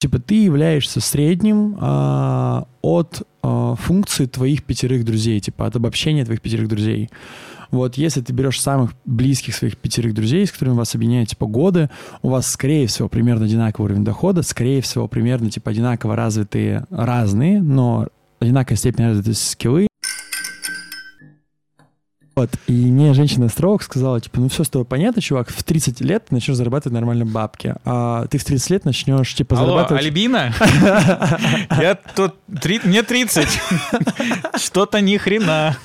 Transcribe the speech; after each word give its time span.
Типа 0.00 0.18
ты 0.18 0.44
являешься 0.44 0.98
средним 0.98 1.76
а, 1.78 2.66
от 2.80 3.22
а, 3.42 3.74
функции 3.74 4.24
твоих 4.24 4.64
пятерых 4.64 5.04
друзей, 5.04 5.40
типа 5.40 5.66
от 5.66 5.76
обобщения 5.76 6.24
твоих 6.24 6.40
пятерых 6.40 6.68
друзей. 6.68 7.10
Вот 7.70 7.98
если 7.98 8.22
ты 8.22 8.32
берешь 8.32 8.58
самых 8.58 8.92
близких 9.04 9.54
своих 9.54 9.76
пятерых 9.76 10.14
друзей, 10.14 10.46
с 10.46 10.52
которыми 10.52 10.76
вас 10.76 10.94
объединяют 10.94 11.28
типа 11.28 11.46
годы, 11.46 11.90
у 12.22 12.30
вас, 12.30 12.50
скорее 12.50 12.86
всего, 12.86 13.10
примерно 13.10 13.44
одинаковый 13.44 13.90
уровень 13.90 14.04
дохода, 14.04 14.42
скорее 14.42 14.80
всего, 14.80 15.06
примерно 15.06 15.50
типа 15.50 15.70
одинаково 15.70 16.16
развитые 16.16 16.86
разные, 16.88 17.60
но 17.60 18.08
одинаковая 18.40 18.78
степень 18.78 19.04
развитости 19.04 19.50
скиллы, 19.50 19.89
вот, 22.36 22.50
и 22.68 22.72
мне 22.72 23.12
женщина-астролог 23.12 23.82
сказала, 23.82 24.20
типа, 24.20 24.40
ну 24.40 24.48
все 24.48 24.64
с 24.64 24.68
тобой 24.68 24.86
понятно, 24.86 25.20
чувак, 25.20 25.50
в 25.50 25.62
30 25.62 26.00
лет 26.00 26.26
ты 26.28 26.34
начнешь 26.34 26.56
зарабатывать 26.56 26.94
нормально 26.94 27.26
бабки, 27.26 27.74
а 27.84 28.26
ты 28.26 28.38
в 28.38 28.44
30 28.44 28.70
лет 28.70 28.84
начнешь, 28.84 29.34
типа, 29.34 29.56
Алло, 29.56 29.66
зарабатывать... 29.66 30.04
Альбина? 30.04 30.54
Я 31.70 31.98
тут... 32.14 32.36
Мне 32.84 33.02
30. 33.02 33.48
Что-то 34.56 35.00
ни 35.00 35.16
хрена. 35.16 35.76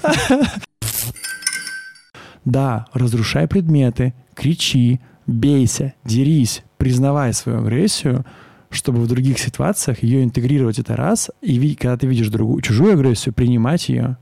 Да, 2.46 2.86
разрушай 2.94 3.48
предметы, 3.48 4.14
кричи, 4.36 5.02
бейся, 5.26 5.94
дерись, 6.04 6.64
признавай 6.78 7.34
свою 7.34 7.60
агрессию, 7.60 8.24
чтобы 8.70 9.00
в 9.00 9.08
других 9.08 9.40
ситуациях 9.40 10.04
ее 10.04 10.24
интегрировать 10.24 10.78
это 10.78 10.96
раз, 10.96 11.32
и 11.42 11.76
когда 11.76 11.98
ты 11.98 12.06
видишь 12.08 12.30
другую, 12.30 12.62
чужую 12.62 12.94
агрессию, 12.94 13.34
принимать 13.34 13.90
ее. 13.90 14.18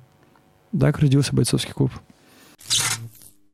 Так 0.79 0.99
родился 0.99 1.35
бойцовский 1.35 1.73
клуб. 1.73 1.91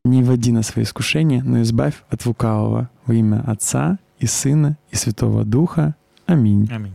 Не 0.05 0.23
вводи 0.23 0.52
на 0.52 0.63
свои 0.63 0.86
искушения, 0.86 1.44
но 1.44 1.62
избавь 1.62 2.04
от 2.09 2.26
лукавого 2.26 2.90
во 3.05 3.13
имя 3.13 3.44
Отца 3.45 3.99
и 4.20 4.26
Сына 4.27 4.77
и 4.91 4.95
Святого 4.95 5.45
Духа. 5.45 5.95
Аминь. 6.26 6.70
Аминь. 6.72 6.94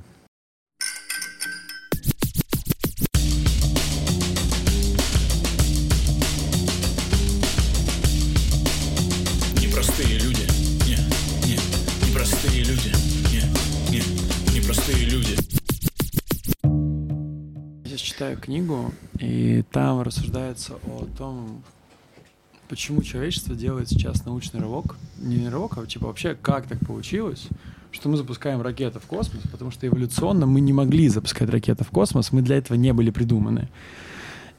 Непростые 9.60 10.18
люди. 10.18 10.46
Не, 10.86 10.96
не, 11.46 11.58
непростые 12.08 12.64
люди. 12.64 12.92
Не, 13.30 13.42
не, 13.90 14.58
непростые 14.58 15.04
люди. 15.06 15.36
Я 17.84 17.88
сейчас 17.88 18.00
читаю 18.00 18.38
книгу, 18.38 18.92
и 19.18 19.62
там 19.70 20.02
рассуждается 20.02 20.74
о 20.86 21.06
том, 21.16 21.62
почему 22.68 23.02
человечество 23.02 23.54
делает 23.54 23.88
сейчас 23.88 24.24
научный 24.24 24.60
рывок. 24.60 24.96
Не 25.18 25.48
рывок, 25.48 25.78
а 25.78 25.86
типа 25.86 26.06
вообще 26.06 26.36
как 26.40 26.66
так 26.66 26.78
получилось, 26.80 27.48
что 27.92 28.08
мы 28.08 28.16
запускаем 28.16 28.60
ракеты 28.62 28.98
в 28.98 29.06
космос, 29.06 29.42
потому 29.50 29.70
что 29.70 29.86
эволюционно 29.86 30.46
мы 30.46 30.60
не 30.60 30.72
могли 30.72 31.08
запускать 31.08 31.48
ракеты 31.48 31.84
в 31.84 31.90
космос, 31.90 32.32
мы 32.32 32.42
для 32.42 32.56
этого 32.56 32.76
не 32.76 32.92
были 32.92 33.10
придуманы. 33.10 33.68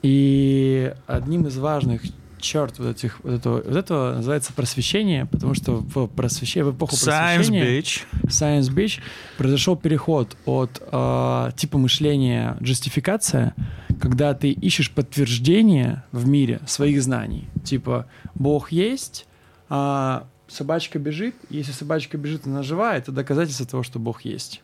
И 0.01 0.93
одним 1.07 1.47
из 1.47 1.57
важных 1.57 2.01
черт 2.39 2.77
вот 2.79 2.95
этих 2.95 3.19
вот 3.23 3.33
этого, 3.33 3.55
вот 3.55 3.75
этого 3.75 4.13
называется 4.15 4.53
просвещение, 4.53 5.25
потому 5.25 5.55
что 5.55 5.77
в 5.77 6.07
просвещении, 6.07 6.69
в 6.69 6.75
эпоху 6.75 6.95
Science 6.95 7.35
просвещения 7.35 7.79
bitch. 7.79 8.01
Science 8.25 8.73
Beach 8.73 8.99
произошел 9.37 9.75
переход 9.75 10.37
от 10.45 10.81
э, 10.91 11.51
типа 11.57 11.77
мышления 11.77 12.57
джастификация, 12.61 13.55
когда 13.99 14.33
ты 14.33 14.51
ищешь 14.51 14.91
подтверждение 14.91 16.03
в 16.11 16.27
мире 16.27 16.59
своих 16.65 17.01
знаний. 17.01 17.47
Типа, 17.63 18.07
Бог 18.35 18.71
есть, 18.71 19.25
а 19.69 20.27
собачка 20.47 20.99
бежит, 20.99 21.35
если 21.49 21.71
собачка 21.71 22.17
бежит, 22.17 22.45
она 22.45 22.63
жива, 22.63 22.95
это 22.95 23.11
доказательство 23.11 23.65
того, 23.65 23.83
что 23.83 23.99
Бог 23.99 24.21
есть. 24.21 24.61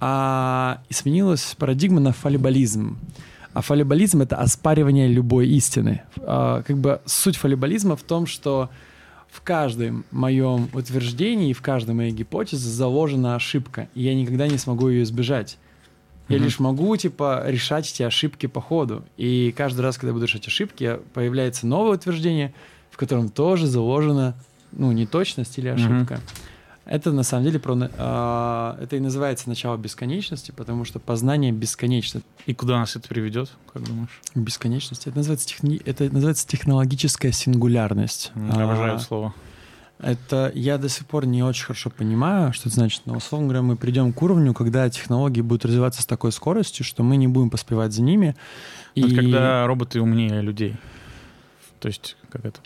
А, 0.00 0.82
и 0.88 0.94
сменилась 0.94 1.54
парадигма 1.58 2.00
на 2.00 2.12
фалибализм. 2.12 2.98
А 3.52 3.62
фалибализм— 3.62 4.22
это 4.22 4.36
оспаривание 4.36 5.08
любой 5.08 5.48
истины. 5.48 6.02
А, 6.18 6.62
как 6.62 6.78
бы 6.78 7.00
суть 7.04 7.36
фалибализма 7.36 7.96
в 7.96 8.02
том, 8.02 8.26
что 8.26 8.70
в 9.30 9.42
каждом 9.42 10.04
моем 10.10 10.68
утверждении, 10.72 11.52
в 11.52 11.62
каждой 11.62 11.94
моей 11.94 12.12
гипотезе 12.12 12.68
заложена 12.68 13.36
ошибка, 13.36 13.88
и 13.94 14.02
я 14.02 14.14
никогда 14.14 14.48
не 14.48 14.58
смогу 14.58 14.88
ее 14.88 15.02
избежать. 15.02 15.58
Я 16.30 16.36
Мгм. 16.36 16.44
лишь 16.44 16.58
могу, 16.60 16.96
типа, 16.96 17.42
решать 17.46 17.90
эти 17.92 18.02
ошибки 18.02 18.46
по 18.46 18.60
ходу. 18.62 19.04
И 19.18 19.52
каждый 19.56 19.80
раз, 19.82 19.96
когда 19.96 20.08
я 20.08 20.12
буду 20.14 20.24
решать 20.24 20.46
ошибки, 20.46 20.98
появляется 21.12 21.66
новое 21.66 21.96
утверждение, 21.96 22.54
в 22.90 22.96
котором 22.96 23.28
тоже 23.28 23.66
заложена, 23.66 24.34
ну, 24.72 24.92
неточность 24.92 25.58
или 25.58 25.68
ошибка. 25.68 26.20
Это 26.86 27.12
на 27.12 27.22
самом 27.22 27.44
деле 27.44 27.60
про, 27.60 27.76
а, 27.98 28.76
это 28.80 28.96
и 28.96 29.00
называется 29.00 29.48
начало 29.48 29.76
бесконечности, 29.76 30.50
потому 30.50 30.84
что 30.84 30.98
познание 30.98 31.52
бесконечно. 31.52 32.20
И 32.46 32.54
куда 32.54 32.78
нас 32.78 32.96
это 32.96 33.06
приведет, 33.08 33.50
как 33.72 33.84
думаешь? 33.84 34.20
Бесконечность. 34.34 35.06
Это 35.06 35.16
называется, 35.18 35.46
техни... 35.46 35.80
это 35.84 36.12
называется 36.12 36.48
технологическая 36.48 37.30
сингулярность. 37.30 38.32
Я 38.34 38.64
обожаю 38.64 38.94
А, 38.96 38.98
слово. 38.98 39.34
Это 40.02 40.50
я 40.54 40.78
до 40.78 40.88
сих 40.88 41.06
пор 41.06 41.26
не 41.26 41.42
очень 41.42 41.64
хорошо 41.64 41.90
понимаю, 41.90 42.52
что 42.52 42.68
это 42.68 42.76
значит. 42.76 43.02
Но, 43.04 43.16
условно 43.16 43.48
говоря, 43.48 43.62
мы 43.62 43.76
придем 43.76 44.12
к 44.12 44.22
уровню, 44.22 44.54
когда 44.54 44.88
технологии 44.88 45.42
будут 45.42 45.66
развиваться 45.66 46.00
с 46.02 46.06
такой 46.06 46.32
скоростью, 46.32 46.84
что 46.84 47.02
мы 47.02 47.16
не 47.16 47.28
будем 47.28 47.50
поспевать 47.50 47.92
за 47.92 48.02
ними. 48.02 48.34
И 48.94 49.02
Вот 49.02 49.14
когда 49.14 49.66
роботы 49.66 50.00
умнее 50.00 50.40
людей. 50.40 50.76
То 51.80 51.88
есть, 51.88 52.16
как 52.30 52.44
это, 52.44 52.60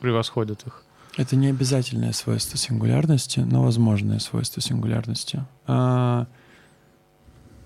превосходят 0.00 0.66
их. 0.66 0.82
это 1.16 1.36
не 1.36 1.48
обязательное 1.48 2.12
свойство 2.12 2.58
сингулярности, 2.58 3.40
но 3.40 3.62
возможное 3.62 4.18
свойство 4.18 4.60
сингулярности. 4.60 5.44
А, 5.66 6.26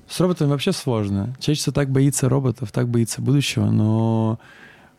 С 0.08 0.20
роботами 0.20 0.48
вообще 0.50 0.72
сложно. 0.72 1.34
Человечество 1.38 1.72
так 1.72 1.90
боится 1.90 2.28
роботов, 2.28 2.70
так 2.72 2.88
боится 2.88 3.22
будущего, 3.22 3.66
но 3.70 4.38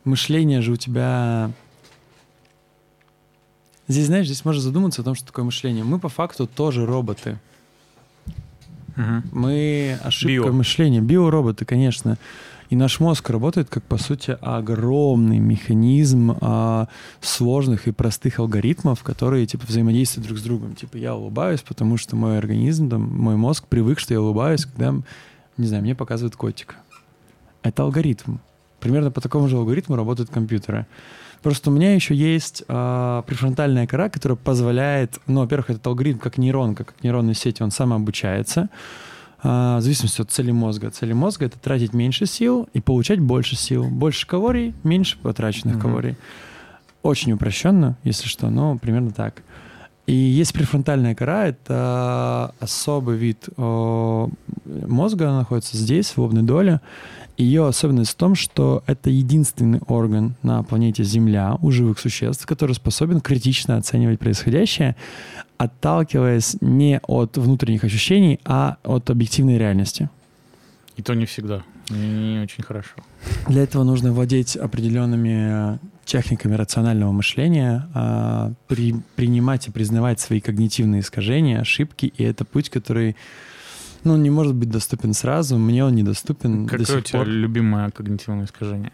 мышление 0.04 0.60
же 0.60 0.72
у 0.72 0.76
тебя... 0.76 1.50
Здесь, 3.88 4.06
знаешь, 4.06 4.26
здесь 4.26 4.44
можно 4.44 4.60
задуматься 4.62 5.02
о 5.02 5.04
том, 5.04 5.14
что 5.14 5.26
такое 5.26 5.44
мышление. 5.44 5.84
Мы 5.84 5.98
по 5.98 6.08
факту 6.08 6.46
тоже 6.46 6.86
роботы. 6.86 7.38
Мгм. 8.96 9.24
Мы 9.32 9.98
ошибка 10.02 10.48
Био. 10.48 10.52
мышления. 10.52 11.00
Биороботы, 11.00 11.64
конечно. 11.64 12.18
И 12.70 12.76
наш 12.76 13.00
мозг 13.00 13.28
работает 13.28 13.68
как, 13.68 13.82
по 13.82 13.98
сути, 13.98 14.36
огромный 14.40 15.38
механизм 15.38 16.38
а, 16.40 16.88
сложных 17.20 17.86
и 17.86 17.92
простых 17.92 18.38
алгоритмов, 18.38 19.02
которые, 19.02 19.46
типа, 19.46 19.66
взаимодействуют 19.66 20.26
друг 20.26 20.38
с 20.38 20.42
другом. 20.42 20.74
Типа, 20.74 20.96
я 20.96 21.14
улыбаюсь, 21.14 21.60
потому 21.60 21.98
что 21.98 22.16
мой 22.16 22.38
организм, 22.38 22.88
там, 22.88 23.02
мой 23.02 23.36
мозг 23.36 23.66
привык, 23.68 23.98
что 23.98 24.14
я 24.14 24.22
улыбаюсь, 24.22 24.64
когда, 24.64 24.94
не 25.58 25.66
знаю, 25.66 25.82
мне 25.82 25.94
показывают 25.94 26.34
котик. 26.36 26.76
Это 27.62 27.82
алгоритм. 27.82 28.38
Примерно 28.80 29.10
по 29.10 29.20
такому 29.20 29.48
же 29.48 29.56
алгоритму 29.56 29.94
работают 29.94 30.30
компьютеры. 30.30 30.86
Просто 31.42 31.70
у 31.70 31.72
меня 31.72 31.94
еще 31.94 32.14
есть 32.14 32.62
а, 32.68 33.22
префронтальная 33.22 33.86
кора, 33.86 34.08
которая 34.08 34.36
позволяет, 34.36 35.18
ну, 35.26 35.40
во-первых, 35.40 35.70
этот 35.70 35.86
алгоритм 35.86 36.18
как 36.18 36.38
нейронка, 36.38 36.84
как 36.84 37.02
нейронная 37.02 37.34
сеть, 37.34 37.60
он 37.60 37.70
сам 37.72 37.92
обучается, 37.92 38.68
а, 39.42 39.78
в 39.78 39.82
зависимости 39.82 40.20
от 40.20 40.30
цели 40.30 40.52
мозга. 40.52 40.90
Цель 40.90 41.14
мозга— 41.14 41.44
это 41.46 41.58
тратить 41.58 41.92
меньше 41.94 42.26
сил 42.26 42.68
и 42.74 42.80
получать 42.80 43.18
больше 43.18 43.56
сил. 43.56 43.88
Больше 43.88 44.26
калорий, 44.26 44.72
меньше 44.84 45.18
потраченных 45.18 45.76
Мгм. 45.76 45.82
калорий. 45.82 46.16
Очень 47.02 47.32
упрощенно, 47.32 47.96
если 48.04 48.28
что, 48.28 48.48
но 48.48 48.78
примерно 48.78 49.10
так. 49.10 49.42
И 50.06 50.14
есть 50.14 50.52
префронтальная 50.52 51.14
кора, 51.14 51.46
это 51.46 52.54
особый 52.58 53.16
вид 53.16 53.48
о, 53.56 54.30
мозга, 54.64 55.28
она 55.28 55.38
находится 55.40 55.76
здесь, 55.76 56.10
в 56.10 56.18
лобной 56.18 56.42
доле. 56.42 56.80
Ее 57.38 57.66
особенность 57.66 58.10
в 58.10 58.16
том, 58.16 58.34
что 58.34 58.82
это 58.86 59.10
единственный 59.10 59.80
орган 59.86 60.34
на 60.42 60.62
планете 60.64 61.02
Земля 61.02 61.56
у 61.62 61.70
живых 61.70 61.98
существ, 61.98 62.46
который 62.46 62.74
способен 62.74 63.20
критично 63.20 63.76
оценивать 63.76 64.18
происходящее, 64.18 64.96
отталкиваясь 65.56 66.56
не 66.60 67.00
от 67.06 67.36
внутренних 67.36 67.84
ощущений, 67.84 68.38
а 68.44 68.76
от 68.82 69.08
объективной 69.08 69.56
реальности. 69.56 70.10
И 70.96 71.02
то 71.02 71.14
не 71.14 71.26
всегда. 71.26 71.62
Не, 71.88 72.34
не 72.34 72.38
очень 72.40 72.62
хорошо. 72.62 72.96
Для 73.48 73.62
этого 73.62 73.84
нужно 73.84 74.12
владеть 74.12 74.56
определенными 74.56 75.74
э, 75.74 75.78
техниками 76.04 76.54
рационального 76.54 77.12
мышления, 77.12 77.88
а, 77.94 78.52
при- 78.68 78.94
принимать 79.16 79.68
и 79.68 79.70
признавать 79.70 80.20
свои 80.20 80.40
когнитивные 80.40 81.00
искажения, 81.00 81.60
ошибки, 81.60 82.06
и 82.16 82.24
это 82.24 82.44
путь, 82.44 82.70
который 82.70 83.16
ну, 84.04 84.16
не 84.16 84.30
может 84.30 84.54
быть 84.54 84.68
доступен 84.68 85.12
сразу. 85.14 85.58
Мне 85.58 85.84
он 85.84 85.94
недоступен 85.94 86.66
до 86.66 86.70
Какое 86.70 86.86
сих 86.86 86.96
у 86.96 87.00
тебя 87.02 87.18
пор. 87.20 87.28
любимое 87.28 87.90
когнитивное 87.90 88.46
искажение? 88.46 88.90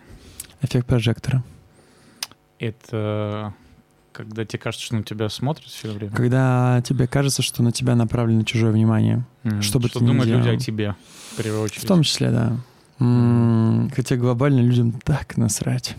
Эффект 0.61 0.87
прожектора. 0.87 1.43
Это 2.59 3.55
когда 4.13 4.45
тебе 4.45 4.59
кажется, 4.59 4.85
что 4.85 4.97
на 4.97 5.03
тебя 5.05 5.29
смотрят 5.29 5.67
все 5.69 5.93
время? 5.93 6.13
Когда 6.13 6.83
тебе 6.85 7.07
кажется, 7.07 7.41
что 7.43 7.63
на 7.63 7.71
тебя 7.73 7.95
направлено 7.95 8.43
чужое 8.43 8.73
внимание. 8.73 9.25
М, 9.45 9.63
что 9.63 9.79
бы 9.79 9.89
что 9.89 10.01
ты 10.01 10.05
думают 10.07 10.29
люди 10.29 10.49
о 10.49 10.57
тебе, 10.57 10.97
в 11.33 11.37
первую 11.37 11.63
очередь? 11.63 11.85
В 11.85 11.87
том 11.87 12.03
числе, 12.03 12.31
да. 12.31 12.57
М, 12.99 13.91
Хотя 13.95 14.17
глобально 14.17 14.61
людям 14.61 14.91
так 14.93 15.37
насрать. 15.37 15.97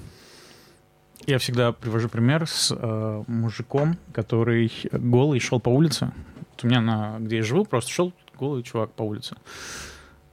Я 1.26 1.38
всегда 1.38 1.72
привожу 1.72 2.10
пример 2.10 2.48
с 2.48 2.74
э, 2.76 3.24
мужиком, 3.28 3.98
который 4.14 4.72
голый 4.92 5.40
шел 5.40 5.60
по 5.60 5.70
улице. 5.70 6.12
Вот 6.52 6.64
у 6.64 6.68
меня, 6.68 6.82
на, 6.82 7.18
где 7.20 7.38
я 7.38 7.44
живу, 7.44 7.66
просто 7.66 7.92
шел 7.92 8.14
голый 8.38 8.64
чувак 8.64 8.92
по 8.92 9.04
улице. 9.04 9.36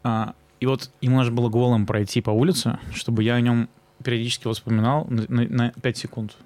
А, 0.04 0.34
и 0.60 0.66
вот 0.66 0.90
ему 1.00 1.16
нужно 1.18 1.32
было 1.34 1.48
голым 1.48 1.86
пройти 1.86 2.20
по 2.20 2.30
улице, 2.30 2.78
чтобы 2.94 3.24
я 3.24 3.34
о 3.34 3.40
нем 3.40 3.68
периодически 4.02 4.50
вспоминал 4.52 5.06
на, 5.10 5.24
на, 5.28 5.42
на 5.48 5.70
5 5.72 5.96
секунд. 5.96 6.36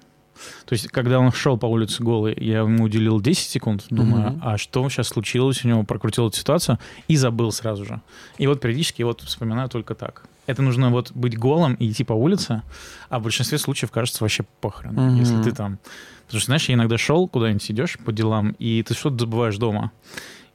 То 0.65 0.73
есть, 0.73 0.87
когда 0.87 1.19
он 1.19 1.31
шел 1.31 1.57
по 1.57 1.67
улице 1.67 2.01
голый, 2.01 2.35
я 2.43 2.59
ему 2.59 2.85
уделил 2.85 3.21
10 3.21 3.47
секунд, 3.47 3.85
думаю, 3.89 4.31
Мгм. 4.31 4.41
а 4.43 4.57
что 4.57 4.89
сейчас 4.89 5.09
случилось 5.09 5.63
у 5.63 5.67
него, 5.67 5.83
прокрутил 5.83 6.27
эту 6.27 6.37
ситуацию 6.37 6.79
и 7.07 7.15
забыл 7.15 7.51
сразу 7.51 7.85
же. 7.85 8.01
И 8.39 8.47
вот 8.47 8.59
периодически 8.59 9.01
я 9.01 9.05
вот 9.05 9.21
вспоминаю 9.21 9.69
только 9.69 9.93
так. 9.93 10.23
Это 10.51 10.61
нужно 10.61 10.89
вот 10.89 11.11
быть 11.13 11.37
голым 11.37 11.75
и 11.75 11.89
идти 11.89 12.03
по 12.03 12.13
улице, 12.13 12.61
а 13.09 13.19
в 13.19 13.23
большинстве 13.23 13.57
случаев 13.57 13.89
кажется 13.91 14.23
вообще 14.23 14.43
похрен, 14.59 14.93
Мгм. 14.93 15.15
если 15.15 15.41
ты 15.41 15.51
там... 15.53 15.79
Потому 16.25 16.39
что, 16.39 16.45
знаешь, 16.47 16.67
я 16.69 16.75
иногда 16.75 16.97
шел 16.97 17.27
куда-нибудь, 17.27 17.71
идешь 17.71 17.97
по 17.99 18.11
делам, 18.11 18.55
и 18.59 18.83
ты 18.83 18.93
что-то 18.93 19.19
забываешь 19.19 19.57
дома. 19.57 19.91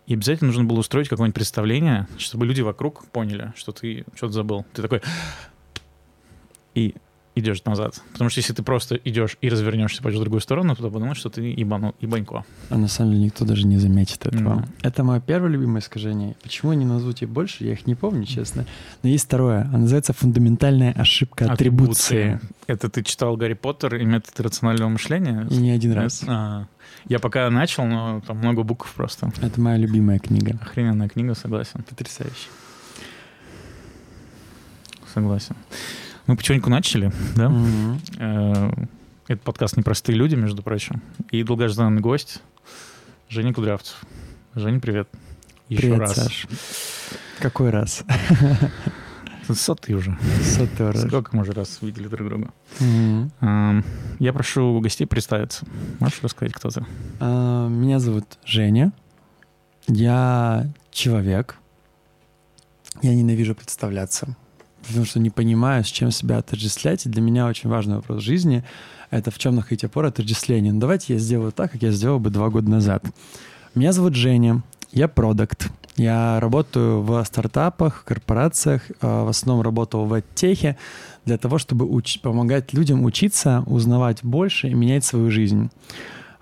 И 0.07 0.15
обязательно 0.15 0.49
нужно 0.49 0.65
было 0.65 0.79
устроить 0.79 1.09
какое-нибудь 1.09 1.35
представление, 1.35 2.07
чтобы 2.19 2.47
люди 2.47 2.61
вокруг 2.61 3.07
поняли, 3.07 3.53
что 3.57 3.73
ты 3.73 4.05
что-то 4.15 4.33
забыл. 4.33 4.65
Ты 4.73 4.83
такой... 4.83 5.03
И 6.75 6.95
идешь 7.37 7.62
назад. 7.65 8.03
Потому 8.12 8.31
что 8.31 8.41
если 8.41 8.55
ты 8.55 8.62
просто 8.62 8.97
идешь 8.97 9.37
и 9.41 9.49
развернешься, 9.49 10.03
пойдешь 10.03 10.19
в 10.19 10.23
другую 10.23 10.41
сторону, 10.41 10.75
то 10.75 10.83
подумают, 10.91 11.19
что 11.19 11.29
ты 11.29 11.43
ебану, 11.43 11.94
ебанько. 12.00 12.44
А 12.71 12.79
на 12.79 12.88
самом 12.88 13.12
деле 13.12 13.25
никто 13.27 13.44
даже 13.44 13.67
не 13.67 13.79
заметит 13.79 14.27
этого. 14.27 14.56
Да. 14.56 14.88
Это 14.88 15.05
мое 15.05 15.21
первое 15.21 15.50
любимое 15.50 15.81
искажение. 15.81 16.35
Почему 16.43 16.73
я 16.73 16.79
не 16.79 16.87
назову 16.87 17.12
тебе 17.12 17.29
больше, 17.29 17.65
я 17.65 17.73
их 17.73 17.87
не 17.87 17.94
помню, 17.94 18.25
честно. 18.25 18.65
Но 19.03 19.11
есть 19.11 19.27
второе. 19.27 19.62
Оно 19.62 19.79
называется 19.79 20.12
фундаментальная 20.15 20.93
ошибка 20.93 21.53
атрибуции. 21.53 22.41
Это 22.67 22.88
ты 22.88 23.03
читал 23.03 23.37
Гарри 23.37 23.55
Поттер 23.55 23.97
и 23.97 24.05
метод 24.05 24.41
рационального 24.41 24.88
мышления? 24.88 25.47
И 25.50 25.56
не 25.56 25.71
один 25.71 25.93
раз. 25.93 26.25
А, 26.27 26.67
я 27.06 27.19
пока 27.19 27.49
начал, 27.50 27.85
но 27.85 28.23
там 28.27 28.38
много 28.38 28.62
букв 28.62 28.93
просто. 28.94 29.31
Это 29.43 29.61
моя 29.61 29.77
любимая 29.77 30.19
книга. 30.19 30.59
Охрененная 30.62 31.09
книга, 31.09 31.35
согласен. 31.35 31.85
Потрясающе. 31.88 32.49
Согласен. 35.12 35.55
Мы 36.26 36.37
потихоньку 36.37 36.70
начали, 36.70 37.12
да? 37.37 37.49
Мгм. 37.49 38.00
Э, 38.19 38.70
Это 39.28 39.43
подкаст 39.43 39.76
«Непростые 39.76 40.17
люди», 40.17 40.34
между 40.34 40.62
прочим. 40.62 41.02
И 41.31 41.43
долгожданный 41.43 42.00
гость 42.00 42.43
Женя 43.28 43.52
Кудрявцев. 43.52 43.96
Женя, 44.55 44.81
привет. 44.81 45.08
Еще 45.69 45.82
Привет, 45.82 45.99
раз. 46.00 46.14
Саш. 46.14 46.46
Какой 47.40 47.70
раз? 47.70 48.05
Сотый 49.52 49.94
уже. 49.94 50.17
Сотый 50.43 50.90
раз. 50.90 51.02
Сколько 51.06 51.34
мы 51.37 51.43
уже 51.43 51.52
раз 51.52 51.78
видели 51.82 52.06
друг 52.08 52.28
друга? 52.28 52.50
Эм, 52.81 53.84
Я 54.19 54.32
прошу 54.32 54.81
гостей 54.81 55.06
представиться. 55.06 55.67
Можешь 56.00 56.23
рассказать, 56.23 56.52
кто 56.55 56.70
ты? 56.70 56.84
А, 57.20 57.69
Меня 57.69 57.99
зовут 57.99 58.38
Женя. 58.44 58.93
Я 59.88 60.67
человек. 60.90 61.56
Я 63.02 63.14
ненавижу 63.14 63.55
представляться, 63.55 64.37
потому 64.87 65.05
что 65.05 65.19
не 65.21 65.31
понимаю, 65.31 65.85
с 65.85 65.88
чем 65.88 66.11
себя 66.11 66.38
отождествлять. 66.38 67.06
И 67.06 67.09
для 67.09 67.23
меня 67.23 67.47
очень 67.47 67.69
важный 67.71 67.97
вопрос 67.97 68.23
жизни— 68.23 68.65
это 69.11 69.31
в 69.31 69.38
чем 69.38 69.55
находить 69.55 69.85
опору 69.85 70.09
отождествления. 70.09 70.73
Ну, 70.73 70.81
давайте 70.81 71.15
я 71.15 71.19
сделаю 71.19 71.53
так, 71.53 71.73
как 71.73 71.83
я 71.83 71.91
сделал 71.93 72.19
бы 72.19 72.31
два 72.31 72.49
года 72.49 72.71
назад. 72.71 73.05
Меня 73.75 73.93
зовут 73.93 74.15
Женя. 74.15 74.62
Я 74.93 75.09
продукт. 75.09 75.71
Я 75.97 76.41
работаю 76.41 77.03
в 77.03 77.25
стартапах, 77.25 78.05
корпорациях, 78.05 78.83
а, 79.00 79.25
в 79.25 79.29
основном 79.29 79.65
работал 79.65 80.05
в 80.06 80.23
техе 80.35 80.77
для 81.25 81.38
того, 81.38 81.59
чтобы 81.59 81.87
уч- 81.87 82.21
помогать 82.21 82.75
людям 82.75 83.05
учиться, 83.05 83.62
узнавать 83.67 84.23
больше 84.23 84.69
и 84.69 84.75
менять 84.75 85.05
свою 85.05 85.31
жизнь. 85.31 85.71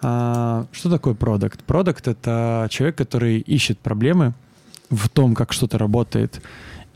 А, 0.02 0.66
Что 0.72 0.90
такое 0.90 1.14
продукт? 1.14 1.62
Продукт— 1.64 2.08
это 2.08 2.66
человек, 2.70 2.96
который 2.96 3.38
ищет 3.38 3.78
проблемы 3.78 4.34
в 4.90 5.08
том, 5.08 5.34
как 5.34 5.52
что-то 5.52 5.78
работает, 5.78 6.42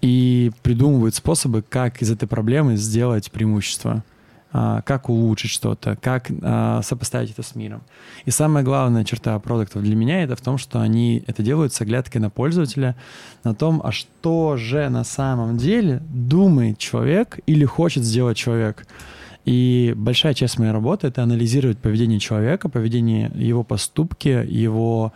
и 0.01 0.53
придумывает 0.63 1.15
способы, 1.15 1.63
как 1.63 2.03
из 2.03 2.11
этой 2.11 2.27
проблемы 2.27 2.77
сделать 2.77 3.31
преимущество, 3.31 4.05
а, 4.51 4.83
как 4.83 5.09
улучшить 5.09 5.51
что-то, 5.51 5.97
как 6.01 6.31
а, 6.43 6.81
сопоставить 6.83 7.33
это 7.33 7.43
с 7.43 7.55
миром. 7.55 7.83
И 8.25 8.31
самая 8.31 8.65
главная 8.65 9.05
черта 9.05 9.39
продуктов 9.39 9.83
для 9.83 9.95
меня 9.95 10.23
это 10.23 10.37
в 10.37 10.41
том, 10.41 10.57
что 10.57 10.81
они 10.81 11.23
это 11.27 11.43
делают 11.43 11.75
с 11.75 11.81
оглядкой 11.81 12.21
на 12.21 12.31
пользователя, 12.31 12.97
на 13.45 13.55
том, 13.55 13.81
а 13.85 13.93
что 13.93 14.57
же 14.57 14.89
на 14.89 15.05
самом 15.05 15.59
деле 15.59 16.03
думает 16.09 16.79
человек 16.79 17.41
или 17.47 17.65
хочет 17.65 18.05
сделать 18.05 18.37
человек. 18.37 18.87
И 19.45 19.95
большая 19.97 20.35
часть 20.35 20.59
моей 20.59 20.73
работы— 20.73 21.07
это 21.09 21.23
анализировать 21.23 21.79
поведение 21.79 22.19
человека, 22.19 22.69
поведение 22.69 23.31
его 23.35 23.65
поступки, 23.65 24.29
его 24.29 25.13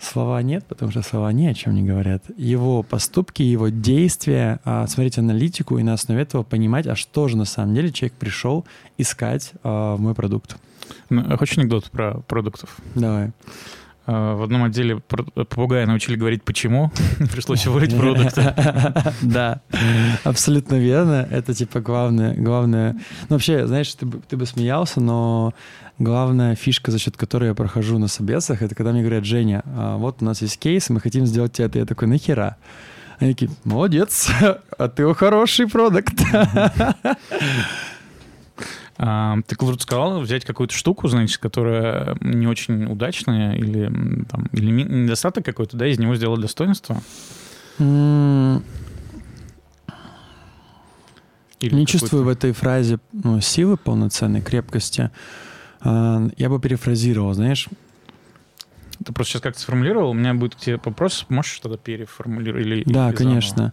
слова 0.00 0.42
нет, 0.42 0.64
потому 0.66 0.90
что 0.90 1.02
слова 1.02 1.32
ни 1.32 1.46
о 1.46 1.54
чем 1.54 1.74
не 1.74 1.82
говорят. 1.82 2.22
Его 2.36 2.82
поступки, 2.82 3.42
его 3.42 3.68
действия, 3.68 4.60
а, 4.64 4.86
смотреть 4.86 5.18
аналитику 5.18 5.78
и 5.78 5.82
на 5.82 5.94
основе 5.94 6.22
этого 6.22 6.42
понимать, 6.42 6.86
а 6.86 6.96
что 6.96 7.28
же 7.28 7.36
на 7.36 7.44
самом 7.44 7.74
деле 7.74 7.92
человек 7.92 8.14
пришел 8.14 8.64
искать 8.96 9.52
а, 9.62 9.96
в 9.96 10.00
мой 10.00 10.14
продукт. 10.14 10.56
Ну, 11.10 11.24
а 11.28 11.36
Хочешь 11.36 11.58
анекдот 11.58 11.90
про 11.90 12.20
продуктов? 12.26 12.76
Давай. 12.94 13.32
Э, 14.06 14.34
В 14.34 14.42
одном 14.42 14.64
отделе 14.64 15.00
попугая 15.00 15.86
научили 15.86 16.16
говорить 16.16 16.42
«почему?», 16.42 16.90
пришлось 17.32 17.66
уволить 17.66 17.96
продукты. 17.96 18.54
Да, 19.22 19.60
абсолютно 20.24 20.76
верно. 20.76 21.28
Это 21.30 21.52
типа 21.52 21.80
главное, 21.80 22.34
главное. 22.34 22.94
Ну 23.28 23.36
вообще, 23.36 23.66
знаешь, 23.66 23.94
ты 23.94 24.36
бы 24.36 24.46
смеялся, 24.46 25.00
но 25.00 25.52
главная 25.98 26.54
фишка, 26.54 26.90
за 26.90 26.98
счет 26.98 27.16
которой 27.16 27.48
я 27.48 27.54
прохожу 27.54 27.98
на 27.98 28.08
собесах, 28.08 28.62
это 28.62 28.74
когда 28.74 28.92
мне 28.92 29.00
говорят, 29.00 29.24
Женя, 29.24 29.62
а 29.66 29.96
вот 29.96 30.18
у 30.20 30.24
нас 30.24 30.42
есть 30.42 30.58
кейс, 30.58 30.90
мы 30.90 31.00
хотим 31.00 31.26
сделать 31.26 31.58
это. 31.60 31.78
Я 31.78 31.86
такой, 31.86 32.08
нахера? 32.08 32.56
Они 33.18 33.32
такие, 33.32 33.50
молодец, 33.64 34.28
а 34.78 34.88
ты 34.88 35.12
хороший 35.14 35.68
продукт. 35.68 36.14
А, 39.00 39.36
Ты 39.46 39.54
вдруг 39.60 39.80
сказал 39.80 40.20
взять 40.20 40.44
какую-то 40.44 40.74
штуку, 40.74 41.06
значит, 41.06 41.38
которая 41.38 42.16
не 42.20 42.48
очень 42.48 42.86
удачная 42.86 43.54
или, 43.54 43.86
там, 44.28 44.46
или 44.52 44.72
недостаток 44.72 45.44
какой-то, 45.44 45.76
да, 45.76 45.86
из 45.86 46.00
него 46.00 46.16
сделать 46.16 46.40
достоинство? 46.40 47.00
Или 47.78 48.60
Не 51.60 51.86
чувствую 51.86 52.24
в 52.24 52.28
этой 52.28 52.52
фразе 52.52 52.98
ну, 53.12 53.40
силы 53.40 53.76
полноценной, 53.76 54.40
крепкости. 54.40 55.10
Я 55.84 56.48
бы 56.48 56.60
перефразировал, 56.60 57.32
знаешь, 57.34 57.68
Ты 59.04 59.12
просто 59.12 59.34
сейчас 59.34 59.42
как-то 59.42 59.60
сформулировал, 59.60 60.10
у 60.10 60.14
меня 60.14 60.34
будет 60.34 60.56
к 60.56 60.58
тебе 60.58 60.80
вопрос, 60.84 61.24
можешь 61.28 61.52
что-то 61.52 61.76
переформулировать? 61.78 62.66
Или, 62.66 62.74
Да, 62.82 62.82
или 62.82 62.92
заново? 62.92 63.12
конечно. 63.16 63.72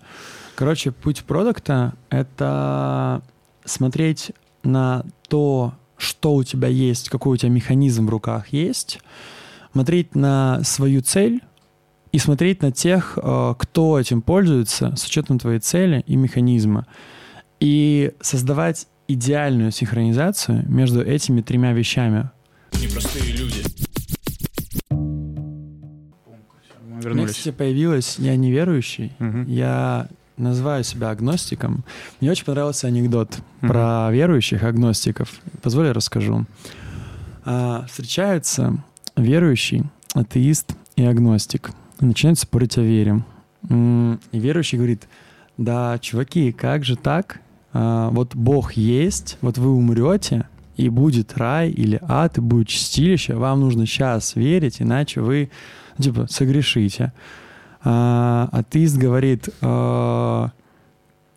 Короче, 0.55 0.91
путь 0.91 1.23
продукта— 1.23 1.93
это 2.09 3.21
смотреть 3.65 4.31
на 4.63 5.03
то, 5.27 5.73
что 5.97 6.35
у 6.35 6.43
тебя 6.43 6.67
есть, 6.67 7.09
какой 7.09 7.33
у 7.33 7.37
тебя 7.37 7.49
механизм 7.49 8.05
в 8.05 8.09
руках 8.09 8.49
есть, 8.49 8.99
смотреть 9.71 10.13
на 10.15 10.63
свою 10.63 11.01
цель 11.01 11.41
и 12.11 12.19
смотреть 12.19 12.61
на 12.61 12.71
тех, 12.71 13.17
э, 13.21 13.55
кто 13.57 13.99
этим 13.99 14.21
пользуется 14.21 14.95
с 14.95 15.05
учетом 15.05 15.39
твоей 15.39 15.59
цели 15.59 16.03
и 16.05 16.15
механизма. 16.15 16.85
И 17.59 18.13
создавать 18.21 18.87
идеальную 19.07 19.71
синхронизацию 19.71 20.63
между 20.67 21.01
этими 21.01 21.41
тремя 21.41 21.73
вещами. 21.73 22.29
Непростые 22.73 23.33
люди. 23.33 23.63
Мы 24.89 24.97
У 24.97 26.87
меня, 26.87 26.99
вернулись. 27.01 27.31
кстати, 27.35 27.51
появилась 27.53 28.17
«Я 28.19 28.35
неверующий», 28.35 29.11
Мгм. 29.19 29.45
Я 29.47 30.07
называю 30.37 30.83
себя 30.83 31.11
агностиком. 31.11 31.85
Мне 32.19 32.31
очень 32.31 32.45
понравился 32.45 32.87
анекдот 32.87 33.37
Мгм. 33.61 33.69
про 33.69 34.09
верующих 34.11 34.63
агностиков. 34.63 35.29
Позволь, 35.61 35.87
я 35.87 35.93
расскажу. 35.93 36.45
А, 37.45 37.85
встречаются 37.87 38.83
верующий, 39.15 39.83
атеист 40.13 40.75
и 40.95 41.03
агностик. 41.05 41.71
И 42.01 42.05
начинают 42.05 42.39
спорить 42.39 42.77
о 42.77 42.81
вере. 42.81 43.23
И 43.69 44.17
верующий 44.39 44.77
говорит, 44.77 45.07
да, 45.57 45.97
чуваки, 45.99 46.51
как 46.51 46.83
же 46.83 46.95
так? 46.97 47.39
А, 47.77 48.09
вот 48.11 48.35
Бог 48.35 48.73
есть, 48.73 49.37
вот 49.41 49.57
вы 49.57 49.69
умрете, 49.69 50.47
и 50.77 50.87
будет 50.87 51.37
рай 51.37 51.69
или 51.69 51.99
ад, 52.01 52.37
и 52.37 52.41
будет 52.41 52.69
чистилище. 52.69 53.35
Вам 53.35 53.59
нужно 53.59 53.85
сейчас 53.85 54.37
верить, 54.37 54.81
иначе 54.81 55.19
вы, 55.19 55.49
ну, 55.97 56.03
типа, 56.05 56.27
согрешите. 56.29 57.11
А, 57.83 58.47
атеист 58.53 58.97
говорит, 58.97 59.49
«А, 59.61 60.51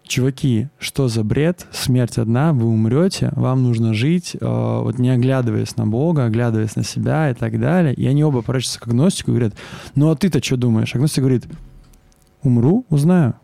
чуваки, 0.04 0.68
что 0.78 1.09
за 1.09 1.25
бред? 1.25 1.66
Смерть 1.73 2.18
одна, 2.18 2.52
вы 2.52 2.66
умрете, 2.68 3.33
вам 3.35 3.64
нужно 3.64 3.92
жить, 3.92 4.37
а, 4.40 4.83
вот 4.83 5.00
не 5.00 5.11
оглядываясь 5.11 5.76
на 5.76 5.88
Бога, 5.88 6.26
оглядываясь 6.26 6.76
на 6.76 6.85
себя 6.85 7.30
и 7.30 7.35
так 7.35 7.59
далее. 7.59 7.95
И 7.95 8.07
они 8.07 8.23
оба 8.23 8.42
поворачиваются 8.42 8.78
к 8.78 8.87
агностику 8.87 9.33
и 9.33 9.35
говорят, 9.35 9.54
ну 9.97 10.09
а 10.12 10.14
ты-то 10.14 10.40
что 10.40 10.57
думаешь? 10.57 10.95
Агностик 10.95 11.18
говорит, 11.18 11.47
умру, 12.45 12.87
узнаю. 12.90 13.35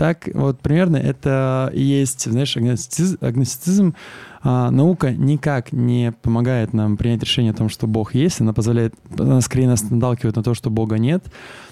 Так 0.00 0.30
вот 0.32 0.60
примерно 0.60 0.96
это 0.96 1.70
и 1.74 1.82
есть, 1.82 2.24
знаешь, 2.24 2.56
агностицизм, 2.56 3.18
агностицизм 3.20 3.94
а, 4.42 4.70
наука 4.70 5.10
никак 5.10 5.72
не 5.72 6.12
помогает 6.22 6.72
нам 6.72 6.96
принять 6.96 7.22
решение 7.22 7.52
о 7.52 7.54
том, 7.54 7.68
что 7.68 7.86
Бог 7.86 8.14
есть, 8.14 8.40
она 8.40 8.54
позволяет, 8.54 8.94
она 9.18 9.42
скорее 9.42 9.68
нас 9.68 9.82
наталкивает 9.90 10.36
на 10.36 10.42
то, 10.42 10.54
что 10.54 10.70
Бога 10.70 10.96
нет, 10.96 11.26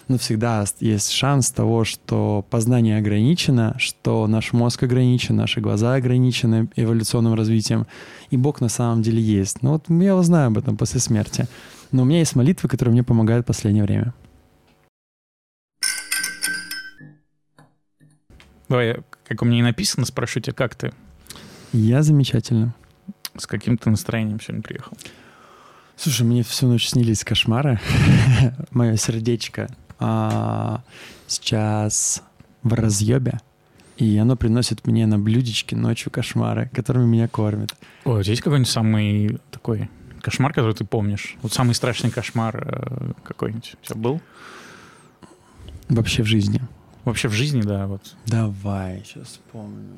но 0.08 0.18
всегда 0.18 0.66
есть 0.80 1.11
шанс 1.11 1.50
того, 1.50 1.85
что 1.85 2.44
познание 2.50 2.99
ограничено, 2.99 3.75
что 3.78 4.26
наш 4.26 4.52
мозг 4.52 4.82
ограничен, 4.82 5.35
наши 5.35 5.62
глаза 5.62 5.94
ограничены 5.94 6.68
эволюционным 6.76 7.32
развитием, 7.32 7.87
и 8.28 8.37
Бог 8.37 8.61
на 8.61 8.68
самом 8.68 9.00
деле 9.00 9.23
есть. 9.23 9.62
Ну 9.62 9.70
вот 9.70 9.87
я 9.88 10.14
узнаю 10.14 10.49
об 10.49 10.58
этом 10.58 10.76
после 10.76 11.00
смерти. 11.00 11.49
Но 11.92 12.02
у 12.02 12.04
меня 12.04 12.18
есть 12.18 12.37
молитвы, 12.37 12.68
которые 12.68 12.92
мне 12.92 13.04
помогают 13.04 13.47
в 13.47 13.49
последнее 13.49 13.85
время. 13.85 14.12
Давай, 18.68 18.96
как 19.26 19.42
у 19.42 19.44
меня 19.44 19.60
и 19.60 19.62
написано, 19.62 20.04
спрошу 20.04 20.40
тебя, 20.40 20.52
как 20.52 20.75
ты? 20.75 20.92
Я 21.72 22.02
замечательно. 22.02 22.75
С 23.37 23.46
каким 23.46 23.78
ты 23.78 23.90
настроением 23.90 24.40
сегодня 24.40 24.62
приехал? 24.62 24.96
Слушай, 25.96 26.26
мне 26.26 26.42
всю 26.42 26.66
ночь 26.66 26.88
снились 26.88 27.25
кошмары. 27.25 27.80
Мое 28.70 28.96
сердечко 28.96 29.68
а, 29.98 30.82
сейчас 31.26 32.22
в 32.62 32.72
разъебе. 32.72 33.40
И 33.96 34.16
оно 34.16 34.37
приносит 34.37 34.87
мне 34.87 35.06
на 35.06 35.18
блюдечке 35.18 35.75
ночью 35.75 36.12
кошмары, 36.12 36.70
которыми 36.72 37.06
меня 37.06 37.26
кормят. 37.26 37.75
Ой, 38.04 38.22
есть 38.25 38.42
какой-нибудь 38.42 38.70
самый 38.70 39.40
такой 39.50 39.90
кошмар, 40.20 40.52
который 40.52 40.75
ты 40.75 40.84
помнишь? 40.84 41.37
Вот 41.42 41.52
самый 41.52 41.75
страшный 41.75 42.10
кошмар 42.10 42.62
э, 42.64 43.12
какой-нибудь 43.25 43.75
у 43.82 43.87
тебя 43.87 43.96
был? 43.96 44.20
Вообще 45.88 46.22
в 46.22 46.26
жизни. 46.26 46.60
Вообще 47.08 47.28
в 47.28 47.32
жизни, 47.32 47.62
да, 47.62 47.86
вот. 47.86 48.02
Давай, 48.26 49.02
сейчас 49.02 49.28
вспомню. 49.28 49.94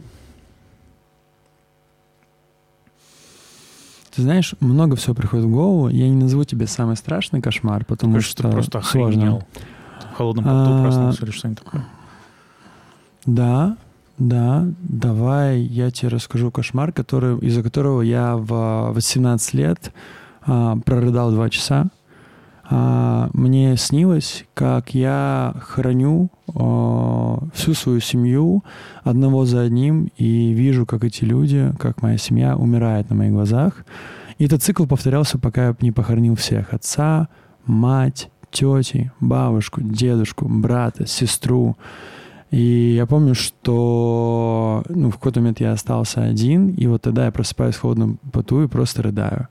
Ты 4.14 4.22
знаешь, 4.22 4.54
много 4.60 4.94
всего 4.94 5.14
приходит 5.14 5.46
в 5.46 5.50
голову. 5.50 5.88
Я 5.88 6.08
не 6.08 6.14
назову 6.14 6.44
тебе 6.44 6.68
самый 6.68 6.96
страшный 6.96 7.40
кошмар, 7.40 7.84
потому 7.84 8.12
Такой, 8.14 8.22
что, 8.22 8.42
ты 8.44 8.50
просто 8.50 8.78
охренел. 8.78 9.42
В 10.12 10.16
холодном 10.16 10.44
поту 10.44 10.56
А, 10.56 10.82
проснулся 10.82 11.24
или 11.24 11.32
что-нибудь 11.32 11.64
такое. 11.64 11.84
Да, 13.26 13.76
да, 14.18 14.66
давай 14.80 15.60
я 15.60 15.90
тебе 15.90 16.10
расскажу 16.10 16.52
кошмар, 16.52 16.92
который, 16.92 17.38
из-за 17.38 17.64
которого 17.64 18.02
я 18.02 18.36
в 18.36 18.92
18 18.92 19.54
лет 19.54 19.92
а, 20.42 20.76
прорыдал 20.84 21.32
два 21.32 21.50
часа. 21.50 21.88
А, 22.72 23.30
мне 23.32 23.76
снилось, 23.76 24.44
как 24.54 24.94
я 24.94 25.56
храню 25.60 26.30
а, 26.54 27.42
всю 27.52 27.74
свою 27.74 27.98
семью 27.98 28.62
одного 29.02 29.44
за 29.44 29.62
одним 29.62 30.10
и 30.16 30.52
вижу, 30.52 30.86
как 30.86 31.02
эти 31.02 31.24
люди, 31.24 31.72
как 31.80 32.00
моя 32.00 32.16
семья 32.16 32.56
умирает 32.56 33.10
на 33.10 33.16
моих 33.16 33.32
глазах. 33.32 33.84
И 34.38 34.44
этот 34.44 34.62
цикл 34.62 34.86
повторялся, 34.86 35.36
пока 35.36 35.68
я 35.68 35.76
не 35.80 35.90
похоронил 35.90 36.36
всех. 36.36 36.72
Отца, 36.72 37.28
мать, 37.66 38.30
тети, 38.52 39.10
бабушку, 39.18 39.80
дедушку, 39.82 40.46
брата, 40.48 41.06
сестру. 41.08 41.76
И 42.52 42.94
я 42.94 43.06
помню, 43.06 43.34
что 43.34 44.84
ну, 44.88 45.10
в 45.10 45.14
какой-то 45.14 45.40
момент 45.40 45.60
я 45.60 45.72
остался 45.72 46.22
один, 46.22 46.68
и 46.68 46.86
вот 46.86 47.02
тогда 47.02 47.24
я 47.24 47.32
просыпаюсь 47.32 47.74
в 47.74 47.80
холодном 47.80 48.18
поту 48.32 48.62
и 48.62 48.68
просто 48.68 49.02
рыдаю. 49.02 49.48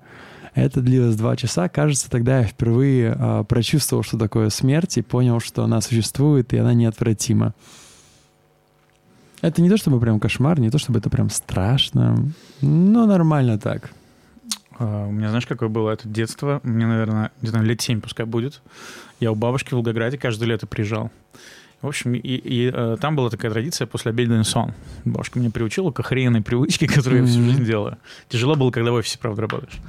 Это 0.54 0.82
длилось 0.82 1.16
два 1.16 1.36
часа. 1.36 1.70
Кажется, 1.70 2.10
тогда 2.10 2.40
я 2.40 2.44
впервые 2.46 3.16
а, 3.18 3.44
прочувствовал, 3.44 4.04
что 4.04 4.18
такое 4.18 4.50
смерть, 4.50 4.98
и 4.98 5.02
понял, 5.02 5.40
что 5.40 5.64
она 5.64 5.82
существует, 5.82 6.54
и 6.54 6.58
она 6.58 6.74
неотвратима. 6.74 7.54
Это 9.42 9.62
не 9.62 9.70
то 9.70 9.78
чтобы 9.78 10.00
прям 10.00 10.20
кошмар, 10.20 10.60
не 10.60 10.70
то 10.70 10.78
чтобы 10.78 11.00
это 11.00 11.10
прям 11.10 11.30
страшно, 11.30 12.32
но 12.62 13.06
нормально 13.06 13.58
так. 13.58 13.92
А, 14.78 15.08
У 15.08 15.12
меня, 15.12 15.30
знаешь, 15.30 15.46
какое 15.46 15.70
было 15.70 15.92
это 15.92 16.08
детство? 16.08 16.60
Мне, 16.64 16.88
наверное, 16.88 17.32
не 17.42 17.50
знаю, 17.50 17.66
лет 17.66 17.82
7 17.82 18.02
пускай 18.02 18.26
будет. 18.26 18.62
Я 19.20 19.32
у 19.32 19.36
бабушки 19.36 19.70
в 19.70 19.74
Волгограде 19.74 20.18
каждое 20.18 20.48
лето 20.48 20.68
приезжал. 20.68 21.12
В 21.82 21.88
общем, 21.88 22.14
и, 22.14 22.20
и, 22.20 22.72
э, 22.74 22.98
там 23.00 23.16
была 23.16 23.30
такая 23.30 23.52
традиция 23.52 23.88
после 23.88 24.12
обеденный 24.12 24.44
сон. 24.44 24.74
Бабушка 25.06 25.40
меня 25.40 25.50
приучила 25.50 25.92
к 25.92 26.00
охрененной 26.02 26.42
привычке, 26.42 26.88
которую 26.94 27.22
я 27.22 27.28
всю 27.28 27.42
жизнь 27.42 27.64
делаю. 27.64 27.98
Тяжело 28.28 28.56
было, 28.56 28.72
когда 28.72 28.92
в 28.92 28.96
офисе, 28.96 29.18
правда, 29.20 29.44
работаешь. 29.44 29.80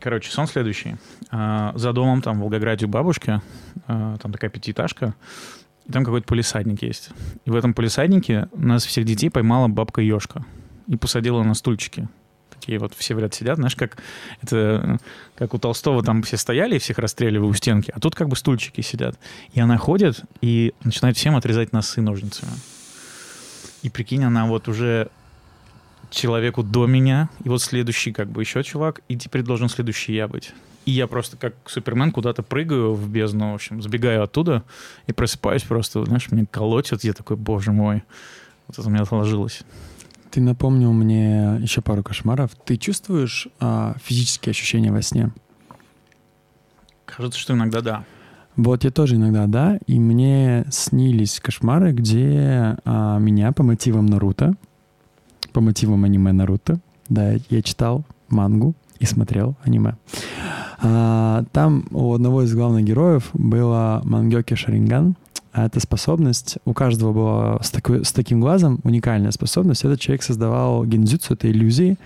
Короче, 0.00 0.30
сон 0.30 0.46
следующий. 0.46 0.96
А, 1.30 1.72
За 1.76 1.92
домом, 1.92 2.22
там, 2.22 2.38
в 2.38 2.40
Волгограде 2.40 2.86
у 2.86 2.88
бабушки, 2.88 3.40
а, 3.86 4.16
там 4.18 4.32
такая 4.32 4.50
пятиэтажка, 4.50 5.14
и 5.86 5.92
там 5.92 6.04
какой-то 6.04 6.26
полисадник 6.26 6.82
есть. 6.82 7.10
И 7.44 7.50
в 7.50 7.54
этом 7.56 7.74
полисаднике 7.74 8.48
нас 8.54 8.84
всех 8.84 9.04
детей 9.04 9.30
поймала 9.30 9.68
бабка 9.68 10.00
Ёшка 10.00 10.44
и 10.86 10.96
посадила 10.96 11.42
на 11.42 11.54
стульчики. 11.54 12.08
Такие 12.50 12.78
вот 12.78 12.94
все 12.94 13.14
в 13.14 13.18
ряд 13.18 13.32
сидят, 13.34 13.56
знаешь, 13.56 13.74
как 13.74 13.96
это 14.42 14.98
как 15.34 15.54
у 15.54 15.58
Толстого 15.58 16.02
там 16.02 16.22
все 16.22 16.36
стояли 16.36 16.76
и 16.76 16.78
всех 16.78 16.98
расстреливали 16.98 17.48
у 17.48 17.54
стенки, 17.54 17.90
а 17.94 18.00
тут 18.00 18.14
как 18.14 18.28
бы 18.28 18.36
стульчики 18.36 18.82
сидят. 18.82 19.18
И 19.54 19.60
она 19.60 19.78
ходит 19.78 20.22
и 20.42 20.74
начинает 20.84 21.16
всем 21.16 21.36
отрезать 21.36 21.72
носы 21.72 22.02
ножницами. 22.02 22.52
И 23.82 23.88
прикинь, 23.88 24.24
она 24.24 24.46
вот 24.46 24.68
уже 24.68 25.10
человеку 26.10 26.62
до 26.62 26.86
меня, 26.86 27.30
и 27.44 27.48
вот 27.48 27.62
следующий 27.62 28.12
как 28.12 28.28
бы 28.28 28.42
еще 28.42 28.62
чувак, 28.62 29.00
и 29.08 29.16
теперь 29.16 29.42
должен 29.42 29.68
следующий 29.68 30.14
я 30.14 30.28
быть. 30.28 30.52
И 30.86 30.92
я 30.92 31.06
просто 31.06 31.36
как 31.36 31.54
Супермен 31.66 32.10
куда-то 32.10 32.42
прыгаю 32.42 32.94
в 32.94 33.08
бездну, 33.08 33.52
в 33.52 33.54
общем, 33.54 33.82
сбегаю 33.82 34.22
оттуда 34.22 34.64
и 35.06 35.12
просыпаюсь 35.12 35.62
просто, 35.62 36.04
знаешь, 36.04 36.30
мне 36.30 36.46
колотят, 36.50 37.04
я 37.04 37.12
такой, 37.12 37.36
боже 37.36 37.72
мой, 37.72 38.02
вот 38.66 38.78
это 38.78 38.88
у 38.88 38.90
меня 38.90 39.02
отложилось. 39.02 39.62
Ты 40.30 40.40
напомнил 40.40 40.92
мне 40.92 41.58
еще 41.60 41.80
пару 41.80 42.02
кошмаров. 42.04 42.52
Ты 42.64 42.76
чувствуешь 42.76 43.48
а, 43.58 43.96
физические 44.02 44.52
ощущения 44.52 44.92
во 44.92 45.02
сне? 45.02 45.32
Кажется, 47.04 47.38
что 47.38 47.54
иногда 47.54 47.80
да. 47.80 48.04
Вот 48.56 48.84
я 48.84 48.90
тоже 48.90 49.16
иногда, 49.16 49.46
да, 49.46 49.78
и 49.86 49.98
мне 49.98 50.66
снились 50.70 51.40
кошмары, 51.40 51.92
где 51.92 52.76
а, 52.84 53.18
меня 53.18 53.52
по 53.52 53.62
мотивам 53.62 54.06
Наруто, 54.06 54.54
по 55.52 55.60
мотивам 55.60 56.04
аниме 56.04 56.32
Наруто, 56.32 56.80
да, 57.08 57.32
я 57.48 57.62
читал 57.62 58.04
мангу 58.28 58.74
и 58.98 59.06
смотрел 59.06 59.56
аниме. 59.64 59.96
А, 60.82 61.44
там 61.52 61.84
у 61.90 62.14
одного 62.14 62.42
из 62.42 62.54
главных 62.54 62.84
героев 62.84 63.30
было 63.32 64.00
мангёки 64.04 64.54
Шаринган. 64.54 65.16
А 65.52 65.66
эта 65.66 65.80
способность, 65.80 66.58
у 66.64 66.72
каждого 66.72 67.12
была 67.12 67.62
с, 67.62 67.70
такой, 67.70 68.04
с 68.04 68.12
таким 68.12 68.40
глазом 68.40 68.78
уникальная 68.84 69.32
способность. 69.32 69.84
Этот 69.84 69.98
человек 70.00 70.22
создавал 70.22 70.84
гензюцу, 70.84 71.34
это 71.34 71.50
иллюзии, 71.50 71.98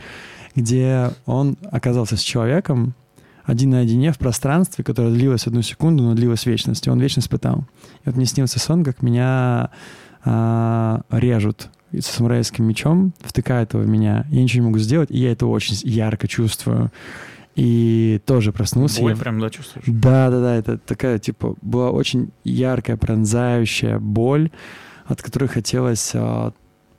где 0.57 1.11
он 1.27 1.59
оказался 1.71 2.17
с 2.17 2.21
человеком, 2.21 2.95
один 3.45 3.71
на 3.71 3.81
одине 3.81 4.13
в 4.13 4.19
пространстве, 4.19 4.83
которое 4.83 5.13
длилось 5.13 5.47
одну 5.47 5.61
секунду, 5.61 6.03
но 6.03 6.15
длилось 6.15 6.47
вечность. 6.47 6.87
И 6.87 6.91
он 6.91 6.99
вечность 6.99 7.29
пытал. 7.29 7.65
И 8.05 8.07
вот 8.07 8.17
мне 8.17 8.25
снился 8.25 8.59
сон, 8.59 8.83
как 8.83 9.03
меня 9.03 9.69
а, 10.25 11.03
режут 11.11 11.69
с 12.01 12.07
самурайским 12.07 12.65
мечом, 12.65 13.15
втыкают 13.21 13.75
его 13.75 13.83
в 13.83 13.89
меня. 13.89 14.27
Я 14.31 14.43
ничего 14.43 14.63
не 14.63 14.67
могу 14.69 14.79
сделать, 14.79 15.11
и 15.11 15.19
я 15.19 15.33
это 15.33 15.47
очень 15.47 15.77
ярко 15.85 16.29
чувствую. 16.29 16.91
И 17.55 18.21
тоже 18.27 18.53
проснулся. 18.53 19.01
Боль 19.01 19.13
я- 19.13 19.17
прям, 19.17 19.39
да, 19.39 19.49
чувствуешь? 19.51 19.85
да, 19.87 20.31
да, 20.31 20.41
да, 20.41 20.57
это 20.57 20.79
такая, 20.79 21.19
типа, 21.19 21.55
была 21.63 21.91
очень 21.91 22.33
яркая, 22.43 22.97
пронзающая 22.97 23.99
боль, 24.01 24.51
от 25.07 25.23
которой 25.23 25.47
хотелось 25.47 26.13
а, 26.15 26.53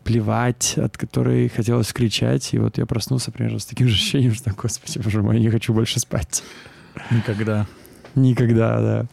плевать, 0.06 0.76
от 0.78 0.96
которой 0.98 1.50
хотелось 1.50 1.92
кричать. 1.92 2.54
И 2.54 2.60
вот 2.60 2.78
я 2.78 2.86
проснулся 2.86 3.32
примерно 3.32 3.60
с 3.60 3.66
таким 3.66 3.88
же 3.90 3.96
ощущением, 3.96 4.34
что, 4.34 4.52
господи, 4.52 5.00
боже 5.00 5.22
мой, 5.22 5.36
я 5.36 5.42
не 5.42 5.50
хочу 5.50 5.74
больше 5.74 6.00
спать. 6.00 6.44
Никогда. 7.12 7.68
Никогда, 8.14 8.80
да. 8.80 9.06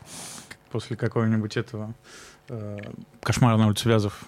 После 0.70 0.96
какого-нибудь 0.96 1.56
этого 1.56 1.92
э, 2.48 2.78
кошмара 3.20 3.56
на 3.56 3.66
улице 3.66 3.88
Вязов. 3.88 4.24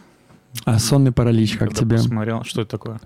А 0.65 0.79
сонный 0.79 1.13
паралич, 1.13 1.57
как 1.57 1.71
Когда 1.71 1.81
тебе? 1.81 1.97
Посмотрел, 1.97 2.45
что 2.45 2.63
это 2.63 2.71
такое? 2.71 3.01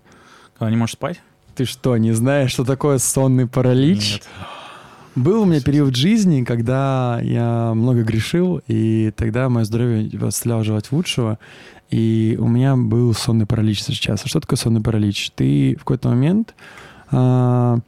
Когда 0.58 0.70
не 0.70 0.76
можешь 0.76 0.94
спать? 0.94 1.20
Ты 1.54 1.64
что, 1.64 1.96
не 1.96 2.12
знаешь, 2.12 2.52
что 2.52 2.64
такое 2.64 2.98
сонный 2.98 3.46
паралич? 3.46 4.14
Нет. 4.14 4.28
Был 5.16 5.42
у 5.42 5.44
меня 5.46 5.60
период 5.60 5.96
жизни, 5.96 6.44
когда 6.44 7.18
я 7.22 7.72
много 7.74 8.04
грешил, 8.04 8.60
и 8.68 9.12
тогда 9.16 9.48
мое 9.48 9.64
здоровье 9.64 10.08
оставляло 10.22 10.62
желать 10.62 10.92
лучшего, 10.92 11.40
и 11.90 12.36
у 12.38 12.46
меня 12.46 12.76
был 12.76 13.12
сонный 13.14 13.44
паралич 13.44 13.82
сейчас. 13.82 14.24
А 14.24 14.28
что 14.28 14.38
такое 14.38 14.56
сонный 14.56 14.80
паралич? 14.80 15.32
Ты 15.34 15.74
в 15.74 15.80
какой-то 15.80 16.10
момент, 16.10 16.54
а, 17.10 17.78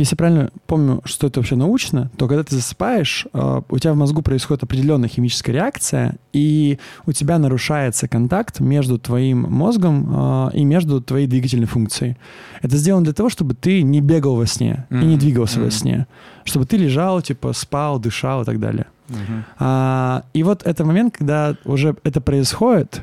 если 0.00 0.14
я 0.14 0.16
правильно 0.18 0.50
помню, 0.66 1.00
что 1.04 1.26
это 1.26 1.40
вообще 1.40 1.56
научно, 1.56 2.10
то 2.16 2.28
когда 2.28 2.44
ты 2.44 2.54
засыпаешь, 2.54 3.26
а, 3.32 3.62
у 3.68 3.78
тебя 3.78 3.92
в 3.92 3.96
мозгу 3.96 4.22
происходит 4.22 4.62
определенная 4.62 5.08
химическая 5.08 5.54
реакция, 5.54 6.16
и 6.32 6.78
у 7.06 7.12
тебя 7.12 7.38
нарушается 7.38 8.06
контакт 8.08 8.60
между 8.60 8.98
твоим 8.98 9.42
мозгом 9.42 10.08
а, 10.12 10.50
и 10.52 10.64
между 10.64 11.00
твоей 11.00 11.26
двигательной 11.26 11.66
функцией. 11.66 12.16
Это 12.62 12.76
сделано 12.76 13.04
для 13.04 13.14
того, 13.14 13.28
чтобы 13.28 13.54
ты 13.54 13.82
не 13.82 14.00
бегал 14.00 14.36
во 14.36 14.46
сне 14.46 14.86
и 14.90 14.94
не 15.04 15.16
двигался 15.16 15.58
во 15.58 15.66
Мгм. 15.66 15.72
сне 15.72 16.06
чтобы 16.46 16.64
ты 16.64 16.76
лежал, 16.76 17.20
типа, 17.22 17.52
спал, 17.52 17.98
дышал 17.98 18.42
и 18.42 18.44
так 18.44 18.60
далее. 18.60 18.86
Мгм. 19.08 19.44
А, 19.58 20.22
и 20.32 20.42
вот 20.42 20.62
это 20.64 20.84
момент, 20.84 21.16
когда 21.16 21.56
уже 21.64 21.96
это 22.04 22.20
происходит, 22.20 23.02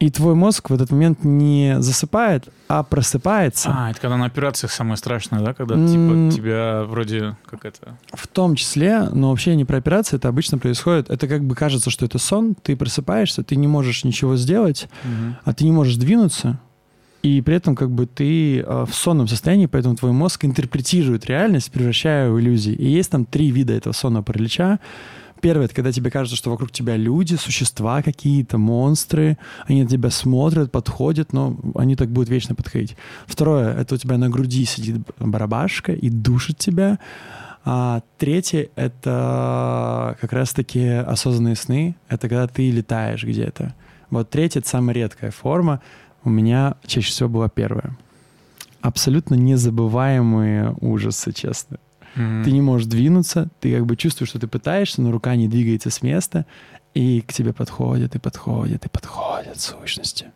И 0.00 0.10
твой 0.10 0.34
мозг 0.34 0.70
в 0.70 0.74
этот 0.74 0.90
момент 0.90 1.24
не 1.24 1.76
засыпает, 1.80 2.48
а 2.68 2.82
просыпается. 2.82 3.70
А, 3.70 3.90
это 3.90 4.00
когда 4.00 4.16
на 4.16 4.24
операциях 4.24 4.72
самое 4.72 4.96
страшное, 4.96 5.40
да? 5.40 5.52
Когда 5.52 5.74
типа 5.74 6.34
тебя 6.34 6.84
вроде 6.84 7.36
как 7.44 7.66
это... 7.66 7.98
В 8.12 8.26
том 8.26 8.54
числе, 8.54 9.10
но 9.12 9.28
вообще 9.28 9.54
не 9.56 9.66
про 9.66 9.76
операции, 9.76 10.16
это 10.16 10.28
обычно 10.28 10.56
происходит. 10.56 11.10
Это 11.10 11.28
как 11.28 11.44
бы 11.44 11.54
кажется, 11.54 11.90
что 11.90 12.06
это 12.06 12.18
сон, 12.18 12.54
ты 12.54 12.76
просыпаешься, 12.76 13.44
ты 13.44 13.56
не 13.56 13.66
можешь 13.66 14.02
ничего 14.04 14.36
сделать, 14.36 14.88
а 15.44 15.52
ты 15.52 15.64
не 15.64 15.72
можешь 15.72 15.96
двинуться, 15.96 16.58
и 17.22 17.42
при 17.42 17.56
этом 17.56 17.76
как 17.76 17.90
бы 17.90 18.06
ты 18.06 18.60
э, 18.60 18.84
в 18.88 18.94
сонном 18.94 19.28
состоянии, 19.28 19.66
поэтому 19.66 19.94
твой 19.94 20.12
мозг 20.12 20.44
интерпретирует 20.44 21.26
реальность, 21.26 21.70
превращая 21.70 22.30
в 22.30 22.40
иллюзии. 22.40 22.72
И 22.72 22.88
есть 22.88 23.10
там 23.10 23.26
три 23.26 23.50
вида 23.50 23.74
этого 23.74 23.92
сонного 23.92 24.22
паралича. 24.22 24.78
Первое, 25.40 25.66
это 25.66 25.74
когда 25.74 25.90
тебе 25.90 26.10
кажется, 26.10 26.36
что 26.36 26.50
вокруг 26.50 26.70
тебя 26.70 26.96
люди, 26.96 27.36
существа 27.36 28.02
какие-то, 28.02 28.58
монстры, 28.58 29.38
они 29.66 29.82
на 29.82 29.88
тебя 29.88 30.10
смотрят, 30.10 30.70
подходят, 30.70 31.32
но 31.32 31.58
они 31.74 31.96
так 31.96 32.10
будут 32.10 32.28
вечно 32.28 32.54
подходить. 32.54 32.96
Второе, 33.26 33.74
это 33.74 33.94
у 33.94 33.98
тебя 33.98 34.18
на 34.18 34.28
груди 34.28 34.64
сидит 34.64 34.98
барабашка 35.18 35.92
и 35.92 36.10
душит 36.10 36.58
тебя. 36.58 36.98
А 37.64 38.02
третье— 38.18 38.68
это 38.74 40.16
как 40.20 40.32
раз-таки 40.32 40.86
осознанные 40.88 41.56
сны. 41.56 41.96
Это 42.08 42.28
когда 42.28 42.46
ты 42.46 42.70
летаешь 42.70 43.24
где-то. 43.24 43.74
Вот 44.10 44.30
третье— 44.30 44.58
это 44.60 44.68
самая 44.68 44.94
редкая 44.94 45.30
форма. 45.30 45.80
У 46.24 46.30
меня 46.30 46.74
чаще 46.86 47.10
всего 47.10 47.28
была 47.28 47.48
первая. 47.48 47.96
Абсолютно 48.80 49.34
незабываемые 49.34 50.74
ужасы, 50.80 51.32
честно. 51.32 51.78
Мгм. 52.14 52.44
Ты 52.44 52.52
не 52.52 52.60
можешь 52.60 52.86
двинуться, 52.86 53.48
ты 53.60 53.74
как 53.74 53.86
бы 53.86 53.96
чувствуешь, 53.96 54.30
что 54.30 54.38
ты 54.38 54.46
пытаешься, 54.46 55.00
но 55.02 55.10
рука 55.10 55.36
не 55.36 55.48
двигается 55.48 55.90
с 55.90 56.02
места, 56.02 56.46
и 56.94 57.20
к 57.20 57.32
тебе 57.32 57.52
подходят, 57.52 58.16
и 58.16 58.18
подходят, 58.18 58.84
и 58.84 58.88
подходят 58.88 59.60
сущности. 59.60 60.26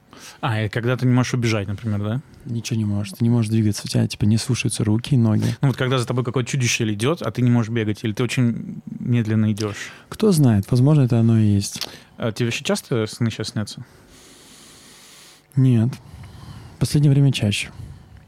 А, 0.41 0.63
и 0.63 0.69
когда 0.69 0.97
ты 0.97 1.07
не 1.07 1.13
можешь 1.13 1.35
убежать, 1.35 1.67
например, 1.69 2.03
да? 2.03 2.21
Ничего 2.45 2.79
не 2.79 2.85
можешь, 2.85 3.13
ты 3.13 3.25
не 3.25 3.31
можешь 3.31 3.51
двигаться, 3.51 3.83
у 3.85 3.89
тебя 3.89 4.07
типа 4.07 4.25
не 4.25 4.37
слушаются 4.37 4.85
руки 4.85 5.15
и 5.15 5.19
ноги. 5.19 5.57
Ну 5.61 5.69
вот 5.69 5.77
когда 5.77 5.99
за 5.99 6.07
тобой 6.07 6.25
какое-то 6.25 6.51
чудище 6.51 6.91
идет, 6.93 7.23
а 7.23 7.31
ты 7.31 7.43
не 7.43 7.51
можешь 7.51 7.73
бегать, 7.73 8.05
или 8.05 8.13
ты 8.13 8.23
очень 8.23 8.81
медленно 9.01 9.53
идешь. 9.53 9.91
Кто 10.09 10.33
знает, 10.33 10.71
возможно, 10.71 11.03
это 11.03 11.19
оно 11.19 11.39
и 11.39 11.47
есть. 11.47 11.89
А 12.17 12.33
тебе 12.33 12.47
вообще 12.47 12.65
часто 12.65 13.07
сны 13.07 13.31
сейчас 13.31 13.49
снятся? 13.49 13.85
Нет. 15.57 15.91
В 16.77 16.81
последнее 16.81 17.13
время 17.13 17.33
чаще. 17.33 17.71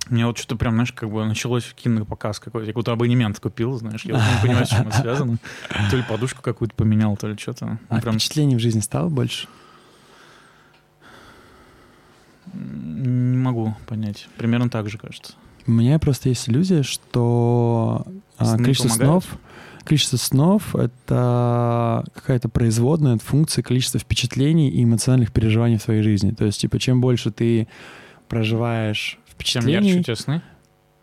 Мне 0.09 0.27
вот 0.27 0.39
что-то 0.39 0.57
прям, 0.57 0.75
знаешь, 0.75 0.93
как 0.93 1.11
бы 1.11 1.25
началось 1.25 1.73
кинопоказ 1.75 2.39
какой-то. 2.39 2.67
Я 2.67 2.73
какой-то 2.73 2.93
абонемент 2.93 3.41
купил, 3.41 3.77
знаешь. 3.77 4.05
Я 4.05 4.15
вот 4.15 4.23
не 4.23 4.43
понимаю, 4.43 4.67
с 4.67 4.69
чем 4.69 4.89
это 4.89 4.99
связано. 4.99 5.39
То 5.91 5.97
ли 5.97 6.05
подушку 6.09 6.43
какую-то 6.43 6.75
поменял, 6.75 7.17
то 7.17 7.27
ли 7.27 7.37
что-то. 7.37 7.79
А 7.89 8.01
прям 8.01 8.15
впечатлений 8.15 8.57
в 8.57 8.61
жизни 8.61 8.81
стало 8.81 9.09
больше? 9.09 9.49
не 12.55 13.37
могу 13.37 13.75
понять. 13.87 14.29
Примерно 14.37 14.71
так 14.71 14.89
же, 14.89 14.99
кажется. 14.99 15.35
У 15.67 15.73
меня 15.73 15.99
просто 15.99 16.29
есть 16.29 16.49
иллюзия, 16.49 16.83
что 16.83 18.07
а, 18.39 18.45
Сны 18.45 18.63
количество 18.63 18.89
помогают? 18.89 19.25
снов, 19.25 19.39
количество 19.85 20.17
снов— 20.17 20.77
это 20.77 22.05
какая-то 22.15 22.49
производная 22.49 23.15
от 23.15 23.23
функции 23.23 23.63
количества 23.63 23.99
впечатлений 23.99 24.71
и 24.71 24.85
эмоциональных 24.85 25.33
переживаний 25.33 25.79
в 25.79 25.83
твоей 25.83 26.03
жизни. 26.03 26.31
То 26.31 26.45
есть, 26.45 26.61
типа, 26.61 26.79
чем 26.79 27.01
больше 27.01 27.31
ты 27.33 27.67
проживаешь 28.29 29.19
Чем 29.39 29.67
ярче 29.67 29.79
у 29.79 29.83
впечатлений, 30.01 30.05
тебя 30.05 30.17
сны? 30.17 30.43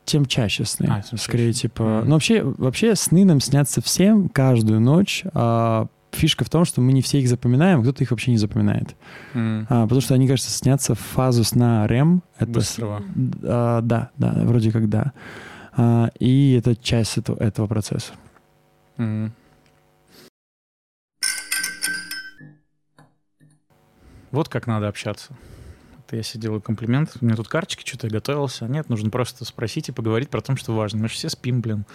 тем 0.06 0.25
чаще 0.25 0.66
сны. 0.66 0.88
А, 0.90 1.02
тем 1.02 1.18
Скорее, 1.18 1.54
чаще. 1.54 1.62
типа... 1.70 1.84
Мгм. 1.84 2.06
Ну, 2.10 2.12
вообще, 2.16 2.44
вообще 2.44 2.96
сны 2.96 3.24
нам 3.25 3.40
снятся 3.40 3.82
всем 3.82 4.28
каждую 4.30 4.80
ночь. 4.82 5.24
а 5.34 5.88
фишка 6.12 6.46
в 6.46 6.50
том, 6.50 6.63
что 6.63 6.80
мы 6.80 6.94
не 6.94 7.02
все 7.02 7.20
их 7.20 7.28
запоминаем, 7.28 7.82
кто-то 7.82 8.04
их 8.04 8.12
вообще 8.12 8.30
не 8.30 8.38
запоминает. 8.38 8.96
М, 9.34 9.66
А, 9.68 9.84
потому 9.84 10.00
что 10.02 10.13
они, 10.13 10.28
кажется, 10.28 10.52
снятся 10.52 10.94
в 10.94 11.00
фазу 11.00 11.44
сна 11.44 11.88
REM. 11.88 12.22
Это 12.38 12.52
с- 12.52 12.54
Быстрого. 12.78 13.02
а, 13.44 13.82
да, 13.82 14.12
да, 14.18 14.32
вроде 14.44 14.72
как 14.72 14.90
да. 14.90 15.13
А, 15.75 16.12
и 16.20 16.54
это 16.54 16.75
часть 16.75 17.18
этого, 17.18 17.38
этого 17.42 17.66
процесса. 17.66 18.13
М. 18.98 19.34
Вот 24.32 24.50
как 24.50 24.68
надо 24.68 24.88
общаться. 24.88 25.34
Это 26.13 26.17
я 26.19 26.23
себе 26.23 26.41
делаю 26.43 26.62
комплимент. 26.62 27.10
У 27.19 27.26
меня 27.26 27.36
тут 27.36 27.47
карточки, 27.47 27.88
что-то 27.88 28.06
я 28.06 28.12
готовился. 28.13 28.65
Нет, 28.65 28.88
нужно 28.88 29.10
просто 29.10 29.45
спросить 29.45 29.89
и 29.89 29.91
поговорить 29.91 30.30
про 30.30 30.41
то, 30.41 30.56
что 30.56 30.71
важно. 30.76 31.02
Мы 31.02 31.08
же 31.08 31.15
все 31.15 31.28
спим, 31.28 31.60
блин. 31.60 31.86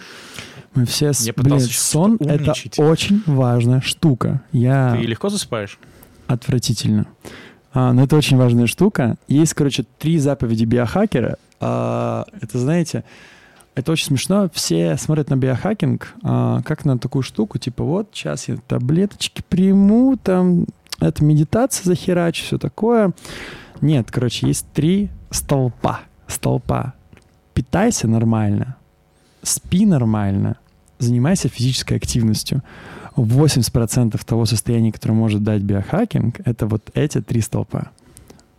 Мы 0.75 0.85
все... 0.85 1.13
с- 1.13 1.25
Я 1.25 1.31
пытался 1.31 1.67
блин, 1.67 1.69
сейчас 1.69 1.81
сон— 1.87 2.17
это 2.19 2.53
очень 2.79 3.23
важная 3.25 3.79
штука. 3.79 4.41
Я... 4.51 4.97
Ты 4.99 5.05
легко 5.05 5.29
засыпаешь? 5.29 5.79
Отвратительно. 6.27 7.05
А, 7.73 7.93
но 7.93 8.03
это 8.03 8.17
очень 8.17 8.35
важная 8.35 8.67
штука. 8.67 9.15
Есть, 9.29 9.53
короче, 9.53 9.85
три 9.99 10.17
заповеди 10.19 10.65
биохакера. 10.65 11.37
А, 11.61 12.25
это, 12.41 12.59
знаете, 12.59 13.05
это 13.73 13.93
очень 13.93 14.07
смешно. 14.07 14.49
Все 14.53 14.97
смотрят 14.97 15.29
на 15.29 15.37
биохакинг 15.37 16.13
а, 16.23 16.61
как 16.63 16.83
на 16.83 16.99
такую 16.99 17.23
штуку, 17.23 17.57
типа 17.57 17.85
вот, 17.85 18.09
сейчас 18.11 18.49
я 18.49 18.57
таблеточки 18.67 19.41
приму, 19.47 20.17
там, 20.21 20.65
это 20.99 21.23
медитация 21.23 21.85
захерачу, 21.85 22.43
все 22.43 22.57
такое. 22.57 23.13
Нет, 23.81 24.11
короче, 24.11 24.47
есть 24.47 24.65
три 24.73 25.09
столпа. 25.31 26.01
Столпа. 26.27 26.93
Питайся 27.53 28.07
нормально, 28.07 28.77
спи 29.41 29.85
нормально, 29.85 30.57
занимайся 30.99 31.49
физической 31.49 31.97
активностью. 31.97 32.63
80% 33.15 34.19
того 34.25 34.45
состояния, 34.45 34.91
которое 34.91 35.13
может 35.13 35.43
дать 35.43 35.61
биохакинг, 35.61 36.39
это 36.45 36.67
вот 36.67 36.89
эти 36.93 37.21
три 37.21 37.41
столпа. 37.41 37.91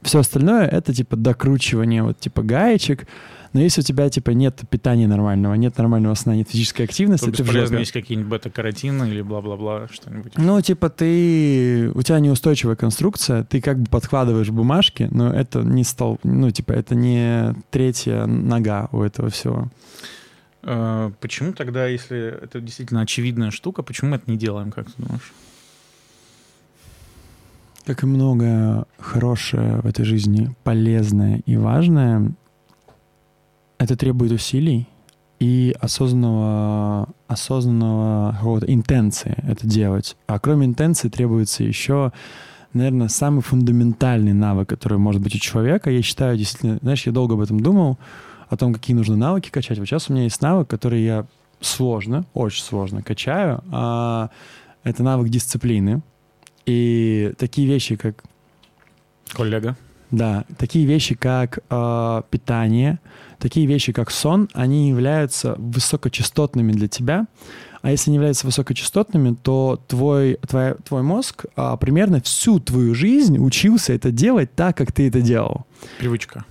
Все 0.02 0.18
остальное 0.20 0.66
это 0.66 0.92
типа 0.92 1.16
докручивание 1.16 2.02
вот 2.02 2.18
типа 2.18 2.42
гаечек. 2.42 3.06
Но 3.52 3.60
если 3.60 3.80
у 3.80 3.84
тебя 3.84 4.08
типа 4.08 4.30
нет 4.30 4.60
питания 4.70 5.08
нормального, 5.08 5.54
нет 5.54 5.76
нормального 5.76 6.14
сна, 6.14 6.36
нет 6.36 6.48
физической 6.48 6.82
активности, 6.82 7.24
То 7.26 7.32
ты 7.32 7.42
бесполезно 7.42 7.74
жопе. 7.76 7.80
есть 7.80 7.92
какие-нибудь 7.92 8.30
бета-каротины 8.30 9.04
или 9.08 9.22
бла-бла-бла, 9.22 9.88
что-нибудь. 9.90 10.34
Ну, 10.36 10.60
типа, 10.60 10.88
ты... 10.88 11.90
У 11.94 12.02
тебя 12.02 12.20
неустойчивая 12.20 12.76
конструкция, 12.76 13.42
ты 13.42 13.60
как 13.60 13.80
бы 13.80 13.86
подкладываешь 13.90 14.50
бумажки, 14.50 15.08
но 15.10 15.32
это 15.32 15.62
не 15.62 15.82
стол... 15.82 16.20
Ну, 16.22 16.50
типа, 16.52 16.72
это 16.72 16.94
не 16.94 17.54
третья 17.70 18.26
нога 18.26 18.88
у 18.92 19.02
этого 19.02 19.30
всего. 19.30 19.68
Э, 20.62 21.10
Почему 21.20 21.52
тогда, 21.52 21.86
если 21.86 22.42
это 22.44 22.60
действительно 22.60 23.00
очевидная 23.00 23.50
штука, 23.50 23.82
почему 23.82 24.10
мы 24.10 24.16
это 24.18 24.30
не 24.30 24.36
делаем, 24.36 24.70
как 24.70 24.86
ты 24.86 25.02
думаешь? 25.02 25.32
Как 27.86 28.02
и 28.02 28.06
многое 28.06 28.84
хорошее 28.98 29.80
в 29.82 29.86
этой 29.86 30.04
жизни, 30.04 30.54
полезное 30.64 31.40
и 31.46 31.56
важное, 31.56 32.32
это 33.80 33.96
требует 33.96 34.30
усилий 34.30 34.86
и 35.40 35.74
осознанного, 35.80 37.08
осознанного 37.28 38.32
какого-то 38.32 38.66
интенции 38.72 39.42
это 39.48 39.66
делать. 39.66 40.18
А 40.26 40.38
кроме 40.38 40.66
интенции 40.66 41.08
требуется 41.08 41.64
еще, 41.64 42.12
наверное, 42.74 43.08
самый 43.08 43.40
фундаментальный 43.40 44.34
навык, 44.34 44.68
который 44.68 44.98
может 44.98 45.22
быть 45.22 45.34
у 45.34 45.38
человека. 45.38 45.90
Я 45.90 46.02
считаю, 46.02 46.36
действительно, 46.36 46.78
знаешь, 46.82 47.06
я 47.06 47.12
долго 47.12 47.34
об 47.34 47.40
этом 47.40 47.60
думал, 47.60 47.98
о 48.50 48.56
том, 48.58 48.74
какие 48.74 48.94
нужны 48.94 49.16
навыки 49.16 49.48
качать. 49.48 49.78
Вот 49.78 49.86
сейчас 49.86 50.10
у 50.10 50.12
меня 50.12 50.24
есть 50.24 50.42
навык, 50.42 50.68
который 50.68 51.02
я 51.02 51.24
сложно, 51.60 52.26
очень 52.34 52.62
сложно 52.62 53.02
качаю. 53.02 53.62
А 53.72 54.28
это 54.84 55.02
навык 55.02 55.30
дисциплины. 55.30 56.02
И 56.66 57.32
такие 57.38 57.66
вещи, 57.66 57.96
как 57.96 58.24
Коллега. 59.32 59.76
Да, 60.10 60.44
такие 60.58 60.86
вещи, 60.86 61.14
как 61.14 61.60
э, 61.70 62.22
питание, 62.30 62.98
такие 63.38 63.66
вещи, 63.66 63.92
как 63.92 64.10
сон, 64.10 64.48
они 64.52 64.88
являются 64.88 65.54
высокочастотными 65.58 66.72
для 66.72 66.88
тебя. 66.88 67.26
А 67.82 67.90
если 67.90 68.10
не 68.10 68.16
являются 68.16 68.46
высокочастотными, 68.46 69.34
то 69.34 69.82
твой, 69.88 70.38
твоя, 70.46 70.74
твой 70.74 71.02
мозг 71.02 71.46
а, 71.56 71.76
примерно 71.78 72.20
всю 72.20 72.60
твою 72.60 72.94
жизнь 72.94 73.38
учился 73.38 73.94
это 73.94 74.10
делать 74.10 74.54
так, 74.54 74.76
как 74.76 74.92
ты 74.92 75.08
это 75.08 75.22
делал. 75.22 75.64
Привычка. 75.98 76.44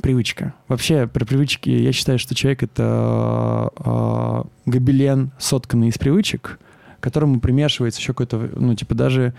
Привычка. 0.00 0.54
Вообще, 0.68 1.06
про 1.06 1.26
привычки, 1.26 1.68
я 1.68 1.92
считаю, 1.92 2.18
что 2.18 2.34
человек— 2.34 2.62
это 2.62 3.70
э, 3.84 4.42
гобелен, 4.70 5.32
сотканный 5.38 5.88
из 5.88 5.98
привычек, 5.98 6.58
к 6.98 7.02
которому 7.02 7.40
примешивается 7.40 8.00
еще 8.00 8.12
какой-то, 8.14 8.50
ну, 8.54 8.74
типа 8.74 8.94
даже... 8.94 9.34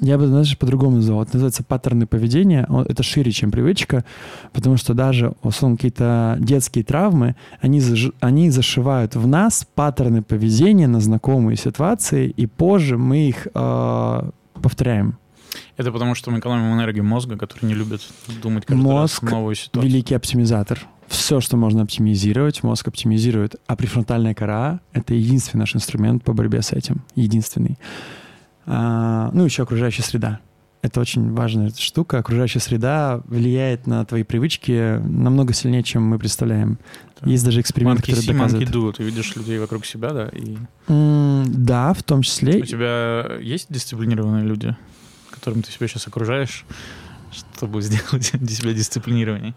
Я 0.00 0.18
бы, 0.18 0.26
знаешь, 0.26 0.58
по-другому 0.58 0.96
назвал. 0.96 1.22
Это 1.22 1.34
называется 1.34 1.62
паттерны 1.62 2.06
поведения. 2.06 2.68
Это 2.88 3.02
шире, 3.02 3.30
чем 3.30 3.50
привычка, 3.50 4.04
потому 4.52 4.76
что 4.76 4.92
даже, 4.92 5.34
условно, 5.42 5.76
какие-то 5.76 6.36
детские 6.40 6.84
травмы, 6.84 7.36
они, 7.60 7.78
заж- 7.78 8.12
они 8.20 8.50
зашивают 8.50 9.14
в 9.14 9.26
нас 9.26 9.66
паттерны 9.74 10.22
поведения 10.22 10.88
на 10.88 11.00
знакомые 11.00 11.56
ситуации, 11.56 12.28
и 12.28 12.46
позже 12.46 12.98
мы 12.98 13.28
их 13.28 13.46
э, 13.54 14.30
повторяем. 14.60 15.18
Это 15.76 15.92
потому, 15.92 16.16
что 16.16 16.30
мы 16.32 16.40
экономим 16.40 16.74
энергию 16.74 17.04
мозга, 17.04 17.36
который 17.36 17.66
не 17.66 17.74
любит 17.74 18.00
думать 18.42 18.66
каждый 18.66 18.82
Мозг 18.82 19.22
раз 19.22 19.30
новую 19.32 19.54
ситуацию. 19.54 19.90
Великий 19.90 20.14
оптимизатор. 20.16 20.80
Все, 21.06 21.40
что 21.40 21.56
можно 21.56 21.82
оптимизировать, 21.82 22.62
мозг 22.62 22.88
оптимизирует. 22.88 23.56
А 23.66 23.76
префронтальная 23.76 24.34
кора— 24.34 24.80
это 24.92 25.14
единственный 25.14 25.60
наш 25.60 25.76
инструмент 25.76 26.24
по 26.24 26.32
борьбе 26.32 26.62
с 26.62 26.72
этим. 26.72 27.02
Единственный. 27.14 27.78
А, 28.66 29.30
ну, 29.32 29.44
еще 29.44 29.62
окружающая 29.64 30.02
среда. 30.02 30.40
это 30.82 31.00
очень 31.00 31.32
важная 31.32 31.70
штука. 31.76 32.18
Окружающая 32.18 32.60
среда 32.60 33.20
влияет 33.26 33.86
на 33.86 34.04
твои 34.04 34.22
привычки 34.22 34.98
намного 35.06 35.52
сильнее, 35.54 35.82
чем 35.82 36.02
мы 36.02 36.18
представляем. 36.18 36.78
Да. 37.20 37.30
Есть 37.30 37.44
даже 37.44 37.60
которые 38.02 38.22
see, 38.24 38.32
доказывают. 38.32 38.68
monkey 38.68 38.72
do. 38.72 38.92
Ты 38.92 39.02
видишь 39.02 39.34
людей 39.36 39.58
вокруг 39.58 39.86
себя, 39.86 40.10
да, 40.12 40.28
и 40.28 40.56
М, 40.88 41.44
Да, 41.64 41.92
в 41.94 42.02
том 42.02 42.22
числе. 42.22 42.60
у 42.62 42.66
тебя 42.66 43.36
есть 43.40 43.66
дисциплинированные 43.70 44.44
люди, 44.44 44.76
которым 45.30 45.62
ты 45.62 45.70
себя 45.72 45.88
сейчас 45.88 46.06
окружаешь, 46.06 46.64
чтобы 47.32 47.80
сделать 47.82 48.24
себя 48.50 48.72
дисциплинированней? 48.74 49.54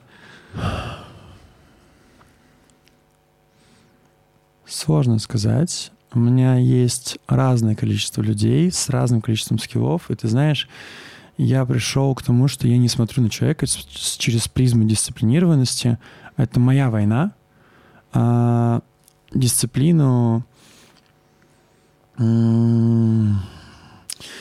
Сложно 4.65 5.19
сказать. 5.19 5.91
У 6.17 6.19
меня 6.19 6.55
есть 6.55 7.19
разное 7.27 7.75
количество 7.75 8.23
людей 8.23 8.71
с 8.71 8.89
разным 8.89 9.21
количеством 9.21 9.59
скиллов. 9.59 10.09
И 10.09 10.15
ты 10.15 10.27
знаешь, 10.27 10.67
я 11.37 11.63
пришел 11.63 12.15
к 12.15 12.23
тому, 12.23 12.47
что 12.47 12.67
я 12.67 12.79
не 12.79 12.89
смотрю 12.89 13.21
на 13.21 13.29
человека 13.29 13.67
через 13.67 14.47
призму 14.47 14.83
дисциплинированности. 14.85 15.99
Это 16.35 16.59
моя 16.59 16.89
война. 16.89 17.35
А 18.13 18.81
дисциплину... 19.31 20.43
Я 22.17 22.25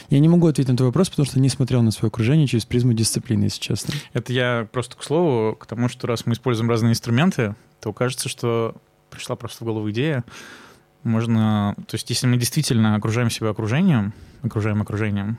не 0.08 0.28
могу 0.30 0.46
ответить 0.46 0.70
на 0.70 0.78
твой 0.78 0.88
вопрос, 0.88 1.10
потому 1.10 1.26
что 1.26 1.38
не 1.40 1.50
смотрел 1.50 1.82
на 1.82 1.90
свое 1.90 2.08
окружение 2.08 2.46
через 2.46 2.64
призму 2.64 2.94
дисциплины, 2.94 3.44
если 3.44 3.60
честно. 3.60 3.92
Это 4.14 4.32
я 4.32 4.66
просто 4.72 4.96
к 4.96 5.02
слову, 5.02 5.54
к 5.54 5.66
тому, 5.66 5.90
что 5.90 6.06
раз 6.06 6.24
мы 6.24 6.32
используем 6.32 6.70
разные 6.70 6.92
инструменты, 6.92 7.54
то 7.82 7.92
кажется, 7.92 8.30
что 8.30 8.76
пришла 9.10 9.36
просто 9.36 9.62
в 9.62 9.66
голову 9.66 9.90
идея. 9.90 10.24
Можно, 11.06 11.74
то 11.86 11.94
есть 11.94 12.10
если 12.10 12.26
мы 12.26 12.36
действительно 12.36 12.96
окружаем 12.96 13.30
себя 13.30 13.50
окружением, 13.50 14.12
окружаем 14.42 14.82
окружением, 14.82 15.38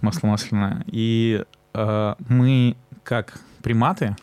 масло 0.00 0.26
масляное, 0.26 0.84
и 0.86 1.44
э, 1.74 2.14
мы 2.28 2.74
как 3.02 3.38
приматы 3.62 4.16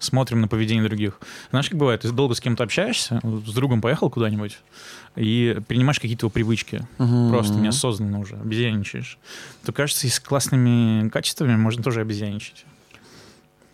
смотрим 0.00 0.40
на 0.40 0.48
поведение 0.48 0.84
других. 0.84 1.20
Знаешь, 1.50 1.68
как 1.68 1.78
бывает, 1.78 2.00
ты 2.00 2.10
долго 2.10 2.34
с 2.34 2.40
кем-то 2.40 2.64
общаешься, 2.64 3.20
с 3.22 3.54
другом 3.54 3.80
поехал 3.80 4.10
куда-нибудь, 4.10 4.58
и 5.14 5.60
принимаешь 5.68 6.00
какие-то 6.00 6.26
его 6.26 6.30
привычки, 6.30 6.82
просто 7.28 7.54
Мгм. 7.54 7.62
неосознанно 7.62 8.18
уже, 8.18 8.34
обезьянничаешь, 8.34 9.18
то, 9.64 9.72
кажется, 9.72 10.08
и 10.08 10.10
с 10.10 10.18
классными 10.18 11.08
качествами 11.08 11.54
можно 11.54 11.84
тоже 11.84 12.00
обезьяничать. 12.00 12.64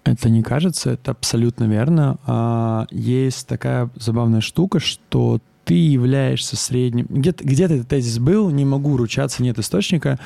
Это 0.05 0.29
не 0.29 0.43
кажется, 0.43 0.91
это 0.91 1.13
абсолютно 1.13 1.65
верно. 1.65 2.19
А, 2.27 2.87
есть 2.91 3.47
такая 3.49 3.89
забавная 3.97 4.43
штука, 4.43 4.79
что 4.79 5.41
ты 5.65 5.75
являешься 5.75 6.57
средним... 6.57 7.07
Где-то, 7.09 7.45
где-то 7.45 7.75
этот 7.75 7.89
тезис 7.89 8.19
был, 8.19 8.51
не 8.51 8.65
могу 8.65 8.97
ручаться, 8.97 9.43
нет 9.43 9.59
источника, 9.59 10.19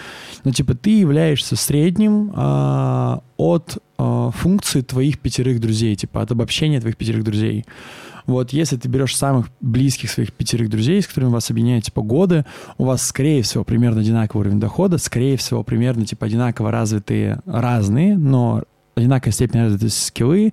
но 0.44 0.52
типа 0.52 0.74
ты 0.74 0.98
являешься 0.98 1.56
средним 1.56 2.32
а, 2.34 3.22
от 3.36 3.78
а, 3.98 4.30
функции 4.30 4.80
твоих 4.80 5.18
пятерых 5.18 5.60
друзей, 5.60 5.94
типа 5.96 6.22
от 6.22 6.32
обобщения 6.32 6.80
твоих 6.80 6.96
пятерых 6.96 7.24
друзей. 7.24 7.64
Вот 8.26 8.52
если 8.52 8.76
ты 8.76 8.88
берешь 8.88 9.16
самых 9.16 9.48
близких 9.62 10.10
своих 10.10 10.34
пятерых 10.34 10.68
друзей, 10.68 11.00
с 11.00 11.06
которыми 11.06 11.30
вас 11.30 11.50
объединяет 11.50 11.84
типа 11.84 12.02
годы, 12.02 12.44
у 12.76 12.84
вас, 12.84 13.02
скорее 13.02 13.42
всего, 13.42 13.64
примерно 13.64 14.02
одинаковый 14.02 14.42
уровень 14.42 14.60
дохода, 14.60 14.98
скорее 14.98 15.38
всего, 15.38 15.62
примерно 15.62 16.04
типа 16.04 16.26
одинаково 16.26 16.70
развитые 16.70 17.40
разные, 17.46 18.18
но 18.18 18.64
одинаковая 18.94 19.32
степень 19.32 19.60
развитости 19.60 20.04
скиллы 20.04 20.52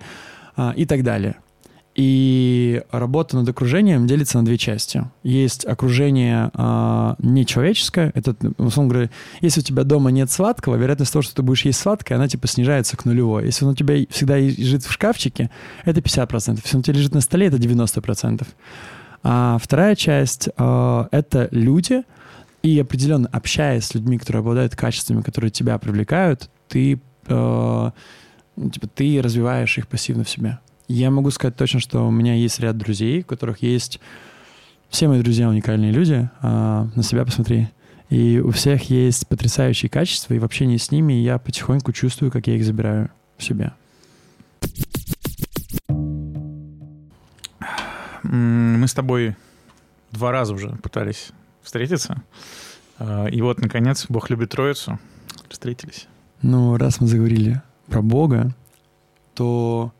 а, 0.56 0.74
и 0.78 0.86
так 0.86 1.04
далее. 1.04 1.36
И 1.95 2.84
работа 2.91 3.38
над 3.38 3.47
окружением 3.47 4.05
делится 4.05 4.38
на 4.38 4.45
две 4.45 4.58
части. 4.58 5.10
Есть 5.23 5.65
окружение 5.65 6.51
а, 6.53 7.15
нечеловеческое. 7.19 8.12
Это, 8.13 8.36
условно 8.58 8.91
говоря, 8.91 9.10
если 9.39 9.62
у 9.62 9.63
тебя 9.63 9.84
дома 9.84 10.12
нет 10.12 10.29
сладкого, 10.29 10.75
вероятность 10.75 11.13
того, 11.13 11.23
что 11.23 11.36
ты 11.36 11.41
будешь 11.41 11.63
есть 11.63 11.79
сладкое, 11.79 12.17
она 12.17 12.27
типа 12.27 12.47
снижается 12.47 12.97
к 12.97 13.05
нулевой. 13.05 13.45
Если 13.45 13.63
он 13.63 13.71
у 13.71 13.75
тебя 13.75 13.95
всегда 14.10 14.38
лежит 14.38 14.84
в 14.84 14.91
шкафчике, 14.91 15.49
это 15.86 16.01
50%. 16.01 16.60
Если 16.63 16.75
он 16.75 16.81
у 16.81 16.84
тебя 16.84 16.97
лежит 16.97 17.13
на 17.13 17.21
столе, 17.21 17.47
это 17.47 17.55
90%. 17.55 18.45
А 19.23 19.58
вторая 19.62 19.95
часть 19.95 20.49
а,— 20.58 21.08
это 21.12 21.47
люди, 21.51 22.03
и 22.62 22.79
определенно 22.79 23.29
общаясь 23.31 23.86
с 23.86 23.93
людьми, 23.93 24.17
которые 24.17 24.41
обладают 24.41 24.75
качествами, 24.75 25.21
которые 25.21 25.51
тебя 25.51 25.77
привлекают, 25.77 26.49
ты, 26.67 26.99
э, 27.27 27.91
типа, 28.71 28.88
ты 28.88 29.21
развиваешь 29.21 29.77
их 29.77 29.88
пассивно 29.88 30.23
в 30.23 30.29
себе. 30.29 30.58
Я 30.88 31.10
могу 31.10 31.32
сказать 31.32 31.56
точно, 31.56 31.80
что 31.80 32.08
у 32.08 32.12
меня 32.12 32.36
есть 32.36 32.60
ряд 32.60 32.78
друзей, 32.78 33.21
у 33.21 33.26
которых 33.26 33.63
есть... 33.63 34.00
Все 34.89 35.08
мои 35.08 35.21
друзья 35.21 35.50
уникальные 35.50 35.91
люди, 35.91 36.30
а, 36.41 36.88
на 36.95 37.04
себя 37.04 37.26
посмотри. 37.26 37.69
И 38.10 38.39
у 38.39 38.52
всех 38.52 38.89
есть 38.89 39.28
потрясающие 39.28 39.89
качества, 39.89 40.36
и 40.36 40.39
в 40.39 40.45
общении 40.45 40.78
с 40.78 40.91
ними 40.91 41.13
я 41.13 41.39
потихоньку 41.39 41.91
чувствую, 41.91 42.32
как 42.32 42.48
я 42.48 42.56
их 42.56 42.63
забираю 42.63 43.10
в 43.36 43.43
себя. 43.43 43.74
Мы 48.24 48.88
с 48.88 48.93
тобой 48.93 49.36
два 50.12 50.32
раза 50.32 50.54
уже 50.54 50.69
пытались 50.84 51.32
встретиться. 51.63 52.21
А, 53.00 53.26
И 53.26 53.41
вот, 53.41 53.60
наконец, 53.60 54.06
Бог 54.08 54.30
любит 54.30 54.52
Троицу. 54.52 55.00
Встретились. 55.50 56.08
Ну, 56.41 56.78
раз 56.78 57.02
мы 57.02 57.08
заговорили 57.08 57.62
про 57.88 58.02
Бога, 58.02 58.54
то 59.34 59.91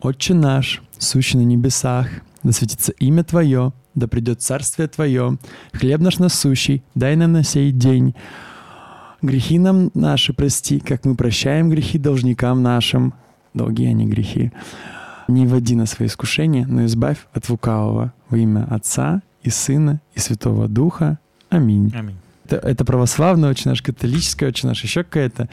«Отче 0.00 0.34
наш, 0.34 0.82
сущий 0.98 1.38
на 1.38 1.44
небесах, 1.44 2.08
да 2.42 2.52
светится 2.52 2.92
имя 2.92 3.22
Твое, 3.22 3.72
да 3.94 4.08
придет 4.08 4.40
царствие 4.40 4.88
Твое, 4.88 5.38
хлеб 5.72 6.00
наш 6.00 6.18
насущий, 6.18 6.82
дай 6.94 7.16
нам 7.16 7.32
на 7.32 7.44
сей 7.44 7.70
день. 7.70 8.14
Грехи 9.20 9.58
нам 9.58 9.90
наши 9.94 10.32
прости, 10.32 10.80
как 10.80 11.04
мы 11.04 11.14
прощаем 11.14 11.68
грехи 11.68 11.98
должникам 11.98 12.62
нашим». 12.62 13.12
Долги, 13.52 13.92
не 13.92 14.06
грехи. 14.06 14.52
«Не 15.28 15.46
вводи 15.46 15.74
на 15.74 15.86
свои 15.86 16.08
искушения, 16.08 16.66
но 16.66 16.86
избавь 16.86 17.18
от 17.32 17.48
лукавого 17.50 18.12
во 18.28 18.38
имя 18.38 18.66
Отца 18.70 19.22
и 19.42 19.50
Сына 19.50 20.00
и 20.14 20.18
Святого 20.18 20.66
Духа. 20.66 21.18
Аминь». 21.50 21.92
Аминь. 21.94 22.16
Это, 22.50 22.66
это 22.66 22.84
православная, 22.84 23.50
очень 23.50 23.70
наша 23.70 23.84
католическая, 23.84 24.48
очень 24.48 24.68
наша 24.68 24.86
еще 24.86 25.04
какая-то. 25.04 25.48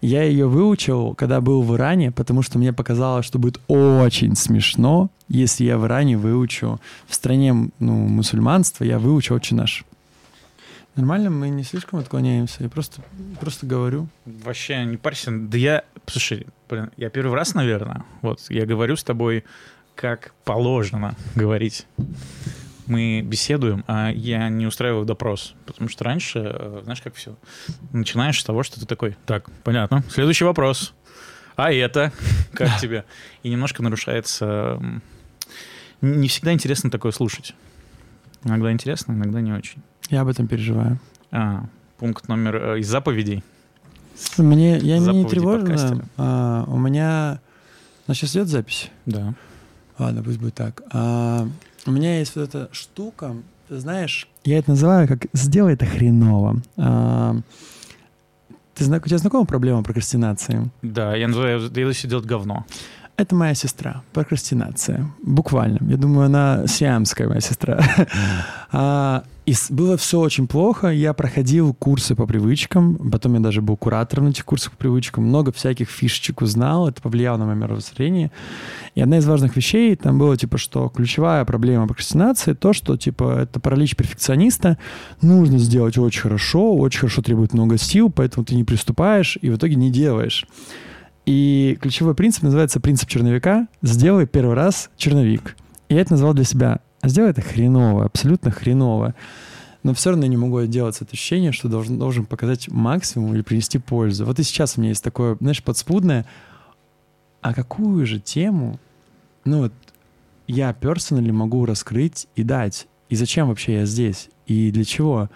Я 0.00 0.22
ее 0.22 0.46
выучил, 0.46 1.14
когда 1.14 1.40
был 1.40 1.62
в 1.62 1.74
Иране, 1.74 2.12
потому 2.12 2.42
что 2.42 2.58
мне 2.58 2.72
показалось, 2.72 3.26
что 3.26 3.40
будет 3.40 3.60
очень 3.66 4.36
смешно, 4.36 5.10
если 5.28 5.64
я 5.64 5.76
в 5.76 5.86
Иране 5.86 6.16
выучу 6.16 6.80
в 7.08 7.14
стране 7.14 7.70
ну, 7.80 7.92
мусульманства, 7.92 8.84
я 8.84 9.00
выучу 9.00 9.34
очень 9.34 9.56
наш. 9.56 9.84
Нормально, 10.94 11.30
мы 11.30 11.48
не 11.48 11.64
слишком 11.64 11.98
отклоняемся. 11.98 12.62
Я 12.62 12.68
просто, 12.68 13.02
просто 13.40 13.66
говорю. 13.66 14.06
Вообще 14.24 14.84
не 14.84 14.96
парься. 14.96 15.32
Да 15.32 15.58
я, 15.58 15.82
слушай, 16.06 16.46
блин, 16.70 16.92
я 16.96 17.10
первый 17.10 17.34
раз, 17.34 17.54
наверное, 17.54 18.04
вот, 18.22 18.40
я 18.50 18.66
говорю 18.66 18.94
с 18.94 19.02
тобой, 19.02 19.42
как 19.96 20.32
положено 20.44 21.16
говорить. 21.34 21.86
Мы 22.86 23.20
беседуем, 23.22 23.84
а 23.88 24.10
я 24.10 24.48
не 24.48 24.66
устраиваю 24.66 25.04
допрос. 25.04 25.54
Потому 25.66 25.88
что 25.88 26.04
раньше, 26.04 26.40
э, 26.44 26.80
знаешь, 26.84 27.00
как 27.02 27.14
все, 27.14 27.36
начинаешь 27.92 28.40
с 28.40 28.44
того, 28.44 28.62
что 28.62 28.78
ты 28.78 28.86
такой, 28.86 29.16
так, 29.26 29.50
понятно, 29.64 30.04
следующий 30.08 30.44
вопрос. 30.44 30.94
А 31.56 31.72
это? 31.72 32.12
Как 32.52 32.78
тебе? 32.80 33.04
И 33.42 33.48
немножко 33.48 33.82
нарушается... 33.82 34.80
Не 36.02 36.28
всегда 36.28 36.52
интересно 36.52 36.90
такое 36.90 37.12
слушать. 37.12 37.54
Иногда 38.44 38.70
интересно, 38.70 39.12
иногда 39.12 39.40
не 39.40 39.52
очень. 39.52 39.82
Я 40.10 40.20
об 40.20 40.28
этом 40.28 40.46
переживаю. 40.46 41.00
А, 41.32 41.64
пункт 41.96 42.28
номер 42.28 42.56
э, 42.56 42.80
из 42.80 42.88
заповедей. 42.88 43.42
Мне, 44.36 44.78
я 44.78 44.78
меня 44.78 44.98
не 44.98 45.04
Заповеди 45.04 45.28
тревожно. 45.30 46.08
А, 46.16 46.64
у 46.68 46.78
меня... 46.78 47.40
У 48.06 48.10
нас 48.10 48.18
сейчас 48.18 48.32
идет 48.32 48.48
запись? 48.48 48.90
Да. 49.06 49.34
Ладно, 49.98 50.22
пусть 50.22 50.38
будет 50.38 50.54
так. 50.54 50.82
А, 50.92 51.48
у 51.86 51.90
меня 51.90 52.18
есть 52.18 52.36
вот 52.36 52.48
эта 52.48 52.68
штука, 52.72 53.34
ты 53.68 53.78
знаешь, 53.78 54.28
я 54.44 54.58
это 54.58 54.70
называю 54.70 55.08
как 55.08 55.26
«сделай 55.32 55.74
это 55.74 55.86
хреново». 55.86 56.62
А, 56.76 57.36
ты, 58.74 58.84
у 59.06 59.08
тебя 59.08 59.18
знакома 59.18 59.46
проблема 59.46 59.82
прокрастинации? 59.82 60.70
Да, 60.82 61.16
я 61.16 61.28
называю, 61.28 61.60
я 61.60 61.86
делать 62.08 62.26
говно. 62.26 62.64
Это 63.16 63.34
моя 63.34 63.54
сестра, 63.54 64.02
прокрастинация. 64.12 65.10
Буквально. 65.22 65.78
Я 65.88 65.96
думаю, 65.96 66.26
она 66.26 66.66
сиамская 66.66 67.28
моя 67.28 67.40
сестра. 67.40 67.80
А, 68.72 69.22
и 69.46 69.54
было 69.70 69.96
все 69.96 70.18
очень 70.18 70.48
плохо. 70.48 70.88
Я 70.88 71.12
проходил 71.14 71.72
курсы 71.72 72.16
по 72.16 72.26
привычкам. 72.26 72.96
Потом 73.10 73.34
я 73.34 73.40
даже 73.40 73.62
был 73.62 73.76
куратором 73.76 74.24
на 74.24 74.30
этих 74.30 74.44
курсах 74.44 74.72
по 74.72 74.78
привычкам. 74.78 75.24
Много 75.24 75.52
всяких 75.52 75.88
фишечек 75.88 76.42
узнал. 76.42 76.88
Это 76.88 77.00
повлияло 77.00 77.36
на 77.38 77.46
мое 77.46 77.54
мировоззрение. 77.54 78.32
И 78.96 79.00
одна 79.00 79.18
из 79.18 79.24
важных 79.24 79.56
вещей 79.56 79.94
там 79.94 80.18
было, 80.18 80.36
типа, 80.36 80.58
что 80.58 80.88
ключевая 80.88 81.44
проблема 81.44 81.86
прокрастинации 81.86 82.54
то, 82.54 82.72
что, 82.72 82.96
типа, 82.96 83.42
это 83.42 83.60
паралич 83.60 83.94
перфекциониста. 83.94 84.78
Нужно 85.22 85.58
сделать 85.58 85.96
очень 85.96 86.22
хорошо, 86.22 86.76
очень 86.76 87.00
хорошо 87.00 87.22
требует 87.22 87.54
много 87.54 87.78
сил, 87.78 88.10
поэтому 88.10 88.44
ты 88.44 88.56
не 88.56 88.64
приступаешь 88.64 89.38
и 89.40 89.48
в 89.48 89.56
итоге 89.56 89.76
не 89.76 89.90
делаешь. 89.90 90.44
И 91.26 91.76
ключевой 91.82 92.14
принцип 92.14 92.44
называется 92.44 92.80
принцип 92.80 93.08
черновика. 93.08 93.66
Сделай 93.82 94.26
первый 94.26 94.54
раз 94.54 94.90
черновик. 94.96 95.56
И 95.88 95.94
я 95.94 96.00
это 96.00 96.12
назвал 96.12 96.34
для 96.34 96.44
себя. 96.44 96.80
Сделай 97.02 97.30
это 97.30 97.42
хреново, 97.42 98.04
абсолютно 98.04 98.50
хреново. 98.50 99.14
но 99.82 99.94
все 99.94 100.10
равно 100.10 100.24
я 100.24 100.30
не 100.30 100.36
могу 100.36 100.56
отделаться 100.56 101.04
от 101.04 101.12
ощущения, 101.12 101.52
что 101.52 101.68
должен, 101.68 101.98
должен 101.98 102.26
показать 102.26 102.68
максимум 102.68 103.34
или 103.34 103.42
принести 103.42 103.78
пользу. 103.78 104.24
Вот 104.24 104.38
и 104.40 104.42
сейчас 104.42 104.76
у 104.76 104.80
меня 104.80 104.90
есть 104.90 105.04
такое, 105.04 105.36
знаешь, 105.40 105.62
подспудное, 105.62 106.26
а 107.40 107.54
какую 107.54 108.04
же 108.06 108.18
тему, 108.18 108.80
ну 109.44 109.62
вот, 109.62 109.72
я 110.48 110.72
персонально 110.72 111.32
могу 111.32 111.64
раскрыть 111.66 112.26
и 112.34 112.42
дать? 112.42 112.88
И 113.08 113.14
зачем 113.14 113.48
вообще 113.48 113.74
я 113.74 113.86
здесь? 113.86 114.28
И 114.46 114.72
для 114.72 114.84
чего? 114.84 115.30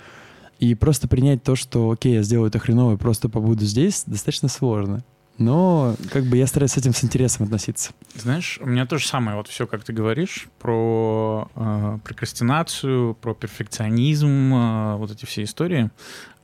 И 0.59 0.75
просто 0.75 1.07
принять 1.07 1.45
то, 1.45 1.55
что, 1.55 1.91
окей, 1.91 2.15
я 2.15 2.23
сделаю 2.23 2.49
это 2.49 2.59
хреново 2.59 2.95
и 2.95 2.99
просто 2.99 3.29
побуду 3.29 3.65
здесь, 3.65 4.03
достаточно 4.07 4.49
сложно. 4.49 5.05
Но 5.41 5.97
как 6.13 6.25
бы 6.25 6.37
я 6.37 6.47
стараюсь 6.47 6.73
с 6.73 6.77
этим 6.77 6.93
с 6.93 7.03
интересом 7.03 7.47
относиться. 7.47 7.93
Знаешь, 8.15 8.59
у 8.61 8.67
меня 8.67 8.85
то 8.85 8.99
же 8.99 9.09
самое, 9.09 9.39
вот 9.39 9.49
все, 9.49 9.67
как 9.67 9.83
ты 9.83 9.95
говоришь, 9.95 10.49
про 10.59 11.51
э, 11.57 11.99
прокрастинацию, 12.05 13.15
про 13.15 13.33
перфекционизм, 13.33 14.55
э, 14.55 14.97
вот 14.97 15.11
эти 15.11 15.25
все 15.25 15.45
истории. 15.45 15.91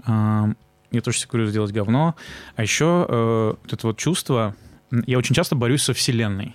Э, 0.06 0.46
я 0.92 1.00
тоже 1.02 1.18
себе 1.18 1.46
сделать 1.46 1.72
говно. 1.72 2.16
А 2.54 2.62
еще 2.62 3.04
э, 3.06 3.54
вот 3.62 3.70
это 3.70 3.87
вот 3.87 3.98
чувство, 3.98 4.56
я 4.90 5.18
очень 5.18 5.35
часто 5.35 5.56
борюсь 5.56 5.82
со 5.82 5.92
Вселенной. 5.92 6.54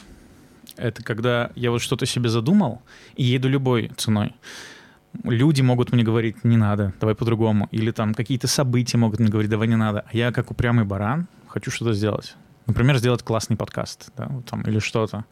Это 0.77 1.03
когда 1.03 1.51
я 1.53 1.69
вот 1.69 1.83
что-то 1.83 2.07
себе 2.07 2.29
задумал 2.29 2.81
и 3.15 3.23
еду 3.23 3.49
любой 3.49 3.91
ценой. 3.97 4.33
Люди 5.23 5.61
могут 5.61 5.91
мне 5.91 6.01
говорить, 6.01 6.43
не 6.43 6.57
надо, 6.57 6.91
давай 6.99 7.13
по-другому. 7.13 7.67
Или 7.69 7.91
там 7.91 8.15
какие-то 8.15 8.47
события 8.47 8.97
могут 8.97 9.19
мне 9.19 9.29
говорить, 9.29 9.51
давай 9.51 9.67
не 9.67 9.75
надо. 9.75 10.05
А 10.11 10.17
я, 10.17 10.31
как 10.31 10.49
упрямый 10.49 10.85
баран, 10.85 11.27
хочу 11.51 11.71
что-то 11.71 11.93
сделать. 11.93 12.35
Например, 12.67 12.97
сделать 12.97 13.23
классный 13.23 13.57
подкаст, 13.57 14.11
да, 14.17 14.31
там, 14.49 14.61
или 14.63 14.79
что-то. 14.79 15.25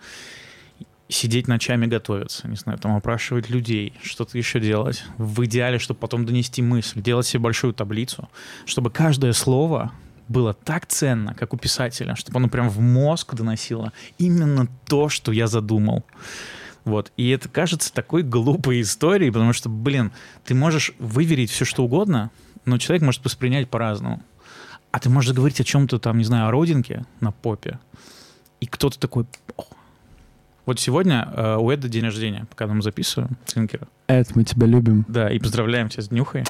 Сидеть 1.08 1.48
ночами 1.48 1.88
готовиться, 1.88 2.48
не 2.48 2.56
знаю, 2.56 2.78
там 2.78 2.96
опрашивать 2.96 3.50
людей, 3.50 3.94
что-то 4.04 4.38
еще 4.38 4.60
делать. 4.60 5.04
В 5.18 5.44
идеале, 5.46 5.80
чтобы 5.80 6.00
потом 6.00 6.26
донести 6.26 6.62
мысль, 6.62 7.02
делать 7.02 7.26
себе 7.26 7.40
большую 7.40 7.74
таблицу, 7.74 8.30
чтобы 8.66 8.92
каждое 8.92 9.34
слово 9.34 9.92
было 10.28 10.54
так 10.54 10.86
ценно, 10.86 11.34
как 11.34 11.54
у 11.54 11.58
писателя, 11.58 12.16
чтобы 12.16 12.38
оно 12.38 12.48
прям 12.48 12.70
в 12.70 12.80
мозг 12.80 13.34
доносило 13.34 13.92
именно 14.20 14.68
то, 14.86 15.10
что 15.10 15.32
я 15.32 15.48
задумал. 15.48 16.06
Вот. 16.86 17.12
И 17.18 17.30
это 17.30 17.50
кажется 17.50 17.94
такой 17.94 18.22
глупой 18.22 18.82
историей, 18.82 19.32
потому 19.32 19.54
что, 19.54 19.70
блин, 19.70 20.12
ты 20.46 20.54
можешь 20.54 20.94
выверить 21.00 21.50
все, 21.50 21.66
что 21.66 21.84
угодно, 21.84 22.32
но 22.66 22.78
человек 22.78 23.04
может 23.04 23.24
воспринять 23.26 23.70
по-разному. 23.70 24.24
А 24.92 25.00
ты 25.00 25.10
можешь 25.10 25.34
говорить 25.34 25.60
о 25.62 25.64
чем-то 25.64 26.00
там, 26.00 26.18
не 26.18 26.24
знаю, 26.24 26.48
о 26.48 26.52
родинке 26.52 27.06
на 27.20 27.32
попе, 27.32 27.80
и 28.60 28.66
кто-то 28.66 29.00
такой... 29.00 29.26
О. 29.58 29.64
Вот 30.66 30.80
сегодня 30.80 31.28
э, 31.36 31.56
у 31.58 31.72
Эда 31.72 31.90
день 31.90 32.06
рождения, 32.06 32.46
пока 32.50 32.68
мы 32.68 32.82
записываем, 32.82 33.38
Цинкера. 33.46 33.88
Эд, 34.08 34.36
мы 34.36 34.44
тебя 34.44 34.68
любим. 34.68 35.06
Да, 35.08 35.30
и 35.32 35.40
поздравляем 35.40 35.90
тебя 35.90 36.04
с 36.04 36.10
днюхой. 36.10 36.44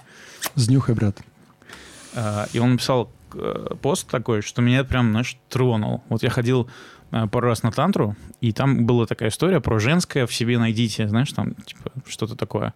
С 0.56 0.68
днюхой, 0.68 0.96
брат. 0.96 1.22
Э, 2.14 2.46
и 2.52 2.60
он 2.60 2.72
написал 2.72 3.12
э, 3.34 3.76
пост 3.82 4.08
такой, 4.08 4.42
что 4.42 4.62
меня 4.62 4.84
прям, 4.84 5.12
знаешь, 5.12 5.38
тронул. 5.50 6.04
Вот 6.10 6.24
я 6.24 6.30
ходил 6.30 6.70
э, 7.12 7.28
пару 7.28 7.48
раз 7.48 7.64
на 7.64 7.72
тантру, 7.72 8.16
и 8.42 8.52
там 8.52 8.86
была 8.86 9.06
такая 9.06 9.30
история 9.30 9.62
про 9.62 9.80
женское 9.80 10.26
в 10.26 10.34
себе 10.34 10.58
найдите, 10.60 11.08
знаешь, 11.08 11.32
там, 11.32 11.56
типа, 11.56 11.92
что-то 12.08 12.36
такое. 12.36 12.74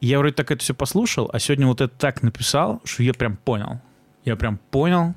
И 0.00 0.06
я 0.06 0.18
вроде 0.18 0.34
так 0.34 0.50
это 0.50 0.62
все 0.62 0.72
послушал, 0.72 1.28
а 1.32 1.38
сегодня 1.38 1.66
вот 1.66 1.80
это 1.80 1.94
так 1.94 2.22
написал, 2.22 2.80
что 2.84 3.02
я 3.02 3.12
прям 3.12 3.36
понял 3.36 3.80
я 4.24 4.36
прям 4.36 4.58
понял 4.70 5.14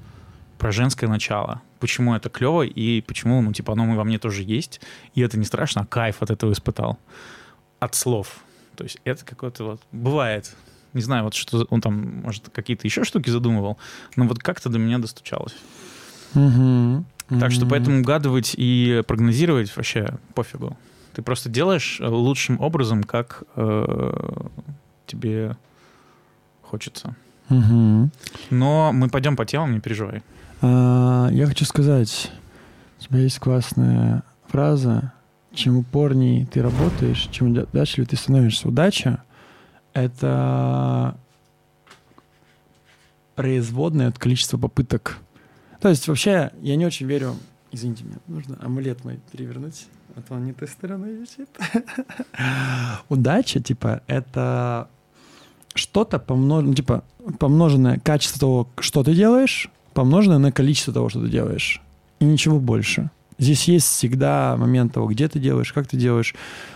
про 0.57 0.71
женское 0.71 1.07
начало. 1.07 1.61
Почему 1.79 2.15
это 2.15 2.29
клево 2.29 2.63
и 2.63 3.01
почему, 3.01 3.41
ну, 3.41 3.51
типа, 3.51 3.73
оно 3.73 3.95
во 3.95 4.03
мне 4.03 4.17
тоже 4.17 4.43
есть. 4.43 4.79
И 5.15 5.21
это 5.21 5.37
не 5.37 5.45
страшно, 5.45 5.81
а 5.81 5.85
кайф 5.85 6.21
от 6.21 6.31
этого 6.31 6.53
испытал. 6.53 6.97
От 7.79 7.95
слов. 7.95 8.37
То 8.75 8.85
есть 8.85 8.99
это 9.03 9.25
какое-то 9.25 9.63
вот... 9.65 9.81
Бывает. 9.91 10.55
Не 10.93 11.01
знаю, 11.01 11.25
вот 11.25 11.33
что 11.33 11.65
он 11.69 11.81
там, 11.81 12.21
может, 12.21 12.49
какие-то 12.49 12.87
еще 12.87 13.03
штуки 13.03 13.29
задумывал, 13.29 13.77
но 14.15 14.25
вот 14.25 14.39
как-то 14.39 14.69
до 14.69 14.79
меня 14.79 14.99
достучалось. 14.99 15.55
Угу. 16.35 17.05
Так 17.39 17.51
что 17.51 17.65
поэтому 17.65 17.99
угадывать 17.99 18.53
и 18.55 19.03
прогнозировать 19.07 19.75
вообще 19.75 20.17
пофигу. 20.35 20.77
Ты 21.13 21.21
просто 21.21 21.49
делаешь 21.49 21.99
лучшим 21.99 22.59
образом, 22.59 23.03
как 23.03 23.43
э, 23.55 24.47
тебе 25.05 25.57
хочется. 26.61 27.15
Угу. 27.49 28.09
Но 28.51 28.91
мы 28.93 29.09
пойдем 29.09 29.35
по 29.35 29.45
темам, 29.45 29.73
не 29.73 29.79
переживай. 29.79 30.23
А, 30.61 31.29
я 31.31 31.45
хочу 31.47 31.65
сказать, 31.65 32.31
у 32.99 33.03
тебя 33.03 33.19
есть 33.19 33.39
классная 33.39 34.23
фраза, 34.47 35.13
чем 35.53 35.77
упорней 35.77 36.45
ты 36.45 36.61
работаешь, 36.61 37.27
чем 37.31 37.51
удачливее 37.51 38.07
ты 38.07 38.15
становишься. 38.15 38.67
Удача— 38.67 39.23
это 39.93 41.17
производная 43.35 44.07
от 44.07 44.17
количества 44.17 44.57
попыток. 44.57 45.17
То 45.79 45.89
есть 45.89 46.07
вообще 46.07 46.51
я 46.61 46.75
не 46.75 46.85
очень 46.85 47.07
верю... 47.07 47.35
Извините, 47.71 48.03
мне 48.03 48.17
нужно 48.27 48.57
амулет 48.61 49.03
мой 49.03 49.19
перевернуть, 49.31 49.87
а 50.15 50.21
то 50.21 50.35
он 50.35 50.45
не 50.45 50.53
той 50.53 50.67
стороной 50.67 51.15
висит. 51.15 51.49
Удача, 53.09 53.59
типа, 53.59 54.03
это 54.05 54.87
что-то 55.73 56.19
помноженное, 56.19 56.69
ну, 56.69 56.75
типа, 56.75 57.03
помноженное 57.39 57.99
качество 57.99 58.39
того, 58.39 58.67
что 58.79 59.03
ты 59.03 59.13
делаешь, 59.13 59.69
помноженное 59.93 60.37
на 60.39 60.51
количество 60.51 60.93
того, 60.93 61.09
что 61.09 61.21
ты 61.21 61.29
делаешь. 61.29 61.81
И 62.19 62.25
ничего 62.25 62.59
больше. 62.59 63.09
Здесь 63.37 63.67
есть 63.67 63.87
всегда 63.87 64.55
момент 64.57 64.93
того, 64.93 65.07
где 65.07 65.27
ты 65.27 65.39
делаешь, 65.39 65.73
как 65.73 65.87
ты 65.87 65.97
делаешь. 65.97 66.35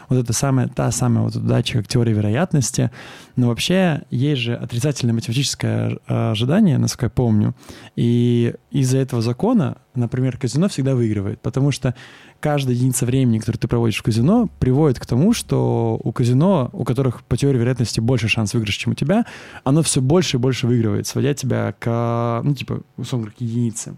Вот 0.10 0.18
это 0.18 0.34
самая, 0.34 0.68
та 0.68 0.92
самая 0.92 1.26
вот 1.26 1.36
удача, 1.36 1.80
как 1.80 1.88
теория 1.88 2.14
вероятности. 2.14 2.92
Но 3.36 3.48
вообще 3.48 4.04
есть 4.10 4.42
же 4.42 4.56
отрицательное 4.56 5.14
математическое 5.14 5.98
ожидание, 6.06 6.78
насколько 6.78 7.06
я 7.06 7.10
помню. 7.10 7.56
И 7.96 8.56
из-за 8.72 8.98
этого 8.98 9.22
закона, 9.22 9.78
например, 9.96 10.38
казино 10.38 10.70
всегда 10.70 10.96
выигрывает. 10.96 11.42
Потому 11.42 11.72
что 11.72 11.94
каждая 12.40 12.76
единица 12.76 13.06
времени, 13.06 13.40
которую 13.40 13.60
ты 13.60 13.68
проводишь 13.68 14.00
в 14.00 14.04
казино, 14.04 14.50
приводит 14.60 15.00
к 15.00 15.06
тому, 15.06 15.34
что 15.34 16.00
у 16.04 16.12
казино, 16.12 16.70
у 16.74 16.84
которых 16.84 17.24
по 17.24 17.38
теории 17.38 17.60
вероятности 17.60 18.00
больше 18.00 18.28
шанс 18.28 18.54
выигрыша, 18.54 18.80
чем 18.80 18.94
у 18.94 18.96
тебя, 18.96 19.26
оно 19.64 19.84
все 19.84 20.02
больше 20.02 20.38
и 20.38 20.40
больше 20.40 20.68
выигрывает, 20.68 21.08
сводя 21.08 21.34
тебя 21.34 21.74
к, 21.78 22.42
ну, 22.44 22.56
типа, 22.56 22.82
условно, 22.96 23.32
к 23.32 23.42
единице. 23.42 23.96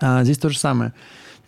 А 0.00 0.24
здесь 0.24 0.38
то 0.38 0.48
же 0.48 0.58
самое. 0.58 0.94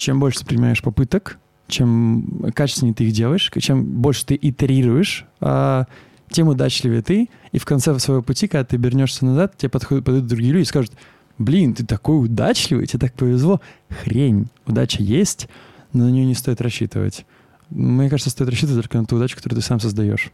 Чем 0.03 0.19
больше 0.19 0.41
ты 0.41 0.47
принимаешь 0.47 0.83
попыток, 0.83 1.39
чем 1.69 2.51
качественнее 2.57 2.93
ты 2.93 3.05
их 3.05 3.13
делаешь, 3.13 3.49
чем 3.61 3.85
больше 3.85 4.27
ты 4.27 4.37
итерируешь, 4.43 5.27
а, 5.39 5.87
тем 6.29 6.49
удачливее 6.49 7.03
ты. 7.03 7.31
И 7.53 7.59
в 7.61 7.65
конце 7.65 7.97
своего 8.01 8.21
пути, 8.21 8.49
когда 8.49 8.65
ты 8.65 8.79
вернешься 8.79 9.25
назад, 9.25 9.57
тебе 9.57 9.69
подходят, 9.69 10.05
подойдут 10.05 10.29
другие 10.29 10.55
люди 10.55 10.65
и 10.65 10.67
скажут, 10.67 10.91
блин, 11.39 11.73
ты 11.75 11.87
такой 11.87 12.25
удачливый, 12.25 12.89
тебе 12.89 12.99
так 12.99 13.15
повезло. 13.15 13.61
Хрень, 13.91 14.49
удача 14.67 15.01
есть, 15.01 15.49
но 15.93 16.07
на 16.07 16.09
нее 16.09 16.27
не 16.27 16.35
стоит 16.35 16.61
рассчитывать. 16.61 17.25
Мне 17.71 18.11
кажется, 18.11 18.31
стоит 18.31 18.51
рассчитывать 18.51 18.83
только 18.83 18.99
на 18.99 19.05
ту 19.05 19.15
удачу, 19.15 19.37
которую 19.37 19.61
ты 19.61 19.65
сам 19.65 19.79
создаешь. 19.79 20.33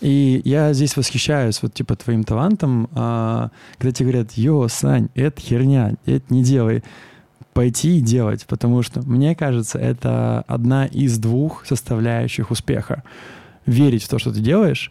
И 0.00 0.40
я 0.42 0.72
здесь 0.72 0.96
восхищаюсь 0.96 1.60
вот 1.60 1.74
типа 1.74 1.96
твоим 1.96 2.24
талантом, 2.24 2.88
а, 2.94 3.50
когда 3.76 3.92
тебе 3.92 4.10
говорят, 4.10 4.32
йо, 4.38 4.68
Сань, 4.68 5.10
это 5.14 5.38
херня, 5.42 5.96
это 6.06 6.32
не 6.32 6.42
делай. 6.42 6.82
Пойти 7.54 7.98
и 7.98 8.00
делать, 8.00 8.44
потому 8.46 8.82
что, 8.82 9.00
мне 9.02 9.34
кажется, 9.34 9.78
это 9.78 10.44
одна 10.46 10.86
из 10.86 11.18
двух 11.18 11.64
составляющих 11.66 12.50
успеха. 12.50 13.02
Верить 13.64 14.02
в 14.02 14.08
то, 14.08 14.18
что 14.18 14.32
ты 14.32 14.40
делаешь, 14.40 14.90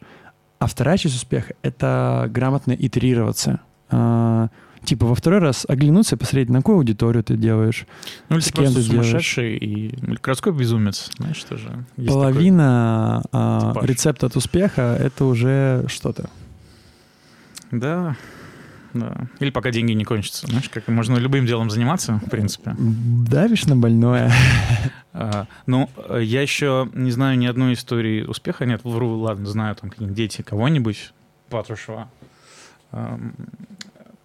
а 0.60 0.67
вторая 0.67 0.97
часть 0.97 1.15
успеха— 1.15 1.54
это 1.62 2.28
грамотно 2.34 2.71
итерироваться. 2.71 3.60
А, 3.89 4.47
типа 4.86 5.06
во 5.06 5.13
второй 5.13 5.39
раз 5.39 5.65
оглянуться 5.67 6.15
и 6.15 6.17
посмотреть, 6.17 6.49
на 6.49 6.60
какую 6.60 6.78
аудиторию 6.78 7.23
ты 7.23 7.36
делаешь, 7.36 7.86
Ну, 8.30 8.38
или 8.38 8.43
с 8.43 8.52
кем 8.52 8.65
ты 8.67 8.82
делаешь. 8.82 8.88
сумасшедший 8.88 9.58
и 9.58 9.88
или 9.89 10.17
городской 10.23 10.54
безумец, 10.54 11.12
знаешь, 11.17 11.43
тоже. 11.43 11.86
есть 11.97 12.10
Половина 12.10 13.23
а, 13.32 13.73
рецепта 13.82 14.28
от 14.28 14.36
успеха— 14.38 14.97
это 14.99 15.26
уже 15.26 15.86
что-то. 15.89 16.30
Да, 17.71 18.15
да. 18.93 19.27
Или 19.39 19.49
пока 19.49 19.71
деньги 19.71 19.91
не 19.93 20.06
кончатся, 20.06 20.47
знаешь, 20.47 20.69
как 20.69 20.88
можно 20.88 21.17
любым 21.17 21.45
делом 21.45 21.69
заниматься, 21.69 22.21
в 22.25 22.29
принципе. 22.29 22.75
Давишь 22.77 23.65
на 23.65 23.75
больное. 23.75 24.32
А, 25.15 25.45
ну, 25.67 25.91
я 26.10 26.41
еще 26.41 26.89
не 26.95 27.12
знаю 27.12 27.38
ни 27.38 27.45
одной 27.45 27.73
истории 27.73 28.23
успеха. 28.23 28.65
Нет, 28.65 28.82
вру, 28.84 29.19
ладно, 29.19 29.45
знаю 29.45 29.75
там 29.75 29.91
какие-нибудь 29.91 30.17
дети 30.17 30.41
кого-нибудь, 30.41 31.13
Патрушева. 31.51 32.10
Ам, 32.91 33.36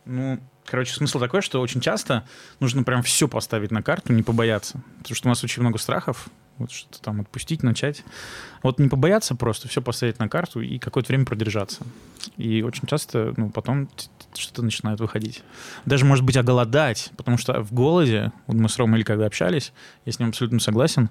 Ну, 0.07 0.41
короче, 0.65 0.95
смысл 0.95 1.19
такой, 1.19 1.43
что 1.43 1.61
очень 1.61 1.83
часто 1.83 2.25
нужно 2.59 2.85
прям 2.85 3.03
все 3.03 3.29
поставить 3.29 3.71
на 3.71 3.83
карту, 3.83 4.15
не 4.15 4.23
побояться. 4.23 4.81
Потому 5.01 5.15
что 5.15 5.29
у 5.29 5.31
нас 5.31 5.45
очень 5.45 5.61
много 5.61 5.77
страхов, 5.77 6.31
вот 6.59 6.71
что-то 6.71 7.01
там 7.01 7.21
отпустить, 7.21 7.63
начать. 7.63 8.05
Вот 8.63 8.79
не 8.79 8.89
побояться 8.89 9.35
просто, 9.35 9.69
все 9.69 9.81
поставить 9.81 10.19
на 10.19 10.29
карту 10.29 10.61
и 10.61 10.79
какое-то 10.79 11.09
время 11.09 11.25
продержаться. 11.25 11.83
И 12.37 12.63
очень 12.63 12.87
часто, 12.87 13.33
ну, 13.37 13.51
потом 13.51 13.89
что-то 14.35 14.63
начинает 14.63 15.01
выходить. 15.01 15.43
Даже, 15.87 16.05
может 16.05 16.25
быть, 16.25 16.37
оголодать, 16.37 17.11
потому 17.17 17.39
что 17.39 17.63
в 17.63 17.73
голоде, 17.73 18.33
вот 18.47 18.57
мы 18.57 18.69
с 18.69 18.79
Ромой 18.79 19.03
когда 19.03 19.27
общались, 19.27 19.73
я 20.05 20.13
с 20.13 20.19
ним 20.19 20.31
абсолютно 20.31 20.61
согласен, 20.61 21.09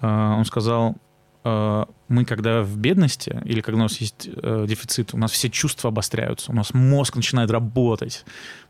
э, 0.00 0.06
он 0.06 0.44
сказал, 0.44 0.96
э, 1.44 1.84
мы 2.08 2.24
когда 2.24 2.62
в 2.62 2.76
бедности 2.76 3.40
или 3.44 3.60
когда 3.60 3.80
у 3.80 3.82
нас 3.82 3.98
есть 3.98 4.28
э, 4.28 4.66
дефицит, 4.68 5.14
у 5.14 5.18
нас 5.18 5.32
все 5.32 5.50
чувства 5.50 5.88
обостряются, 5.88 6.52
у 6.52 6.54
нас 6.54 6.72
мозг 6.72 7.16
начинает 7.16 7.50
работать, 7.50 8.24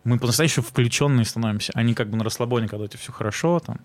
мы 0.04 0.18
по-настоящему 0.18 0.64
включенные 0.64 1.24
становимся, 1.24 1.72
а 1.74 1.82
не 1.82 1.94
как 1.94 2.08
бы 2.08 2.16
на 2.16 2.24
расслабоне, 2.24 2.68
когда 2.68 2.84
у 2.84 2.88
тебя 2.88 2.98
все 2.98 3.12
хорошо, 3.12 3.60
там, 3.60 3.78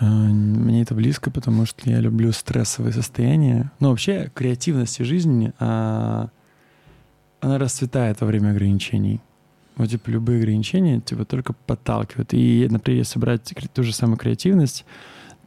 Мне 0.00 0.82
это 0.82 0.94
близко, 0.94 1.30
потому 1.30 1.66
что 1.66 1.88
я 1.90 2.00
люблю 2.00 2.32
стрессовые 2.32 2.92
состояния. 2.92 3.70
Ну, 3.80 3.90
вообще, 3.90 4.30
креативность 4.34 4.98
и 5.00 5.04
жизнь, 5.04 5.52
а, 5.58 6.28
она 7.40 7.58
расцветает 7.58 8.20
во 8.20 8.26
время 8.26 8.50
ограничений. 8.50 9.20
Вот, 9.76 9.90
типа, 9.90 10.08
любые 10.08 10.38
ограничения, 10.38 11.00
типа, 11.00 11.24
только 11.26 11.52
подталкивают. 11.52 12.32
И, 12.32 12.66
например, 12.70 12.98
если 13.00 13.18
брать 13.18 13.52
ту 13.74 13.82
же 13.82 13.92
самую 13.92 14.16
креативность, 14.16 14.86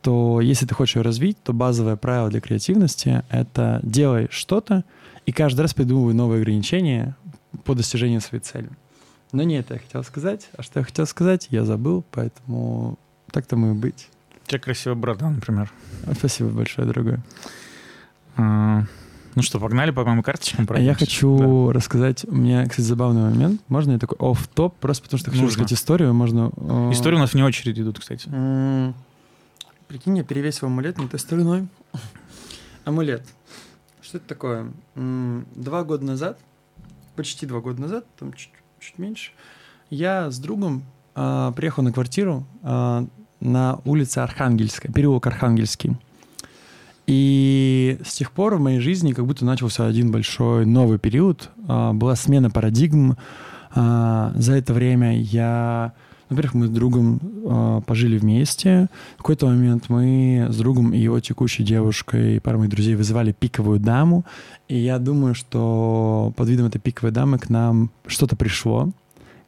то 0.01 0.41
если 0.41 0.65
ты 0.65 0.75
хочешь 0.75 0.97
ее 0.97 1.01
развить, 1.01 1.37
то 1.43 1.53
базовое 1.53 1.95
правило 1.95 2.29
для 2.29 2.41
креативности— 2.41 3.23
это 3.29 3.79
делай 3.83 4.27
что-то 4.29 4.83
и 5.25 5.31
каждый 5.31 5.61
раз 5.61 5.73
придумывай 5.73 6.13
новые 6.13 6.41
ограничения 6.41 7.15
по 7.63 7.73
достижению 7.73 8.21
своей 8.21 8.43
цели. 8.43 8.69
Но 9.31 9.43
не 9.43 9.55
это 9.55 9.75
я 9.75 9.79
хотел 9.79 10.03
сказать. 10.03 10.49
А 10.57 10.61
что 10.61 10.79
я 10.79 10.85
хотел 10.85 11.07
сказать, 11.07 11.47
я 11.49 11.63
забыл, 11.63 12.03
поэтому 12.11 12.99
так 13.31 13.45
тому 13.45 13.71
и 13.71 13.73
быть. 13.73 14.09
У 14.43 14.49
тебя 14.49 14.59
красивая 14.59 14.95
борода, 14.95 15.29
например. 15.29 15.71
Спасибо 16.17 16.49
большое, 16.49 16.87
дорогой. 16.87 17.19
А, 18.35 18.83
ну 19.35 19.41
что, 19.41 19.59
погнали 19.59 19.91
по 19.91 20.03
моим 20.03 20.21
карточкам? 20.21 20.59
А 20.59 20.63
я 20.63 20.67
пройдемся? 20.67 20.99
хочу 20.99 21.71
рассказать, 21.71 22.25
у 22.27 22.35
меня, 22.35 22.63
кстати, 22.67 22.85
забавный 22.85 23.21
момент. 23.23 23.61
Можно 23.67 23.93
я 23.93 23.99
такой 23.99 24.17
оф 24.19 24.47
топ 24.47 24.75
просто 24.77 25.03
потому 25.03 25.19
что 25.19 25.31
хочу 25.31 25.43
Нужно. 25.43 25.59
рассказать 25.59 25.79
историю, 25.79 26.13
можно... 26.13 26.51
Да. 26.55 26.89
э, 26.89 26.91
Истории 26.93 27.15
у 27.15 27.19
нас 27.19 27.33
вне 27.33 27.43
очереди 27.45 27.81
идут, 27.81 27.99
кстати. 27.99 28.29
Прикинь, 29.87 30.17
я 30.17 30.23
перевесил 30.23 30.67
амулет 30.67 30.97
на 30.97 31.07
той 31.07 31.19
стороной. 31.19 31.67
Амулет. 32.85 33.25
Что 34.01 34.17
это 34.17 34.27
такое? 34.27 34.71
Два 34.95 35.83
года 35.83 36.03
назад, 36.03 36.39
почти 37.15 37.45
два 37.45 37.61
года 37.61 37.81
назад, 37.81 38.05
там 38.19 38.33
чуть, 38.33 38.51
чуть 38.79 38.97
меньше, 38.97 39.31
я 39.89 40.29
с 40.31 40.39
другом 40.39 40.83
а, 41.15 41.51
приехал 41.51 41.83
на 41.83 41.93
квартиру 41.93 42.45
а, 42.63 43.05
на 43.43 43.79
улице 43.85 44.19
Архангельская, 44.19 44.91
переулок 44.91 45.27
Архангельский. 45.27 45.97
И 47.05 47.99
с 48.05 48.15
тех 48.15 48.31
пор 48.31 48.55
в 48.55 48.61
моей 48.61 48.79
жизни 48.79 49.11
как 49.11 49.25
будто 49.25 49.43
начался 49.43 49.85
один 49.85 50.11
большой 50.11 50.65
новый 50.65 50.99
период. 50.99 51.49
А, 51.67 51.93
Была 51.93 52.15
смена 52.15 52.49
парадигм. 52.49 53.17
А, 53.75 54.31
За 54.35 54.53
это 54.53 54.73
время 54.73 55.19
я... 55.19 55.93
Во-первых, 56.29 56.53
мы 56.53 56.67
с 56.67 56.69
другом 56.69 57.19
а, 57.45 57.81
пожили 57.81 58.17
вместе. 58.17 58.87
В 59.15 59.17
какой-то 59.17 59.47
момент 59.47 59.89
мы 59.89 60.47
с 60.49 60.55
другом 60.55 60.93
и 60.93 60.97
его 60.97 61.19
текущей 61.19 61.63
девушкой, 61.63 62.39
парой 62.39 62.59
моих 62.59 62.71
друзей, 62.71 62.95
вызывали 62.95 63.33
пиковую 63.33 63.79
даму. 63.79 64.23
И 64.69 64.77
я 64.77 64.97
думаю, 64.97 65.35
что 65.35 66.33
под 66.37 66.47
видом 66.47 66.67
этой 66.67 66.79
пиковой 66.79 67.11
дамы 67.11 67.37
к 67.37 67.49
нам 67.49 67.91
что-то 68.07 68.37
пришло. 68.37 68.89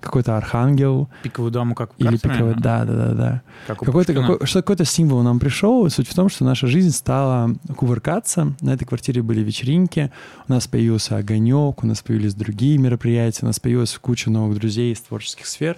Какой-то 0.06 0.38
архангел. 0.38 1.10
Пиковую 1.24 1.52
даму 1.52 1.74
как 1.74 1.92
Или 1.98 2.20
наверное? 2.24 2.56
Да, 2.56 2.86
да, 2.86 2.94
да, 2.94 3.14
да. 3.14 3.42
Как 3.66 3.80
Какой-то, 3.80 4.14
какой, 4.14 4.46
что 4.46 4.62
какой-то 4.62 4.86
символ 4.86 5.24
нам 5.24 5.40
пришел. 5.40 5.90
Суть 5.90 6.08
в 6.08 6.14
том, 6.14 6.30
что 6.30 6.46
наша 6.46 6.68
жизнь 6.68 6.92
стала 6.92 7.56
кувыркаться. 7.76 8.54
На 8.62 8.76
этой 8.76 8.86
квартире 8.86 9.24
были 9.24 9.42
вечеринки, 9.42 10.12
у 10.48 10.54
нас 10.54 10.68
появился 10.68 11.18
огонек, 11.18 11.84
у 11.84 11.88
нас 11.88 12.02
появились 12.02 12.36
другие 12.36 12.78
мероприятия, 12.78 13.40
у 13.44 13.48
нас 13.48 13.60
появилась 13.60 13.98
куча 13.98 14.30
новых 14.30 14.60
друзей 14.60 14.94
из 14.94 15.02
творческих 15.02 15.48
сфер. 15.48 15.78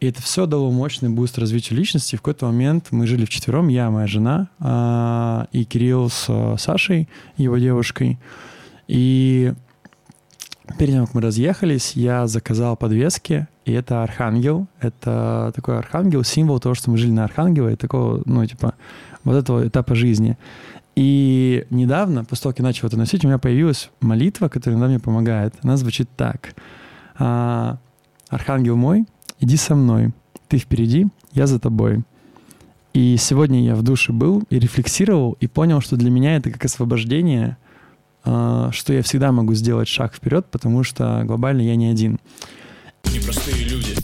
И 0.00 0.06
это 0.06 0.20
все 0.20 0.46
дало 0.46 0.72
мощный 0.72 1.10
буст 1.10 1.38
развитию 1.38 1.78
личности. 1.78 2.16
В 2.16 2.22
какой-то 2.22 2.46
момент 2.46 2.88
мы 2.90 3.06
жили 3.06 3.24
вчетвером, 3.24 3.68
я, 3.68 3.88
моя 3.88 4.08
жена 4.08 4.48
а, 4.58 5.46
и 5.52 5.64
Кирилл 5.64 6.10
с 6.10 6.26
а, 6.28 6.56
Сашей, 6.58 7.08
его 7.36 7.56
девушкой. 7.58 8.18
И 8.88 9.54
перед 10.78 10.94
тем, 10.94 11.06
как 11.06 11.14
мы 11.14 11.20
разъехались, 11.20 11.92
я 11.94 12.26
заказал 12.26 12.76
подвески, 12.76 13.46
и 13.64 13.72
это 13.72 14.02
архангел. 14.02 14.66
Это 14.80 15.52
такой 15.54 15.78
архангел, 15.78 16.24
символ 16.24 16.60
того, 16.60 16.74
что 16.74 16.90
мы 16.90 16.98
жили 16.98 17.12
на 17.12 17.24
архангела, 17.24 17.68
и 17.68 17.76
такого, 17.76 18.22
ну, 18.24 18.44
типа, 18.46 18.74
вот 19.24 19.36
этого 19.36 19.66
этапа 19.66 19.94
жизни. 19.94 20.36
И 20.94 21.66
недавно, 21.70 22.24
после 22.24 22.42
того, 22.44 22.52
как 22.52 22.58
я 22.60 22.64
начал 22.64 22.88
это 22.88 22.96
носить, 22.96 23.24
у 23.24 23.28
меня 23.28 23.38
появилась 23.38 23.90
молитва, 24.00 24.48
которая 24.48 24.78
иногда 24.78 24.90
мне 24.90 25.00
помогает. 25.00 25.54
Она 25.62 25.76
звучит 25.76 26.08
так. 26.16 26.54
А, 27.18 27.78
«Архангел 28.28 28.76
мой, 28.76 29.06
иди 29.40 29.56
со 29.56 29.74
мной. 29.74 30.12
Ты 30.48 30.58
впереди, 30.58 31.06
я 31.32 31.46
за 31.46 31.58
тобой». 31.58 32.02
И 32.92 33.16
сегодня 33.18 33.64
я 33.64 33.74
в 33.74 33.82
душе 33.82 34.12
был 34.12 34.42
и 34.50 34.58
рефлексировал, 34.58 35.36
и 35.40 35.46
понял, 35.46 35.80
что 35.80 35.96
для 35.96 36.10
меня 36.10 36.36
это 36.36 36.50
как 36.50 36.66
освобождение, 36.66 37.56
что 38.24 38.92
я 38.92 39.02
всегда 39.02 39.32
могу 39.32 39.54
сделать 39.54 39.88
шаг 39.88 40.14
вперед, 40.14 40.46
потому 40.50 40.84
что 40.84 41.22
глобально 41.24 41.62
я 41.62 41.76
не 41.76 41.88
один. 41.88 42.18
Непростые 43.04 43.64
люди. 43.64 43.94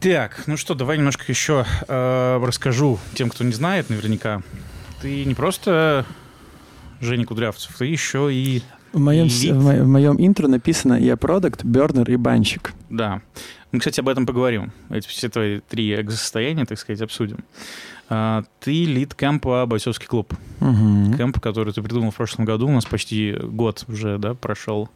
Так, 0.00 0.44
ну 0.46 0.56
что, 0.56 0.74
давай 0.74 0.98
немножко 0.98 1.24
еще 1.26 1.66
э, 1.88 2.40
расскажу 2.44 2.98
тем, 3.14 3.28
кто 3.28 3.42
не 3.44 3.52
знает 3.52 3.90
наверняка. 3.90 4.42
Ты 5.02 5.24
не 5.24 5.34
просто 5.34 6.06
Женя 7.00 7.26
Кудрявцев, 7.26 7.76
ты 7.76 7.86
еще 7.86 8.32
и... 8.32 8.62
В 8.92 9.00
моем, 9.00 9.28
в 9.28 9.62
мо- 9.62 9.82
в 9.82 9.88
моем 9.88 10.16
интро 10.18 10.48
написано 10.48 10.94
«Я 10.94 11.16
продукт, 11.16 11.64
бернер 11.64 12.10
и 12.10 12.16
банщик». 12.16 12.72
Да. 12.88 13.20
Мы, 13.72 13.80
кстати, 13.80 14.00
об 14.00 14.08
этом 14.08 14.26
поговорим. 14.26 14.72
Эти 14.90 15.08
все 15.08 15.28
твои 15.28 15.60
три 15.60 15.90
эго-состояния, 15.90 16.64
так 16.64 16.78
сказать, 16.78 17.02
обсудим. 17.02 17.44
А, 18.08 18.44
ты 18.60 18.84
лид 18.84 19.14
кемпа 19.14 19.66
«Бойцовский 19.66 20.06
клуб». 20.06 20.32
Мгм. 20.60 21.14
Кемп, 21.16 21.40
который 21.40 21.72
ты 21.72 21.82
придумал 21.82 22.10
в 22.12 22.14
прошлом 22.14 22.44
году. 22.44 22.68
У 22.68 22.70
нас 22.72 22.84
почти 22.84 23.32
год 23.32 23.84
уже, 23.88 24.16
да, 24.18 24.34
прошел 24.34 24.88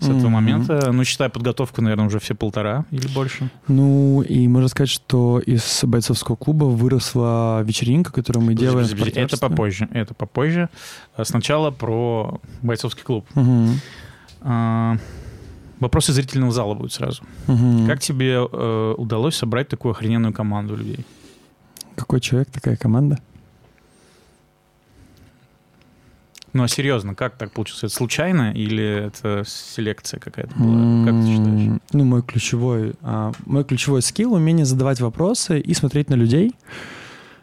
с 0.00 0.04
этого 0.04 0.18
Мгм. 0.28 0.30
момента. 0.32 0.90
Ну, 0.92 1.04
считай 1.04 1.28
подготовку, 1.28 1.80
наверное, 1.80 2.06
уже 2.06 2.18
все 2.18 2.34
полтора 2.34 2.84
или 2.90 3.06
больше. 3.08 3.48
Ну, 3.68 4.22
и 4.22 4.48
можно 4.48 4.68
сказать, 4.68 4.90
что 4.90 5.38
из 5.38 5.84
бойцовского 5.84 6.34
клуба 6.36 6.64
выросла 6.64 7.62
вечеринка, 7.62 8.12
которую 8.12 8.44
мы 8.44 8.54
делаем 8.54 8.86
в 8.86 8.90
Подожди, 8.90 8.98
подожди, 9.12 9.20
Это 9.20 9.38
попозже. 9.38 9.88
Это 9.92 10.14
попозже. 10.14 10.68
А 11.16 11.24
Сначала 11.24 11.70
про 11.70 12.40
бойцовский 12.62 13.04
клуб. 13.04 13.26
Мгм. 13.34 13.80
А, 14.42 14.96
Вопросы 15.78 16.14
зрительного 16.14 16.52
зала 16.52 16.72
будут 16.72 16.94
сразу. 16.94 17.22
Мгм. 17.48 17.86
Как 17.86 18.00
тебе 18.00 18.36
э, 18.50 18.94
удалось 18.96 19.36
собрать 19.36 19.68
такую 19.68 19.92
охрененную 19.92 20.32
команду 20.32 20.74
людей? 20.74 21.04
Какой 21.96 22.20
человек, 22.20 22.50
такая 22.50 22.76
команда? 22.76 23.18
Ну, 26.52 26.62
а 26.62 26.68
серьезно, 26.68 27.14
как 27.14 27.36
так 27.36 27.52
получилось? 27.52 27.84
Это 27.84 27.92
случайно 27.94 28.52
или 28.52 29.06
это 29.06 29.42
селекция 29.46 30.18
какая-то 30.20 30.54
была? 30.56 31.04
Как 31.04 31.14
ты 31.22 31.26
считаешь? 31.36 31.80
Ну, 31.92 32.04
мой 32.04 32.22
ключевой, 32.22 32.94
а, 33.02 33.32
мой 33.44 33.64
ключевой 33.64 34.00
скилл— 34.00 34.32
умение 34.34 34.64
задавать 34.64 35.00
вопросы 35.00 35.60
и 35.60 35.74
смотреть 35.74 36.08
на 36.08 36.14
людей. 36.14 36.54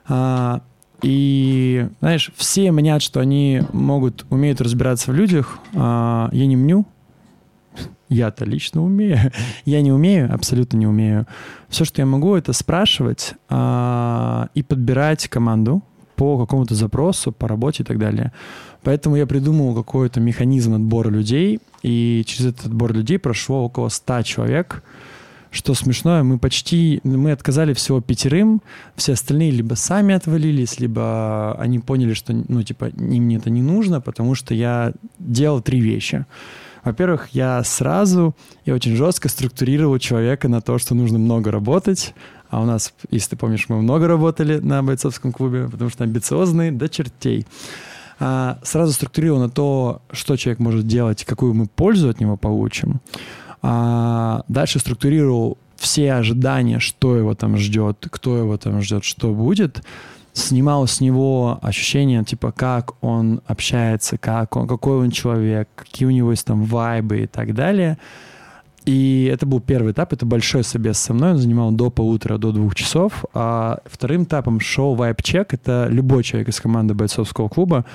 А, 0.08 0.62
И, 1.04 1.86
знаешь, 2.00 2.32
все 2.38 2.72
мнят, 2.72 3.02
что 3.02 3.20
они 3.20 3.62
могут, 3.74 4.26
умеют 4.30 4.62
разбираться 4.62 5.12
в 5.12 5.14
людях. 5.14 5.60
А, 5.76 6.30
Я 6.32 6.46
не 6.48 6.56
мню. 6.56 6.86
Я-то 8.14 8.46
лично 8.46 8.84
умею. 8.84 9.32
Я 9.66 9.82
не 9.82 9.92
умею, 9.92 10.34
абсолютно 10.34 10.78
не 10.78 10.88
умею. 10.88 11.26
Все, 11.70 11.86
что 11.86 12.02
я 12.02 12.06
могу, 12.06 12.36
это 12.36 12.54
спрашивать 12.54 13.34
а, 13.50 14.50
и 14.54 14.62
подбирать 14.62 15.28
команду 15.28 15.82
по 16.16 16.38
какому-то 16.38 16.76
запросу, 16.76 17.32
по 17.32 17.48
работе 17.48 17.82
и 17.84 17.86
так 17.86 17.98
далее. 17.98 18.32
Поэтому 18.84 19.16
я 19.16 19.26
придумал 19.26 19.74
какой-то 19.74 20.20
механизм 20.20 20.76
отбора 20.76 21.10
людей, 21.10 21.60
и 21.82 22.24
через 22.28 22.46
этот 22.46 22.68
отбор 22.68 22.94
людей 22.94 23.18
прошло 23.18 23.66
около 23.66 23.90
100 23.90 24.22
человек. 24.22 24.84
Что 25.50 25.74
смешное, 25.74 26.24
мы 26.24 26.38
почти, 26.38 27.00
мы 27.04 27.32
отказали 27.32 27.74
всего 27.74 28.02
пятерым, 28.02 28.62
все 28.96 29.14
остальные 29.14 29.52
либо 29.52 29.76
сами 29.76 30.16
отвалились, 30.16 30.80
либо 30.80 31.56
они 31.60 31.80
поняли, 31.80 32.14
что, 32.14 32.34
ну, 32.34 32.64
типа, 32.64 32.86
им 32.86 33.30
это 33.30 33.50
не 33.50 33.62
нужно, 33.62 34.02
потому 34.02 34.36
что 34.36 34.54
я 34.54 34.94
делал 35.20 35.62
три 35.62 35.80
вещи. 35.80 36.26
Во-первых, 36.84 37.30
я 37.30 37.64
сразу 37.64 38.36
и 38.66 38.72
очень 38.72 38.96
жестко 38.96 39.30
структурировал 39.30 39.98
человека 40.00 40.48
на 40.48 40.62
то, 40.62 40.78
что 40.78 40.96
нужно 40.96 41.18
много 41.18 41.52
работать. 41.52 42.14
А 42.50 42.62
у 42.62 42.66
нас, 42.66 42.94
если 43.10 43.32
ты 43.32 43.36
помнишь, 43.38 43.66
мы 43.70 43.82
много 43.82 44.08
работали 44.08 44.60
на 44.60 44.84
бойцовском 44.84 45.32
клубе, 45.32 45.68
потому 45.70 45.90
что 45.90 46.04
амбициозные 46.04 46.72
до 46.72 46.90
чертей. 46.90 47.48
А, 48.20 48.60
сразу 48.64 48.94
структурировал 48.94 49.40
на 49.40 49.50
то, 49.50 50.02
что 50.12 50.36
человек 50.36 50.60
может 50.60 50.86
делать, 50.86 51.26
какую 51.26 51.54
мы 51.54 51.68
пользу 51.68 52.10
от 52.10 52.20
него 52.20 52.38
получим. 52.38 53.02
А, 53.62 54.44
дальше 54.48 54.80
структурировал 54.80 55.58
все 55.78 56.14
ожидания, 56.14 56.80
что 56.80 57.18
его 57.18 57.34
там 57.34 57.58
ждет, 57.58 58.08
кто 58.10 58.38
его 58.38 58.58
там 58.58 58.82
ждет, 58.82 59.04
что 59.04 59.34
будет. 59.34 59.84
Снимал 60.34 60.88
с 60.88 61.00
него 61.00 61.60
ощущение, 61.62 62.24
типа, 62.24 62.52
как 62.52 62.94
он 63.04 63.42
общается, 63.46 64.18
как 64.18 64.56
он, 64.56 64.68
какой 64.68 64.98
он 64.98 65.12
человек, 65.12 65.70
какие 65.76 66.08
у 66.08 66.12
него 66.12 66.32
есть 66.32 66.46
там 66.46 66.64
вайбы 66.64 67.22
и 67.22 67.28
так 67.28 67.54
далее. 67.54 67.98
И 68.86 69.30
это 69.32 69.46
был 69.46 69.62
первый 69.62 69.94
этап, 69.94 70.12
это 70.12 70.26
большой 70.26 70.64
собес 70.64 70.98
со 70.98 71.14
мной, 71.14 71.32
он 71.32 71.38
занимал 71.38 71.72
до 71.72 71.90
полутора, 71.90 72.38
до 72.38 72.52
двух 72.52 72.76
часов. 72.76 73.24
А 73.34 73.80
вторым 73.86 74.24
этапом 74.24 74.60
шел 74.60 74.96
вайп-чек, 74.96 75.54
это 75.54 75.88
любой 75.90 76.24
человек 76.24 76.50
из 76.50 76.60
команды 76.60 76.94
бойцовского 76.94 77.48
клуба 77.48 77.86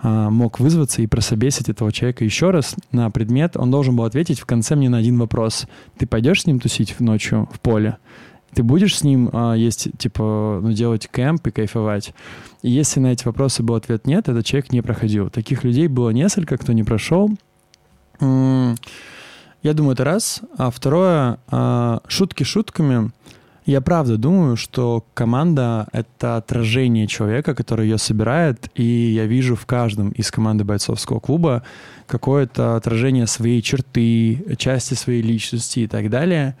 а, 0.00 0.30
мог 0.30 0.60
вызваться 0.60 1.02
и 1.02 1.06
прособесить 1.06 1.68
этого 1.68 1.90
человека 1.92 2.24
еще 2.24 2.50
раз 2.50 2.76
на 2.92 3.10
предмет. 3.10 3.56
Он 3.56 3.70
должен 3.70 3.96
был 3.96 4.04
ответить 4.04 4.38
в 4.38 4.46
конце 4.46 4.76
мне 4.76 4.88
на 4.88 4.98
один 4.98 5.18
вопрос. 5.18 5.66
Ты 5.98 6.06
пойдешь 6.06 6.42
с 6.42 6.46
ним 6.46 6.60
тусить 6.60 7.00
ночью 7.00 7.48
в 7.52 7.58
поле? 7.58 7.98
Ты 8.54 8.62
будешь 8.62 8.98
с 8.98 9.04
ним 9.04 9.30
а, 9.32 9.54
есть, 9.54 9.88
типа, 9.98 10.60
ну, 10.62 10.72
делать 10.72 11.08
кемп 11.10 11.46
и 11.46 11.50
кайфовать? 11.50 12.14
И 12.62 12.70
если 12.70 13.00
на 13.00 13.12
эти 13.12 13.24
вопросы 13.24 13.62
был 13.62 13.74
ответ 13.74 14.06
нет, 14.06 14.28
этот 14.28 14.44
человек 14.44 14.72
не 14.72 14.82
проходил. 14.82 15.30
Таких 15.30 15.64
людей 15.64 15.88
было 15.88 16.10
несколько, 16.10 16.56
кто 16.56 16.72
не 16.72 16.82
прошел. 16.82 17.30
Я 18.20 19.74
думаю, 19.74 19.92
это 19.94 20.04
раз. 20.04 20.40
А 20.56 20.70
второе, 20.70 21.38
а, 21.48 22.00
шутки 22.08 22.44
шутками. 22.44 23.10
Я 23.68 23.82
правда 23.82 24.16
думаю, 24.16 24.56
что 24.56 25.04
команда— 25.12 25.88
это 25.92 26.38
отражение 26.38 27.06
человека, 27.06 27.54
который 27.54 27.86
ее 27.86 27.98
собирает, 27.98 28.70
и 28.74 28.82
я 28.82 29.26
вижу 29.26 29.56
в 29.56 29.66
каждом 29.66 30.08
из 30.12 30.30
команды 30.30 30.64
бойцовского 30.64 31.20
клуба 31.20 31.62
какое-то 32.06 32.76
отражение 32.76 33.26
своей 33.26 33.60
черты, 33.60 34.56
части 34.56 34.94
своей 34.94 35.20
личности 35.20 35.80
и 35.80 35.86
так 35.86 36.08
далее. 36.08 36.56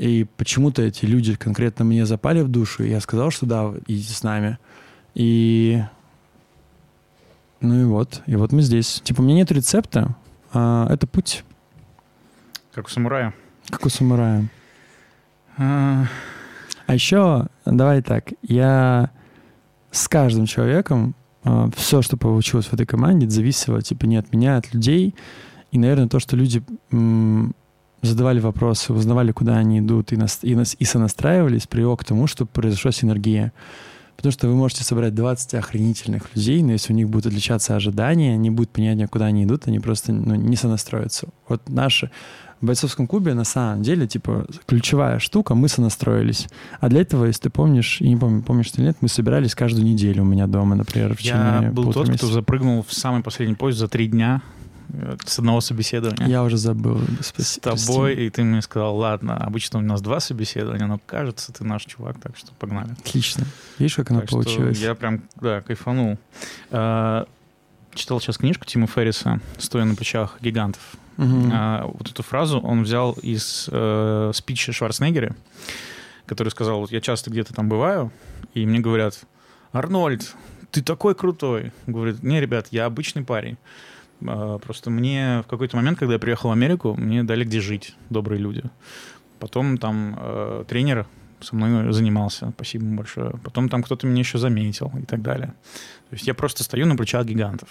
И 0.00 0.24
почему-то 0.38 0.80
эти 0.80 1.04
люди 1.04 1.34
конкретно 1.34 1.84
мне 1.84 2.06
запали 2.06 2.40
в 2.40 2.48
душу, 2.48 2.84
и 2.84 2.88
я 2.88 3.00
сказал, 3.00 3.30
что 3.30 3.44
да, 3.44 3.70
идите 3.86 4.14
с 4.14 4.22
нами. 4.22 4.56
И 5.14 5.82
ну 7.60 7.82
и 7.82 7.84
вот, 7.84 8.22
и 8.24 8.34
вот 8.34 8.50
мы 8.52 8.62
здесь. 8.62 9.02
Типа, 9.04 9.20
у 9.20 9.24
меня 9.24 9.34
нет 9.34 9.52
рецепта, 9.52 10.16
а 10.54 10.86
это 10.90 11.06
путь. 11.06 11.44
Как 12.72 12.86
у 12.86 12.88
самурая. 12.88 13.34
Как 13.68 13.84
у 13.84 13.90
самурая. 13.90 14.48
А, 15.58 16.06
А 16.86 16.94
еще, 16.94 17.48
давай 17.66 18.00
так, 18.00 18.32
я 18.40 19.10
с 19.90 20.08
каждым 20.08 20.46
человеком 20.46 21.14
все, 21.76 22.00
что 22.00 22.16
получилось 22.16 22.68
в 22.68 22.72
этой 22.72 22.86
команде, 22.86 23.28
зависело 23.28 23.82
типа 23.82 24.06
не 24.06 24.16
от 24.16 24.32
меня, 24.32 24.54
а 24.54 24.58
от 24.60 24.72
людей. 24.72 25.14
И, 25.72 25.78
наверное, 25.78 26.08
то, 26.08 26.20
что 26.20 26.36
люди 26.36 26.62
м, 26.90 27.54
задавали 28.02 28.40
вопросы, 28.40 28.92
узнавали, 28.92 29.32
куда 29.32 29.56
они 29.56 29.80
идут 29.80 30.12
и, 30.12 30.16
нас, 30.16 30.38
и, 30.42 30.54
нас, 30.54 30.76
и 30.78 30.84
сонастраивались, 30.84 31.66
привело 31.66 31.96
к 31.96 32.04
тому, 32.04 32.26
что 32.26 32.46
произошла 32.46 32.92
синергия. 32.92 33.52
Потому 34.16 34.32
что 34.32 34.48
вы 34.48 34.54
можете 34.54 34.84
собрать 34.84 35.14
20 35.14 35.54
охренительных 35.54 36.34
людей, 36.34 36.62
но 36.62 36.72
если 36.72 36.92
у 36.92 36.96
них 36.96 37.08
будут 37.08 37.26
отличаться 37.26 37.74
ожидания, 37.74 38.36
не 38.36 38.50
будет 38.50 38.68
понятия, 38.68 39.08
куда 39.08 39.26
они 39.26 39.44
идут, 39.44 39.66
они 39.66 39.80
просто 39.80 40.12
ну, 40.12 40.34
не 40.34 40.56
сонастроятся. 40.56 41.28
Вот 41.48 41.66
наши 41.70 42.10
в 42.60 42.66
бойцовском 42.66 43.06
клубе 43.06 43.32
на 43.32 43.44
самом 43.44 43.82
деле, 43.82 44.06
типа, 44.06 44.46
ключевая 44.66 45.18
штука, 45.18 45.54
мы 45.54 45.68
сонастроились. 45.68 46.48
А 46.80 46.90
для 46.90 47.00
этого, 47.00 47.24
если 47.24 47.44
ты 47.44 47.50
помнишь, 47.50 48.02
и 48.02 48.08
не 48.10 48.16
помню, 48.16 48.42
помнишь 48.42 48.70
ты 48.70 48.82
или 48.82 48.88
нет, 48.88 48.98
мы 49.00 49.08
собирались 49.08 49.54
каждую 49.54 49.86
неделю 49.86 50.22
у 50.22 50.26
меня 50.26 50.46
дома, 50.46 50.76
например, 50.76 51.16
в 51.16 51.20
Я 51.20 51.32
течение 51.32 51.70
был 51.70 51.84
полутора 51.84 51.92
тот, 51.92 52.02
кто 52.04 52.12
месяцев. 52.12 52.30
запрыгнул 52.30 52.82
в 52.82 52.92
самый 52.92 53.22
последний 53.22 53.54
поезд 53.54 53.78
за 53.78 53.88
три 53.88 54.06
дня 54.06 54.42
с 55.24 55.38
одного 55.38 55.60
собеседования. 55.60 56.26
Я 56.26 56.42
уже 56.42 56.56
забыл. 56.56 57.00
с 57.20 57.58
тобой, 57.58 58.14
и 58.14 58.30
ты 58.30 58.42
мне 58.42 58.62
сказал, 58.62 58.96
ладно, 58.96 59.36
обычно 59.36 59.78
у 59.78 59.82
нас 59.82 60.00
два 60.00 60.20
собеседования, 60.20 60.86
но 60.86 61.00
кажется, 61.04 61.52
ты 61.52 61.64
наш 61.64 61.84
чувак, 61.84 62.18
так 62.20 62.36
что 62.36 62.52
погнали. 62.58 62.92
Отлично. 62.92 63.44
Видишь, 63.78 63.96
как 63.96 64.10
оно 64.10 64.20
Так 64.20 64.30
получилось? 64.30 64.78
я 64.78 64.94
прям, 64.94 65.22
да, 65.36 65.60
кайфанул. 65.60 66.18
А, 66.70 67.26
Читал 67.94 68.20
сейчас 68.20 68.38
книжку 68.38 68.64
Тима 68.64 68.86
Ферриса 68.86 69.40
«Стоя 69.58 69.84
на 69.84 69.96
плечах 69.96 70.38
гигантов». 70.40 70.80
Мгм. 71.16 71.50
А, 71.52 71.86
вот 71.86 72.08
эту 72.08 72.22
фразу 72.22 72.60
он 72.60 72.84
взял 72.84 73.12
из 73.20 73.68
э, 73.70 74.30
спича 74.32 74.72
Шварценеггера, 74.72 75.34
который 76.24 76.50
сказал, 76.50 76.80
вот 76.80 76.92
я 76.92 77.00
часто 77.00 77.30
где-то 77.30 77.52
там 77.52 77.68
бываю, 77.68 78.12
и 78.54 78.64
мне 78.64 78.78
говорят, 78.78 79.18
Арнольд, 79.72 80.34
ты 80.70 80.82
такой 80.82 81.14
крутой. 81.14 81.72
Говорит, 81.86 82.22
не, 82.22 82.40
ребят, 82.40 82.68
я 82.70 82.86
обычный 82.86 83.24
парень. 83.24 83.58
А, 84.26 84.58
Просто 84.58 84.90
мне 84.90 85.42
в 85.44 85.48
какой-то 85.48 85.76
момент, 85.76 85.98
когда 85.98 86.14
я 86.14 86.18
приехал 86.18 86.50
в 86.50 86.52
Америку, 86.52 86.94
мне 86.96 87.22
дали 87.24 87.44
где 87.44 87.60
жить 87.60 87.94
добрые 88.10 88.40
люди. 88.40 88.62
Потом 89.38 89.78
там 89.78 90.16
э, 90.18 90.64
тренер 90.68 91.06
со 91.40 91.56
мной 91.56 91.92
занимался, 91.92 92.52
спасибо 92.54 92.84
ему 92.84 92.96
большое. 92.96 93.32
Потом 93.42 93.68
там 93.68 93.82
кто-то 93.82 94.06
меня 94.06 94.20
еще 94.20 94.38
заметил 94.38 94.92
и 94.98 95.02
так 95.02 95.22
далее. 95.22 95.54
То 96.10 96.14
есть 96.14 96.26
я 96.26 96.34
просто 96.34 96.62
стою 96.64 96.86
на 96.86 96.96
плечах 96.96 97.24
гигантов. 97.24 97.68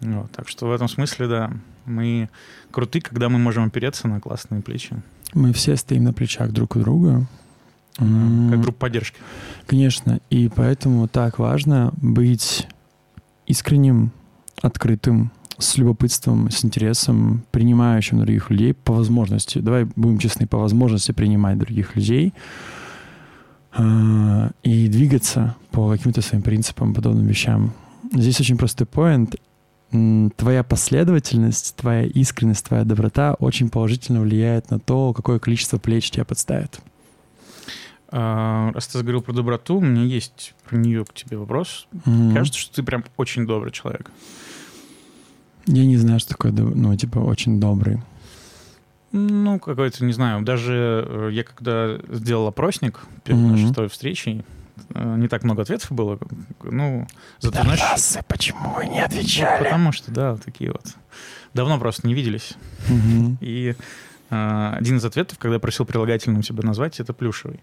Вот, 0.00 0.30
так 0.32 0.48
что 0.48 0.66
в 0.66 0.72
этом 0.72 0.88
смысле, 0.88 1.26
да, 1.26 1.52
мы 1.86 2.28
круты, 2.70 3.00
когда 3.00 3.30
мы 3.30 3.38
можем 3.38 3.64
опереться 3.64 4.08
на 4.08 4.20
классные 4.20 4.60
плечи. 4.60 4.94
Мы 5.32 5.52
все 5.52 5.76
стоим 5.76 6.04
на 6.04 6.12
плечах 6.12 6.52
друг 6.52 6.76
у 6.76 6.80
друга. 6.80 7.26
Как 7.96 8.60
группа 8.60 8.80
поддержки. 8.80 9.18
Конечно. 9.66 10.20
И 10.28 10.50
поэтому 10.54 11.08
так 11.08 11.38
важно 11.38 11.94
быть 11.96 12.68
искренним, 13.46 14.12
открытым, 14.60 15.30
с 15.58 15.76
любопытством, 15.78 16.50
с 16.50 16.64
интересом, 16.64 17.44
принимающим 17.50 18.18
других 18.18 18.50
людей 18.50 18.74
по 18.74 18.92
возможности. 18.92 19.58
Давай 19.58 19.84
будем 19.96 20.18
честны, 20.18 20.46
по 20.46 20.58
возможности 20.58 21.12
принимать 21.12 21.58
других 21.58 21.96
людей 21.96 22.34
а, 23.72 24.50
и 24.62 24.88
двигаться 24.88 25.56
по 25.70 25.90
каким-то 25.90 26.22
своим 26.22 26.42
принципам, 26.42 26.94
подобным 26.94 27.26
вещам. 27.26 27.72
Здесь 28.12 28.40
очень 28.40 28.56
простой 28.56 28.86
поинт. 28.86 29.36
Твоя 30.36 30.64
последовательность, 30.64 31.76
твоя 31.76 32.04
искренность, 32.04 32.66
твоя 32.66 32.84
доброта 32.84 33.34
очень 33.34 33.70
положительно 33.70 34.20
влияет 34.20 34.70
на 34.70 34.78
то, 34.78 35.12
какое 35.12 35.38
количество 35.38 35.78
плеч 35.78 36.10
тебя 36.10 36.24
подставят. 36.24 36.80
А, 38.08 38.72
раз 38.72 38.86
ты 38.86 38.98
заговорил 38.98 39.22
про 39.22 39.32
доброту, 39.32 39.76
у 39.76 39.80
меня 39.80 40.02
есть 40.02 40.54
про 40.68 40.76
нее 40.76 41.04
к 41.04 41.12
тебе 41.12 41.36
вопрос. 41.38 41.86
Мгм. 42.04 42.34
Кажется, 42.34 42.58
что 42.58 42.74
ты 42.76 42.82
прям 42.82 43.04
очень 43.16 43.46
добрый 43.46 43.72
человек. 43.72 44.10
Я 45.66 45.84
не 45.84 45.96
знаю, 45.96 46.20
что 46.20 46.30
такое, 46.30 46.52
ну, 46.52 46.94
типа, 46.96 47.18
очень 47.18 47.58
добрый. 47.60 48.00
Ну, 49.12 49.58
какой-то, 49.58 50.04
не 50.04 50.12
знаю, 50.12 50.42
даже 50.42 51.04
э, 51.08 51.30
я 51.32 51.42
когда 51.44 51.96
сделал 52.08 52.46
опросник 52.48 53.00
перед 53.24 53.38
Мгм. 53.38 53.50
нашей 53.52 53.66
второй 53.72 53.88
встречей, 53.88 54.44
э, 54.94 55.14
не 55.16 55.28
так 55.28 55.42
много 55.44 55.62
ответов 55.62 55.90
было. 55.92 56.18
Ну, 56.62 57.06
зато, 57.40 57.62
знаешь, 57.62 57.80
почему 58.28 58.74
вы 58.74 58.86
не 58.86 59.00
ну, 59.00 59.64
потому 59.64 59.92
что, 59.92 60.10
да, 60.12 60.36
такие 60.36 60.70
вот. 60.72 60.84
Давно 61.54 61.78
просто 61.78 62.06
не 62.06 62.14
виделись. 62.14 62.54
Мгм. 62.88 63.38
И 63.40 63.74
э, 64.30 64.72
один 64.76 64.98
из 64.98 65.04
ответов, 65.04 65.38
когда 65.38 65.54
я 65.54 65.60
просил 65.60 65.86
прилагательным 65.86 66.42
тебя 66.42 66.62
назвать, 66.62 67.00
это 67.00 67.12
плюшевый. 67.14 67.60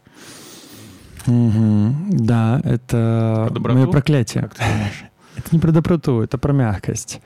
Мгм. 1.26 2.08
Да, 2.26 2.62
это 2.64 3.44
Про 3.48 3.54
доброту? 3.54 3.78
мое 3.80 3.88
проклятие. 3.88 4.44
Как 4.44 4.56
ты 4.56 4.64
думаешь? 4.64 5.04
Это 5.36 5.48
не 5.52 5.60
про 5.60 5.72
доброту, 5.72 6.22
это 6.22 6.38
про 6.38 6.54
мягкость. 6.54 7.20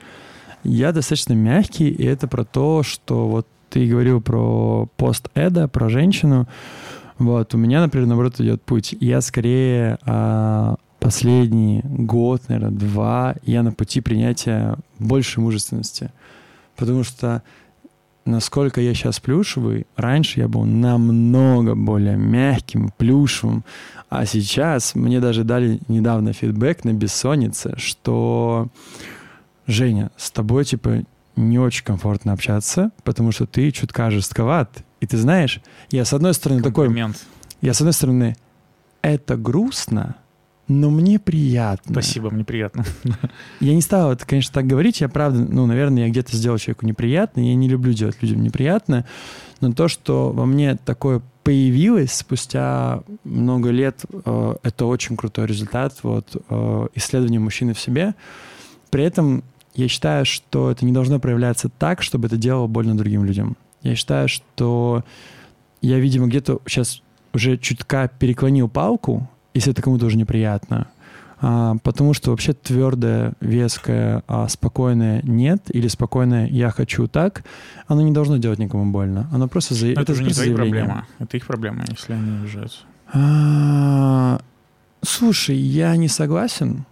Я 0.64 0.92
достаточно 0.92 1.34
мягкий, 1.34 1.88
и 1.88 2.04
это 2.04 2.26
про 2.28 2.44
то, 2.44 2.82
что 2.82 3.28
вот 3.28 3.46
ты 3.70 3.86
говорил 3.86 4.20
про 4.20 4.88
пост 4.96 5.28
Эда, 5.34 5.68
про 5.68 5.88
женщину. 5.88 6.48
Вот, 7.18 7.54
у 7.54 7.58
меня, 7.58 7.80
например, 7.80 8.06
наоборот, 8.06 8.40
идет 8.40 8.62
путь. 8.62 8.94
Я 9.00 9.20
скорее 9.20 9.98
а, 10.04 10.76
последний 11.00 11.82
год, 11.84 12.42
наверное, 12.48 12.78
два, 12.78 13.34
я 13.44 13.62
на 13.62 13.72
пути 13.72 14.00
принятия 14.00 14.76
большей 14.98 15.42
мужественности. 15.42 16.12
Потому 16.76 17.02
что 17.02 17.42
насколько 18.24 18.80
я 18.80 18.94
сейчас 18.94 19.20
плюшевый, 19.20 19.86
раньше 19.96 20.40
я 20.40 20.48
был 20.48 20.64
намного 20.64 21.74
более 21.74 22.16
мягким, 22.16 22.92
плюшевым, 22.96 23.64
а 24.10 24.26
сейчас 24.26 24.94
мне 24.94 25.20
даже 25.20 25.44
дали 25.44 25.80
недавно 25.88 26.32
фидбэк 26.32 26.84
на 26.84 26.92
бессоннице, 26.92 27.74
что 27.76 28.68
Женя, 29.68 30.10
с 30.16 30.30
тобой 30.30 30.64
типа 30.64 31.04
не 31.36 31.58
очень 31.58 31.84
комфортно 31.84 32.32
общаться, 32.32 32.90
потому 33.04 33.30
что 33.30 33.46
ты 33.46 33.70
чутка 33.70 34.10
жестковат. 34.10 34.82
И 35.00 35.06
ты 35.06 35.16
знаешь, 35.16 35.60
я 35.90 36.04
с 36.04 36.12
одной 36.12 36.34
стороны 36.34 36.62
такой, 36.62 36.86
Комплимент. 36.86 37.24
я 37.60 37.74
с 37.74 37.80
одной 37.80 37.92
стороны, 37.92 38.36
это 39.02 39.36
грустно, 39.36 40.16
но 40.68 40.90
мне 40.90 41.18
приятно. 41.18 41.92
Спасибо, 41.92 42.30
мне 42.30 42.44
приятно. 42.44 42.84
Я 43.60 43.74
не 43.74 43.80
стал 43.80 44.12
это, 44.12 44.26
конечно, 44.26 44.52
так 44.52 44.66
говорить. 44.66 45.00
Я 45.00 45.08
правда, 45.08 45.38
ну, 45.40 45.64
наверное, 45.64 46.02
я 46.04 46.10
где-то 46.10 46.36
сделал 46.36 46.58
человеку 46.58 46.84
неприятно. 46.84 47.40
Я 47.40 47.54
не 47.54 47.70
люблю 47.70 47.94
делать 47.94 48.18
людям 48.20 48.42
неприятно. 48.42 49.06
Но 49.62 49.72
то, 49.72 49.88
что 49.88 50.30
во 50.30 50.44
мне 50.44 50.76
такое 50.76 51.22
появилось 51.42 52.12
спустя 52.12 53.02
много 53.24 53.70
лет, 53.70 54.04
э, 54.12 54.54
это 54.62 54.84
очень 54.84 55.16
крутой 55.16 55.46
результат 55.46 55.94
вот, 56.02 56.36
э, 56.50 56.86
исследования 56.94 57.38
мужчины 57.38 57.72
в 57.72 57.80
себе. 57.80 58.14
При 58.90 59.04
этом 59.04 59.44
я 59.74 59.88
считаю, 59.88 60.24
что 60.24 60.70
это 60.70 60.84
не 60.84 60.92
должно 60.92 61.20
проявляться 61.20 61.68
так, 61.68 62.02
чтобы 62.02 62.26
это 62.26 62.36
делало 62.36 62.66
больно 62.66 62.96
другим 62.96 63.24
людям. 63.24 63.56
Я 63.82 63.94
считаю, 63.94 64.28
что 64.28 65.04
я, 65.80 65.98
видимо, 65.98 66.26
где-то 66.26 66.60
сейчас 66.66 67.02
уже 67.32 67.56
чутка 67.56 68.10
переклонил 68.18 68.68
палку, 68.68 69.28
если 69.54 69.72
это 69.72 69.82
кому-то 69.82 70.06
уже 70.06 70.16
неприятно. 70.16 70.88
А, 71.40 71.76
потому 71.84 72.14
что 72.14 72.32
вообще 72.32 72.52
твердое, 72.52 73.34
веское, 73.40 74.24
а 74.26 74.48
спокойное 74.48 75.22
нет 75.22 75.62
или 75.68 75.86
спокойное 75.86 76.48
я 76.48 76.70
хочу 76.70 77.06
так, 77.06 77.44
оно 77.86 78.02
не 78.02 78.10
должно 78.10 78.38
делать 78.38 78.58
никому 78.58 78.90
больно. 78.90 79.28
Оно 79.32 79.46
просто 79.46 79.74
за... 79.74 79.88
Это, 79.88 80.00
это 80.00 80.12
уже 80.12 80.24
не 80.24 80.30
твоя 80.30 80.54
проблема. 80.54 81.06
Это 81.20 81.36
их 81.36 81.46
проблема, 81.46 81.84
если 81.88 82.12
они 82.14 82.38
обижаются. 82.38 82.80
А, 83.12 84.40
Слушай, 85.02 85.56
я 85.56 85.96
не 85.96 86.08
согласен, 86.08 86.84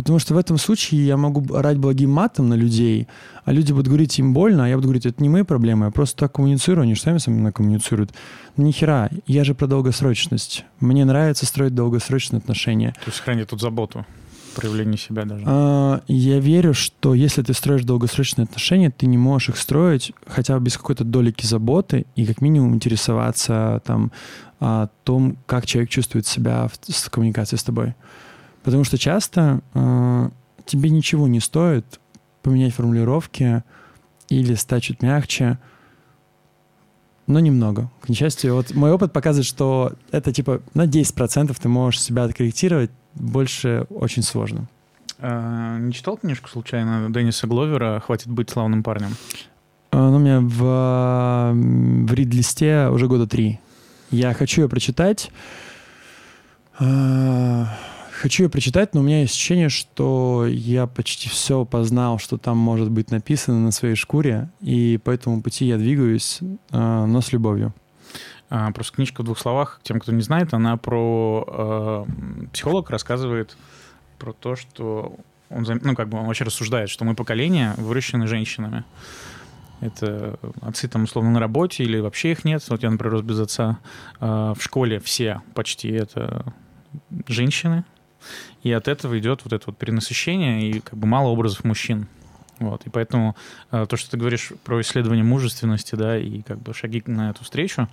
потому 0.00 0.18
что 0.18 0.34
в 0.34 0.38
этом 0.38 0.58
случае 0.58 1.06
я 1.06 1.16
могу 1.16 1.54
орать 1.54 1.78
благим 1.78 2.10
матом 2.10 2.48
на 2.48 2.54
людей, 2.54 3.06
а 3.44 3.52
люди 3.52 3.72
будут 3.72 3.88
говорить 3.88 4.18
им 4.18 4.32
больно, 4.32 4.64
а 4.64 4.68
я 4.68 4.76
буду 4.76 4.88
говорить, 4.88 5.06
это 5.06 5.22
не 5.22 5.28
мои 5.28 5.42
проблемы, 5.42 5.86
я 5.86 5.90
просто 5.90 6.16
так 6.16 6.32
коммуницирую, 6.32 6.82
они 6.82 6.94
же 6.94 7.00
сами 7.00 7.18
со 7.18 7.30
мной 7.30 7.52
коммуницируют. 7.52 8.12
Ну 8.56 8.64
ни 8.64 8.72
хера, 8.72 9.10
я 9.26 9.44
же 9.44 9.54
про 9.54 9.66
долгосрочность. 9.66 10.64
Мне 10.80 11.04
нравится 11.04 11.46
строить 11.46 11.74
долгосрочные 11.74 12.38
отношения. 12.38 12.92
То 12.92 13.06
есть 13.06 13.18
сохранить 13.18 13.48
тут 13.48 13.60
заботу, 13.60 14.06
проявление 14.54 14.98
себя 14.98 15.24
даже. 15.24 15.44
А, 15.46 16.02
Я 16.08 16.38
верю, 16.40 16.74
что 16.74 17.14
если 17.14 17.42
ты 17.42 17.54
строишь 17.54 17.82
долгосрочные 17.84 18.44
отношения, 18.44 18.90
ты 18.90 19.06
не 19.06 19.18
можешь 19.18 19.50
их 19.50 19.56
строить 19.56 20.12
хотя 20.26 20.58
бы 20.58 20.64
без 20.64 20.76
какой-то 20.76 21.04
долики 21.04 21.46
заботы 21.46 22.06
и 22.16 22.26
как 22.26 22.40
минимум 22.40 22.74
интересоваться 22.74 23.82
там 23.84 24.12
о 24.60 24.88
том, 25.04 25.36
как 25.46 25.66
человек 25.66 25.90
чувствует 25.90 26.26
себя 26.26 26.68
в, 26.68 26.92
с 26.92 27.08
коммуникацией 27.08 27.58
с 27.58 27.64
тобой. 27.64 27.94
Потому 28.62 28.84
что 28.84 28.98
часто 28.98 29.60
э, 29.74 30.30
тебе 30.66 30.90
ничего 30.90 31.28
не 31.28 31.40
стоит 31.40 32.00
поменять 32.42 32.74
формулировки 32.74 33.62
или 34.28 34.54
стать 34.54 34.84
чуть 34.84 35.02
мягче, 35.02 35.58
но 37.26 37.40
немного. 37.40 37.90
К 38.00 38.08
несчастью, 38.08 38.54
вот 38.54 38.74
мой 38.74 38.90
опыт 38.92 39.12
показывает, 39.12 39.46
что 39.46 39.92
это 40.10 40.32
типа 40.32 40.62
на 40.74 40.86
10% 40.86 41.56
ты 41.60 41.68
можешь 41.68 42.00
себя 42.02 42.24
откорректировать, 42.24 42.90
больше 43.14 43.86
очень 43.88 44.22
сложно. 44.22 44.66
А, 45.18 45.78
не 45.78 45.92
читал 45.92 46.16
книжку 46.16 46.48
случайно 46.48 47.12
Денниса 47.12 47.46
Гловера 47.46 48.00
«Хватит 48.00 48.28
быть 48.28 48.50
славным 48.50 48.82
парнем»? 48.82 49.14
А, 49.90 50.10
Ну, 50.10 50.16
у 50.16 50.18
меня 50.18 50.40
в, 50.40 51.52
в 52.06 52.14
рид-листе 52.14 52.88
уже 52.90 53.06
года 53.06 53.26
три. 53.26 53.60
Я 54.10 54.34
хочу 54.34 54.62
ее 54.62 54.68
прочитать. 54.68 55.30
Хочу 58.20 58.42
ее 58.42 58.50
прочитать, 58.50 58.94
но 58.94 59.00
у 59.00 59.02
меня 59.02 59.22
есть 59.22 59.32
ощущение, 59.32 59.70
что 59.70 60.44
я 60.46 60.86
почти 60.86 61.30
все 61.30 61.64
познал, 61.64 62.18
что 62.18 62.36
там 62.36 62.58
может 62.58 62.90
быть 62.90 63.10
написано 63.10 63.58
на 63.60 63.70
своей 63.70 63.94
шкуре, 63.94 64.50
и 64.60 64.98
по 65.02 65.10
этому 65.10 65.40
пути 65.40 65.64
я 65.64 65.78
двигаюсь, 65.78 66.40
а, 66.70 67.06
но 67.06 67.22
с 67.22 67.32
любовью. 67.32 67.72
А, 68.50 68.72
просто 68.72 68.96
книжка 68.96 69.22
в 69.22 69.24
двух 69.24 69.38
словах, 69.38 69.80
тем, 69.84 69.98
кто 70.00 70.12
не 70.12 70.20
знает, 70.20 70.52
она 70.52 70.76
про... 70.76 72.04
э, 72.06 72.48
психолог 72.52 72.90
рассказывает 72.90 73.56
про 74.18 74.34
то, 74.34 74.54
что 74.54 75.16
он, 75.48 75.64
ну, 75.82 75.94
как 75.94 76.10
бы 76.10 76.18
он 76.18 76.26
вообще 76.26 76.44
рассуждает, 76.44 76.90
что 76.90 77.06
мы 77.06 77.14
поколение 77.14 77.72
выращены 77.78 78.26
женщинами. 78.26 78.84
Это 79.80 80.38
отцы 80.60 80.88
там 80.88 81.04
условно 81.04 81.30
на 81.30 81.40
работе 81.40 81.84
или 81.84 81.98
вообще 81.98 82.32
их 82.32 82.44
нет. 82.44 82.62
Вот 82.68 82.82
я, 82.82 82.90
например, 82.90 83.14
рос 83.14 83.22
без 83.22 83.40
отца. 83.40 83.78
В 84.20 84.58
школе 84.60 85.00
все 85.00 85.40
почти 85.54 85.88
это 85.88 86.52
женщины. 87.26 87.86
И 88.62 88.72
от 88.72 88.88
этого 88.88 89.18
идет 89.18 89.42
вот 89.44 89.52
это 89.52 89.64
вот 89.66 89.78
перенасыщение 89.78 90.70
и 90.70 90.80
как 90.80 90.98
бы 90.98 91.06
мало 91.06 91.28
образов 91.28 91.64
мужчин. 91.64 92.06
Вот, 92.60 92.86
и 92.86 92.90
поэтому 92.90 93.36
э, 93.70 93.86
то, 93.88 93.96
что 93.96 94.10
ты 94.10 94.16
говоришь 94.18 94.52
про 94.64 94.82
исследование 94.82 95.24
мужественности, 95.24 95.94
да, 95.94 96.18
и 96.18 96.42
как 96.42 96.60
бы 96.60 96.74
шаги 96.74 97.02
на 97.06 97.30
эту 97.30 97.42
встречу, 97.42 97.88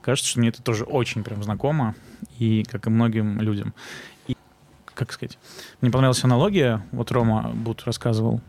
кажется, 0.00 0.30
что 0.30 0.38
мне 0.38 0.50
это 0.50 0.62
тоже 0.62 0.84
очень 0.84 1.24
прям 1.24 1.42
знакомо, 1.42 1.96
и 2.38 2.62
как 2.62 2.86
и 2.86 2.90
многим 2.90 3.40
людям. 3.40 3.74
И, 4.28 4.36
как 4.94 5.12
сказать, 5.12 5.38
мне 5.80 5.90
понравилась 5.90 6.22
аналогия, 6.22 6.86
вот 6.92 7.10
Рома 7.10 7.50
Бут 7.52 7.82
рассказывал, 7.84 8.40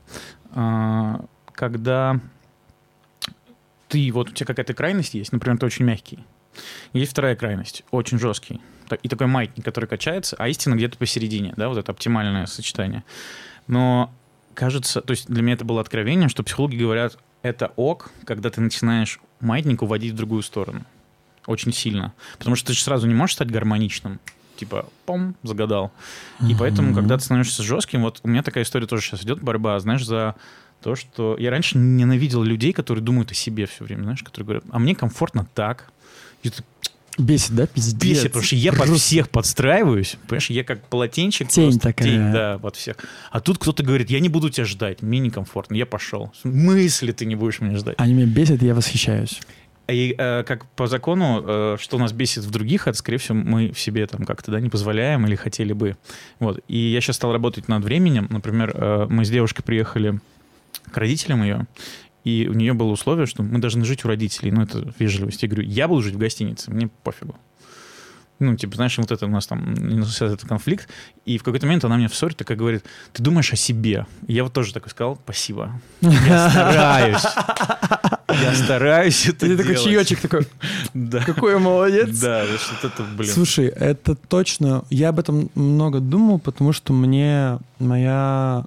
а, 0.52 1.26
когда 1.54 2.20
ты, 3.88 4.12
вот 4.12 4.30
у 4.30 4.34
тебя 4.34 4.46
какая-то 4.46 4.76
крайность 4.76 5.16
есть, 5.16 5.32
например, 5.32 5.58
ты 5.58 5.66
очень 5.66 5.86
мягкий, 5.86 6.24
есть 6.94 7.12
вторая 7.12 7.36
крайность, 7.36 7.84
очень 7.92 8.20
жесткий, 8.20 8.62
и 9.02 9.08
такой 9.08 9.28
маятник, 9.28 9.64
который 9.66 9.86
качается, 9.86 10.36
а 10.38 10.48
истина 10.48 10.76
где-то 10.76 10.98
посередине, 10.98 11.54
да, 11.58 11.70
вот 11.70 11.78
это 11.78 11.92
оптимальное 11.92 12.46
сочетание. 12.46 13.04
Но 13.68 14.14
кажется, 14.54 15.02
то 15.02 15.12
есть 15.12 15.28
для 15.28 15.42
меня 15.42 15.54
это 15.56 15.66
было 15.66 15.82
откровение, 15.82 16.30
что 16.30 16.44
психологи 16.44 16.76
говорят, 16.76 17.18
это 17.42 17.72
ок, 17.76 18.12
когда 18.26 18.50
ты 18.50 18.62
начинаешь 18.62 19.20
маятник 19.40 19.82
уводить 19.82 20.14
в 20.14 20.16
другую 20.16 20.44
сторону. 20.44 20.86
Очень 21.46 21.74
сильно. 21.74 22.14
Потому 22.38 22.56
что 22.56 22.68
ты 22.68 22.74
же 22.74 22.82
сразу 22.82 23.08
не 23.08 23.14
можешь 23.14 23.36
стать 23.36 23.52
гармоничным. 23.52 24.20
Типа, 24.56 24.88
пом, 25.06 25.36
загадал. 25.44 25.92
И 26.48 26.56
поэтому, 26.56 26.90
Мгм. 26.90 26.96
когда 26.96 27.18
ты 27.18 27.24
становишься 27.24 27.64
жестким, 27.64 28.04
вот 28.04 28.22
у 28.24 28.28
меня 28.28 28.44
такая 28.44 28.64
история 28.64 28.86
тоже 28.86 29.04
сейчас 29.04 29.24
идет, 29.24 29.42
борьба, 29.42 29.78
знаешь, 29.80 30.06
за 30.06 30.36
то, 30.82 30.96
что 30.96 31.36
я 31.40 31.50
раньше 31.50 31.78
ненавидел 31.78 32.44
людей, 32.44 32.72
которые 32.72 33.04
думают 33.04 33.32
о 33.32 33.34
себе 33.34 33.66
все 33.66 33.84
время, 33.84 34.04
знаешь, 34.04 34.24
которые 34.24 34.46
говорят, 34.46 34.64
а 34.70 34.80
мне 34.80 34.96
комфортно 34.96 35.48
так. 35.54 35.92
Ты 36.44 36.52
Бесит, 37.18 37.54
да, 37.54 37.68
пиздец? 37.68 38.02
бесит, 38.02 38.24
потому 38.24 38.44
что 38.44 38.56
я 38.56 38.72
под 38.72 38.88
Просто 38.88 39.06
всех 39.06 39.30
подстраиваюсь, 39.30 40.18
понимаешь, 40.28 40.50
я 40.50 40.64
как 40.64 40.84
полотенчик. 40.88 41.48
Тень 41.48 41.66
просто, 41.66 41.80
такая. 41.82 42.08
Тень, 42.08 42.32
да, 42.32 42.58
под 42.58 42.76
всех. 42.76 42.96
А 43.32 43.40
тут 43.40 43.60
кто-то 43.60 43.84
говорит, 43.84 44.10
я 44.10 44.20
не 44.20 44.30
буду 44.30 44.50
тебя 44.50 44.66
ждать, 44.66 45.04
мне 45.04 45.20
некомфортно, 45.20 45.76
я 45.76 45.86
пошел. 45.86 46.32
В 46.34 46.42
смысле 46.42 47.14
ты 47.14 47.26
не 47.26 47.36
будешь 47.36 47.60
меня 47.62 47.78
ждать? 47.78 47.96
Они 48.00 48.14
меня 48.14 48.26
бесят, 48.26 48.64
я 48.64 48.74
восхищаюсь. 48.74 49.42
И 49.88 50.16
э, 50.18 50.44
как 50.44 50.66
по 50.72 50.88
закону, 50.88 51.44
э, 51.46 51.78
что 51.80 52.00
нас 52.00 52.14
бесит 52.14 52.46
в 52.46 52.50
других, 52.50 52.88
это, 52.88 52.98
скорее 52.98 53.20
всего, 53.20 53.38
мы 53.38 53.72
в 53.72 53.80
себе 53.80 54.08
там 54.08 54.26
как-то 54.26 54.50
да, 54.50 54.60
не 54.60 54.70
позволяем 54.70 55.28
или 55.28 55.36
хотели 55.36 55.74
бы. 55.74 55.98
Вот. 56.40 56.62
И 56.68 56.78
я 56.78 57.00
сейчас 57.02 57.18
стал 57.18 57.32
работать 57.34 57.68
над 57.68 57.84
временем. 57.84 58.28
Например, 58.32 58.72
э, 58.74 59.08
мы 59.10 59.24
с 59.24 59.30
девушкой 59.30 59.62
приехали 59.62 60.20
к 60.92 60.98
родителям 60.98 61.44
ее, 61.44 61.68
и 62.24 62.48
у 62.48 62.54
нее 62.54 62.74
было 62.74 62.92
условие, 62.92 63.26
что 63.26 63.44
мы 63.44 63.60
должны 63.60 63.86
жить 63.86 64.06
у 64.06 64.08
родителей. 64.08 64.52
Ну, 64.52 64.62
это 64.62 64.94
вежливость. 65.00 65.44
Я 65.44 65.50
говорю, 65.50 65.68
я 65.68 65.88
буду 65.88 66.02
жить 66.02 66.16
в 66.16 66.18
гостинице, 66.18 66.72
мне 66.72 66.90
пофигу. 67.04 67.36
Ну, 68.40 68.56
типа, 68.56 68.76
знаешь, 68.76 68.98
вот 68.98 69.12
это 69.12 69.26
у 69.26 69.30
нас 69.30 69.48
там 69.48 69.74
этот 69.74 70.42
конфликт. 70.42 70.90
И 71.26 71.38
в 71.38 71.44
какой-то 71.44 71.66
момент 71.66 71.86
она 71.86 71.96
мне 71.98 72.08
в 72.10 72.16
ссоре 72.16 72.34
такая 72.36 72.58
говорит, 72.58 72.84
ты 73.14 73.24
думаешь 73.24 73.54
о 73.54 73.56
себе? 73.56 74.06
И 74.28 74.34
я 74.34 74.44
вот 74.44 74.54
тоже 74.54 74.74
такой 74.74 74.90
сказал, 74.90 75.18
спасибо. 75.24 75.80
Я 76.02 76.50
стараюсь. 76.50 77.24
Я 78.42 78.56
стараюсь 78.56 79.28
это 79.28 79.46
Ты 79.46 79.56
такой 79.56 79.76
чаечек 79.76 80.20
такой, 80.20 80.48
Да. 80.94 81.24
какой 81.24 81.60
молодец. 81.60 82.20
Да, 82.20 82.44
вот 82.46 82.92
это, 82.92 83.04
блин. 83.04 83.32
Слушай, 83.32 83.68
это 83.68 84.16
точно. 84.16 84.84
Я 84.90 85.10
об 85.10 85.20
этом 85.20 85.50
много 85.56 86.00
думал, 86.00 86.40
потому 86.40 86.74
что 86.74 86.92
мне 86.94 87.60
моя... 87.80 88.66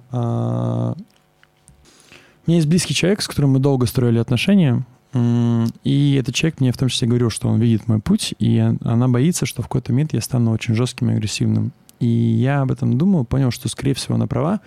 У 2.47 2.49
меня 2.49 2.59
есть 2.59 2.69
близкий 2.69 2.93
человек, 2.93 3.21
с 3.21 3.27
которым 3.27 3.51
мы 3.51 3.59
долго 3.59 3.85
строили 3.87 4.19
отношения. 4.19 4.85
И 5.83 6.17
этот 6.17 6.33
человек 6.33 6.61
мне 6.61 6.71
в 6.71 6.77
том 6.77 6.87
числе 6.87 7.05
говорил, 7.07 7.29
что 7.29 7.49
он 7.49 7.59
видит 7.59 7.89
мой 7.89 7.99
путь, 7.99 8.33
и 8.39 8.61
он- 8.61 8.79
она 8.83 9.09
боится, 9.09 9.45
что 9.45 9.61
в 9.61 9.65
какой-то 9.65 9.91
момент 9.91 10.13
я 10.13 10.21
стану 10.21 10.51
очень 10.51 10.73
жестким 10.73 11.09
и 11.09 11.13
агрессивным. 11.15 11.73
И 11.99 12.07
я 12.07 12.61
об 12.61 12.71
этом 12.71 12.97
думал, 12.97 13.25
понял, 13.25 13.51
что, 13.51 13.67
скорее 13.67 13.95
всего, 13.95 14.15
она 14.15 14.27
права, 14.27 14.61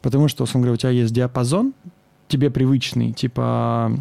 потому 0.00 0.28
что, 0.28 0.44
условно 0.44 0.66
говоря, 0.66 0.74
у 0.74 0.76
тебя 0.76 0.90
есть 0.90 1.12
диапазон, 1.12 1.72
тебе 2.28 2.50
привычный, 2.50 3.12
типа 3.12 3.92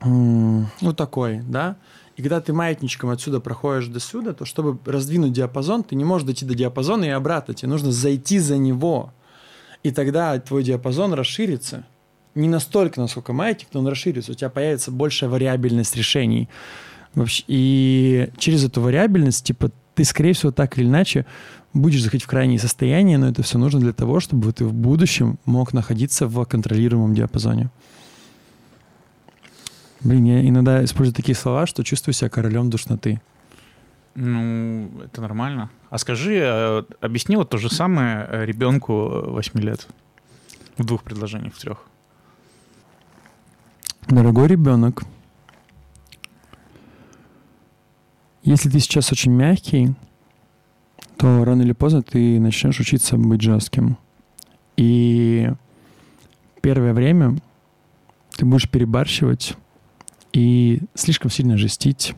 вот 0.00 0.96
такой, 0.96 1.40
да, 1.46 1.76
и 2.16 2.22
когда 2.22 2.40
ты 2.40 2.52
маятничком 2.52 3.10
отсюда 3.10 3.40
проходишь 3.40 3.88
до 3.88 4.00
сюда, 4.00 4.32
то 4.32 4.46
чтобы 4.46 4.78
раздвинуть 4.90 5.32
диапазон, 5.32 5.82
ты 5.82 5.94
не 5.94 6.04
можешь 6.04 6.26
дойти 6.26 6.46
до 6.46 6.54
диапазона 6.54 7.04
и 7.04 7.08
обратно. 7.08 7.54
Тебе 7.54 7.68
нужно 7.70 7.90
зайти 7.90 8.38
за 8.38 8.56
него. 8.56 9.12
И 9.82 9.90
тогда 9.90 10.38
твой 10.38 10.62
диапазон 10.62 11.12
расширится. 11.12 11.84
Не 12.34 12.48
настолько, 12.48 13.00
насколько 13.00 13.32
маятник, 13.32 13.68
но 13.72 13.80
он 13.80 13.88
расширится. 13.88 14.32
У 14.32 14.34
тебя 14.34 14.50
появится 14.50 14.90
большая 14.90 15.30
вариабельность 15.30 15.96
решений. 15.96 16.48
И 17.46 18.28
через 18.38 18.64
эту 18.64 18.80
вариабельность, 18.80 19.44
типа, 19.44 19.70
ты, 19.94 20.04
скорее 20.04 20.32
всего, 20.32 20.50
так 20.50 20.76
или 20.76 20.86
иначе 20.86 21.26
будешь 21.72 22.02
заходить 22.02 22.24
в 22.24 22.28
крайние 22.28 22.58
состояния, 22.58 23.18
но 23.18 23.28
это 23.28 23.42
все 23.42 23.58
нужно 23.58 23.80
для 23.80 23.92
того, 23.92 24.20
чтобы 24.20 24.52
ты 24.52 24.64
в 24.64 24.72
будущем 24.72 25.38
мог 25.44 25.72
находиться 25.72 26.26
в 26.26 26.44
контролируемом 26.44 27.14
диапазоне. 27.14 27.70
Блин, 30.00 30.24
я 30.24 30.46
иногда 30.46 30.84
использую 30.84 31.14
такие 31.14 31.34
слова, 31.34 31.66
что 31.66 31.82
чувствую 31.82 32.14
себя 32.14 32.28
королем 32.28 32.68
душноты. 32.68 33.20
Ну, 34.14 34.90
это 35.04 35.20
нормально. 35.20 35.70
А 35.90 35.98
скажи, 35.98 36.36
э, 36.36 36.82
объясни 37.00 37.36
вот 37.36 37.50
то 37.50 37.58
же 37.58 37.68
самое 37.68 38.26
э, 38.28 38.44
ребенку 38.44 38.92
8 39.26 39.60
лет. 39.60 39.88
В 40.76 40.84
двух 40.84 41.02
предложениях, 41.02 41.54
в 41.54 41.58
трех. 41.58 41.84
Дорогой 44.08 44.48
ребенок, 44.48 45.02
если 48.42 48.68
ты 48.68 48.78
сейчас 48.78 49.10
очень 49.10 49.32
мягкий, 49.32 49.94
то 51.16 51.42
рано 51.44 51.62
или 51.62 51.72
поздно 51.72 52.02
ты 52.02 52.38
начнешь 52.38 52.80
учиться 52.80 53.16
быть 53.16 53.40
жестким. 53.40 53.96
И 54.76 55.50
первое 56.60 56.92
время 56.92 57.38
ты 58.36 58.44
будешь 58.44 58.68
перебарщивать 58.68 59.56
и 60.34 60.82
слишком 60.94 61.30
сильно 61.30 61.56
жестить, 61.56 62.14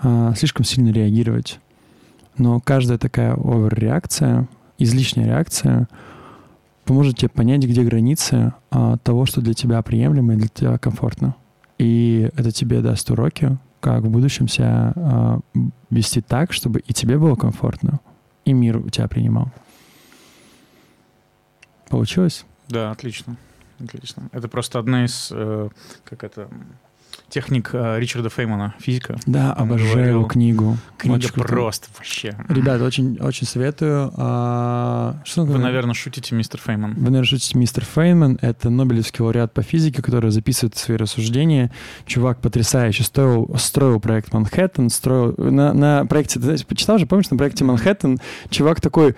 а, 0.00 0.34
слишком 0.34 0.64
сильно 0.64 0.90
реагировать. 0.90 1.60
Но 2.38 2.60
каждая 2.60 2.96
такая 2.96 3.34
оверреакция 3.34 4.48
излишняя 4.78 5.26
реакция 5.26 5.86
поможет 6.88 7.18
тебе 7.18 7.28
понять, 7.28 7.62
где 7.64 7.84
границы 7.84 8.54
а, 8.70 8.96
того, 8.96 9.26
что 9.26 9.42
для 9.42 9.52
тебя 9.52 9.82
приемлемо 9.82 10.32
и 10.32 10.36
для 10.36 10.48
тебя 10.48 10.78
комфортно. 10.78 11.36
И 11.76 12.30
это 12.34 12.50
тебе 12.50 12.80
даст 12.80 13.10
уроки, 13.10 13.58
как 13.80 14.02
в 14.02 14.10
будущем 14.10 14.48
себя 14.48 14.94
а, 14.96 15.40
вести 15.90 16.22
так, 16.22 16.54
чтобы 16.54 16.80
и 16.80 16.94
тебе 16.94 17.18
было 17.18 17.36
комфортно, 17.36 18.00
и 18.46 18.54
мир 18.54 18.78
у 18.78 18.88
тебя 18.88 19.06
принимал. 19.06 19.52
Получилось? 21.90 22.46
Да, 22.68 22.90
отлично. 22.90 23.36
Отлично. 23.78 24.30
Это 24.32 24.48
просто 24.48 24.78
одна 24.78 25.04
из, 25.04 25.28
э, 25.30 25.68
как 26.04 26.24
это, 26.24 26.48
техник 27.28 27.70
э, 27.72 27.98
Ричарда 27.98 28.30
Феймана, 28.30 28.74
физика. 28.80 29.18
Да, 29.26 29.54
Он 29.58 29.64
обожаю 29.64 29.94
говорил, 29.94 30.24
книгу. 30.26 30.76
Книга 30.96 31.16
Очень 31.16 31.30
круто. 31.30 31.48
просто 31.48 31.88
вообще. 31.96 32.36
Ребят, 32.48 32.80
очень, 32.80 33.18
очень 33.20 33.46
советую. 33.46 34.12
А, 34.16 35.20
что 35.24 35.44
Вы, 35.44 35.58
наверное, 35.58 35.94
шутите, 35.94 36.34
мистер 36.34 36.60
Фейман. 36.60 36.94
Вы, 36.94 37.04
наверное, 37.04 37.24
шутите, 37.24 37.58
мистер 37.58 37.84
Фейнман. 37.84 38.38
Это 38.40 38.70
Нобелевский 38.70 39.22
лауреат 39.22 39.52
по 39.52 39.62
физике, 39.62 40.02
который 40.02 40.30
записывает 40.30 40.76
свои 40.76 40.96
рассуждения. 40.96 41.70
Чувак 42.06 42.40
потрясающий. 42.40 43.02
Строил, 43.02 43.54
строил 43.58 44.00
проект 44.00 44.32
Манхэттен. 44.32 44.88
Строил... 44.90 45.34
На, 45.36 45.72
на 45.72 46.06
проекте... 46.06 46.38
Ты 46.38 46.44
знаешь, 46.46 46.66
почитал 46.66 46.98
же, 46.98 47.06
помнишь, 47.06 47.30
на 47.30 47.36
проекте 47.36 47.64
Манхэттен 47.64 48.18
чувак 48.50 48.80
такой... 48.80 49.14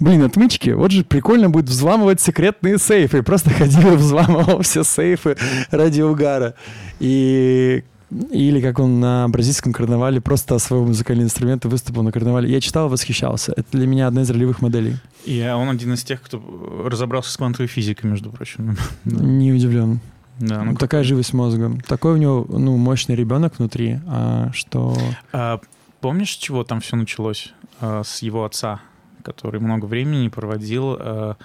Блин, 0.00 0.22
отмычки. 0.22 0.70
Вот 0.70 0.90
же 0.90 1.04
прикольно 1.04 1.50
будет 1.50 1.68
взламывать 1.68 2.20
секретные 2.20 2.78
сейфы. 2.78 3.22
Просто 3.22 3.50
ходил 3.50 3.92
и 3.92 3.96
взламывал 3.96 4.62
все 4.62 4.84
сейфы 4.84 5.36
ради 5.70 6.00
угара. 6.00 6.54
И 7.00 7.84
или 8.30 8.60
как 8.62 8.78
он 8.78 9.00
на 9.00 9.28
бразильском 9.28 9.74
карнавале 9.74 10.20
просто 10.20 10.58
своего 10.58 10.86
музыкального 10.86 11.26
инструмента 11.26 11.68
выступил 11.68 12.02
на 12.02 12.10
карнавале. 12.10 12.50
Я 12.50 12.60
читал, 12.60 12.88
восхищался. 12.88 13.52
Это 13.54 13.76
для 13.76 13.86
меня 13.86 14.06
одна 14.06 14.22
из 14.22 14.30
ролевых 14.30 14.62
моделей. 14.62 14.96
И 15.26 15.46
он 15.46 15.68
один 15.68 15.92
из 15.92 16.04
тех, 16.04 16.22
кто 16.22 16.42
разобрался 16.86 17.30
с 17.30 17.36
квантовой 17.36 17.68
физикой, 17.68 18.06
между 18.06 18.30
прочим. 18.30 18.78
Не 19.04 19.52
удивлен. 19.52 20.00
Да, 20.38 20.62
ну, 20.62 20.74
Такая 20.76 21.02
живость 21.02 21.34
мозга. 21.34 21.76
Такой 21.86 22.14
у 22.14 22.16
него, 22.16 22.46
ну, 22.48 22.76
мощный 22.76 23.16
ребенок 23.16 23.58
внутри, 23.58 24.00
а, 24.06 24.50
что... 24.52 24.96
А 25.32 25.60
помнишь, 26.00 26.32
с 26.32 26.36
чего 26.36 26.64
там 26.64 26.80
все 26.80 26.96
началось? 26.96 27.52
А, 27.80 28.04
с 28.04 28.22
его 28.22 28.44
отца, 28.44 28.80
который 29.22 29.60
много 29.60 29.86
времени 29.86 30.28
проводил, 30.28 30.96
а, 30.98 31.36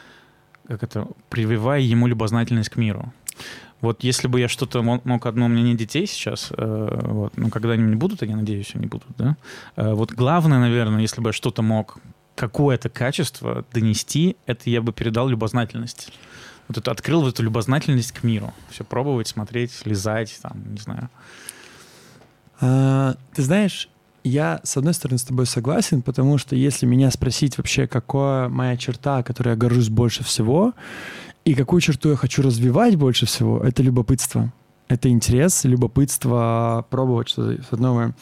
как 0.68 0.84
это, 0.84 1.08
прививая 1.30 1.82
ему 1.82 2.08
любознательность 2.08 2.70
к 2.70 2.78
миру. 2.78 3.14
Вот 3.82 4.04
если 4.04 4.30
бы 4.30 4.40
я 4.40 4.48
что-то 4.48 4.82
мог, 4.82 5.26
одно, 5.26 5.48
у 5.48 5.50
меня 5.50 5.64
нет 5.64 5.78
детей 5.78 6.08
сейчас, 6.08 6.54
э, 6.56 7.00
вот, 7.04 7.36
но 7.36 7.50
когда-нибудь 7.50 7.96
будут, 7.96 8.22
я 8.22 8.36
надеюсь, 8.38 8.72
они 8.76 8.86
будут, 8.88 9.10
да? 9.18 9.36
Э, 9.76 9.94
вот 9.94 10.14
главное, 10.14 10.60
наверное, 10.60 11.02
если 11.02 11.20
бы 11.20 11.30
я 11.30 11.34
что-то 11.34 11.64
мог, 11.64 11.98
какое-то 12.36 12.90
качество 12.90 13.66
донести, 13.74 14.38
это 14.46 14.70
я 14.70 14.82
бы 14.82 14.94
передал 14.94 15.28
любознательность. 15.28 16.14
Вот 16.68 16.78
это 16.78 16.92
открыл 16.92 17.22
вот 17.22 17.34
эту 17.34 17.44
любознательность 17.44 18.14
к 18.14 18.24
миру. 18.24 18.54
Все 18.70 18.84
пробовать, 18.84 19.28
смотреть, 19.28 19.86
лизать, 19.86 20.40
там, 20.42 20.64
не 20.72 20.80
знаю. 20.80 21.10
А, 22.62 23.16
ты 23.34 23.42
знаешь, 23.42 23.90
я, 24.24 24.62
с 24.64 24.78
одной 24.78 24.94
стороны, 24.94 25.18
с 25.18 25.24
тобой 25.24 25.46
согласен, 25.46 26.02
потому 26.02 26.38
что 26.38 26.56
если 26.56 26.86
меня 26.86 27.12
спросить 27.12 27.58
вообще, 27.58 27.88
какая 27.88 28.50
моя 28.50 28.78
черта, 28.78 29.24
которой 29.24 29.50
я 29.50 29.56
горжусь 29.56 29.90
больше 29.90 30.24
всего, 30.24 30.74
и 31.46 31.56
какую 31.56 31.82
черту 31.82 32.10
я 32.10 32.16
хочу 32.16 32.42
развивать 32.42 32.96
больше 32.96 33.26
всего, 33.26 33.60
это 33.60 33.84
любопытство. 33.84 34.54
Это 34.88 35.10
интерес, 35.10 35.64
любопытство, 35.66 36.86
пробовать 36.90 37.30
что-то 37.30 37.78
новое. 37.78 38.16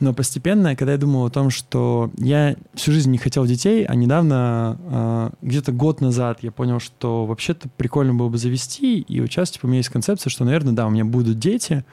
Но 0.00 0.14
постепенно, 0.14 0.76
когда 0.76 0.92
я 0.92 0.98
думал 0.98 1.26
о 1.26 1.30
том, 1.30 1.50
что 1.50 2.10
я 2.18 2.56
всю 2.74 2.92
жизнь 2.92 3.10
не 3.10 3.18
хотел 3.18 3.46
детей, 3.46 3.84
а 3.84 3.96
недавно, 3.96 4.78
э, 4.80 5.30
где-то 5.42 5.72
год 5.72 6.00
назад, 6.00 6.38
я 6.42 6.52
понял, 6.52 6.78
что 6.78 7.26
вообще-то 7.26 7.68
прикольно 7.76 8.14
было 8.14 8.28
бы 8.28 8.38
завести, 8.38 9.00
и 9.00 9.20
вот 9.20 9.28
сейчас, 9.28 9.50
типа, 9.50 9.66
у 9.66 9.68
меня 9.68 9.78
есть 9.78 9.88
концепция, 9.88 10.30
что, 10.30 10.44
наверное, 10.44 10.72
да, 10.72 10.86
у 10.86 10.90
меня 10.90 11.04
будут 11.04 11.40
дети, 11.40 11.84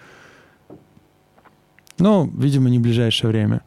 но, 1.98 2.30
видимо, 2.38 2.70
не 2.70 2.80
в 2.80 2.82
ближайшее 2.82 3.32
время. 3.32 3.62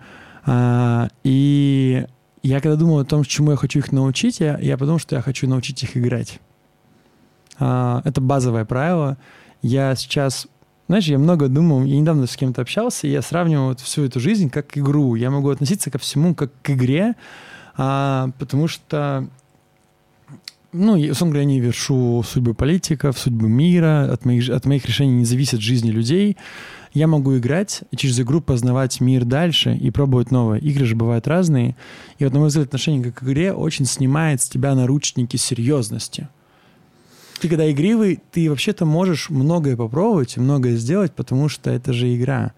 А, 0.45 1.09
и 1.24 2.07
я 2.43 2.61
когда 2.61 2.76
думал 2.76 3.01
о 3.01 3.05
том, 3.05 3.24
чему 3.24 3.51
я 3.53 3.57
хочу 3.57 3.81
их 3.81 3.93
научить, 3.93 4.41
я, 4.41 4.59
я 4.59 4.76
подумал, 4.76 4.99
что 4.99 5.16
я 5.16 5.22
хочу 5.22 5.49
научить 5.49 5.83
их 5.83 5.97
играть. 5.97 6.41
А, 7.59 8.03
это 8.05 8.20
базовое 8.20 8.64
правило. 8.64 9.18
Я 9.62 9.95
сейчас 9.97 10.47
знаешь, 10.89 11.05
я 11.05 11.18
много 11.18 11.49
думал, 11.49 11.85
я 11.85 12.01
недавно 12.01 12.26
с 12.26 12.35
кем-то 12.35 12.62
общался, 12.62 13.07
и 13.07 13.11
я 13.11 13.20
сравнивал 13.20 13.68
вот 13.68 13.81
всю 13.81 14.05
эту 14.05 14.20
жизнь 14.20 14.49
как 14.49 14.76
игру. 14.79 15.16
Я 15.16 15.31
могу 15.31 15.51
относиться 15.51 15.91
ко 15.91 15.99
всему 15.99 16.35
как 16.35 16.51
к 16.62 16.70
игре, 16.70 17.14
а, 17.76 18.31
потому 18.39 18.68
что, 18.68 19.29
ну, 20.72 20.95
условно 20.95 21.35
говоря, 21.35 21.41
я 21.41 21.45
не 21.45 21.61
вершу 21.61 22.22
судьбы 22.26 22.55
политиков, 22.55 23.18
судьбы 23.18 23.49
мира, 23.51 24.11
от 24.11 24.24
моих, 24.24 24.49
от 24.49 24.64
моих 24.64 24.87
решений 24.87 25.12
не 25.12 25.24
зависит 25.26 25.61
жизни 25.61 25.91
людей. 25.91 26.39
Я 26.93 27.07
могу 27.07 27.36
играть 27.36 27.82
и 27.91 27.97
через 27.97 28.18
игру 28.20 28.41
познавать 28.41 29.01
мир 29.01 29.24
дальше 29.24 29.74
и 29.74 29.91
пробовать 29.91 30.30
новое. 30.30 30.59
Игры 30.59 30.84
же 30.86 30.97
бывают 30.97 31.26
разные. 31.28 31.76
И 32.18 32.24
вот, 32.24 32.32
на 32.32 32.41
мой 32.41 32.49
взгляд, 32.49 32.66
отношение 32.66 33.12
к 33.12 33.22
игре 33.22 33.53
очень 33.53 33.84
снимает 33.84 34.41
с 34.41 34.49
тебя 34.49 34.74
наручники 34.74 35.36
серьезности 35.36 36.28
ты 37.39 37.49
когда 37.49 37.70
игривый, 37.70 38.20
ты 38.32 38.51
вообще-то 38.51 38.84
можешь 38.84 39.30
многое 39.30 39.76
попробовать 39.76 40.36
и 40.36 40.41
многое 40.41 40.76
сделать, 40.76 41.12
потому 41.14 41.49
что 41.49 41.70
это 41.70 41.93
же 41.93 42.14
игра. 42.14 42.53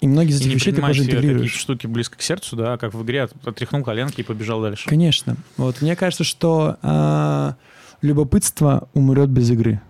И 0.00 0.08
многие 0.08 0.30
из 0.30 0.40
этих 0.40 0.54
вещей 0.54 0.72
ты 0.72 0.80
тоже 0.80 1.02
интегрируешь. 1.02 1.52
какие-то 1.52 1.58
штуки 1.58 1.86
близко 1.86 2.16
к 2.16 2.22
сердцу, 2.22 2.56
да, 2.56 2.78
как 2.78 2.94
в 2.94 3.02
игре, 3.02 3.22
от- 3.22 3.46
отряхнул 3.46 3.82
коленки 3.82 4.20
и 4.20 4.24
побежал 4.24 4.62
дальше. 4.62 4.88
Конечно. 4.88 5.36
Вот 5.56 5.82
мне 5.82 5.94
кажется, 5.94 6.24
что 6.24 6.78
а, 6.82 7.56
любопытство 8.00 8.88
умрет 8.94 9.28
без 9.28 9.50
игры. 9.50 9.80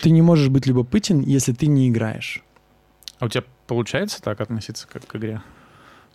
Ты 0.00 0.10
не 0.10 0.22
можешь 0.22 0.48
быть 0.48 0.66
любопытен, 0.66 1.20
если 1.20 1.52
ты 1.52 1.66
не 1.66 1.88
играешь. 1.90 2.42
А 3.20 3.26
у 3.26 3.28
тебя 3.28 3.44
получается 3.66 4.20
так 4.20 4.40
относиться 4.40 4.88
как 4.88 5.06
к 5.06 5.16
игре? 5.16 5.42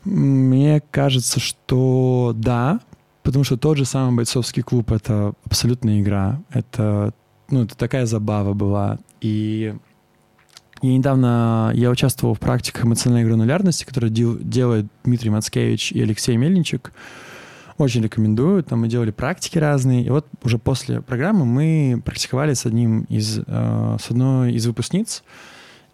Мне 0.03 0.81
кажется, 0.91 1.39
что 1.39 2.33
да, 2.35 2.79
потому 3.23 3.43
что 3.43 3.57
тот 3.57 3.77
же 3.77 3.85
самый 3.85 4.15
бойцовский 4.15 4.63
клуб— 4.63 4.91
это 4.91 5.33
абсолютная 5.45 6.01
игра. 6.01 6.41
Это, 6.51 7.13
ну, 7.49 7.63
это 7.63 7.77
такая 7.77 8.05
забава 8.05 8.53
была. 8.53 8.99
И 9.21 9.75
я 10.81 10.93
недавно 10.93 11.71
я 11.73 11.89
участвовал 11.89 12.33
в 12.33 12.39
практиках 12.39 12.85
эмоциональной 12.85 13.27
гранулярности, 13.27 13.85
которую 13.85 14.11
дел- 14.11 14.37
делает 14.39 14.87
Дмитрий 15.03 15.29
Мацкевич 15.29 15.91
и 15.91 16.01
Алексей 16.01 16.35
Мельничек. 16.37 16.91
Очень 17.77 18.03
рекомендую. 18.03 18.63
Там 18.63 18.81
мы 18.81 18.87
делали 18.87 19.11
практики 19.11 19.57
разные. 19.57 20.05
И 20.05 20.09
вот 20.09 20.27
уже 20.43 20.57
после 20.57 21.01
программы 21.01 21.45
мы 21.45 22.01
практиковали 22.03 22.53
с 22.53 22.65
одним 22.65 23.01
из, 23.09 23.39
э, 23.45 23.97
с 23.99 24.11
одной 24.11 24.53
из 24.53 24.65
выпускниц. 24.65 25.23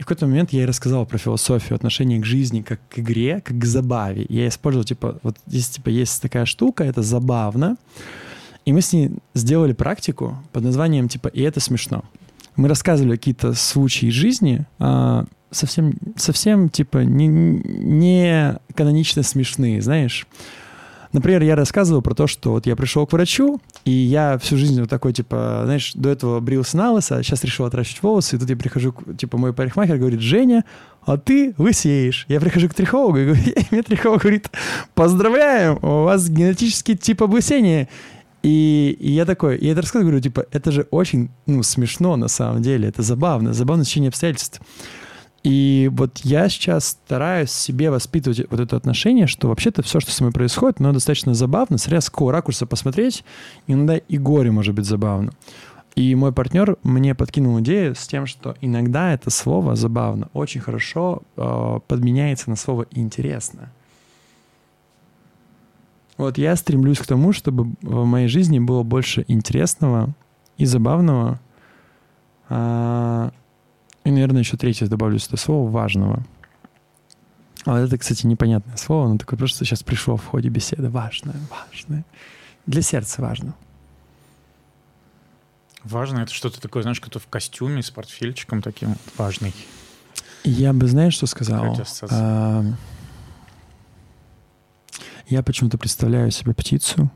И 0.01 0.03
в 0.03 0.07
какой-то 0.07 0.25
момент 0.25 0.51
я 0.51 0.61
ей 0.61 0.65
рассказал 0.65 1.05
про 1.05 1.19
философию 1.19 1.75
отношения 1.75 2.19
к 2.19 2.25
жизни 2.25 2.63
как 2.63 2.79
к 2.89 2.97
игре, 2.97 3.39
как 3.39 3.59
к 3.59 3.65
забаве. 3.65 4.25
Я 4.29 4.47
использовал, 4.47 4.83
типа, 4.83 5.19
вот 5.21 5.37
здесь, 5.45 5.69
типа, 5.69 5.89
есть 5.89 6.19
такая 6.23 6.45
штука, 6.45 6.83
это 6.83 7.03
забавно. 7.03 7.77
И 8.65 8.73
мы 8.73 8.81
с 8.81 8.93
ней 8.93 9.11
сделали 9.35 9.73
практику 9.73 10.39
под 10.53 10.63
названием, 10.63 11.07
типа, 11.07 11.27
«И 11.27 11.43
это 11.43 11.59
смешно». 11.59 12.03
Мы 12.55 12.67
рассказывали 12.67 13.11
какие-то 13.11 13.53
случаи 13.53 14.07
из 14.07 14.15
жизни, 14.15 14.65
а, 14.79 15.25
совсем, 15.51 15.93
совсем, 16.15 16.69
типа, 16.69 17.03
не, 17.03 17.27
не 17.27 18.57
канонично 18.73 19.21
смешные, 19.21 19.83
знаешь. 19.83 20.25
Например, 21.13 21.43
я 21.43 21.55
рассказывал 21.55 22.01
про 22.01 22.15
то, 22.15 22.27
что 22.27 22.51
вот 22.51 22.65
я 22.65 22.75
пришел 22.75 23.05
к 23.05 23.13
врачу, 23.13 23.59
и 23.83 23.91
я 23.91 24.37
всю 24.37 24.55
жизнь 24.55 24.79
вот 24.79 24.89
такой, 24.89 25.11
типа, 25.13 25.61
знаешь, 25.65 25.91
до 25.93 26.09
этого 26.09 26.39
брился 26.39 26.77
на 26.77 26.91
лысо, 26.93 27.17
а 27.17 27.23
сейчас 27.23 27.43
решил 27.43 27.65
отращивать 27.65 28.01
волосы, 28.01 28.35
и 28.35 28.39
тут 28.39 28.49
я 28.49 28.55
прихожу, 28.55 28.93
типа, 29.17 29.37
мой 29.37 29.53
парикмахер 29.53 29.97
говорит, 29.97 30.21
Женя, 30.21 30.63
а 31.05 31.17
ты 31.17 31.53
лысеешь. 31.57 32.25
Я 32.29 32.39
прихожу 32.39 32.69
к 32.69 32.73
трихологу, 32.73 33.17
и 33.17 33.25
говорю, 33.25 33.43
мне 33.71 33.83
трихолог 33.83 34.21
говорит, 34.21 34.49
поздравляем, 34.93 35.79
у 35.81 36.03
вас 36.03 36.29
генетический 36.29 36.95
тип 36.95 37.21
облысения. 37.23 37.89
И, 38.43 38.97
и 38.99 39.11
я 39.11 39.25
такой, 39.25 39.59
я 39.59 39.73
это 39.73 39.81
рассказываю, 39.81 40.11
говорю, 40.11 40.23
типа, 40.23 40.45
это 40.51 40.71
же 40.71 40.87
очень, 40.91 41.29
ну, 41.45 41.61
смешно 41.61 42.15
на 42.15 42.27
самом 42.27 42.61
деле, 42.61 42.87
это 42.87 43.01
забавно, 43.03 43.53
забавное 43.53 43.85
течение 43.85 44.09
обстоятельств. 44.09 44.61
И 45.43 45.89
вот 45.93 46.19
я 46.19 46.49
сейчас 46.49 46.89
стараюсь 46.89 47.51
себе 47.51 47.89
воспитывать 47.89 48.41
вот 48.49 48.59
это 48.59 48.75
отношение, 48.75 49.25
что 49.25 49.47
вообще-то 49.47 49.81
все, 49.81 49.99
что 49.99 50.11
со 50.11 50.23
мной 50.23 50.33
происходит, 50.33 50.79
оно 50.79 50.93
достаточно 50.93 51.33
забавно, 51.33 51.77
с 51.77 52.09
какого 52.09 52.31
ракурса 52.31 52.67
посмотреть, 52.67 53.23
иногда 53.65 53.97
и 53.97 54.17
горе 54.17 54.51
может 54.51 54.75
быть 54.75 54.85
забавно. 54.85 55.31
И 55.95 56.13
мой 56.15 56.31
партнер 56.31 56.77
мне 56.83 57.15
подкинул 57.15 57.59
идею 57.59 57.95
с 57.95 58.07
тем, 58.07 58.25
что 58.25 58.55
иногда 58.61 59.13
это 59.13 59.29
слово 59.29 59.75
забавно 59.75 60.29
очень 60.33 60.61
хорошо 60.61 61.23
э, 61.35 61.79
подменяется 61.87 62.49
на 62.49 62.55
слово 62.55 62.85
интересно. 62.91 63.71
Вот 66.17 66.37
я 66.37 66.55
стремлюсь 66.55 66.99
к 66.99 67.07
тому, 67.07 67.33
чтобы 67.33 67.73
в 67.81 68.05
моей 68.05 68.27
жизни 68.27 68.59
было 68.59 68.83
больше 68.83 69.25
интересного 69.27 70.13
и 70.57 70.65
забавного. 70.65 71.39
а, 72.47 73.31
и, 74.03 74.11
наверное, 74.11 74.41
еще 74.41 74.57
третье 74.57 74.87
добавлю 74.87 75.19
сюда 75.19 75.37
слово 75.37 75.69
важного. 75.69 76.23
А 77.65 77.73
вот 77.73 77.79
это, 77.79 77.97
кстати, 77.97 78.25
непонятное 78.25 78.77
слово, 78.77 79.05
оно 79.05 79.17
такое 79.17 79.37
просто 79.37 79.65
сейчас 79.65 79.83
пришло 79.83 80.17
в 80.17 80.25
ходе 80.25 80.49
беседы. 80.49 80.89
Важное, 80.89 81.35
важное. 81.49 82.05
Для 82.65 82.81
сердца 82.81 83.21
важно. 83.21 83.53
Важно, 85.83 86.19
это 86.19 86.33
что-то 86.33 86.61
такое, 86.61 86.83
знаешь, 86.83 86.99
кто 86.99 87.19
в 87.19 87.27
костюме 87.27 87.81
с 87.81 87.89
портфельчиком 87.89 88.61
таким 88.61 88.95
важный. 89.17 89.53
Я 90.43 90.73
бы, 90.73 90.87
знаешь, 90.87 91.13
что 91.13 91.27
сказал? 91.27 91.77
А, 92.09 92.63
Я 95.27 95.43
почему-то 95.43 95.77
представляю 95.77 96.29
себе 96.31 96.53
птицу, 96.53 97.11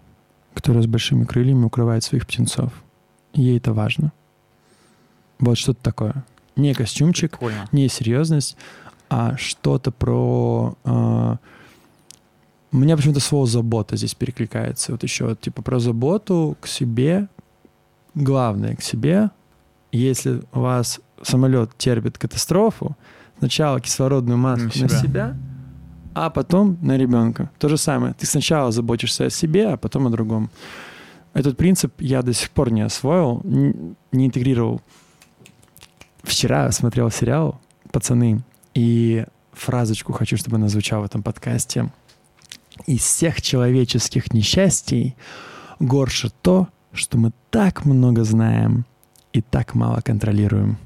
которая 0.53 0.83
с 0.83 0.87
большими 0.87 1.25
крыльями 1.25 1.65
укрывает 1.65 2.03
своих 2.03 2.25
птенцов. 2.27 2.71
И 3.33 3.41
ей 3.41 3.57
это 3.57 3.73
важно. 3.73 4.13
Вот 5.39 5.57
что-то 5.57 5.83
такое. 5.83 6.23
Не 6.55 6.73
костюмчик, 6.73 7.31
Прикольно. 7.31 7.67
не 7.71 7.87
серьезность, 7.89 8.55
а 9.09 9.35
что-то 9.37 9.91
про... 9.91 10.75
а, 10.83 11.37
У 12.71 12.77
меня 12.77 12.95
почему-то 12.95 13.19
слово 13.19 13.45
«забота» 13.45 13.97
здесь 13.97 14.15
перекликается. 14.15 14.91
Вот 14.91 15.03
еще 15.03 15.25
вот, 15.27 15.41
типа 15.41 15.61
про 15.61 15.79
заботу 15.79 16.57
к 16.61 16.67
себе. 16.67 17.27
Главное 18.15 18.75
к 18.75 18.81
себе. 18.81 19.29
Если 19.91 20.41
у 20.53 20.59
вас 20.61 20.99
самолет 21.21 21.71
терпит 21.77 22.17
катастрофу, 22.17 22.95
сначала 23.39 23.79
кислородную 23.79 24.37
маску 24.37 24.71
На 24.77 24.83
на 24.83 24.89
себя. 24.89 24.99
себя, 24.99 25.37
а 26.13 26.29
потом 26.29 26.77
на 26.81 26.97
ребенка. 26.97 27.49
То 27.59 27.67
же 27.69 27.77
самое. 27.77 28.13
Ты 28.13 28.25
сначала 28.25 28.71
заботишься 28.71 29.25
о 29.25 29.29
себе, 29.29 29.67
а 29.73 29.77
потом 29.77 30.07
о 30.07 30.09
другом. 30.09 30.49
Этот 31.33 31.57
принцип 31.57 31.93
я 31.99 32.21
до 32.21 32.31
сих 32.33 32.49
пор 32.51 32.71
не 32.71 32.81
освоил, 32.81 33.41
не 33.43 34.25
интегрировал. 34.27 34.81
Вчера 36.25 36.71
смотрел 36.71 37.11
сериал 37.11 37.61
«Пацаны», 37.91 38.41
и 38.73 39.25
фразочку 39.53 40.11
хочу, 40.11 40.37
чтобы 40.37 40.57
она 40.57 40.67
звучала 40.67 41.03
в 41.03 41.05
этом 41.05 41.21
подкасте. 41.21 41.91
Из 42.87 43.01
всех 43.01 43.41
человеческих 43.41 44.33
несчастий 44.33 45.15
горше 45.79 46.31
то, 46.41 46.67
что 46.91 47.17
мы 47.17 47.31
так 47.51 47.85
много 47.85 48.23
знаем 48.23 48.85
и 49.33 49.41
так 49.41 49.75
мало 49.75 50.01
контролируем. 50.01 50.77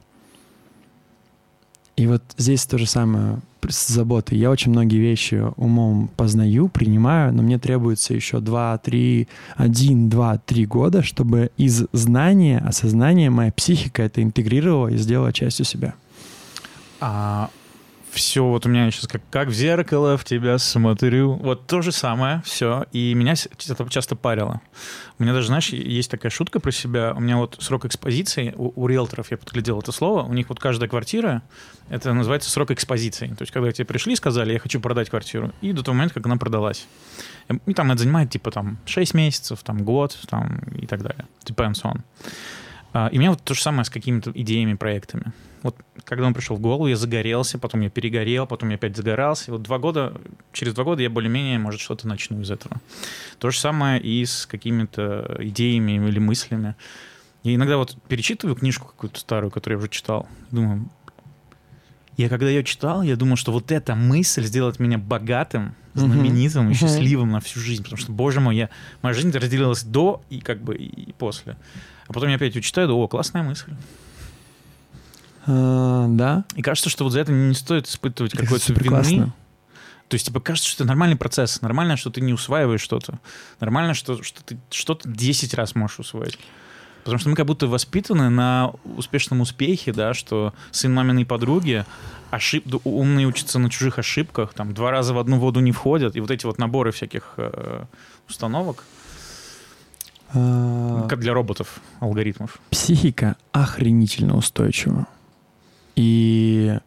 И 2.00 2.08
вот 2.08 2.24
здесь 2.38 2.66
то 2.66 2.78
же 2.78 2.86
самое 2.86 3.40
с 3.68 3.90
заботой. 3.90 4.38
Я 4.38 4.52
очень 4.52 4.72
многие 4.72 5.00
вещи 5.00 5.44
умом 5.58 6.10
познаю, 6.16 6.70
принимаю, 6.70 7.34
но 7.34 7.44
мне 7.44 7.60
требуется 7.60 8.14
еще 8.14 8.40
2, 8.40 8.78
3, 8.78 9.28
1, 9.58 10.10
2, 10.10 10.38
3 10.38 10.66
года, 10.66 11.04
чтобы 11.04 11.52
из 11.58 11.84
знания, 11.92 12.60
осознания 12.60 13.30
моя 13.30 13.52
психика 13.52 14.04
это 14.04 14.24
интегрировала 14.24 14.88
и 14.88 14.96
сделала 14.98 15.34
частью 15.34 15.66
себя. 15.66 15.94
А 17.02 17.50
все, 18.12 18.44
вот 18.44 18.66
у 18.66 18.70
меня 18.70 18.90
сейчас 18.92 19.08
как, 19.08 19.22
как 19.30 19.50
в 19.50 19.54
зеркало 19.54 20.18
в 20.18 20.24
тебя 20.26 20.58
смотрю. 20.58 21.34
Вот 21.34 21.68
то 21.68 21.82
же 21.82 21.92
самое, 21.92 22.42
все. 22.46 22.86
И 22.92 23.14
меня 23.14 23.34
это 23.34 23.90
часто 23.90 24.16
парило. 24.16 24.62
У 25.18 25.24
меня 25.24 25.34
даже, 25.34 25.48
знаешь, 25.48 25.70
есть 25.70 26.10
такая 26.10 26.32
шутка 26.32 26.60
про 26.60 26.72
себя. 26.72 27.14
У 27.16 27.20
меня 27.20 27.38
вот 27.38 27.58
срок 27.60 27.86
экспозиции, 27.86 28.54
у, 28.58 28.72
у 28.76 28.88
риэлторов 28.88 29.32
я 29.32 29.38
подглядел 29.38 29.80
это 29.80 29.92
слово, 29.92 30.24
у 30.24 30.34
них 30.34 30.50
вот 30.50 30.60
каждая 30.60 30.90
квартира, 30.90 31.44
это 31.90 32.14
называется 32.14 32.50
срок 32.50 32.72
экспозиции. 32.72 33.28
То 33.28 33.42
есть, 33.42 33.52
когда 33.52 33.72
тебе 33.72 33.86
пришли 33.86 34.16
сказали, 34.16 34.54
я 34.54 34.60
хочу 34.60 34.80
продать 34.80 35.10
квартиру, 35.10 35.54
и 35.62 35.72
до 35.74 35.84
того 35.84 35.96
момента, 35.96 36.16
как 36.16 36.26
она 36.26 36.38
продалась. 36.38 36.88
И 37.66 37.74
там 37.74 37.92
это 37.92 38.00
занимает, 38.00 38.30
типа, 38.30 38.52
там, 38.52 38.78
6 38.86 39.14
месяцев, 39.14 39.60
там, 39.64 39.84
год, 39.84 40.18
там, 40.30 40.60
и 40.80 40.86
так 40.86 41.02
далее. 41.02 41.26
Depends 41.46 41.82
on. 41.84 42.02
А, 42.94 43.08
И 43.08 43.18
у 43.18 43.20
меня 43.20 43.32
вот 43.32 43.44
то 43.44 43.54
же 43.54 43.62
самое 43.62 43.86
с 43.86 43.90
какими-то 43.90 44.32
идеями, 44.34 44.74
проектами. 44.74 45.32
Вот 45.62 45.76
когда 46.06 46.26
он 46.26 46.34
пришел 46.34 46.56
в 46.56 46.62
голову, 46.62 46.88
я 46.88 46.96
загорелся, 46.96 47.60
потом 47.60 47.82
я 47.82 47.90
перегорел, 47.90 48.48
потом 48.48 48.70
я 48.70 48.76
опять 48.76 48.96
загорался. 48.96 49.46
И 49.48 49.52
вот 49.52 49.62
два 49.62 49.78
года, 49.78 50.14
через 50.54 50.74
два 50.74 50.84
года 50.86 51.02
я 51.02 51.10
более-менее, 51.10 51.60
может, 51.60 51.82
что-то 51.82 52.08
начну 52.08 52.42
из 52.42 52.50
этого. 52.50 52.78
То 53.40 53.52
же 53.52 53.60
самое 53.60 54.02
и 54.02 54.26
с 54.26 54.46
какими-то 54.46 55.38
идеями 55.40 56.08
или 56.08 56.20
мыслями. 56.20 56.76
Я 57.44 57.56
иногда 57.56 57.78
вот 57.78 57.98
перечитываю 58.08 58.56
книжку 58.56 58.88
какую-то 58.88 59.20
старую, 59.20 59.52
которую 59.52 59.78
я 59.78 59.82
уже 59.82 59.90
читал, 59.90 60.28
думаю, 60.52 60.90
я 62.20 62.28
когда 62.28 62.50
ее 62.50 62.66
читал, 62.66 63.02
я 63.02 63.16
думал, 63.16 63.38
что 63.38 63.54
вот 63.54 63.72
эта 63.72 63.96
мысль 63.96 64.44
сделает 64.44 64.78
меня 64.78 64.98
богатым, 64.98 65.74
знаменитым 65.94 66.70
и 66.70 66.74
счастливым 66.74 67.32
на 67.32 67.40
всю 67.40 67.62
жизнь. 67.62 67.82
Потому 67.82 67.98
что, 67.98 68.12
боже 68.12 68.42
мой, 68.42 68.58
я, 68.58 68.70
моя 69.02 69.14
жизнь 69.14 69.32
разделилась 69.32 69.84
до 69.84 70.22
и 70.30 70.42
как 70.42 70.62
бы 70.62 70.76
и 70.76 71.14
после. 71.14 71.56
А 72.10 72.14
потом 72.14 72.30
я 72.30 72.36
опять 72.36 72.56
ее 72.56 72.62
читаю, 72.62 72.88
думаю, 72.88 73.06
о, 73.06 73.08
классная 73.08 73.44
мысль. 73.44 73.72
А, 75.46 76.08
да, 76.10 76.44
И 76.56 76.62
кажется, 76.62 76.90
что 76.90 77.04
вот 77.04 77.12
за 77.12 77.20
это 77.22 77.32
не 77.32 77.54
стоит 77.54 77.88
испытывать 77.88 78.34
какой-то 78.34 78.74
вины. 78.74 78.90
классно. 78.90 79.34
То 80.10 80.16
есть, 80.16 80.26
типа, 80.26 80.40
кажется, 80.40 80.68
что 80.68 80.84
это 80.84 80.88
нормальный 80.88 81.16
процесс. 81.16 81.62
Нормально, 81.62 81.96
что 81.96 82.10
ты 82.10 82.22
не 82.22 82.34
усваиваешь 82.34 82.82
что-то. 82.82 83.20
Нормально, 83.60 83.94
что, 83.94 84.24
что 84.24 84.44
ты 84.44 84.60
что-то 84.72 85.08
10 85.08 85.54
раз 85.54 85.76
можешь 85.76 86.00
усвоить. 86.00 86.40
Потому 87.04 87.20
что 87.20 87.30
мы 87.30 87.36
как 87.36 87.46
будто 87.46 87.68
воспитаны 87.68 88.30
на 88.30 88.72
успешном 88.98 89.42
успехе, 89.42 89.94
да, 89.94 90.16
что 90.16 90.54
сын 90.72 90.94
маминой 90.94 91.26
подруги, 91.26 91.86
ошиб... 92.32 92.66
умные 92.84 93.28
учатся 93.28 93.60
на 93.60 93.70
чужих 93.70 94.00
ошибках, 94.00 94.54
там, 94.54 94.74
два 94.74 94.92
раза 94.92 95.14
в 95.14 95.20
одну 95.20 95.38
воду 95.38 95.60
не 95.60 95.72
входят, 95.72 96.16
и 96.16 96.20
вот 96.20 96.32
эти 96.32 96.46
вот 96.46 96.58
наборы 96.58 96.92
всяких 96.92 97.36
э, 97.38 97.86
установок, 98.28 98.84
как 100.32 101.20
для 101.20 101.34
роботов, 101.34 101.82
алгоритмов. 102.00 102.60
психика 102.70 103.36
охренительно 103.52 104.36
устойчива. 104.36 105.08
И 105.96 106.78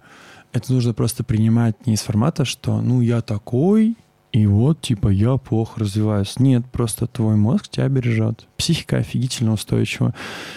это 0.53 0.72
нужно 0.72 0.95
просто 0.95 1.24
принимать 1.24 1.86
не 1.86 1.95
из 1.95 2.01
формата, 2.01 2.45
что 2.45 2.80
ну 2.80 3.01
я 3.01 3.20
такой, 3.20 3.97
и 4.32 4.47
вот 4.47 4.80
типа 4.80 5.09
я 5.09 5.36
плохо 5.36 5.80
развиваюсь. 5.80 6.38
Нет, 6.38 6.64
просто 6.72 7.07
твой 7.07 7.36
мозг 7.36 7.68
тебя 7.68 7.88
бережет. 7.88 8.47
Психика 8.57 8.97
офигительно 8.97 9.53
устойчива. 9.53 10.14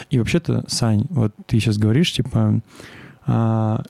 И 0.09 0.19
вообще-то, 0.19 0.63
Сань, 0.67 1.05
вот 1.09 1.33
ты 1.45 1.59
сейчас 1.59 1.77
говоришь, 1.77 2.13
типа, 2.13 2.61
а, 3.25 3.83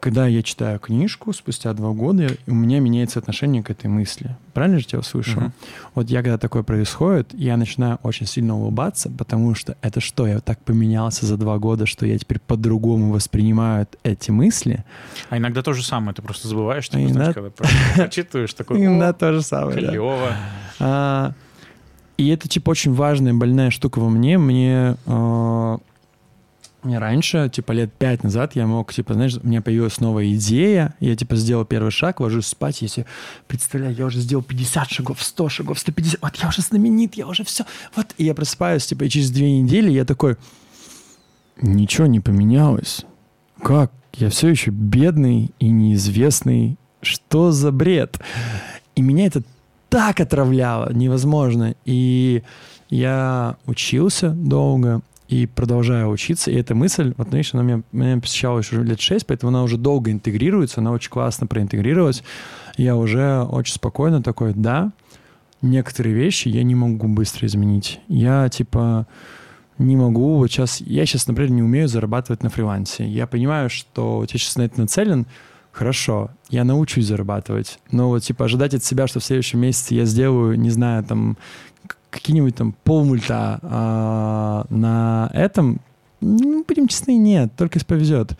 когда 0.00 0.26
я 0.26 0.42
читаю 0.42 0.78
книжку 0.78 1.32
спустя 1.32 1.72
два 1.72 1.90
года, 1.92 2.28
у 2.46 2.54
меня 2.54 2.80
меняется 2.80 3.18
отношение 3.18 3.62
к 3.62 3.70
этой 3.70 3.86
мысли. 3.86 4.36
Правильно 4.52 4.78
же 4.78 4.86
тебя 4.86 4.98
услышал? 5.00 5.40
Мгм. 5.40 5.52
Вот 5.94 6.10
я, 6.10 6.22
когда 6.22 6.38
такое 6.38 6.62
происходит, 6.62 7.32
я 7.34 7.56
начинаю 7.56 7.98
очень 8.02 8.26
сильно 8.26 8.56
улыбаться, 8.56 9.10
потому 9.10 9.54
что 9.54 9.76
это 9.82 10.00
что, 10.00 10.26
я 10.26 10.40
так 10.40 10.58
поменялся 10.60 11.26
за 11.26 11.36
два 11.36 11.58
года, 11.58 11.86
что 11.86 12.06
я 12.06 12.18
теперь 12.18 12.38
по-другому 12.40 13.12
воспринимаю 13.12 13.86
эти 14.02 14.30
мысли. 14.30 14.84
А 15.30 15.38
иногда 15.38 15.62
то 15.62 15.72
же 15.72 15.82
самое, 15.84 16.14
ты 16.14 16.22
просто 16.22 16.48
забываешь, 16.48 16.88
А 16.92 16.96
типа, 16.96 17.08
знаешь, 17.12 17.14
иногда- 17.16 17.32
когда 17.32 17.50
про- 17.50 17.68
прочитываешь, 17.96 18.54
такой, 18.54 18.84
Иногда 18.84 19.12
то 19.12 19.32
же 19.32 19.42
самое. 19.42 19.78
клево. 19.78 20.28
А, 20.80 21.32
и 22.16 22.28
это, 22.28 22.48
типа, 22.48 22.70
очень 22.70 22.92
важная, 22.94 23.34
больная 23.34 23.70
штука 23.70 23.98
во 23.98 24.08
мне. 24.08 24.38
Мне, 24.38 24.96
а, 25.06 25.74
мне 25.74 25.80
раньше, 26.84 27.50
типа, 27.52 27.72
лет 27.72 27.92
пять 27.92 28.22
назад 28.22 28.54
я 28.54 28.66
мог, 28.66 28.92
типа, 28.92 29.14
знаешь, 29.14 29.36
у 29.42 29.46
меня 29.46 29.62
появилась 29.62 30.00
новая 30.00 30.32
идея, 30.34 30.94
я, 31.00 31.16
типа, 31.16 31.36
сделал 31.36 31.64
первый 31.64 31.90
шаг, 31.90 32.20
ложусь 32.20 32.46
спать, 32.46 32.76
себе 32.76 33.06
представляю, 33.46 33.94
я 33.94 34.06
уже 34.06 34.20
сделал 34.20 34.42
50 34.42 34.90
шагов, 34.90 35.22
100 35.22 35.48
шагов, 35.48 35.78
150, 35.78 36.20
вот 36.20 36.36
я 36.36 36.48
уже 36.48 36.62
знаменит, 36.62 37.14
я 37.14 37.26
уже 37.26 37.44
все, 37.44 37.64
вот, 37.96 38.06
и 38.18 38.24
я 38.24 38.34
просыпаюсь, 38.34 38.86
типа, 38.86 39.04
и 39.04 39.08
через 39.08 39.30
две 39.30 39.60
недели 39.60 39.90
я 39.90 40.04
такой, 40.04 40.36
ничего 41.60 42.06
не 42.06 42.20
поменялось. 42.20 43.04
Как? 43.62 43.92
Я 44.14 44.30
все 44.30 44.48
еще 44.48 44.70
бедный 44.70 45.50
и 45.58 45.68
неизвестный. 45.68 46.76
Что 47.02 47.50
за 47.50 47.72
бред? 47.72 48.20
И 48.94 49.02
меня 49.02 49.26
это 49.26 49.42
так 49.88 50.20
отравляло, 50.20 50.92
невозможно. 50.92 51.74
И 51.84 52.42
я 52.90 53.56
учился 53.66 54.30
долго 54.30 55.02
и 55.34 55.46
продолжаю 55.46 56.10
учиться. 56.10 56.52
И 56.52 56.54
эта 56.54 56.76
мысль, 56.76 57.12
вот, 57.16 57.28
знаешь, 57.28 57.52
она 57.54 57.64
меня, 57.64 57.82
меня 57.90 58.20
посещала 58.20 58.60
еще 58.60 58.80
лет 58.84 59.00
шесть, 59.00 59.26
поэтому 59.26 59.50
она 59.50 59.64
уже 59.64 59.76
долго 59.76 60.12
интегрируется, 60.12 60.80
она 60.80 60.92
очень 60.92 61.10
классно 61.10 61.48
проинтегрировалась. 61.48 62.22
Я 62.76 62.94
уже 62.94 63.40
очень 63.42 63.74
спокойно 63.74 64.22
такой, 64.22 64.52
да, 64.54 64.92
некоторые 65.60 66.14
вещи 66.14 66.46
я 66.48 66.62
не 66.62 66.76
могу 66.76 67.08
быстро 67.08 67.48
изменить. 67.48 68.00
Я, 68.06 68.48
типа, 68.48 69.08
не 69.78 69.96
могу, 69.96 70.36
вот 70.36 70.52
сейчас, 70.52 70.80
я 70.80 71.04
сейчас, 71.04 71.26
например, 71.26 71.50
не 71.50 71.62
умею 71.64 71.88
зарабатывать 71.88 72.44
на 72.44 72.48
фрилансе. 72.48 73.04
Я 73.04 73.26
понимаю, 73.26 73.70
что 73.70 74.22
я 74.22 74.38
сейчас 74.38 74.54
на 74.54 74.62
это 74.62 74.80
нацелен, 74.80 75.26
хорошо, 75.72 76.30
я 76.48 76.62
научусь 76.62 77.06
зарабатывать, 77.06 77.80
но 77.90 78.06
вот, 78.08 78.22
типа, 78.22 78.44
ожидать 78.44 78.74
от 78.74 78.84
себя, 78.84 79.08
что 79.08 79.18
в 79.18 79.24
следующем 79.24 79.58
месяце 79.58 79.94
я 79.94 80.04
сделаю, 80.04 80.56
не 80.56 80.70
знаю, 80.70 81.02
там, 81.02 81.36
какие-нибудь 82.14 82.54
там 82.54 82.74
полмульта 82.84 83.58
а, 83.62 84.66
на 84.70 85.30
этом, 85.34 85.80
ну, 86.20 86.64
будем 86.66 86.86
честны, 86.86 87.16
нет, 87.16 87.52
только 87.56 87.84
повезет. 87.84 88.38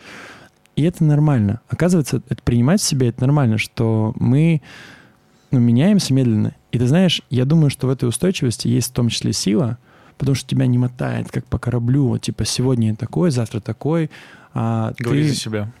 И 0.75 0.83
это 0.83 1.03
нормально. 1.03 1.61
Оказывается, 1.69 2.21
это 2.29 2.41
принимать 2.43 2.81
в 2.81 2.85
себе, 2.85 3.09
это 3.09 3.21
нормально, 3.21 3.57
что 3.57 4.13
мы 4.17 4.61
ну, 5.51 5.59
меняемся 5.59 6.13
медленно. 6.13 6.53
И 6.71 6.79
ты 6.79 6.87
знаешь, 6.87 7.21
я 7.29 7.45
думаю, 7.45 7.69
что 7.69 7.87
в 7.87 7.89
этой 7.89 8.07
устойчивости 8.07 8.67
есть 8.67 8.89
в 8.89 8.93
том 8.93 9.09
числе 9.09 9.33
сила, 9.33 9.77
потому 10.17 10.35
что 10.35 10.49
тебя 10.49 10.67
не 10.67 10.77
мотает, 10.77 11.31
как 11.31 11.45
по 11.45 11.59
кораблю. 11.59 12.17
Типа, 12.17 12.45
сегодня 12.45 12.95
такой, 12.95 13.31
завтра 13.31 13.59
такой. 13.59 14.09
А 14.53 14.93
Говори 14.99 15.23
ты... 15.23 15.29
за 15.29 15.35
себя. 15.35 15.71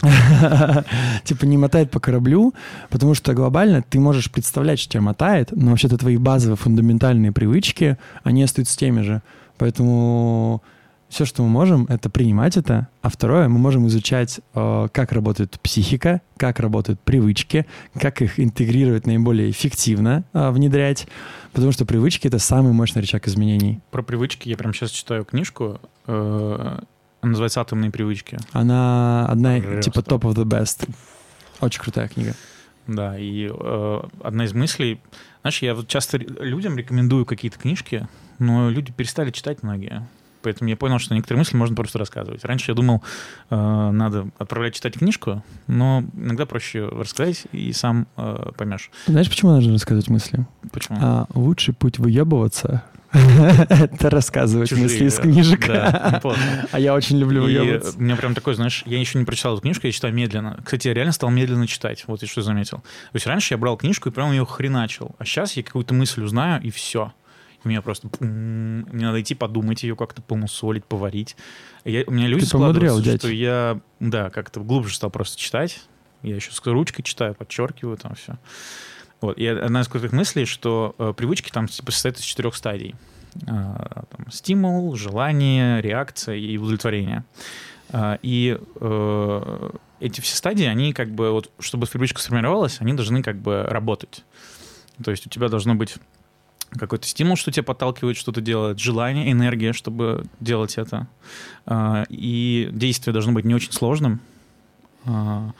Типа 1.24 1.44
не 1.44 1.56
мотает 1.56 1.90
по 1.90 2.00
кораблю, 2.00 2.54
потому 2.88 3.14
что 3.14 3.34
глобально 3.34 3.82
ты 3.82 3.98
можешь 3.98 4.30
представлять, 4.30 4.78
что 4.78 4.92
тебя 4.92 5.02
мотает, 5.02 5.50
но 5.52 5.70
вообще-то 5.70 5.98
твои 5.98 6.16
базовые 6.16 6.56
фундаментальные 6.56 7.32
привычки, 7.32 7.98
они 8.22 8.42
остаются 8.42 8.78
теми 8.78 9.00
же. 9.00 9.22
Поэтому 9.56 10.62
все, 11.08 11.24
что 11.24 11.42
мы 11.42 11.48
можем, 11.48 11.86
это 11.88 12.10
принимать 12.10 12.56
это. 12.56 12.88
А 13.02 13.08
второе, 13.08 13.48
мы 13.48 13.58
можем 13.58 13.86
изучать, 13.88 14.40
э, 14.54 14.88
как 14.92 15.12
работает 15.12 15.58
психика, 15.60 16.20
как 16.36 16.60
работают 16.60 17.00
привычки, 17.00 17.66
как 17.98 18.20
их 18.20 18.38
интегрировать 18.38 19.06
наиболее 19.06 19.50
эффективно, 19.50 20.24
э, 20.32 20.50
внедрять. 20.50 21.08
Потому 21.52 21.72
что 21.72 21.86
привычки— 21.86 22.26
это 22.28 22.38
самый 22.38 22.72
мощный 22.72 23.00
рычаг 23.00 23.26
изменений. 23.26 23.80
Про 23.90 24.02
привычки 24.02 24.48
я 24.48 24.56
прямо 24.56 24.74
сейчас 24.74 24.90
читаю 24.90 25.24
книжку. 25.24 25.80
Она 27.20 27.30
называется 27.30 27.60
«Атомные 27.60 27.90
привычки». 27.90 28.38
Она 28.52 29.26
одна, 29.26 29.60
Просто. 29.60 29.90
типа, 29.90 29.98
top 30.00 30.20
of 30.20 30.34
the 30.34 30.44
best. 30.44 30.88
Очень 31.60 31.80
крутая 31.80 32.08
книга. 32.08 32.34
Да, 32.86 33.18
и 33.18 33.50
э, 33.52 34.00
одна 34.22 34.44
из 34.44 34.54
мыслей... 34.54 35.00
Знаешь, 35.42 35.62
я 35.62 35.74
вот 35.74 35.88
часто 35.88 36.16
людям 36.18 36.76
рекомендую 36.76 37.26
какие-то 37.26 37.58
книжки, 37.58 38.08
но 38.38 38.70
люди 38.70 38.92
перестали 38.92 39.30
читать 39.30 39.62
многие. 39.62 40.06
Поэтому 40.42 40.70
я 40.70 40.76
понял, 40.76 40.98
что 40.98 41.14
некоторые 41.14 41.38
мысли 41.38 41.56
можно 41.56 41.74
просто 41.74 41.98
рассказывать. 41.98 42.44
Раньше 42.44 42.70
я 42.70 42.74
думал, 42.74 43.02
э, 43.50 43.90
надо 43.90 44.30
отправлять 44.38 44.74
читать 44.74 44.98
книжку, 44.98 45.42
но 45.66 46.04
иногда 46.14 46.46
проще 46.46 46.86
рассказать 46.86 47.46
и 47.52 47.72
сам 47.72 48.06
э, 48.16 48.50
поймешь. 48.56 48.90
Знаешь, 49.06 49.28
почему 49.28 49.52
нужно 49.52 49.72
рассказывать 49.72 50.08
мысли? 50.08 50.46
Почему. 50.72 50.98
А 51.00 51.26
лучший 51.34 51.74
путь 51.74 51.98
выебываться— 51.98 52.84
это 53.12 54.10
рассказывать 54.10 54.68
Чужие, 54.68 54.84
мысли 54.84 55.06
из 55.06 55.16
книжек. 55.18 55.66
Да. 55.66 56.20
А 56.72 56.78
я 56.78 56.94
очень 56.94 57.18
люблю 57.18 57.42
выебываться. 57.42 57.96
у 57.96 58.02
меня 58.02 58.16
прям 58.16 58.34
такой, 58.34 58.54
знаешь, 58.54 58.82
я 58.84 59.00
еще 59.00 59.18
не 59.18 59.24
прочитал 59.24 59.54
эту 59.54 59.62
книжку, 59.62 59.86
я 59.86 59.92
читаю 59.92 60.12
медленно. 60.12 60.60
Кстати, 60.62 60.88
я 60.88 60.94
реально 60.94 61.12
стал 61.12 61.30
медленно 61.30 61.66
читать, 61.66 62.04
вот 62.06 62.20
я 62.22 62.28
что 62.28 62.42
заметил. 62.42 62.78
То 62.78 63.14
есть 63.14 63.26
раньше 63.26 63.54
я 63.54 63.58
брал 63.58 63.76
книжку 63.76 64.10
и 64.10 64.12
прям 64.12 64.32
ее 64.32 64.44
хреначил, 64.44 65.14
а 65.18 65.24
сейчас 65.24 65.54
я 65.54 65.62
какую-то 65.62 65.94
мысль 65.94 66.22
узнаю, 66.22 66.60
и 66.62 66.70
все. 66.70 67.12
Меня 67.68 67.82
просто... 67.82 68.08
Мне 68.20 69.06
надо 69.06 69.20
идти 69.20 69.34
подумать 69.34 69.82
ее, 69.82 69.94
как-то 69.96 70.22
помусолить, 70.22 70.84
поварить. 70.84 71.36
Я- 71.84 72.04
у 72.06 72.10
меня 72.10 72.26
люди 72.26 72.46
Ты 72.46 72.52
помудрел, 72.52 72.94
складываются, 72.96 73.10
дядь. 73.12 73.20
что 73.20 73.30
я, 73.30 73.80
да, 74.00 74.30
как-то 74.30 74.60
глубже 74.60 74.94
стал 74.94 75.10
просто 75.10 75.38
читать. 75.38 75.80
Я 76.22 76.34
еще 76.36 76.50
с 76.50 76.60
ручкой 76.66 77.02
читаю, 77.02 77.34
подчеркиваю 77.34 77.96
там 77.96 78.14
все. 78.14 78.38
Вот. 79.20 79.36
И 79.38 79.46
одна 79.46 79.82
из 79.82 79.88
крутых 79.88 80.12
мыслей, 80.12 80.44
что 80.46 80.94
э, 80.98 81.12
привычки 81.16 81.50
там 81.50 81.66
типа, 81.68 81.92
состоят 81.92 82.18
из 82.18 82.22
четырех 82.24 82.54
стадий. 82.54 82.94
А, 83.46 84.04
там, 84.10 84.30
стимул, 84.30 84.94
желание, 84.96 85.80
реакция 85.82 86.36
и 86.36 86.56
удовлетворение. 86.56 87.24
А, 87.90 88.18
И 88.22 88.58
э, 88.80 89.70
эти 90.00 90.20
все 90.20 90.36
стадии, 90.36 90.66
они 90.66 90.92
как 90.92 91.10
бы, 91.10 91.30
вот, 91.32 91.50
чтобы 91.58 91.86
привычка 91.86 92.20
сформировалась, 92.20 92.80
они 92.80 92.94
должны 92.94 93.22
как 93.22 93.36
бы 93.40 93.62
работать. 93.64 94.24
То 95.04 95.10
есть 95.10 95.26
у 95.26 95.30
тебя 95.30 95.48
должно 95.48 95.74
быть 95.74 95.94
какой-то 96.70 97.06
стимул, 97.06 97.36
что 97.36 97.50
тебя 97.50 97.62
подталкивает 97.62 98.16
что-то 98.16 98.40
делать, 98.40 98.78
желание, 98.78 99.30
энергия, 99.32 99.72
чтобы 99.72 100.24
делать 100.40 100.76
это. 100.78 101.06
А, 101.66 102.04
И 102.08 102.68
действие 102.72 103.12
должно 103.12 103.32
быть 103.32 103.44
не 103.44 103.54
очень 103.54 103.72
сложным. 103.72 104.20
А, 105.04 105.52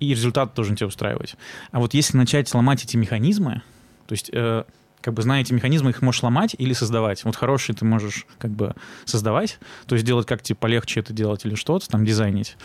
И 0.00 0.10
результат 0.10 0.54
должен 0.54 0.76
тебя 0.76 0.88
устраивать. 0.88 1.36
А 1.70 1.78
вот 1.78 1.94
если 1.94 2.16
начать 2.16 2.52
ломать 2.54 2.84
эти 2.84 2.96
механизмы, 2.96 3.62
то 4.06 4.12
есть 4.12 4.30
э, 4.32 4.64
как 5.00 5.14
бы 5.14 5.22
зная 5.22 5.42
эти 5.42 5.52
механизмы, 5.52 5.90
их 5.90 6.02
можешь 6.02 6.22
ломать 6.22 6.54
или 6.58 6.72
создавать. 6.72 7.24
Вот 7.24 7.36
хорошие 7.36 7.76
ты 7.76 7.84
можешь 7.84 8.26
как 8.38 8.50
бы 8.50 8.74
создавать, 9.04 9.58
то 9.86 9.94
есть 9.94 10.06
делать 10.06 10.26
как 10.26 10.42
тебе 10.42 10.56
полегче 10.56 11.00
это 11.00 11.12
делать 11.12 11.44
или 11.44 11.54
что-то, 11.54 11.88
там 11.88 12.04
дизайнить. 12.04 12.56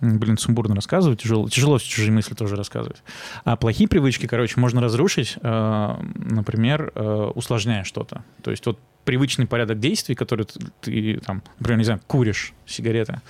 Блин, 0.00 0.38
сумбурно 0.38 0.76
рассказывать, 0.76 1.22
тяжело, 1.22 1.48
тяжело 1.48 1.78
все 1.78 1.88
чужие 1.88 2.12
мысли 2.12 2.34
тоже 2.34 2.54
рассказывать. 2.54 3.02
А 3.44 3.56
плохие 3.56 3.88
привычки, 3.88 4.26
короче, 4.26 4.60
можно 4.60 4.80
разрушить, 4.80 5.36
э, 5.42 5.94
например, 6.14 6.92
э, 6.94 7.30
усложняя 7.34 7.82
что-то. 7.82 8.22
То 8.42 8.52
есть 8.52 8.64
вот 8.66 8.78
привычный 9.04 9.46
порядок 9.46 9.80
действий, 9.80 10.14
который 10.14 10.44
ты, 10.44 10.60
ты, 10.82 11.20
там, 11.24 11.42
например, 11.58 11.78
не 11.78 11.84
знаю, 11.84 12.00
куришь 12.06 12.52
сигареты. 12.64 13.20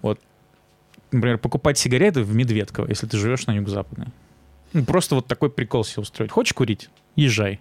Вот, 0.00 0.18
например, 1.12 1.36
покупать 1.36 1.76
сигареты 1.76 2.22
в 2.22 2.34
Медведково, 2.34 2.86
если 2.88 3.06
ты 3.06 3.18
живешь 3.18 3.46
на 3.46 3.52
юго-западной. 3.52 4.06
Ну, 4.72 4.84
просто 4.84 5.14
вот 5.14 5.26
такой 5.26 5.50
прикол 5.50 5.84
себе 5.84 6.02
устроить. 6.02 6.30
Хочешь 6.30 6.54
курить? 6.54 6.88
Езжай. 7.16 7.60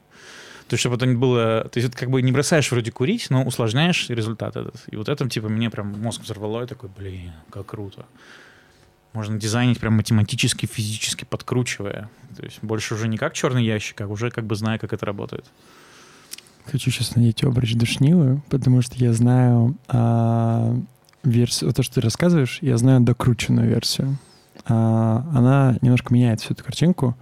То 0.67 0.73
есть, 0.73 0.81
чтобы 0.81 0.95
это 0.97 1.05
не 1.05 1.15
было... 1.15 1.69
То 1.71 1.79
есть, 1.79 1.89
это 1.89 1.97
как 1.97 2.09
бы 2.09 2.21
не 2.21 2.31
бросаешь 2.31 2.69
вроде 2.71 2.91
курить, 2.91 3.27
но 3.29 3.43
усложняешь 3.43 4.09
результат 4.09 4.55
этот. 4.55 4.83
И 4.87 4.95
вот 4.95 5.07
это, 5.07 5.27
типа, 5.29 5.47
мне 5.49 5.69
прям 5.69 5.99
мозг 6.01 6.21
взорвало. 6.21 6.61
Я 6.61 6.67
такой, 6.67 6.89
блин, 6.95 7.31
как 7.49 7.67
круто. 7.67 8.05
Можно 9.13 9.39
дизайнить 9.39 9.79
прям 9.79 9.93
математически, 9.93 10.65
физически 10.65 11.25
подкручивая. 11.25 12.09
То 12.35 12.43
есть, 12.43 12.59
больше 12.61 12.95
уже 12.95 13.07
не 13.07 13.17
как 13.17 13.33
черный 13.33 13.63
ящик, 13.65 14.01
а 14.01 14.07
уже 14.07 14.29
как 14.29 14.45
бы 14.45 14.55
зная, 14.55 14.77
как 14.77 14.91
это 14.91 15.05
работает. 15.05 15.45
Хочу 16.65 16.91
сейчас 16.91 17.15
надеть 17.15 17.43
обруч 17.45 17.75
душнилую, 17.75 18.43
потому 18.49 18.81
что 18.81 18.95
я 18.97 19.13
знаю 19.13 19.77
а, 19.87 20.75
версию, 21.23 21.71
то, 21.71 21.81
что 21.81 21.95
ты 21.95 22.01
рассказываешь, 22.01 22.59
я 22.61 22.77
знаю 22.77 22.99
докрученную 22.99 23.69
версию. 23.69 24.17
А, 24.65 25.25
она 25.33 25.77
немножко 25.81 26.13
меняет 26.13 26.41
всю 26.41 26.53
эту 26.53 26.65
картинку. 26.65 27.15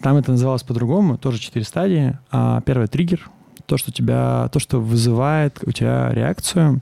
Там 0.00 0.16
это 0.16 0.30
называлось 0.32 0.62
по-другому, 0.62 1.18
тоже 1.18 1.38
четыре 1.38 1.64
стадии. 1.64 2.18
А, 2.30 2.60
первый 2.60 2.86
триггер, 2.86 3.30
то, 3.66 3.76
что 3.76 3.92
тебя, 3.92 4.48
то, 4.52 4.58
что 4.58 4.80
вызывает 4.80 5.58
у 5.66 5.72
тебя 5.72 6.10
реакцию. 6.12 6.80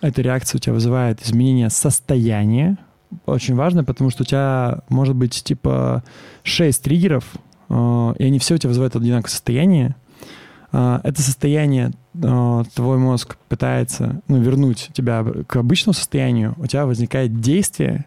Эта 0.00 0.22
реакция 0.22 0.58
у 0.58 0.60
тебя 0.60 0.72
вызывает 0.72 1.22
изменение 1.22 1.70
состояния. 1.70 2.78
Очень 3.24 3.54
важно, 3.54 3.84
потому 3.84 4.10
что 4.10 4.22
у 4.22 4.26
тебя 4.26 4.80
может 4.88 5.14
быть 5.14 5.42
типа 5.42 6.02
6 6.42 6.82
триггеров, 6.82 7.24
э, 7.68 8.14
и 8.18 8.24
они 8.24 8.38
все 8.38 8.54
у 8.54 8.58
тебя 8.58 8.68
вызывают 8.68 8.96
одинаковое 8.96 9.30
состояние. 9.30 9.96
А, 10.72 11.00
это 11.04 11.22
состояние 11.22 11.92
а, 12.22 12.64
твой 12.74 12.98
мозг 12.98 13.36
пытается 13.48 14.20
ну, 14.28 14.40
вернуть 14.40 14.90
тебя 14.92 15.24
к 15.46 15.56
обычному 15.56 15.94
состоянию, 15.94 16.54
у 16.58 16.66
тебя 16.66 16.86
возникает 16.86 17.40
действие, 17.40 18.06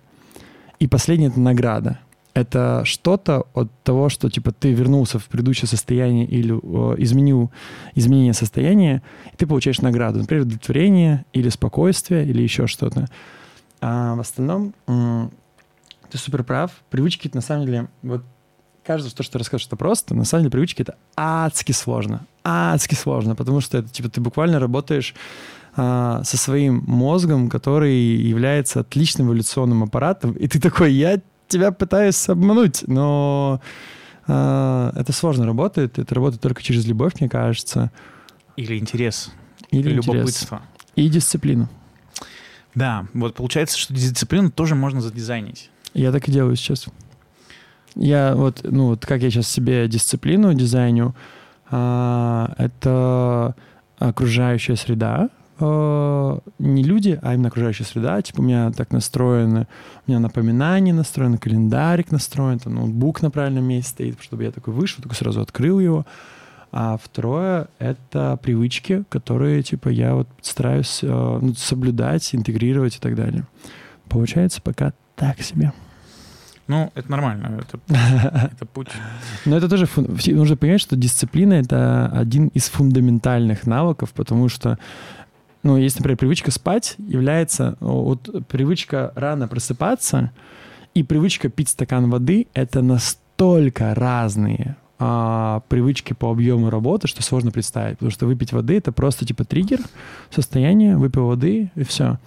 и 0.79 0.87
последнее— 0.87 1.29
это 1.31 1.39
награда. 1.39 1.99
Это 2.33 2.83
что-то 2.85 3.47
от 3.53 3.69
того, 3.83 4.09
что 4.09 4.29
типа 4.29 4.51
ты 4.51 4.71
вернулся 4.71 5.19
в 5.19 5.25
предыдущее 5.25 5.67
состояние 5.67 6.25
или 6.25 6.53
э, 6.53 6.95
изменил 7.01 7.51
изменение 7.95 8.33
состояния, 8.33 9.01
и 9.33 9.35
ты 9.35 9.47
получаешь 9.47 9.81
награду, 9.81 10.19
например, 10.19 10.43
удовлетворение 10.43 11.25
или 11.33 11.49
спокойствие 11.49 12.25
или 12.25 12.41
еще 12.41 12.67
что-то. 12.67 13.07
А 13.81 14.15
в 14.15 14.19
остальном 14.19 14.73
м, 14.87 15.31
ты 16.09 16.17
супер 16.17 16.43
прав. 16.43 16.71
Привычки 16.89 17.29
на 17.33 17.41
самом 17.41 17.65
деле 17.65 17.87
вот 18.03 18.23
кажется, 18.83 19.11
что, 19.11 19.23
что 19.23 19.39
расскажешь, 19.39 19.67
это 19.67 19.75
просто. 19.75 20.15
На 20.15 20.25
самом 20.25 20.43
деле 20.43 20.51
привычки— 20.51 20.81
это 20.83 20.95
адски 21.15 21.71
сложно. 21.71 22.25
Адски 22.43 22.95
сложно, 22.95 23.35
потому 23.35 23.61
что 23.61 23.77
это, 23.77 23.89
типа, 23.89 24.09
ты 24.09 24.19
буквально 24.19 24.59
работаешь 24.59 25.13
а, 25.75 26.23
со 26.23 26.37
своим 26.37 26.83
мозгом, 26.87 27.49
который 27.49 27.95
является 27.95 28.79
отличным 28.79 29.27
эволюционным 29.27 29.83
аппаратом, 29.83 30.31
и 30.31 30.47
ты 30.47 30.59
такой, 30.59 30.93
я 30.93 31.21
тебя 31.49 31.71
пытаюсь 31.71 32.29
обмануть, 32.29 32.83
но 32.87 33.61
а, 34.27 34.91
это 34.95 35.11
сложно 35.11 35.45
работает, 35.45 35.99
это 35.99 36.15
работает 36.15 36.41
только 36.41 36.61
через 36.63 36.85
любовь, 36.85 37.13
мне 37.19 37.27
кажется, 37.29 37.91
Или 38.55 38.77
интерес, 38.77 39.31
или 39.71 39.81
или 39.89 39.97
интерес. 39.97 40.05
любопытство. 40.15 40.61
и 40.95 41.09
дисциплину. 41.09 41.67
Да, 42.75 43.07
вот 43.13 43.35
получается, 43.35 43.77
что 43.77 43.93
дисциплину 43.93 44.51
тоже 44.51 44.75
можно 44.75 45.01
задизайнить. 45.01 45.69
Я 45.93 46.11
так 46.11 46.27
и 46.29 46.31
делаю 46.31 46.55
сейчас. 46.55 46.85
Я 47.95 48.35
вот, 48.35 48.61
ну 48.63 48.87
вот 48.87 49.05
как 49.05 49.21
я 49.23 49.31
сейчас 49.31 49.47
себе 49.49 49.87
дисциплину 49.87 50.53
дизайню, 50.53 51.15
а, 51.71 52.53
это 52.57 53.55
окружающая 53.97 54.75
среда, 54.75 55.29
не 55.59 56.83
люди, 56.83 57.19
а 57.21 57.33
именно 57.33 57.49
окружающая 57.49 57.83
среда. 57.83 58.21
Типа 58.21 58.41
у 58.41 58.43
меня 58.43 58.71
так 58.71 58.91
настроено, 58.91 59.67
у 60.05 60.11
меня 60.11 60.19
напоминание 60.19 60.93
настроено, 60.93 61.37
календарик 61.37 62.11
настроен, 62.11 62.59
там 62.59 62.75
ноутбук 62.75 63.21
на 63.21 63.31
правильном 63.31 63.65
месте 63.65 63.89
стоит, 63.89 64.21
чтобы 64.21 64.43
я 64.43 64.51
такой 64.51 64.73
вышел, 64.73 65.01
такой 65.01 65.15
сразу 65.15 65.41
открыл 65.41 65.79
его. 65.79 66.05
А 66.71 66.97
второе— 67.01 67.67
это 67.79 68.37
привычки, 68.41 69.03
которые, 69.09 69.63
типа, 69.63 69.89
я 69.89 70.13
вот 70.13 70.27
стараюсь 70.41 70.99
э, 71.01 71.07
ну, 71.07 71.53
соблюдать, 71.55 72.35
интегрировать 72.35 72.97
и 72.97 72.99
так 72.99 73.15
далее. 73.15 73.45
Получается 74.07 74.61
пока 74.61 74.93
так 75.15 75.41
себе. 75.41 75.73
Ну, 76.69 76.91
это 76.93 77.09
нормально, 77.09 77.59
это, 77.59 77.79
это 78.53 78.65
путь. 78.67 78.89
Но 79.45 79.57
это 79.57 79.67
тоже 79.67 79.87
нужно 80.27 80.55
понять, 80.55 80.79
что 80.79 80.95
дисциплина 80.95 81.55
это 81.55 82.05
один 82.13 82.49
из 82.49 82.69
фундаментальных 82.69 83.65
навыков, 83.65 84.11
потому 84.13 84.49
что, 84.49 84.77
ну, 85.63 85.77
есть, 85.77 85.97
например, 85.97 86.17
привычка 86.17 86.51
спать 86.51 86.95
является 86.97 87.75
вот 87.79 88.29
привычка 88.47 89.11
рано 89.15 89.47
просыпаться 89.47 90.31
и 90.93 91.03
привычка 91.03 91.49
пить 91.49 91.69
стакан 91.69 92.09
воды 92.09 92.47
это 92.53 92.81
настолько 92.81 93.93
разные 93.93 94.77
а, 94.99 95.61
привычки 95.69 96.13
по 96.13 96.31
объему 96.31 96.69
работы, 96.69 97.07
что 97.07 97.23
сложно 97.23 97.51
представить, 97.51 97.97
потому 97.97 98.11
что 98.11 98.25
выпить 98.25 98.51
воды 98.51 98.77
это 98.77 98.91
просто 98.91 99.25
типа 99.25 99.45
триггер, 99.45 99.79
состояние, 100.29 100.97
выпил 100.97 101.27
воды 101.27 101.71
и 101.75 101.83
все. 101.83 102.19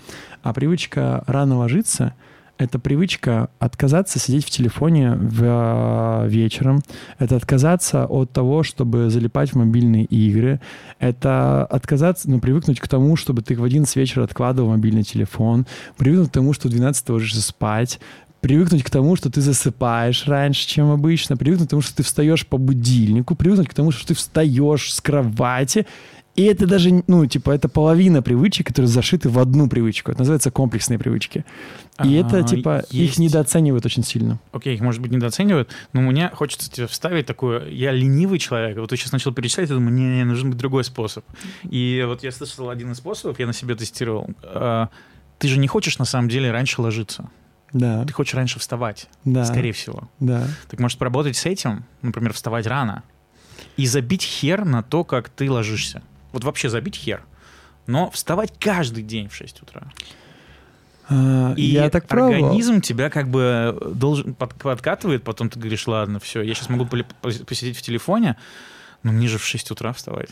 А 0.42 0.52
привычка 0.52 1.24
рано 1.26 1.58
ложиться 1.58 2.14
это 2.62 2.78
привычка 2.78 3.48
отказаться 3.58 4.18
сидеть 4.18 4.44
в 4.44 4.50
телефоне 4.50 5.12
в, 5.12 5.42
э, 5.42 6.28
вечером, 6.28 6.80
это 7.18 7.36
отказаться 7.36 8.06
от 8.06 8.32
того, 8.32 8.62
чтобы 8.62 9.10
залипать 9.10 9.50
в 9.50 9.56
мобильные 9.56 10.04
игры, 10.04 10.60
это 10.98 11.64
отказаться, 11.66 12.30
ну, 12.30 12.40
привыкнуть 12.40 12.80
к 12.80 12.88
тому, 12.88 13.16
чтобы 13.16 13.42
ты 13.42 13.54
в 13.56 13.64
11 13.64 13.94
вечера 13.96 14.24
откладывал 14.24 14.70
мобильный 14.70 15.02
телефон, 15.02 15.66
привыкнуть 15.96 16.30
к 16.30 16.32
тому, 16.32 16.52
что 16.52 16.68
в 16.68 16.70
12 16.70 17.04
ты 17.04 17.12
ложишься 17.12 17.42
спать, 17.42 18.00
привыкнуть 18.40 18.82
к 18.82 18.90
тому, 18.90 19.16
что 19.16 19.30
ты 19.30 19.40
засыпаешь 19.40 20.26
раньше, 20.26 20.66
чем 20.66 20.90
обычно, 20.90 21.36
привыкнуть 21.36 21.68
к 21.68 21.70
тому, 21.70 21.82
что 21.82 21.96
ты 21.96 22.02
встаешь 22.02 22.46
по 22.46 22.58
будильнику, 22.58 23.34
привыкнуть 23.34 23.68
к 23.68 23.74
тому, 23.74 23.92
что 23.92 24.08
ты 24.08 24.14
встаешь 24.14 24.92
с 24.92 25.00
кровати 25.00 25.86
и 26.34 26.44
это 26.44 26.66
даже, 26.66 27.02
ну, 27.06 27.26
типа, 27.26 27.50
это 27.50 27.68
половина 27.68 28.22
привычек, 28.22 28.68
которые 28.68 28.88
зашиты 28.88 29.28
в 29.28 29.38
одну 29.38 29.68
привычку. 29.68 30.10
Это 30.10 30.20
называется 30.20 30.50
комплексные 30.50 30.98
привычки. 30.98 31.44
И 32.02 32.16
А, 32.16 32.20
это, 32.20 32.42
типа, 32.42 32.84
есть. 32.90 32.94
их 32.94 33.18
недооценивают 33.18 33.84
очень 33.84 34.02
сильно. 34.02 34.40
Окей, 34.52 34.74
их, 34.74 34.80
может 34.80 35.02
быть, 35.02 35.12
недооценивают, 35.12 35.68
но 35.92 36.00
мне 36.00 36.30
хочется 36.30 36.70
тебе 36.70 36.86
вставить 36.86 37.26
такое, 37.26 37.68
я 37.68 37.92
ленивый 37.92 38.38
человек, 38.38 38.78
вот 38.78 38.88
ты 38.90 38.96
сейчас 38.96 39.12
начал 39.12 39.32
перечислять, 39.32 39.68
я 39.68 39.74
думаю, 39.74 39.92
не, 39.94 40.04
не, 40.16 40.24
нужен 40.24 40.48
быть 40.50 40.58
другой 40.58 40.84
способ. 40.84 41.24
И 41.68 42.02
вот 42.06 42.22
я 42.22 42.32
слышал 42.32 42.70
один 42.70 42.92
из 42.92 42.96
способов, 42.98 43.38
я 43.38 43.46
на 43.46 43.52
себе 43.52 43.74
тестировал. 43.74 44.30
А, 44.42 44.88
Ты 45.38 45.48
же 45.48 45.58
не 45.58 45.66
хочешь, 45.68 45.98
на 45.98 46.06
самом 46.06 46.28
деле, 46.30 46.50
раньше 46.50 46.80
ложиться. 46.80 47.28
Да, 47.74 48.04
Ты 48.06 48.12
хочешь 48.12 48.34
раньше 48.34 48.58
вставать, 48.58 49.08
да, 49.24 49.44
скорее 49.44 49.72
всего. 49.72 50.08
да. 50.20 50.46
Так 50.70 50.80
может 50.80 50.98
поработать 50.98 51.36
с 51.36 51.44
этим, 51.46 51.84
например, 52.00 52.32
вставать 52.32 52.66
рано, 52.66 53.02
и 53.76 53.86
забить 53.86 54.22
хер 54.22 54.64
на 54.64 54.82
то, 54.82 55.04
как 55.04 55.28
ты 55.30 55.50
ложишься. 55.50 56.02
Вот 56.32 56.44
вообще 56.44 56.68
забить 56.68 56.96
хер. 56.96 57.22
Но 57.86 58.10
вставать 58.10 58.52
каждый 58.58 59.02
день 59.02 59.28
в 59.28 59.34
6 59.34 59.62
утра. 59.62 59.82
А, 61.08 61.52
И 61.56 61.62
я 61.62 61.90
так 61.90 62.06
пробовал. 62.06 62.46
организм 62.46 62.80
тебя 62.80 63.10
как 63.10 63.28
бы 63.28 63.76
должен 63.94 64.34
под- 64.34 64.54
подкатывает, 64.54 65.24
потом 65.24 65.48
ты 65.50 65.58
говоришь, 65.58 65.86
ладно, 65.86 66.20
все, 66.20 66.42
я 66.42 66.54
сейчас 66.54 66.68
могу 66.68 66.86
посидеть 66.86 67.76
в 67.76 67.82
телефоне, 67.82 68.36
но 69.02 69.12
мне 69.12 69.28
же 69.28 69.38
в 69.38 69.44
6 69.44 69.70
утра 69.72 69.92
вставать. 69.92 70.30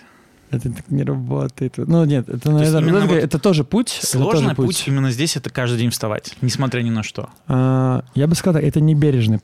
Это 0.50 0.72
так 0.72 0.90
не 0.90 1.04
работает. 1.04 1.74
Ну, 1.76 2.04
нет, 2.04 2.28
это, 2.28 2.50
наверное, 2.50 2.80
именно 2.82 2.98
это, 2.98 3.06
вот 3.06 3.14
это 3.16 3.38
тоже 3.38 3.62
путь. 3.62 3.88
Сложный 4.02 4.54
тоже 4.54 4.54
путь. 4.56 4.84
именно 4.88 5.10
здесь 5.10 5.36
это 5.36 5.48
каждый 5.50 5.78
день 5.78 5.90
вставать, 5.90 6.36
несмотря 6.40 6.82
ни 6.82 6.90
на 6.90 7.02
что. 7.04 7.30
А, 7.46 8.02
я 8.14 8.26
бы 8.26 8.34
сказал, 8.34 8.60
это 8.60 8.80
не 8.80 8.94
бережный 8.96 9.38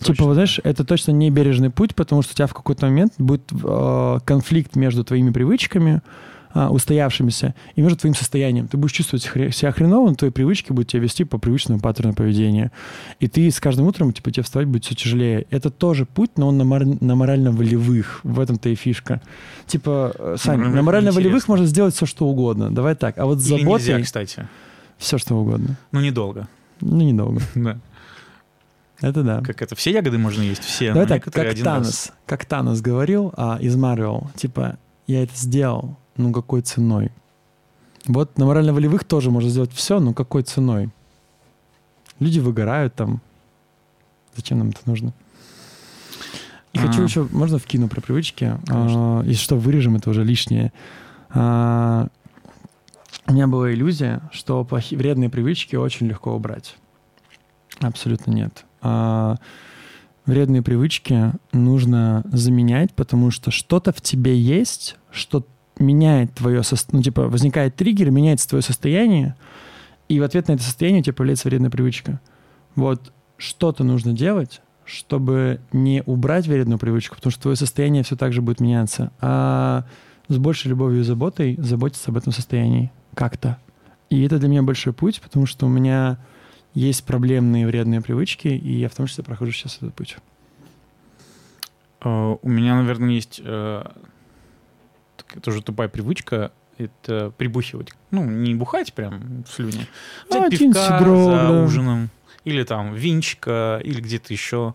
Типа, 0.00 0.24
вот 0.24 0.34
знаешь, 0.34 0.60
это 0.62 0.84
точно 0.84 1.10
не 1.12 1.30
бережный 1.30 1.70
путь, 1.70 1.94
потому 1.94 2.22
что 2.22 2.32
у 2.32 2.34
тебя 2.34 2.46
в 2.46 2.54
какой-то 2.54 2.86
момент 2.86 3.14
будет 3.18 3.50
э, 3.52 4.18
конфликт 4.24 4.76
между 4.76 5.02
твоими 5.04 5.30
привычками, 5.30 6.02
а, 6.54 6.70
устоявшимися, 6.70 7.54
и 7.76 7.82
между 7.82 7.98
твоим 7.98 8.14
состоянием. 8.14 8.68
Ты 8.68 8.78
будешь 8.78 8.92
чувствовать 8.92 9.22
себя 9.54 9.70
хреново, 9.70 10.08
но 10.08 10.14
твои 10.14 10.30
привычки 10.30 10.72
будут 10.72 10.88
тебя 10.90 11.02
вести 11.02 11.24
по 11.24 11.36
привычному 11.36 11.78
паттерну 11.78 12.14
поведения. 12.14 12.72
И 13.20 13.28
ты 13.28 13.50
с 13.50 13.60
каждым 13.60 13.86
утром, 13.86 14.12
типа, 14.14 14.30
тебе 14.30 14.42
вставать 14.44 14.66
будет 14.66 14.84
все 14.84 14.94
тяжелее. 14.94 15.46
Это 15.50 15.68
тоже 15.70 16.06
путь, 16.06 16.30
но 16.36 16.48
он 16.48 16.56
на, 16.56 16.64
мор- 16.64 16.86
на 17.02 17.14
морально-волевых. 17.16 18.20
В 18.22 18.40
этом-то 18.40 18.70
и 18.70 18.74
фишка. 18.76 19.20
Типа, 19.66 20.12
э, 20.18 20.36
Сань, 20.38 20.58
Морально- 20.58 20.76
на 20.76 20.82
морально-волевых 20.82 21.48
можно 21.48 21.66
сделать 21.66 21.94
все, 21.94 22.06
что 22.06 22.26
угодно. 22.26 22.70
Давай 22.74 22.94
так. 22.94 23.18
А 23.18 23.26
вот 23.26 23.40
с 23.40 23.46
Или 23.50 23.58
заботой 23.60 23.86
нельзя, 23.88 24.02
кстати. 24.04 24.48
все, 24.96 25.18
что 25.18 25.34
угодно. 25.36 25.76
Ну, 25.92 26.00
недолго. 26.00 26.48
Ну, 26.80 27.02
недолго. 27.02 27.42
Да. 27.54 27.78
Это 29.00 29.22
да. 29.22 29.40
Как 29.42 29.62
это? 29.62 29.76
Все 29.76 29.92
ягоды 29.92 30.18
можно 30.18 30.42
есть? 30.42 30.62
Все. 30.64 30.92
Давай 30.92 31.06
так, 31.06 31.24
как 31.24 31.36
один 31.38 31.64
раз. 31.64 31.64
Танос. 31.64 32.12
Как 32.26 32.44
Танос 32.44 32.80
говорил 32.80 33.32
а, 33.36 33.58
из 33.60 33.76
Марвел. 33.76 34.30
Типа, 34.34 34.76
я 35.06 35.22
это 35.22 35.36
сделал, 35.36 35.96
ну 36.16 36.32
какой 36.32 36.62
ценой? 36.62 37.12
Вот 38.06 38.38
на 38.38 38.46
морально-волевых 38.46 39.04
тоже 39.04 39.30
можно 39.30 39.50
сделать 39.50 39.72
все, 39.72 40.00
но 40.00 40.14
какой 40.14 40.42
ценой? 40.42 40.90
Люди 42.18 42.40
выгорают 42.40 42.94
там. 42.94 43.20
Зачем 44.34 44.58
нам 44.58 44.70
это 44.70 44.80
нужно? 44.86 45.12
И 46.72 46.78
хочу 46.78 47.00
А. 47.00 47.04
еще, 47.04 47.28
можно 47.30 47.58
вкину 47.58 47.88
про 47.88 48.00
привычки? 48.00 48.56
Конечно. 48.66 49.20
А, 49.20 49.22
если 49.22 49.42
что, 49.42 49.56
вырежем, 49.56 49.96
это 49.96 50.10
уже 50.10 50.24
лишнее. 50.24 50.72
А, 51.30 52.08
у 53.26 53.32
меня 53.32 53.46
была 53.46 53.72
иллюзия, 53.72 54.22
что 54.32 54.64
плохие, 54.64 54.98
вредные 54.98 55.30
привычки 55.30 55.76
очень 55.76 56.06
легко 56.08 56.34
убрать. 56.34 56.76
Абсолютно 57.80 58.32
нет. 58.32 58.64
А, 58.80 59.36
вредные 60.26 60.62
привычки 60.62 61.32
нужно 61.52 62.22
заменять, 62.30 62.94
потому 62.94 63.30
что 63.30 63.50
что-то 63.50 63.92
в 63.92 64.00
тебе 64.00 64.38
есть, 64.38 64.96
что 65.10 65.46
меняет 65.78 66.34
твое 66.34 66.62
состояние, 66.62 66.98
ну, 66.98 67.02
типа, 67.02 67.28
возникает 67.28 67.76
триггер, 67.76 68.10
меняется 68.10 68.48
твое 68.48 68.62
состояние, 68.62 69.36
и 70.08 70.20
в 70.20 70.22
ответ 70.22 70.48
на 70.48 70.52
это 70.52 70.62
состояние 70.62 71.00
у 71.00 71.04
тебя 71.04 71.14
появляется 71.14 71.48
вредная 71.48 71.70
привычка. 71.70 72.20
Вот 72.74 73.12
что-то 73.36 73.84
нужно 73.84 74.12
делать, 74.12 74.60
чтобы 74.84 75.60
не 75.72 76.02
убрать 76.06 76.46
вредную 76.46 76.78
привычку, 76.78 77.16
потому 77.16 77.30
что 77.30 77.42
твое 77.42 77.56
состояние 77.56 78.02
все 78.02 78.16
так 78.16 78.32
же 78.32 78.42
будет 78.42 78.60
меняться, 78.60 79.12
а 79.20 79.84
с 80.28 80.36
большей 80.36 80.68
любовью 80.68 81.00
и 81.00 81.04
заботой 81.04 81.56
заботиться 81.58 82.10
об 82.10 82.16
этом 82.16 82.32
состоянии 82.32 82.90
как-то. 83.14 83.58
И 84.10 84.22
это 84.22 84.38
для 84.38 84.48
меня 84.48 84.62
большой 84.62 84.92
путь, 84.92 85.20
потому 85.20 85.46
что 85.46 85.66
у 85.66 85.68
меня 85.68 86.18
есть 86.78 87.04
проблемные 87.04 87.66
вредные 87.66 88.00
привычки, 88.00 88.48
и 88.48 88.72
я 88.72 88.88
в 88.88 88.94
том 88.94 89.06
числе 89.06 89.24
прохожу 89.24 89.52
сейчас 89.52 89.78
этот 89.78 89.94
путь. 89.94 90.16
Э, 92.00 92.36
У 92.40 92.48
меня, 92.48 92.76
наверное, 92.76 93.10
есть 93.10 93.40
э, 93.44 93.84
такая 95.16 95.40
тоже 95.40 95.62
тупая 95.62 95.88
привычка. 95.88 96.52
Это 96.76 97.32
прибухивать. 97.36 97.92
Ну, 98.12 98.24
не 98.24 98.54
бухать 98.54 98.92
прям 98.94 99.42
в 99.42 99.52
слюне. 99.52 99.88
Взять 100.30 100.44
А, 100.44 100.48
пивка 100.50 100.98
сидром, 100.98 101.24
за 101.24 101.30
да. 101.30 101.62
ужином. 101.64 102.10
Или 102.44 102.62
там 102.62 102.94
винчика, 102.94 103.80
или 103.82 104.00
где-то 104.00 104.32
еще. 104.32 104.74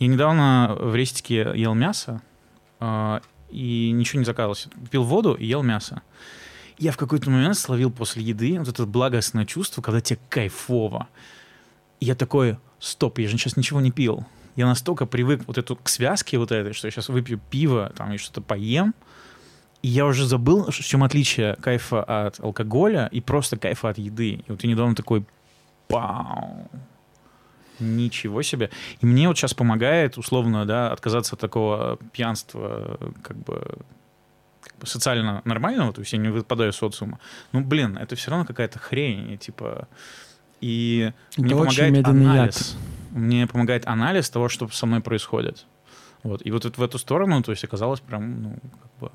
Я 0.00 0.08
недавно 0.08 0.76
в 0.76 0.96
рестике 0.96 1.52
ел 1.54 1.74
мясо, 1.74 2.20
э, 2.80 3.20
и 3.50 3.92
ничего 3.92 4.18
не 4.18 4.24
заказывался. 4.24 4.68
Пил 4.90 5.04
воду 5.04 5.34
и 5.34 5.46
ел 5.46 5.62
мясо. 5.62 6.02
Я 6.76 6.90
в 6.90 6.96
какой-то 6.96 7.30
момент 7.30 7.56
словил 7.56 7.92
после 7.92 8.24
еды 8.24 8.58
вот 8.58 8.66
это 8.66 8.84
благостное 8.84 9.46
чувство, 9.46 9.80
когда 9.80 10.00
тебе 10.00 10.18
кайфово. 10.28 11.06
Я 12.04 12.14
такой, 12.14 12.58
стоп, 12.80 13.18
я 13.18 13.28
же 13.28 13.38
сейчас 13.38 13.56
ничего 13.56 13.80
не 13.80 13.90
пил. 13.90 14.26
Я 14.56 14.66
настолько 14.66 15.06
привык 15.06 15.44
вот 15.46 15.56
эту 15.56 15.74
к 15.74 15.88
связке 15.88 16.36
вот 16.36 16.52
этой, 16.52 16.74
что 16.74 16.86
я 16.86 16.90
сейчас 16.90 17.08
выпью 17.08 17.40
пиво 17.50 17.94
там 17.96 18.12
и 18.12 18.18
что-то 18.18 18.42
поем, 18.42 18.94
и 19.80 19.88
я 19.88 20.04
уже 20.04 20.26
забыл, 20.26 20.70
в 20.70 20.74
чем 20.74 21.02
отличие 21.02 21.56
кайфа 21.56 22.04
от 22.26 22.40
алкоголя 22.40 23.08
и 23.10 23.22
просто 23.22 23.56
кайфа 23.56 23.88
от 23.88 23.96
еды. 23.96 24.32
И 24.32 24.44
вот 24.48 24.62
я 24.64 24.68
недавно 24.68 24.94
такой, 24.94 25.24
пау, 25.88 26.70
ничего 27.80 28.42
себе. 28.42 28.68
И 29.00 29.06
мне 29.06 29.26
вот 29.26 29.38
сейчас 29.38 29.54
помогает, 29.54 30.18
условно, 30.18 30.66
да, 30.66 30.92
отказаться 30.92 31.36
от 31.36 31.40
такого 31.40 31.98
пьянства, 32.12 32.98
как 33.22 33.38
бы, 33.38 33.78
как 34.60 34.76
бы 34.78 34.86
социально 34.86 35.40
нормального, 35.46 35.90
то 35.94 36.02
есть 36.02 36.12
я 36.12 36.18
не 36.18 36.28
выпадаю 36.28 36.70
из 36.70 36.76
социума. 36.76 37.18
Ну, 37.52 37.64
блин, 37.64 37.96
это 37.96 38.14
все 38.14 38.30
равно 38.30 38.44
какая-то 38.44 38.78
хрень, 38.78 39.32
и, 39.32 39.38
типа... 39.38 39.88
И 40.64 41.12
Это 41.32 41.42
мне 41.42 41.50
помогает 41.54 41.92
медленный 41.92 42.24
яд. 42.24 42.32
анализ. 42.32 42.76
Мне 43.10 43.46
помогает 43.46 43.86
анализ 43.86 44.30
того, 44.30 44.48
что 44.48 44.66
со 44.68 44.86
мной 44.86 45.00
происходит. 45.00 45.66
Вот. 46.22 46.40
И 46.46 46.50
вот 46.50 46.64
в 46.64 46.82
эту 46.82 46.98
сторону, 46.98 47.42
то 47.42 47.50
есть 47.50 47.64
оказалось 47.64 48.00
прям, 48.00 48.42
ну, 48.42 48.56
как 48.80 48.90
бы 48.98 49.10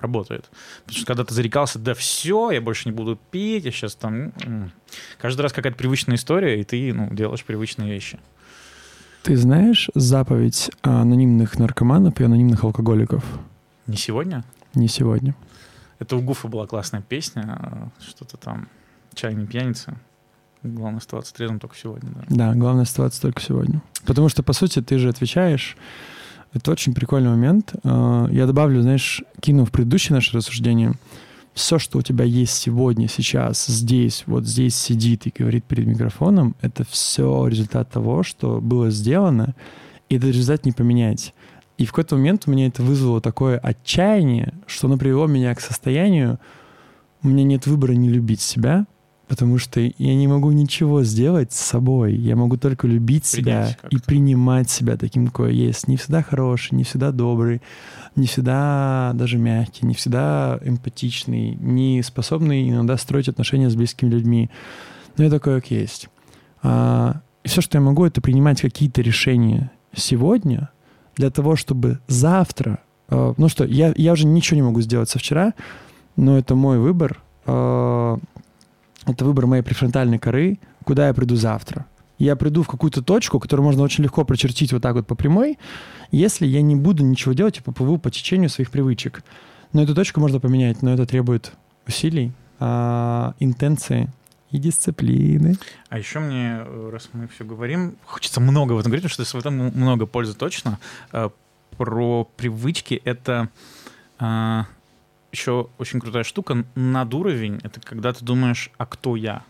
работает. 0.00 0.48
Потому 0.84 0.96
что 0.96 1.06
когда 1.06 1.24
ты 1.24 1.34
зарекался, 1.34 1.78
да 1.78 1.92
все, 1.92 2.52
я 2.52 2.62
больше 2.62 2.88
не 2.88 2.94
буду 2.94 3.18
пить, 3.30 3.66
я 3.66 3.70
сейчас 3.70 3.94
там... 3.96 4.32
м-м». 4.44 4.72
Каждый 5.18 5.42
раз 5.42 5.52
какая-то 5.52 5.76
привычная 5.76 6.16
история, 6.16 6.58
и 6.58 6.64
ты, 6.64 6.94
ну, 6.94 7.10
делаешь 7.12 7.44
привычные 7.44 7.90
вещи. 7.92 8.18
Ты 9.24 9.36
знаешь 9.36 9.90
заповедь 9.94 10.70
анонимных 10.80 11.58
наркоманов 11.58 12.18
и 12.18 12.24
анонимных 12.24 12.64
алкоголиков? 12.64 13.22
Не 13.86 13.98
сегодня? 13.98 14.42
Не 14.72 14.88
сегодня. 14.88 15.36
Это 15.98 16.16
у 16.16 16.22
Гуфа 16.22 16.48
была 16.48 16.66
классная 16.66 17.02
песня, 17.02 17.92
что-то 18.00 18.38
там, 18.38 18.68
«Чай 19.14 19.34
не 19.34 19.46
пьяница». 19.46 19.98
Главное 20.64 20.98
оставаться 20.98 21.34
трезвым 21.34 21.60
только 21.60 21.76
сегодня, 21.76 22.10
да. 22.10 22.24
Да, 22.28 22.54
главное 22.54 22.84
оставаться 22.84 23.20
только 23.20 23.40
сегодня. 23.42 23.82
Потому 24.06 24.28
что, 24.30 24.42
по 24.42 24.54
сути, 24.54 24.80
ты 24.80 24.98
же 24.98 25.10
отвечаешь. 25.10 25.76
Это 26.54 26.70
очень 26.70 26.94
прикольный 26.94 27.30
момент. 27.30 27.74
А, 27.84 28.26
Я 28.30 28.46
добавлю, 28.46 28.80
знаешь, 28.80 29.22
кину 29.40 29.66
в 29.66 29.70
предыдущее 29.70 30.14
наше 30.14 30.36
рассуждение. 30.36 30.94
Все, 31.52 31.78
что 31.78 31.98
у 31.98 32.02
тебя 32.02 32.24
есть 32.24 32.54
сегодня, 32.54 33.08
сейчас, 33.08 33.66
здесь, 33.66 34.24
вот 34.26 34.44
здесь 34.46 34.74
сидит 34.74 35.26
и 35.26 35.32
говорит 35.36 35.64
перед 35.64 35.86
микрофоном, 35.86 36.56
это 36.62 36.84
все 36.84 37.46
результат 37.46 37.90
того, 37.90 38.24
что 38.24 38.60
было 38.60 38.90
сделано, 38.90 39.54
и 40.08 40.16
этот 40.16 40.30
результат 40.30 40.64
не 40.64 40.72
поменять. 40.72 41.32
И 41.78 41.86
в 41.86 41.90
какой-то 41.90 42.16
момент 42.16 42.44
у 42.46 42.50
меня 42.50 42.66
это 42.66 42.82
вызвало 42.82 43.20
такое 43.20 43.58
отчаяние, 43.58 44.54
что 44.66 44.88
оно 44.88 44.96
привело 44.96 45.26
меня 45.26 45.54
к 45.54 45.60
состоянию, 45.60 46.40
у 47.22 47.28
меня 47.28 47.44
нет 47.44 47.66
выбора 47.66 47.92
не 47.92 48.08
любить 48.08 48.40
себя, 48.40 48.86
потому 49.28 49.58
что 49.58 49.80
я 49.80 50.14
не 50.14 50.28
могу 50.28 50.52
ничего 50.52 51.02
сделать 51.02 51.52
с 51.52 51.60
собой. 51.60 52.14
Я 52.14 52.36
могу 52.36 52.56
только 52.56 52.86
любить 52.86 53.24
себя 53.26 53.42
Принять 53.62 53.72
и 53.72 53.96
как-то. 53.96 54.06
принимать 54.06 54.70
себя 54.70 54.96
таким, 54.96 55.26
какой 55.26 55.54
я 55.54 55.66
есть. 55.66 55.88
Не 55.88 55.96
всегда 55.96 56.22
хороший, 56.22 56.74
не 56.74 56.84
всегда 56.84 57.10
добрый, 57.10 57.62
не 58.16 58.26
всегда 58.26 59.12
даже 59.14 59.38
мягкий, 59.38 59.86
не 59.86 59.94
всегда 59.94 60.60
эмпатичный, 60.62 61.54
не 61.56 62.02
способный 62.02 62.68
иногда 62.68 62.96
строить 62.96 63.28
отношения 63.28 63.70
с 63.70 63.74
близкими 63.76 64.10
людьми. 64.10 64.50
Но 65.16 65.24
я 65.24 65.30
такой, 65.30 65.60
как 65.60 65.70
есть. 65.70 66.08
А, 66.62 67.20
и 67.44 67.48
все, 67.48 67.60
что 67.60 67.78
я 67.78 67.82
могу, 67.82 68.04
это 68.04 68.20
принимать 68.20 68.60
какие-то 68.60 69.00
решения 69.02 69.70
сегодня 69.94 70.70
для 71.16 71.30
того, 71.30 71.56
чтобы 71.56 71.98
завтра... 72.08 72.80
а, 73.08 73.32
ну 73.36 73.48
что, 73.48 73.64
я, 73.64 73.92
я 73.96 74.12
уже 74.12 74.26
ничего 74.26 74.56
не 74.56 74.62
могу 74.62 74.80
сделать 74.80 75.08
со 75.08 75.18
вчера, 75.18 75.54
но 76.16 76.36
это 76.38 76.54
мой 76.54 76.78
выбор. 76.78 77.22
а, 77.46 78.18
это 79.06 79.24
выбор 79.24 79.46
моей 79.46 79.62
префронтальной 79.62 80.18
коры, 80.18 80.58
куда 80.84 81.08
я 81.08 81.14
приду 81.14 81.36
завтра. 81.36 81.86
Я 82.18 82.36
приду 82.36 82.62
в 82.62 82.68
какую-то 82.68 83.02
точку, 83.02 83.40
которую 83.40 83.64
можно 83.64 83.82
очень 83.82 84.04
легко 84.04 84.24
прочертить 84.24 84.72
вот 84.72 84.82
так 84.82 84.94
вот 84.94 85.06
по 85.06 85.14
прямой, 85.14 85.58
если 86.10 86.46
я 86.46 86.62
не 86.62 86.76
буду 86.76 87.04
ничего 87.04 87.34
делать 87.34 87.58
и 87.58 87.62
поплыву 87.62 87.98
по 87.98 88.10
течению 88.10 88.48
своих 88.48 88.70
привычек. 88.70 89.22
Но 89.72 89.82
эту 89.82 89.94
точку 89.94 90.20
можно 90.20 90.38
поменять, 90.38 90.82
но 90.82 90.94
это 90.94 91.06
требует 91.06 91.52
усилий, 91.86 92.32
а, 92.60 93.34
интенции 93.40 94.08
и 94.52 94.58
дисциплины. 94.58 95.56
А 95.88 95.98
еще 95.98 96.20
мне, 96.20 96.60
э, 96.64 96.90
раз 96.92 97.10
мы 97.12 97.26
все 97.26 97.44
говорим, 97.44 97.96
хочется 98.06 98.40
много 98.40 98.74
в 98.74 98.78
этом 98.78 98.92
говорить, 98.92 99.02
потому 99.10 99.26
что 99.26 99.36
в 99.36 99.40
этом 99.40 99.54
много 99.74 100.06
пользы 100.06 100.34
точно. 100.34 100.78
Э, 101.12 101.30
Про 101.76 102.28
привычки 102.36 103.02
это 103.04 103.48
а, 104.20 104.66
еще 105.34 105.68
очень 105.78 106.00
крутая 106.00 106.24
штука. 106.24 106.64
Над 106.74 107.12
уровень— 107.12 107.60
это 107.62 107.80
когда 107.80 108.12
ты 108.12 108.24
думаешь, 108.24 108.70
а 108.78 108.86
кто 108.86 109.16
я? 109.16 109.44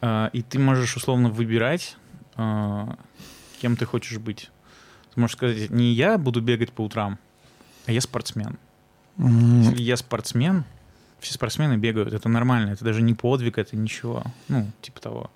А, 0.00 0.30
И 0.32 0.42
ты 0.42 0.58
можешь 0.58 0.96
условно 0.96 1.28
выбирать, 1.28 1.96
а, 2.34 2.96
кем 3.60 3.76
ты 3.76 3.84
хочешь 3.84 4.18
быть. 4.18 4.50
Ты 5.14 5.20
можешь 5.20 5.36
сказать, 5.36 5.70
не 5.70 5.92
я 5.92 6.18
буду 6.18 6.40
бегать 6.40 6.72
по 6.72 6.82
утрам, 6.82 7.18
а 7.86 7.92
я 7.92 8.00
спортсмен. 8.00 8.58
Если 9.18 9.82
я 9.82 9.96
спортсмен, 9.96 10.64
все 11.20 11.34
спортсмены 11.34 11.76
бегают, 11.76 12.14
это 12.14 12.28
нормально, 12.28 12.70
это 12.70 12.84
даже 12.84 13.02
не 13.02 13.14
подвиг, 13.14 13.58
это 13.58 13.76
ничего, 13.76 14.24
ну, 14.48 14.70
типа 14.80 15.00
того. 15.00 15.30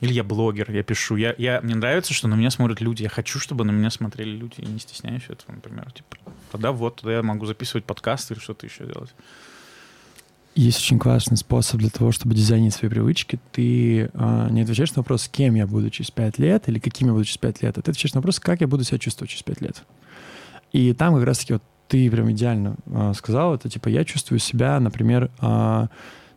Или 0.00 0.14
я 0.14 0.24
блогер, 0.24 0.70
я 0.70 0.82
пишу. 0.82 1.16
Я, 1.16 1.34
я, 1.36 1.60
мне 1.60 1.74
нравится, 1.74 2.14
что 2.14 2.26
на 2.26 2.34
меня 2.34 2.50
смотрят 2.50 2.80
люди. 2.80 3.02
Я 3.02 3.10
хочу, 3.10 3.38
чтобы 3.38 3.64
на 3.64 3.70
меня 3.70 3.90
смотрели 3.90 4.30
люди. 4.30 4.54
Я 4.58 4.68
не 4.68 4.78
стесняюсь 4.78 5.24
этого, 5.28 5.54
например. 5.54 5.92
Типа, 5.92 6.16
тогда 6.50 6.72
вот, 6.72 6.96
тогда 6.96 7.16
я 7.16 7.22
могу 7.22 7.44
записывать 7.44 7.84
подкасты 7.84 8.34
или 8.34 8.40
что-то 8.40 8.66
еще 8.66 8.86
делать. 8.86 9.14
Есть 10.54 10.78
очень 10.78 10.98
классный 10.98 11.36
способ 11.36 11.80
для 11.80 11.90
того, 11.90 12.12
чтобы 12.12 12.34
дизайнить 12.34 12.74
свои 12.74 12.90
привычки. 12.90 13.38
Ты 13.52 14.10
а, 14.14 14.48
не 14.50 14.62
отвечаешь 14.62 14.94
на 14.94 15.00
вопрос, 15.00 15.28
кем 15.28 15.54
я 15.54 15.66
буду 15.66 15.90
через 15.90 16.10
пять 16.10 16.38
лет 16.38 16.68
или 16.68 16.78
каким 16.78 17.08
я 17.08 17.12
буду 17.12 17.24
через 17.24 17.38
пять 17.38 17.62
лет, 17.62 17.78
а 17.78 17.82
ты 17.82 17.90
отвечаешь 17.90 18.14
на 18.14 18.18
вопрос, 18.18 18.40
как 18.40 18.60
я 18.60 18.66
буду 18.66 18.82
себя 18.82 18.98
чувствовать 18.98 19.30
через 19.30 19.44
пять 19.44 19.60
лет. 19.60 19.84
И 20.72 20.92
там 20.92 21.14
как 21.14 21.24
раз-таки 21.24 21.52
вот 21.52 21.62
ты 21.86 22.10
прям 22.10 22.30
идеально 22.32 22.76
а, 22.86 23.12
сказал, 23.14 23.54
это 23.54 23.68
типа 23.68 23.88
я 23.88 24.04
чувствую 24.04 24.40
себя, 24.40 24.80
например, 24.80 25.30
а, 25.38 25.88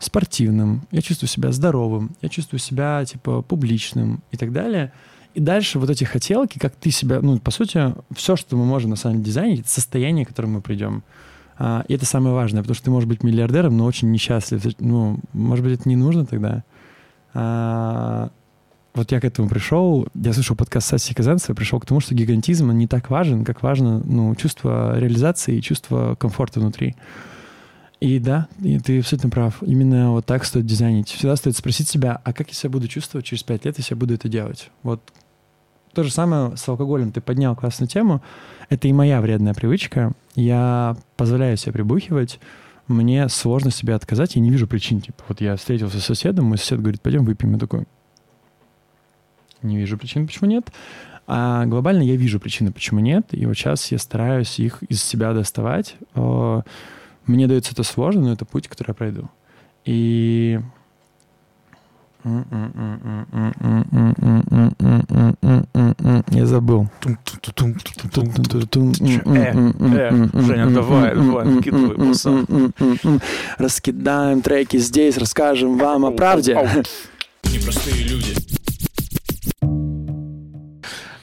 спортивным, 0.06 0.88
я 0.92 1.02
чувствую 1.02 1.30
себя 1.30 1.52
здоровым, 1.52 2.12
я 2.22 2.30
чувствую 2.30 2.60
себя 2.60 3.04
типа 3.06 3.42
публичным 3.42 4.22
и 4.32 4.38
так 4.38 4.52
далее. 4.52 4.92
И 5.34 5.40
дальше 5.40 5.80
вот 5.80 5.90
эти 5.90 6.04
хотелки, 6.04 6.60
как 6.60 6.76
ты 6.76 6.92
себя, 6.92 7.20
ну, 7.22 7.40
по 7.40 7.50
сути, 7.50 7.94
все, 8.16 8.36
что 8.36 8.56
мы 8.56 8.66
можем 8.66 8.92
на 8.92 8.96
самом 8.96 9.16
деле 9.16 9.26
дизайнить, 9.26 9.60
это 9.62 9.70
состояние, 9.70 10.26
к 10.26 10.30
которому 10.30 10.56
мы 10.56 10.62
придем. 10.62 11.04
А, 11.58 11.84
и 11.88 11.94
это 11.94 12.06
самое 12.06 12.36
важное, 12.36 12.62
потому 12.62 12.76
что 12.76 12.86
ты 12.86 12.92
можешь 12.92 13.10
быть 13.10 13.24
миллиардером, 13.24 13.78
но 13.78 13.86
очень 13.86 14.12
несчастлив. 14.12 14.62
Ну, 14.80 15.20
может 15.34 15.66
быть, 15.66 15.80
это 15.80 15.90
не 15.90 15.96
нужно 15.96 16.26
тогда. 16.26 16.64
А, 17.34 18.30
вот 18.94 19.12
я 19.12 19.20
к 19.20 19.26
этому 19.26 19.50
пришел, 19.50 20.08
я 20.14 20.34
слышал 20.34 20.56
подкаст 20.56 20.88
Саси 20.88 21.16
Казанцева, 21.16 21.56
пришел 21.56 21.80
к 21.80 21.86
тому, 21.86 22.00
что 22.00 22.14
гигантизм 22.14 22.70
он 22.70 22.78
не 22.78 22.88
так 22.88 23.10
важен, 23.10 23.44
как 23.44 23.64
важно 23.64 24.02
ну, 24.06 24.36
чувство 24.36 25.00
реализации 25.00 25.58
и 25.58 25.62
чувство 25.62 26.16
комфорта 26.16 26.60
внутри. 26.60 26.96
И 28.04 28.20
да, 28.20 28.50
и 28.62 28.80
ты 28.80 29.00
абсолютно 29.00 29.30
прав. 29.30 29.64
Именно 29.64 30.12
вот 30.12 30.26
так 30.26 30.44
стоит 30.44 30.66
дизайнить. 30.66 31.08
Всегда 31.08 31.38
стоит 31.38 31.56
спросить 31.56 31.88
себя, 31.88 32.20
а 32.26 32.34
как 32.34 32.50
я 32.50 32.54
себя 32.54 32.70
буду 32.72 32.90
чувствовать 32.90 33.26
через 33.26 33.44
пять 33.44 33.64
лет, 33.64 33.78
если 33.78 33.94
я 33.94 33.98
буду 33.98 34.14
это 34.14 34.28
делать? 34.28 34.72
Вот 34.84 35.02
то 35.94 36.04
же 36.04 36.12
самое 36.12 36.58
с 36.58 36.68
алкоголем. 36.68 37.14
Ты 37.14 37.22
поднял 37.22 37.56
классную 37.56 37.88
тему. 37.88 38.22
Это 38.68 38.90
и 38.90 38.92
моя 38.92 39.22
вредная 39.22 39.54
привычка. 39.54 40.12
Я 40.36 40.98
позволяю 41.16 41.56
себе 41.56 41.72
прибухивать. 41.72 42.42
Мне 42.90 43.30
сложно 43.30 43.72
себе 43.72 43.96
отказать. 43.96 44.36
Я 44.36 44.42
не 44.42 44.50
вижу 44.50 44.68
причин. 44.68 45.00
Типа, 45.00 45.24
вот 45.30 45.40
я 45.40 45.56
встретился 45.56 46.02
с 46.02 46.04
соседом, 46.04 46.48
мой 46.48 46.58
сосед 46.58 46.82
говорит, 46.82 47.02
пойдем 47.02 47.24
выпьем. 47.24 47.54
Я 47.54 47.58
такой, 47.58 47.86
не 49.62 49.78
вижу 49.78 49.98
причин, 49.98 50.28
почему 50.28 50.50
нет. 50.50 50.74
А 51.26 51.66
глобально 51.68 52.02
я 52.02 52.18
вижу 52.18 52.42
причины, 52.42 52.74
почему 52.74 53.00
нет. 53.00 53.28
И 53.32 53.46
вот 53.46 53.54
сейчас 53.54 53.94
я 53.94 53.98
стараюсь 53.98 54.60
их 54.60 54.84
из 54.90 55.02
себя 55.02 55.32
доставать. 55.32 55.96
Мне 57.26 57.48
дается 57.48 57.72
это 57.72 57.84
сложно, 57.84 58.22
но 58.22 58.34
это 58.34 58.46
путь, 58.46 58.68
который 58.68 58.90
я 58.90 58.94
пройду. 58.94 59.30
И... 59.86 60.60
Я 66.30 66.46
забыл. 66.46 66.88
Женя, 70.34 70.70
давай, 70.70 71.16
давай, 71.16 71.46
накидывай. 71.46 73.20
Раскидаем 73.58 74.42
треки 74.42 74.78
здесь, 74.78 75.18
расскажем 75.18 75.78
вам 75.78 76.06
о 76.06 76.12
правде. 76.12 76.58
Непростые 77.44 78.04
люди. 78.04 78.36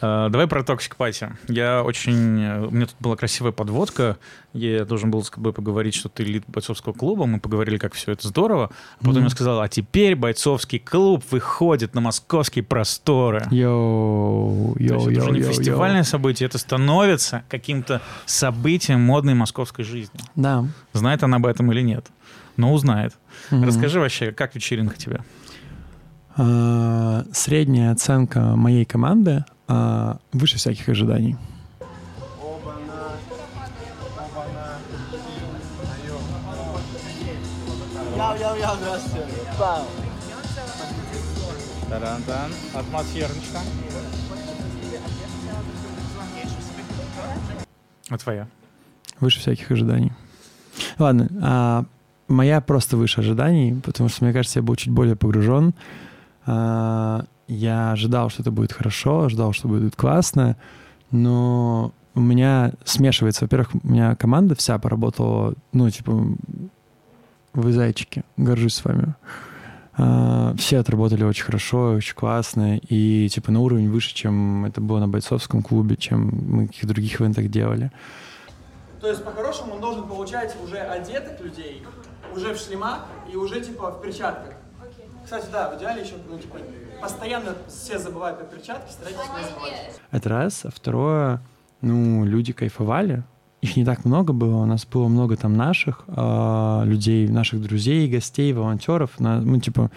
Э, 0.02 0.28
Давай 0.30 0.46
про 0.46 0.62
Toxic 0.62 0.96
Party. 0.96 1.28
Я 1.48 1.82
очень... 1.82 2.40
э, 2.40 2.66
У 2.66 2.70
меня 2.70 2.86
тут 2.86 2.96
была 3.00 3.16
красивая 3.16 3.52
подводка. 3.52 4.16
Я 4.52 4.84
должен 4.84 5.10
был 5.10 5.22
с 5.22 5.30
тобой 5.30 5.52
поговорить, 5.52 5.94
что 5.94 6.08
ты 6.08 6.24
lead 6.24 6.44
бойцовского 6.46 6.92
клуба. 6.92 7.26
Мы 7.26 7.38
поговорили, 7.40 7.76
как 7.76 7.92
все 7.94 8.12
это 8.12 8.26
здорово. 8.28 8.70
А 8.96 8.98
потом 9.00 9.14
Мгм. 9.16 9.24
я 9.24 9.28
сказал, 9.30 9.60
а 9.60 9.68
теперь 9.68 10.16
бойцовский 10.16 10.78
клуб 10.78 11.22
выходит 11.30 11.94
на 11.94 12.00
московские 12.00 12.64
просторы. 12.64 13.46
Йоу, 13.50 14.74
То 14.74 14.80
есть 14.82 14.90
йоу, 14.90 15.00
это 15.02 15.10
йоу, 15.12 15.22
уже 15.22 15.30
не 15.32 15.40
йоу, 15.40 15.52
фестивальное 15.52 16.02
событие, 16.04 16.46
это 16.48 16.58
становится 16.58 17.42
каким-то 17.48 18.00
событием 18.26 19.00
модной 19.00 19.34
московской 19.34 19.84
жизни. 19.84 20.20
Да. 20.34 20.64
Знает 20.92 21.22
она 21.22 21.36
об 21.36 21.46
этом 21.46 21.70
или 21.72 21.82
нет? 21.82 22.06
Но 22.56 22.72
узнает. 22.72 23.14
Мгм. 23.50 23.64
Расскажи 23.64 24.00
вообще, 24.00 24.32
как 24.32 24.54
вечеринка 24.54 24.96
тебе? 24.96 25.20
А, 26.36 27.24
Средняя 27.32 27.92
оценка 27.92 28.40
моей 28.56 28.84
команды 28.84 29.44
а, 29.70 30.18
выше 30.32 30.56
всяких 30.56 30.88
ожиданий. 30.88 31.36
Яу-яу-яу, 38.16 38.76
здравствуйте. 38.76 39.26
Пау. 39.58 39.84
Тарантан. 41.88 42.50
Атмосферничка. 42.74 43.58
А 48.08 48.18
твоя? 48.18 48.48
Выше 49.20 49.38
всяких 49.38 49.70
ожиданий. 49.70 50.12
Ладно, 50.98 51.28
а 51.42 51.84
моя 52.26 52.60
просто 52.60 52.96
выше 52.96 53.20
ожиданий, 53.20 53.80
потому 53.80 54.08
что, 54.08 54.24
мне 54.24 54.32
кажется, 54.32 54.58
я 54.58 54.62
был 54.64 54.74
чуть 54.74 54.92
более 54.92 55.14
погружен. 55.14 55.74
А, 56.44 57.24
я 57.50 57.92
ожидал, 57.92 58.30
что 58.30 58.42
это 58.42 58.50
будет 58.50 58.72
хорошо, 58.72 59.24
ожидал, 59.24 59.52
что 59.52 59.68
будет 59.68 59.96
классно, 59.96 60.56
но 61.10 61.92
у 62.14 62.20
меня 62.20 62.72
смешивается. 62.84 63.44
Во-первых, 63.44 63.70
у 63.82 63.88
меня 63.88 64.14
команда 64.14 64.54
вся 64.54 64.78
поработала, 64.78 65.54
ну, 65.72 65.90
типа, 65.90 66.24
вы 67.52 67.72
зайчики, 67.72 68.22
горжусь 68.36 68.74
с 68.74 68.84
вами. 68.84 69.14
А, 69.96 70.54
все 70.56 70.78
отработали 70.78 71.24
очень 71.24 71.44
хорошо, 71.44 71.92
очень 71.94 72.14
классно, 72.14 72.78
и, 72.78 73.28
типа, 73.28 73.50
на 73.50 73.60
уровень 73.60 73.90
выше, 73.90 74.14
чем 74.14 74.64
это 74.64 74.80
было 74.80 75.00
на 75.00 75.08
бойцовском 75.08 75.62
клубе, 75.62 75.96
чем 75.96 76.30
мы 76.46 76.68
каких 76.68 76.86
других 76.86 77.20
ивентах 77.20 77.48
делали. 77.48 77.90
То 79.00 79.08
есть, 79.08 79.24
по-хорошему, 79.24 79.74
он 79.74 79.80
должен 79.80 80.06
получать 80.06 80.56
уже 80.64 80.78
одетых 80.78 81.40
людей, 81.40 81.82
уже 82.34 82.54
в 82.54 82.58
шлемах 82.58 83.06
и 83.32 83.36
уже, 83.36 83.60
типа, 83.60 83.90
в 83.90 84.00
перчатках. 84.00 84.54
Кстати, 85.24 85.46
да, 85.52 85.70
в 85.70 85.78
идеале 85.78 86.02
еще, 86.02 86.14
ну, 86.28 86.38
типа, 86.38 86.58
постоянно 87.00 87.54
все 87.68 87.98
забывают 87.98 88.38
про 88.38 88.46
перчатки, 88.46 88.90
старайтесь 88.92 89.20
не 89.36 89.44
забывать. 89.48 90.00
Это 90.10 90.28
раз. 90.28 90.64
А 90.64 90.70
второе, 90.70 91.40
ну, 91.80 92.24
люди 92.24 92.52
кайфовали. 92.52 93.22
Их 93.60 93.76
не 93.76 93.84
так 93.84 94.04
много 94.04 94.32
было. 94.32 94.56
У 94.62 94.66
нас 94.66 94.86
было 94.86 95.08
много 95.08 95.36
там 95.36 95.54
наших 95.54 96.04
а, 96.08 96.82
людей, 96.84 97.28
наших 97.28 97.60
друзей, 97.60 98.08
гостей, 98.08 98.52
волонтеров. 98.52 99.20
На- 99.20 99.40
мы, 99.40 99.60
типа, 99.60 99.90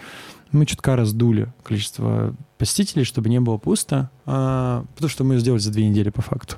мы 0.51 0.65
чутка 0.65 0.95
раздули 0.97 1.47
количество 1.63 2.33
посетителей, 2.57 3.05
чтобы 3.05 3.29
не 3.29 3.39
было 3.39 3.57
пусто, 3.57 4.09
а, 4.25 4.83
потому 4.95 5.09
что 5.09 5.23
мы 5.23 5.37
сделали 5.37 5.59
за 5.59 5.71
две 5.71 5.87
недели 5.87 6.09
по 6.09 6.21
факту. 6.21 6.57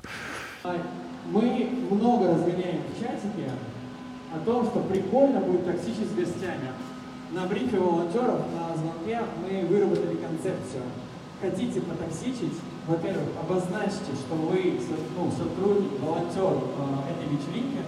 Мы 1.30 1.70
много 1.90 2.28
разгоняем 2.32 2.82
в 2.94 3.00
чатике 3.00 3.50
о 4.34 4.38
том, 4.44 4.66
что 4.66 4.80
прикольно 4.80 5.40
будет 5.40 5.64
токсичить 5.64 6.10
с 6.10 6.14
гостями. 6.14 6.70
На 7.36 7.44
брифе 7.44 7.78
волонтеров, 7.78 8.40
на 8.54 8.74
звонке 8.74 9.20
мы 9.42 9.66
выработали 9.66 10.16
концепцию. 10.16 10.84
Хотите 11.38 11.82
потоксичить? 11.82 12.54
Во-первых, 12.86 13.28
обозначьте, 13.38 14.14
что 14.14 14.36
вы 14.36 14.80
ну, 15.18 15.30
сотрудник, 15.30 16.00
волонтер 16.00 16.54
э, 16.54 17.12
этой 17.12 17.36
вечеринки. 17.36 17.80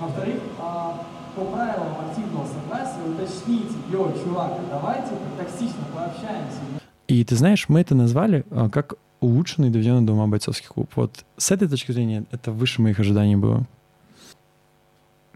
Во-вторых, 0.00 0.40
а, 0.58 1.04
по 1.36 1.44
правилам 1.44 2.08
активного 2.08 2.46
согласия 2.46 3.02
уточните, 3.06 3.74
йоу, 3.92 4.10
чувак, 4.24 4.52
а 4.52 4.70
давай 4.70 5.02
типа 5.02 5.20
токсично 5.36 5.84
пообщаемся. 5.94 6.60
И 7.06 7.22
ты 7.26 7.36
знаешь, 7.36 7.68
мы 7.68 7.82
это 7.82 7.94
назвали 7.94 8.46
а, 8.50 8.70
как 8.70 8.94
улучшенный 9.20 9.68
доведенный 9.68 10.06
до 10.06 10.14
ума 10.14 10.28
бойцовский 10.28 10.68
клуб. 10.68 10.90
Вот 10.94 11.26
с 11.36 11.50
этой 11.50 11.68
точки 11.68 11.92
зрения 11.92 12.24
это 12.30 12.52
выше 12.52 12.80
моих 12.80 12.98
ожиданий 12.98 13.36
было. 13.36 13.66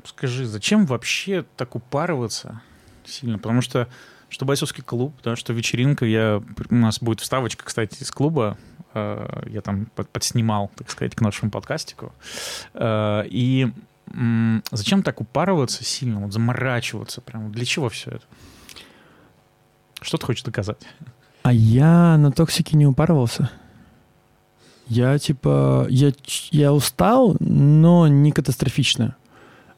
Скажи, 0.04 0.46
зачем 0.46 0.86
вообще 0.86 1.44
так 1.58 1.76
упарываться 1.76 2.62
сильно? 3.08 3.38
Потому 3.38 3.62
что 3.62 3.88
что 4.28 4.44
бойцовский 4.44 4.82
клуб, 4.82 5.14
да, 5.24 5.36
что 5.36 5.52
вечеринка, 5.52 6.04
я, 6.04 6.42
у 6.70 6.74
нас 6.74 7.00
будет 7.00 7.20
вставочка, 7.20 7.64
кстати, 7.64 8.02
из 8.02 8.10
клуба, 8.10 8.58
э, 8.92 9.42
я 9.46 9.62
там 9.62 9.86
под, 9.94 10.08
подснимал, 10.10 10.70
так 10.76 10.90
сказать, 10.90 11.14
к 11.14 11.20
нашему 11.20 11.50
подкастику. 11.50 12.12
Э, 12.74 13.24
и 13.26 13.72
м, 14.12 14.62
зачем 14.70 15.02
так 15.02 15.20
упарываться 15.20 15.82
сильно, 15.82 16.20
вот 16.20 16.32
заморачиваться 16.32 17.20
прям? 17.20 17.50
Для 17.52 17.64
чего 17.64 17.88
все 17.88 18.10
это? 18.10 18.24
Что 20.02 20.18
ты 20.18 20.26
хочешь 20.26 20.44
доказать? 20.44 20.80
А 21.42 21.52
я 21.52 22.16
на 22.18 22.30
токсике 22.30 22.76
не 22.76 22.86
упарывался. 22.86 23.50
Я 24.86 25.18
типа, 25.18 25.86
я, 25.90 26.12
я 26.50 26.72
устал, 26.72 27.36
но 27.40 28.08
не 28.08 28.32
катастрофично. 28.32 29.16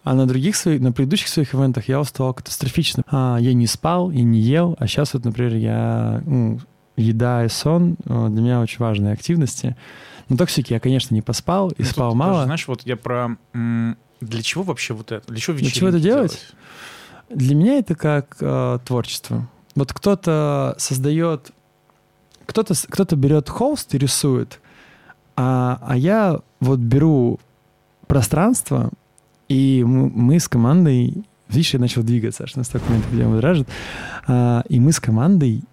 А 0.02 0.14
на 0.14 0.26
других 0.26 0.56
своих, 0.56 0.80
на 0.80 0.92
предыдущих 0.92 1.28
своих 1.28 1.54
ивентах 1.54 1.88
я 1.88 2.00
устал 2.00 2.32
катастрофично. 2.32 3.02
А, 3.10 3.36
я 3.38 3.52
не 3.52 3.66
спал 3.66 4.10
и 4.10 4.22
не 4.22 4.40
ел, 4.40 4.74
а 4.78 4.86
сейчас 4.86 5.12
вот, 5.14 5.24
например, 5.24 5.54
я 5.56 6.22
ну, 6.24 6.58
еда 6.96 7.44
и 7.44 7.48
сон 7.48 7.96
э, 8.06 8.28
для 8.30 8.42
меня 8.42 8.60
очень 8.60 8.78
важные 8.78 9.12
активности. 9.12 9.76
На 10.30 10.36
токсике 10.38 10.74
я, 10.74 10.80
конечно, 10.80 11.14
не 11.14 11.22
поспал 11.22 11.68
и 11.70 11.82
Ну, 11.82 11.84
спал 11.84 12.08
даже, 12.12 12.18
мало. 12.18 12.44
знаешь, 12.44 12.66
вот 12.68 12.82
я 12.86 12.96
про... 12.96 13.36
Для 13.52 14.42
чего 14.42 14.62
вообще 14.64 14.94
вот 14.94 15.12
это? 15.12 15.26
Для 15.30 15.40
чего 15.40 15.56
Для 15.56 15.70
чего 15.70 15.88
это 15.88 15.98
вечеринки 15.98 16.14
делать? 16.16 16.52
Для 17.30 17.54
меня 17.54 17.78
это 17.78 17.94
как 17.94 18.36
э, 18.40 18.78
творчество. 18.84 19.48
Вот 19.74 19.92
кто-то 19.92 20.74
создает, 20.78 21.52
кто-то 22.46 22.74
с- 22.74 22.86
кто-то 22.88 23.16
берет 23.16 23.48
холст 23.48 23.94
и 23.94 23.98
рисует, 23.98 24.60
а, 25.36 25.78
а 25.82 25.96
я 25.96 26.40
вот 26.60 26.78
беру 26.80 27.38
пространство, 28.06 28.90
и 29.50 29.82
мы, 29.84 30.38
с 30.38 30.48
командой, 30.48 31.24
видишь, 31.48 31.74
я 31.74 31.80
начал 31.80 32.04
двигаться, 32.04 32.44
аж 32.44 32.54
настолько 32.54 32.88
меня 32.88 33.00
это 33.00 33.08
прям 33.08 33.30
будоражит, 33.30 33.68
А, 34.28 34.62
и 34.68 34.78
мы 34.78 34.92
с 34.92 35.00
командой 35.00 35.64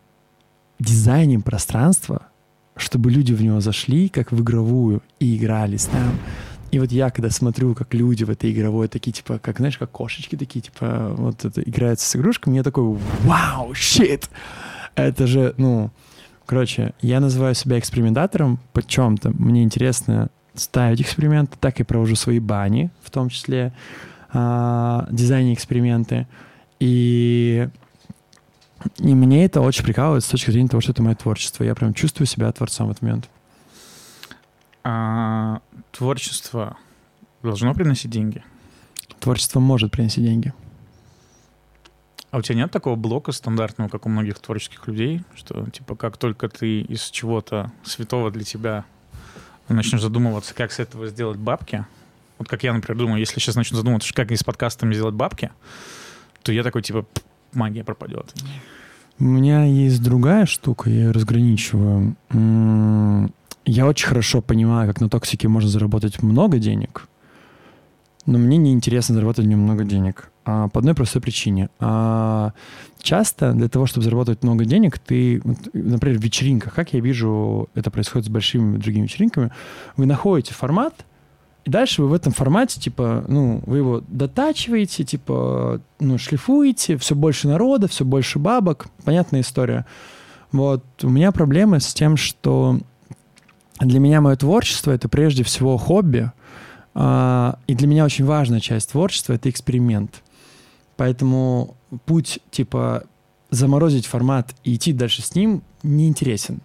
дизайним 0.80 1.44
пространство, 1.44 2.24
чтобы 2.76 3.12
люди 3.12 3.34
в 3.34 3.42
него 3.44 3.60
зашли, 3.62 4.10
как 4.10 4.32
в 4.32 4.42
игровую, 4.42 5.04
и 5.20 5.38
игрались 5.38 5.86
там. 5.86 6.12
И 6.72 6.80
вот 6.80 6.92
я, 6.92 7.12
когда 7.12 7.30
смотрю, 7.30 7.76
как 7.76 7.94
люди 7.94 8.24
в 8.24 8.32
этой 8.32 8.52
игровой 8.52 8.88
такие, 8.88 9.12
типа, 9.12 9.38
как, 9.38 9.58
знаешь, 9.58 9.78
как 9.78 9.92
кошечки 9.92 10.36
такие, 10.36 10.62
типа, 10.62 11.14
вот 11.16 11.46
это 11.46 11.62
играются 11.62 12.10
с 12.10 12.16
игрушками, 12.16 12.56
я 12.56 12.64
такой, 12.64 12.98
вау, 13.26 13.76
щит! 13.76 14.28
Это 14.96 15.28
же, 15.28 15.54
ну, 15.58 15.92
короче, 16.48 16.96
я 17.02 17.20
называю 17.20 17.54
себя 17.54 17.78
экспериментатором 17.78 18.60
по 18.74 18.82
чем-то. 18.82 19.30
Мне 19.38 19.62
интересно 19.62 20.30
ставить 20.60 21.02
эксперименты, 21.02 21.58
так 21.60 21.80
и 21.80 21.84
провожу 21.84 22.16
свои 22.16 22.40
бани, 22.40 22.90
в 23.02 23.12
том 23.12 23.30
числе 23.30 23.74
а, 24.34 25.08
дизайне 25.12 25.54
эксперименты. 25.54 26.28
И, 26.80 27.68
и 29.00 29.16
мне 29.16 29.46
это 29.46 29.62
очень 29.62 29.84
прикалывает 29.84 30.24
с 30.24 30.28
точки 30.28 30.52
зрения 30.52 30.70
того, 30.70 30.82
что 30.82 30.92
это 30.92 31.02
мое 31.02 31.16
творчество. 31.16 31.64
Я 31.64 31.76
прям 31.76 31.94
чувствую 31.94 32.28
себя 32.28 32.52
творцом 32.52 32.88
в 32.88 32.92
этот 32.92 33.04
момент. 33.04 33.30
А, 34.84 35.62
творчество 35.92 36.78
должно 37.44 37.74
приносить 37.74 38.12
деньги? 38.12 38.44
Творчество 39.20 39.60
может 39.60 39.92
принести 39.92 40.22
деньги. 40.22 40.54
А 42.30 42.40
у 42.40 42.42
тебя 42.42 42.56
нет 42.56 42.72
такого 42.72 42.96
блока 42.96 43.32
стандартного, 43.32 43.90
как 43.90 44.06
у 44.06 44.10
многих 44.10 44.40
творческих 44.40 44.86
людей, 44.88 45.24
что 45.36 45.70
типа 45.70 45.96
как 45.96 46.18
только 46.18 46.50
ты 46.50 46.82
из 46.82 47.10
чего-то 47.10 47.72
святого 47.84 48.32
для 48.32 48.44
тебя 48.44 48.86
начнешь 49.76 50.02
задумываться, 50.02 50.54
как 50.54 50.72
с 50.72 50.80
этого 50.80 51.08
сделать 51.08 51.38
бабки, 51.38 51.86
вот 52.40 52.48
как 52.48 52.64
я, 52.64 52.74
например, 52.74 52.98
думаю, 52.98 53.20
если 53.20 53.40
сейчас 53.40 53.56
начну 53.56 53.78
задумываться, 53.78 54.14
как 54.14 54.32
из 54.32 54.44
подкастами 54.44 54.94
сделать 54.94 55.16
бабки, 55.16 55.50
то 56.44 56.52
я 56.52 56.64
такой 56.64 56.82
типа 56.84 57.02
«Пф, 57.04 57.24
магия 57.54 57.84
пропадет. 57.84 58.34
У 59.20 59.24
меня 59.24 59.64
есть 59.66 60.02
другая 60.04 60.46
штука, 60.46 60.90
я 60.90 60.96
ее 61.06 61.12
разграничиваю. 61.12 62.16
М, 62.30 63.34
Я 63.66 63.86
очень 63.86 64.08
хорошо 64.08 64.42
понимаю, 64.42 64.88
как 64.88 65.02
на 65.02 65.10
токсике 65.10 65.48
можно 65.50 65.70
заработать 65.70 66.22
много 66.24 66.58
денег, 66.60 67.08
но 68.26 68.38
мне 68.38 68.58
не 68.58 68.72
интересно 68.72 69.16
заработать 69.16 69.44
в 69.46 69.48
нем 69.50 69.60
много 69.60 69.84
денег. 69.84 70.32
А, 70.48 70.70
по 70.70 70.80
одной 70.80 70.96
простой 70.96 71.22
причине. 71.22 71.70
А, 71.80 72.54
часто 73.02 73.52
для 73.52 73.68
того, 73.68 73.86
чтобы 73.86 74.06
заработать 74.06 74.44
много 74.44 74.64
денег, 74.64 74.98
ты, 74.98 75.42
например, 75.74 76.18
в 76.18 76.24
вечеринках, 76.24 76.74
как 76.74 76.94
я 76.94 77.02
вижу, 77.02 77.68
это 77.76 77.92
происходит 77.92 78.28
с 78.28 78.30
большими 78.30 78.78
другими 78.78 79.04
вечеринками, 79.04 79.52
вы 79.98 80.06
находите 80.06 80.54
формат, 80.54 80.94
и 81.66 81.70
дальше 81.70 82.02
вы 82.02 82.08
в 82.08 82.14
этом 82.14 82.32
формате, 82.32 82.80
типа, 82.80 83.26
ну, 83.28 83.62
вы 83.66 83.80
его 83.80 84.02
дотачиваете, 84.08 85.04
типа, 85.04 85.82
ну, 86.00 86.18
шлифуете, 86.18 86.96
все 86.96 87.14
больше 87.14 87.50
народа, 87.50 87.90
все 87.90 88.06
больше 88.06 88.40
бабок. 88.40 88.88
Понятная 89.04 89.42
история. 89.42 89.86
Вот 90.54 90.86
у 91.04 91.10
меня 91.10 91.34
проблема 91.34 91.82
с 91.82 91.94
тем, 91.94 92.16
что 92.16 92.80
для 93.82 94.00
меня 94.00 94.22
мое 94.22 94.38
творчество 94.38 94.92
это 94.92 95.10
прежде 95.10 95.44
всего 95.44 95.76
хобби, 95.76 96.32
а, 96.94 97.60
и 97.68 97.76
для 97.76 97.88
меня 97.88 98.06
очень 98.06 98.24
важная 98.24 98.62
часть 98.62 98.92
творчества 98.92 99.34
это 99.34 99.50
эксперимент. 99.50 100.24
Поэтому 100.98 101.76
путь 102.06 102.40
типа 102.52 103.04
заморозить 103.50 104.06
формат 104.06 104.54
и 104.64 104.76
идти 104.76 104.92
дальше 104.92 105.22
с 105.22 105.34
ним 105.36 105.62
неинтересен. 105.84 106.60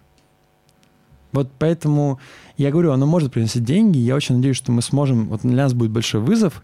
Вот 1.31 1.49
поэтому 1.57 2.19
я 2.57 2.71
говорю, 2.71 2.91
оно 2.91 3.05
может 3.05 3.31
приносить 3.31 3.63
деньги. 3.63 3.97
Я 3.97 4.15
очень 4.15 4.35
надеюсь, 4.35 4.57
что 4.57 4.71
мы 4.71 4.81
сможем. 4.81 5.27
Вот 5.29 5.41
для 5.41 5.63
нас 5.63 5.73
будет 5.73 5.91
большой 5.91 6.21
вызов. 6.21 6.61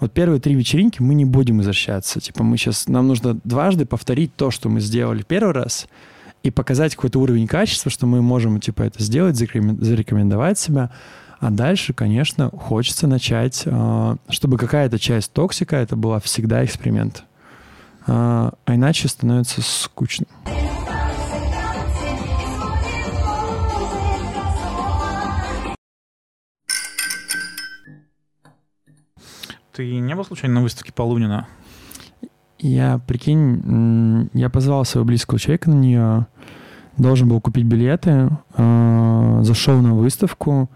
Вот 0.00 0.12
первые 0.12 0.40
три 0.40 0.54
вечеринки 0.54 1.02
мы 1.02 1.14
не 1.14 1.24
будем 1.24 1.58
возвращаться. 1.58 2.20
Типа 2.20 2.42
мы 2.42 2.56
сейчас 2.56 2.88
нам 2.88 3.08
нужно 3.08 3.38
дважды 3.44 3.84
повторить 3.84 4.34
то, 4.34 4.50
что 4.50 4.68
мы 4.68 4.80
сделали 4.80 5.22
первый 5.22 5.52
раз, 5.52 5.86
и 6.42 6.50
показать 6.50 6.94
какой-то 6.94 7.18
уровень 7.20 7.46
качества, 7.46 7.90
что 7.90 8.06
мы 8.06 8.22
можем 8.22 8.60
типа 8.60 8.82
это 8.82 9.02
сделать, 9.02 9.36
зарекомен- 9.36 9.82
зарекомендовать 9.82 10.58
себя. 10.58 10.90
А 11.40 11.50
дальше, 11.50 11.92
конечно, 11.92 12.50
хочется 12.50 13.06
начать, 13.06 13.62
а, 13.66 14.16
чтобы 14.28 14.58
какая-то 14.58 14.98
часть 14.98 15.32
токсика 15.32 15.76
это 15.76 15.94
была 15.94 16.18
всегда 16.18 16.64
эксперимент. 16.64 17.24
А 18.06 18.54
а 18.64 18.74
иначе 18.74 19.06
становится 19.08 19.62
скучно. 19.62 20.26
Ты 29.72 30.00
не 30.00 30.14
был 30.16 30.24
случайно 30.24 30.56
на 30.56 30.62
выставке 30.62 30.92
Полунина? 30.92 31.46
Я, 32.58 32.98
прикинь, 33.06 34.28
я 34.34 34.50
позвал 34.50 34.84
своего 34.84 35.06
близкого 35.06 35.38
человека 35.38 35.70
на 35.70 35.74
нее, 35.74 36.26
должен 36.96 37.28
был 37.28 37.40
купить 37.40 37.64
билеты, 37.64 38.28
э, 38.56 39.40
зашел 39.44 39.80
на 39.80 39.94
выставку, 39.94 40.68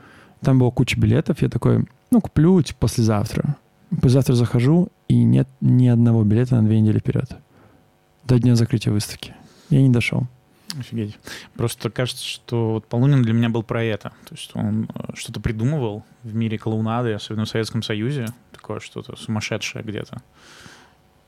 там 0.42 0.58
была 0.58 0.70
куча 0.70 0.98
билетов, 0.98 1.42
я 1.42 1.48
такой, 1.48 1.86
ну, 2.10 2.20
куплю 2.20 2.60
типа, 2.62 2.80
послезавтра. 2.80 3.56
Послезавтра 3.90 4.34
захожу, 4.34 4.88
и 5.08 5.22
нет 5.22 5.48
ни 5.60 5.88
одного 5.88 6.24
билета 6.24 6.56
на 6.56 6.62
две 6.66 6.80
недели 6.80 6.98
вперед. 6.98 7.36
До 8.24 8.38
дня 8.38 8.56
закрытия 8.56 8.92
выставки. 8.92 9.34
Я 9.70 9.82
не 9.82 9.90
дошел. 9.90 10.26
Офигеть. 10.78 11.18
Просто 11.54 11.90
кажется, 11.90 12.24
что 12.24 12.72
вот 12.72 12.86
Полунин 12.86 13.22
для 13.22 13.34
меня 13.34 13.50
был 13.50 13.62
про 13.62 13.84
это. 13.84 14.10
То 14.26 14.34
есть 14.34 14.50
он 14.54 14.88
э, 14.94 15.12
что-то 15.14 15.40
придумывал 15.40 16.04
в 16.22 16.34
мире 16.34 16.56
клоунады, 16.56 17.12
особенно 17.12 17.44
в 17.44 17.48
Советском 17.48 17.82
Союзе, 17.82 18.26
такое 18.52 18.80
что-то 18.80 19.16
сумасшедшее 19.16 19.84
где-то. 19.84 20.22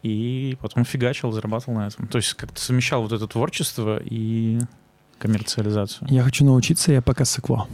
И 0.02 0.56
потом 0.60 0.84
фигачил, 0.84 1.30
зарабатывал 1.32 1.78
на 1.78 1.88
этом. 1.88 2.06
То 2.06 2.18
есть 2.18 2.34
как-то 2.34 2.60
совмещал 2.60 3.02
вот 3.02 3.12
это 3.12 3.26
творчество 3.26 4.00
и 4.02 4.60
коммерциализацию. 5.18 6.08
Я 6.10 6.22
хочу 6.22 6.44
научиться, 6.44 6.92
я 6.92 7.02
пока 7.02 7.24
сыкло. 7.24 7.68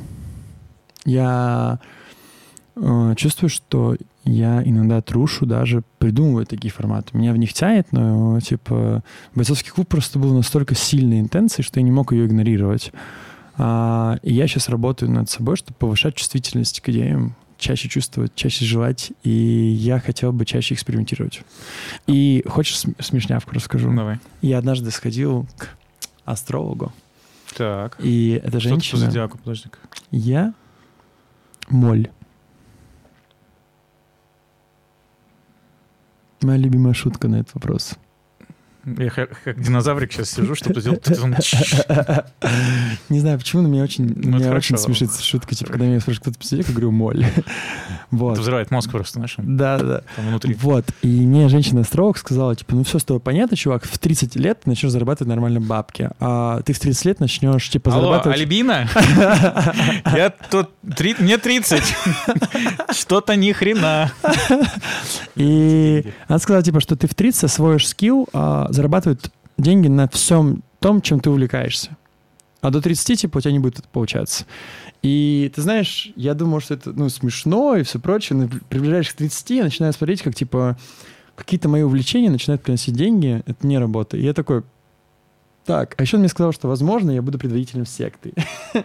Я 1.05 1.78
э, 2.77 3.14
чувствую, 3.16 3.51
что 3.51 3.97
я 4.24 4.62
иногда 4.62 5.01
трушу, 5.01 5.47
даже 5.47 5.82
придумываю 5.98 6.47
такие 6.47 6.70
форматы. 6.70 7.16
Меня 7.16 7.32
в 7.32 7.36
них 7.39 7.52
тянет, 7.52 7.90
но, 7.93 8.39
типа, 8.40 9.02
бойцовский 9.35 9.70
клуб 9.72 9.89
просто 9.89 10.18
был 10.18 10.35
настолько 10.35 10.74
сильной 10.74 11.20
интенцией, 11.20 11.64
что 11.64 11.81
я 11.81 11.85
не 11.85 11.90
мог 11.90 12.12
ее 12.12 12.27
игнорировать. 12.27 12.93
А, 13.56 14.18
и 14.22 14.32
я 14.32 14.47
сейчас 14.47 14.68
работаю 14.68 15.10
над 15.10 15.28
собой, 15.31 15.56
чтобы 15.56 15.74
повышать 15.78 16.14
чувствительность 16.14 16.81
к 16.81 16.89
идеям, 16.90 17.35
чаще 17.59 17.89
чувствовать, 17.89 18.35
чаще 18.35 18.64
желать, 18.64 19.12
и 19.22 19.31
я 19.31 19.98
хотел 20.01 20.32
бы 20.32 20.44
чаще 20.47 20.74
экспериментировать. 20.74 21.43
И 22.06 22.44
хочешь 22.48 22.78
см- 22.78 23.02
смешнявку 23.02 23.55
расскажу? 23.55 23.93
Давай. 23.94 24.18
Я 24.40 24.59
однажды 24.59 24.90
сходил 24.90 25.47
к 25.59 25.68
астрологу, 26.24 26.93
Так. 27.56 27.97
и 28.01 28.40
эта 28.43 28.48
Что 28.48 28.51
ты 28.51 28.52
по 28.52 28.60
женщина... 28.60 29.01
зодиаку, 29.06 29.39
подожди 29.39 29.68
Я 30.10 30.55
моль. 31.71 32.11
Моя 36.43 36.59
любимая 36.59 36.95
шутка 36.95 37.29
на 37.29 37.37
этот 37.37 37.55
вопрос. 37.55 37.97
Я 38.85 39.11
как, 39.11 39.31
как 39.44 39.61
динозаврик 39.62 40.12
сейчас 40.12 40.31
сижу, 40.31 40.55
чтобы 40.55 40.81
сделать... 40.81 41.07
Не 43.09 43.20
знаю, 43.20 43.39
почему, 43.39 43.62
но 43.62 43.69
мне 43.69 43.82
очень, 43.82 44.05
Ну, 44.07 44.36
меня 44.39 44.48
хорошо. 44.48 44.74
очень 44.74 44.78
смешит 44.78 45.15
шутка, 45.20 45.55
типа, 45.55 45.73
когда 45.73 45.86
меня 45.86 46.01
спрашивают, 46.01 46.23
кто 46.23 46.31
ты 46.32 46.39
по 46.39 46.44
себе, 46.44 46.65
я 46.66 46.73
говорю, 46.73 46.90
моль. 46.90 47.27
Вот. 48.11 48.32
Это 48.32 48.40
взрывает 48.40 48.73
мозг 48.73 48.90
просто, 48.90 49.15
знаешь, 49.15 49.35
Да, 49.39 49.78
да. 49.78 50.02
там 50.16 50.27
внутри. 50.28 50.55
Вот. 50.55 50.85
И 51.02 51.07
мне 51.27 51.48
женщина-астролог 51.48 52.19
сказала, 52.19 52.57
типа, 52.57 52.74
ну 52.74 52.82
все 52.82 52.98
с 52.98 53.05
тобой 53.05 53.20
понятно, 53.20 53.57
чувак, 53.57 53.85
в 53.85 53.98
30 53.98 54.35
лет 54.35 54.62
ты 54.65 54.69
начнешь 54.70 54.90
зарабатывать 54.90 55.28
нормально 55.28 55.61
бабки, 55.61 56.11
а 56.19 56.61
ты 56.62 56.73
в 56.73 56.81
30 56.81 57.05
лет 57.05 57.20
начнешь, 57.20 57.69
типа, 57.70 57.93
Алло, 57.93 58.01
зарабатывать... 58.02 58.39
Альбина? 58.39 58.89
Я 60.07 60.31
тут... 60.51 60.70
три- 60.97 61.15
Мне 61.20 61.39
30. 61.39 61.82
Что-то 62.97 63.36
ни 63.36 63.52
хрена. 63.52 64.11
И 65.36 66.05
она 66.27 66.39
сказала, 66.39 66.62
типа, 66.65 66.81
что 66.81 66.97
ты 66.97 67.07
в 67.07 67.15
30 67.15 67.44
освоишь 67.44 67.86
скилл 67.89 68.28
зарабатывать 68.73 69.31
деньги 69.59 69.89
на 69.89 70.09
всем 70.09 70.63
том, 70.81 71.01
чем 71.03 71.21
ты 71.21 71.31
увлекаешься. 71.31 71.97
А 72.63 72.71
до 72.71 72.81
30, 72.83 73.21
типа, 73.21 73.39
у 73.39 73.41
тебя 73.41 73.53
не 73.53 73.59
будет 73.59 73.79
это 73.79 73.89
получаться. 73.89 74.45
И 75.03 75.51
ты 75.55 75.63
знаешь, 75.63 76.13
я 76.17 76.35
думал, 76.35 76.61
что 76.61 76.75
это, 76.75 76.93
ну, 76.93 77.09
смешно 77.09 77.77
и 77.77 77.83
все 77.85 77.99
прочее, 77.99 78.39
но 78.39 78.49
приближаешься 78.69 79.15
к 79.15 79.17
30, 79.17 79.51
я 79.51 79.65
начинаю 79.65 79.93
смотреть, 79.95 80.21
как, 80.23 80.35
типа, 80.35 80.77
какие-то 81.37 81.69
мои 81.71 81.83
увлечения 81.83 82.29
начинают 82.31 82.63
приносить 82.63 82.95
деньги, 82.95 83.43
это 83.47 83.67
не 83.67 83.79
работа. 83.79 84.19
И 84.19 84.23
я 84.23 84.35
такой, 84.35 84.63
так, 85.65 85.95
а 85.99 86.03
еще 86.03 86.17
он 86.17 86.21
мне 86.21 86.29
сказал, 86.29 86.53
что, 86.53 86.69
возможно, 86.69 87.11
я 87.11 87.23
буду 87.23 87.39
предводителем 87.39 87.87
секты. 87.87 88.33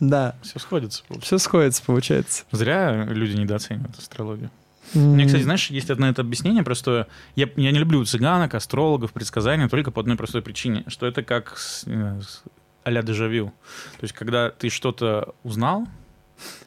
Да, 0.00 0.34
Все 0.42 0.58
сходится. 0.58 1.02
все 1.20 1.38
сходится, 1.38 1.82
получается. 1.84 2.44
Зря 2.50 3.04
люди 3.04 3.36
недооценивают 3.36 3.96
астрологию. 3.98 4.50
Мне, 4.94 5.26
кстати, 5.26 5.42
знаешь, 5.42 5.70
есть 5.70 5.90
одно 5.90 6.08
это 6.08 6.22
объяснение 6.22 6.62
простое. 6.62 7.06
Я, 7.34 7.48
я 7.56 7.72
не 7.72 7.78
люблю 7.78 8.04
цыганок, 8.04 8.54
астрологов, 8.54 9.12
предсказания 9.12 9.68
только 9.68 9.90
по 9.90 10.00
одной 10.00 10.16
простой 10.16 10.42
причине, 10.42 10.84
что 10.86 11.06
это 11.06 11.22
как 11.22 11.58
с, 11.58 11.84
э, 11.86 12.20
с 12.20 12.42
а-ля 12.84 13.02
дежавю. 13.02 13.52
То 13.98 14.04
есть, 14.04 14.14
когда 14.14 14.50
ты 14.50 14.68
что-то 14.68 15.34
узнал, 15.42 15.86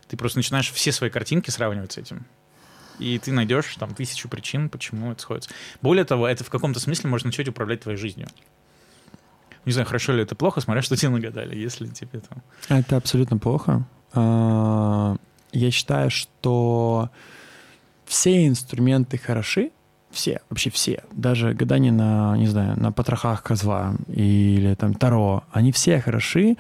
ты 0.07 0.17
просто 0.17 0.39
начинаешь 0.39 0.71
все 0.71 0.91
свои 0.91 1.09
картинки 1.09 1.49
сравнивать 1.49 1.93
с 1.93 1.97
этим. 1.97 2.25
И 2.99 3.17
ты 3.19 3.31
найдешь 3.31 3.73
там 3.77 3.95
тысячу 3.95 4.27
причин, 4.27 4.69
почему 4.69 5.11
это 5.11 5.21
сходится. 5.21 5.49
Более 5.81 6.03
того, 6.03 6.27
это 6.27 6.43
в 6.43 6.49
каком-то 6.49 6.79
смысле 6.79 7.09
может 7.09 7.25
начать 7.25 7.47
управлять 7.47 7.81
твоей 7.81 7.97
жизнью. 7.97 8.27
Не 9.65 9.71
знаю, 9.71 9.85
хорошо 9.85 10.13
ли 10.13 10.23
это 10.23 10.35
плохо, 10.35 10.61
смотря 10.61 10.81
что 10.81 10.95
тебе 10.97 11.09
нагадали, 11.09 11.55
если 11.55 11.87
тебе 11.87 12.19
там... 12.19 12.41
Это 12.67 12.97
абсолютно 12.97 13.37
плохо. 13.37 13.85
А, 14.13 15.15
Я 15.53 15.71
считаю, 15.71 16.09
что 16.09 17.09
все 18.09 18.47
инструменты 18.47 19.19
хороши, 19.19 19.69
все, 20.09 20.41
вообще 20.49 20.71
все, 20.71 21.03
даже 21.13 21.53
гадание 21.53 21.91
на, 21.91 22.35
не 22.37 22.47
знаю, 22.47 22.77
на 22.79 22.91
потрохах 22.91 23.43
козла 23.43 23.93
или 24.07 24.73
там 24.73 24.95
таро, 24.95 25.43
они 25.51 25.71
все 25.71 26.01
хороши 26.01 26.57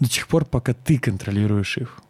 до 0.00 0.08
тех 0.08 0.26
пор, 0.26 0.44
пока 0.44 0.74
ты 0.74 0.98
контролируешь 0.98 1.78
их. 1.78 2.00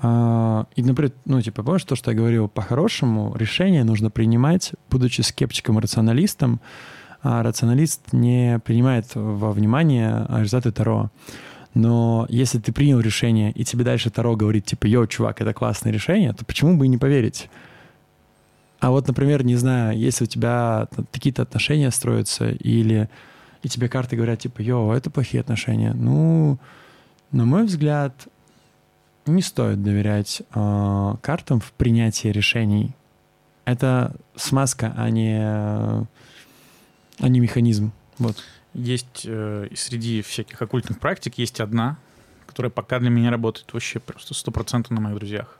А, 0.00 0.66
И, 0.74 0.82
например, 0.82 1.12
ну, 1.26 1.42
типа, 1.42 1.62
помнишь 1.62 1.84
то, 1.84 1.96
что 1.96 2.12
я 2.12 2.16
говорил, 2.16 2.48
по-хорошему 2.48 3.36
решение 3.36 3.84
нужно 3.84 4.10
принимать, 4.10 4.72
будучи 4.90 5.20
скептиком 5.20 5.78
и 5.78 5.82
рационалистом, 5.82 6.62
а 7.22 7.42
рационалист 7.42 8.14
не 8.14 8.58
принимает 8.64 9.14
во 9.14 9.52
внимание 9.52 10.26
результаты 10.30 10.72
Таро. 10.72 11.10
Но 11.74 12.26
если 12.30 12.58
ты 12.58 12.72
принял 12.72 13.00
решение, 13.00 13.52
и 13.52 13.64
тебе 13.64 13.84
дальше 13.84 14.08
Таро 14.08 14.34
говорит, 14.34 14.64
типа, 14.64 14.86
йоу, 14.86 15.06
чувак, 15.06 15.42
это 15.42 15.52
классное 15.52 15.92
решение, 15.92 16.32
то 16.32 16.46
почему 16.46 16.78
бы 16.78 16.86
и 16.86 16.88
не 16.88 16.96
поверить? 16.96 17.50
А 18.84 18.90
вот, 18.90 19.08
например, 19.08 19.46
не 19.46 19.56
знаю, 19.56 19.98
если 19.98 20.24
у 20.24 20.26
тебя 20.26 20.88
какие-то 21.10 21.40
отношения 21.40 21.90
строятся, 21.90 22.50
или 22.50 23.08
и 23.62 23.68
тебе 23.70 23.88
карты 23.88 24.14
говорят, 24.14 24.40
типа, 24.40 24.60
йоу, 24.60 24.92
это 24.92 25.08
плохие 25.08 25.40
отношения, 25.40 25.94
ну, 25.94 26.58
на 27.32 27.46
мой 27.46 27.64
взгляд, 27.64 28.28
не 29.24 29.40
стоит 29.40 29.82
доверять 29.82 30.42
э, 30.54 31.14
картам 31.22 31.60
в 31.60 31.72
принятии 31.72 32.28
решений. 32.28 32.94
Это 33.64 34.14
смазка, 34.36 34.92
а 34.98 35.08
не, 35.08 35.38
а 35.40 36.06
не 37.20 37.40
механизм. 37.40 37.90
Вот. 38.18 38.36
Есть 38.74 39.22
э, 39.24 39.68
среди 39.74 40.20
всяких 40.20 40.60
оккультных 40.60 41.00
практик 41.00 41.38
есть 41.38 41.58
одна, 41.60 41.96
которая 42.46 42.68
пока 42.68 42.98
для 42.98 43.08
меня 43.08 43.30
работает 43.30 43.72
вообще 43.72 43.98
просто 43.98 44.34
стопроцентно 44.34 44.96
на 44.96 45.00
моих 45.00 45.16
друзьях. 45.16 45.58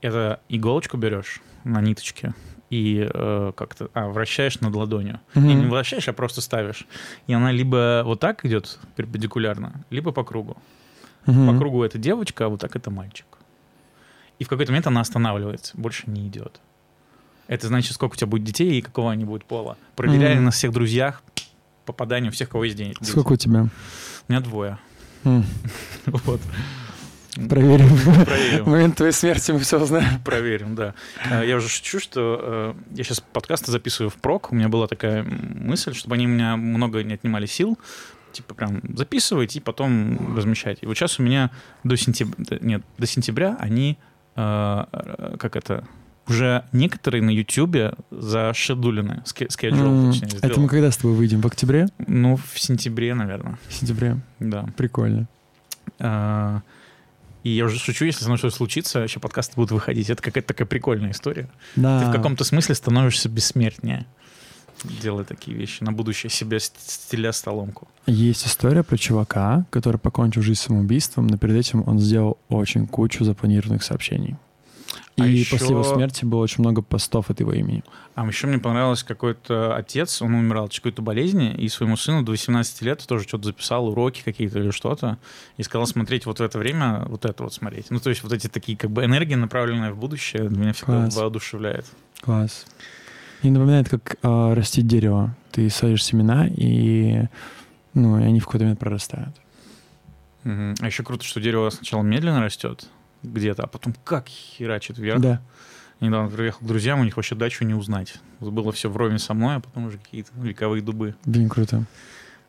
Это 0.00 0.40
иголочку 0.48 0.96
берешь 0.96 1.42
на 1.64 1.82
ниточке 1.82 2.32
и 2.70 3.08
э, 3.12 3.52
как-то 3.56 3.88
а, 3.94 4.08
вращаешь 4.08 4.60
над 4.60 4.74
ладонью. 4.74 5.20
Мгм. 5.34 5.46
Не, 5.46 5.54
не 5.54 5.66
вращаешь, 5.66 6.08
а 6.08 6.12
просто 6.12 6.40
ставишь. 6.40 6.86
И 7.26 7.32
она 7.32 7.52
либо 7.52 8.02
вот 8.04 8.20
так 8.20 8.44
идет 8.44 8.78
перпендикулярно, 8.96 9.84
либо 9.90 10.12
по 10.12 10.24
кругу. 10.24 10.56
Мгм. 11.26 11.52
По 11.52 11.58
кругу 11.58 11.82
это 11.84 11.98
девочка, 11.98 12.46
а 12.46 12.48
вот 12.48 12.60
так 12.60 12.74
это 12.76 12.90
мальчик. 12.90 13.26
И 14.38 14.44
в 14.44 14.48
какой-то 14.48 14.72
момент 14.72 14.86
она 14.86 15.00
останавливается, 15.00 15.76
больше 15.76 16.04
не 16.10 16.26
идет. 16.26 16.60
Это 17.46 17.68
значит, 17.68 17.92
сколько 17.92 18.14
у 18.14 18.16
тебя 18.16 18.26
будет 18.26 18.44
детей 18.44 18.78
и 18.78 18.82
какого 18.82 19.12
они 19.12 19.24
будут 19.24 19.44
пола. 19.44 19.76
Проверяли 19.96 20.36
Мгм. 20.36 20.44
на 20.46 20.50
всех 20.50 20.72
друзьях 20.72 21.22
попадание 21.84 22.30
у 22.30 22.32
всех, 22.32 22.48
кого 22.48 22.64
есть 22.64 22.76
деньги. 22.76 22.96
Сколько 23.02 23.32
у 23.34 23.36
тебя? 23.36 23.68
У 24.28 24.32
меня 24.32 24.40
двое. 24.40 24.78
М, 25.24 25.44
Вот. 26.06 26.40
Проверим. 27.48 27.86
В 27.88 28.24
Проверим. 28.24 28.64
момент 28.70 28.96
твоей 28.96 29.12
смерти 29.12 29.52
мы 29.52 29.58
все 29.60 29.80
узнаем. 29.80 30.20
Проверим, 30.24 30.74
да. 30.74 30.94
Э, 31.30 31.46
Я 31.46 31.56
уже 31.56 31.68
шучу, 31.68 31.98
что 31.98 32.40
э, 32.42 32.74
я 32.96 33.04
сейчас 33.04 33.20
подкасты 33.20 33.72
записываю 33.72 34.10
в 34.10 34.14
прок. 34.14 34.52
У 34.52 34.54
меня 34.54 34.68
была 34.68 34.86
такая 34.86 35.24
мысль, 35.24 35.94
чтобы 35.94 36.14
они 36.14 36.26
у 36.26 36.30
меня 36.30 36.56
много 36.56 37.02
не 37.02 37.14
отнимали 37.14 37.46
сил. 37.46 37.78
Типа 38.32 38.54
прям 38.54 38.80
записывать 38.96 39.56
и 39.56 39.60
потом 39.60 40.36
размещать. 40.36 40.78
И 40.82 40.86
вот 40.86 40.96
сейчас 40.96 41.18
у 41.20 41.22
меня 41.22 41.50
до 41.84 41.96
сентября, 41.96 42.58
нет, 42.60 42.82
до 42.98 43.06
сентября 43.06 43.56
они, 43.60 43.98
э, 44.36 44.84
э, 44.92 45.36
как 45.38 45.56
это, 45.56 45.84
уже 46.26 46.64
некоторые 46.72 47.22
на 47.22 47.30
Ютубе 47.30 47.94
зашедулены, 48.10 49.22
ски- 49.26 49.44
schedule, 49.46 50.06
М, 50.06 50.12
точнее, 50.12 50.28
Это 50.38 50.46
мы 50.46 50.52
сделал. 50.52 50.68
когда 50.68 50.90
с 50.90 50.96
тобой 50.96 51.16
выйдем? 51.16 51.40
В 51.42 51.46
октябре? 51.46 51.86
Ну, 52.06 52.36
в 52.36 52.58
сентябре, 52.58 53.14
наверное, 53.14 53.58
В 53.68 53.72
сентябре? 53.74 54.16
да. 54.40 54.66
Прикольно. 54.76 55.28
А, 56.00 56.62
И 57.44 57.50
я 57.50 57.66
уже 57.66 57.78
шучу, 57.78 58.04
если 58.06 58.20
со 58.20 58.26
мной 58.26 58.38
что-то 58.38 58.56
случится, 58.56 59.00
еще 59.00 59.20
подкасты 59.20 59.52
будут 59.54 59.70
выходить. 59.70 60.10
Это 60.10 60.22
какая-то 60.22 60.48
такая 60.48 60.66
прикольная 60.66 61.12
история. 61.12 61.48
Да. 61.76 62.00
Ты 62.00 62.06
в 62.08 62.12
каком-то 62.12 62.42
смысле 62.42 62.74
становишься 62.74 63.28
бессмертнее. 63.28 64.06
Делай 65.02 65.24
такие 65.24 65.56
вещи. 65.56 65.82
На 65.84 65.92
будущее 65.92 66.30
себе 66.30 66.58
ст- 66.58 66.74
стиля 66.80 67.32
столомку. 67.32 67.86
Есть 68.06 68.46
история 68.46 68.82
про 68.82 68.96
чувака, 68.98 69.66
который 69.70 69.98
покончил 69.98 70.42
жизнь 70.42 70.60
самоубийством, 70.60 71.26
но 71.26 71.38
перед 71.38 71.54
этим 71.56 71.84
он 71.86 71.98
сделал 72.00 72.38
очень 72.48 72.86
кучу 72.86 73.24
запланированных 73.24 73.82
сообщений. 73.84 74.36
И 75.16 75.22
А 75.22 75.26
еще- 75.26 75.50
после 75.50 75.68
его 75.70 75.84
смерти 75.84 76.24
было 76.24 76.40
очень 76.40 76.60
много 76.62 76.82
постов 76.82 77.30
от 77.30 77.40
его 77.40 77.52
имени. 77.52 77.82
А 78.14 78.26
еще 78.26 78.46
мне 78.46 78.58
понравилось 78.58 79.02
какой-то 79.02 79.74
отец, 79.76 80.22
он 80.22 80.34
умирал 80.34 80.64
от 80.66 80.74
какой-то 80.74 81.02
болезни, 81.02 81.52
и 81.54 81.68
своему 81.68 81.96
сыну 81.96 82.22
до 82.22 82.32
18 82.32 82.82
лет 82.82 83.04
тоже 83.06 83.24
что-то 83.24 83.44
записал, 83.44 83.88
уроки 83.88 84.22
какие-то 84.24 84.58
или 84.58 84.70
что-то, 84.70 85.18
и 85.56 85.62
сказал 85.62 85.86
смотреть 85.86 86.26
вот 86.26 86.38
в 86.38 86.42
это 86.42 86.58
время, 86.58 87.04
вот 87.06 87.24
это 87.24 87.42
вот 87.44 87.52
смотреть. 87.54 87.86
Ну, 87.90 88.00
то 88.00 88.10
есть 88.10 88.22
вот 88.22 88.32
эти 88.32 88.48
такие 88.48 88.76
как 88.78 88.90
бы 88.90 89.04
энергии, 89.04 89.34
направленные 89.34 89.92
в 89.92 89.98
будущее, 89.98 90.48
меня 90.48 90.72
всегда 90.72 91.02
Класс. 91.02 91.16
воодушевляет. 91.16 91.86
Класс. 92.20 92.66
И 93.42 93.50
напоминает, 93.50 93.88
как 93.88 94.16
а, 94.22 94.54
растить 94.54 94.86
дерево. 94.86 95.36
Ты 95.52 95.68
садишь 95.70 96.04
семена, 96.04 96.46
и, 96.48 97.24
ну, 97.94 98.18
и 98.18 98.22
они 98.24 98.40
в 98.40 98.46
какой-то 98.46 98.64
момент 98.64 98.80
прорастают. 98.80 99.34
Мгм. 100.44 100.74
А 100.80 100.86
еще 100.86 101.02
круто, 101.02 101.24
что 101.24 101.40
дерево 101.40 101.70
сначала 101.70 102.02
медленно 102.02 102.40
растет 102.42 102.88
где-то, 103.24 103.64
а 103.64 103.66
потом 103.66 103.94
как 104.04 104.28
херачит 104.28 104.98
вверх. 104.98 105.20
Да. 105.20 105.40
Недавно 106.00 106.28
приехал 106.28 106.60
к 106.60 106.66
друзьям, 106.66 107.00
у 107.00 107.04
них 107.04 107.16
вообще 107.16 107.34
дачу 107.34 107.64
не 107.64 107.74
узнать. 107.74 108.14
Было 108.40 108.72
все 108.72 108.90
вровне 108.90 109.18
со 109.18 109.32
мной, 109.32 109.56
а 109.56 109.60
потом 109.60 109.86
уже 109.86 109.98
какие-то 109.98 110.30
вековые 110.36 110.82
дубы. 110.82 111.14
Блин, 111.24 111.48
круто. 111.48 111.84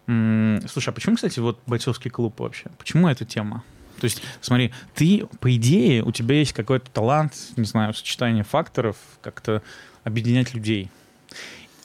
М, 0.07 0.61
Слушай, 0.67 0.89
а 0.89 0.91
почему, 0.91 1.15
кстати, 1.15 1.39
вот 1.39 1.59
бойцовский 1.65 2.11
клуб 2.11 2.39
вообще? 2.39 2.65
Почему 2.77 3.07
эта 3.07 3.23
тема? 3.25 3.63
То 3.99 4.05
есть, 4.05 4.21
смотри, 4.41 4.73
ты, 4.93 5.25
по 5.39 5.55
идее, 5.55 6.03
у 6.03 6.11
тебя 6.11 6.35
есть 6.35 6.53
какой-то 6.53 6.89
талант, 6.91 7.33
не 7.55 7.63
знаю, 7.63 7.93
сочетание 7.93 8.43
факторов, 8.43 8.97
как-то 9.21 9.61
объединять 10.03 10.53
людей. 10.53 10.89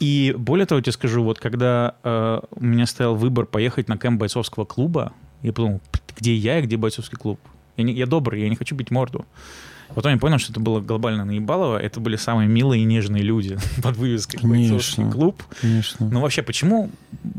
И 0.01 0.35
более 0.37 0.67
того, 0.67 0.79
я 0.79 0.83
тебе 0.83 0.93
скажу, 0.93 1.23
вот 1.23 1.39
когда 1.39 1.95
э, 2.03 2.41
у 2.51 2.65
меня 2.65 2.87
стоял 2.87 3.15
выбор 3.15 3.47
поехать 3.47 3.89
на 3.89 3.97
кемп 3.97 4.19
бойцовского 4.19 4.65
клуба, 4.65 5.13
я 5.43 5.53
подумал, 5.53 5.81
где 6.17 6.35
я 6.35 6.59
и 6.59 6.63
где 6.63 6.77
бойцовский 6.77 7.17
клуб? 7.19 7.39
Я, 7.81 7.85
не- 7.85 7.93
я 7.95 8.07
добрый, 8.07 8.43
я 8.43 8.49
не 8.49 8.57
хочу 8.57 8.75
бить 8.75 8.91
морду. 8.91 9.25
Потом 9.95 10.13
я 10.13 10.19
понял, 10.19 10.39
что 10.39 10.53
это 10.53 10.61
было 10.61 10.81
глобально 10.81 11.25
наебалово. 11.25 11.77
Это 11.79 11.99
были 11.99 12.15
самые 12.17 12.49
милые 12.49 12.83
и 12.83 12.85
нежные 12.85 13.23
люди 13.25 13.59
под 13.83 13.97
вывеской 13.97 14.39
бойцовский 14.69 15.03
клуб. 15.11 15.43
Конечно. 15.61 16.09
Ну 16.09 16.21
вообще, 16.21 16.43
почему, 16.43 16.91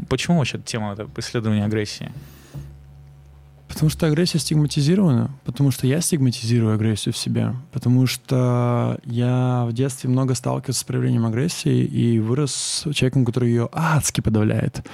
почему 0.09 0.38
вообще 0.38 0.59
тема 0.59 0.93
это 0.93 1.07
исследования 1.18 1.63
агрессии? 1.65 2.11
Потому 3.69 3.89
что 3.89 4.05
агрессия 4.05 4.38
стигматизирована, 4.38 5.31
потому 5.45 5.72
что 5.72 5.88
я 5.88 6.01
стигматизирую 6.01 6.73
агрессию 6.76 7.13
в 7.13 7.18
себе, 7.18 7.55
потому 7.72 8.05
что 8.05 8.99
я 9.05 9.65
в 9.65 9.72
детстве 9.72 10.09
много 10.09 10.35
сталкивался 10.35 10.81
с 10.81 10.84
проявлением 10.84 11.26
агрессии 11.26 11.85
и 11.85 12.19
вырос 12.19 12.84
человеком, 12.93 13.23
который 13.23 13.47
ее 13.49 13.69
адски 13.72 14.19
подавляет. 14.19 14.85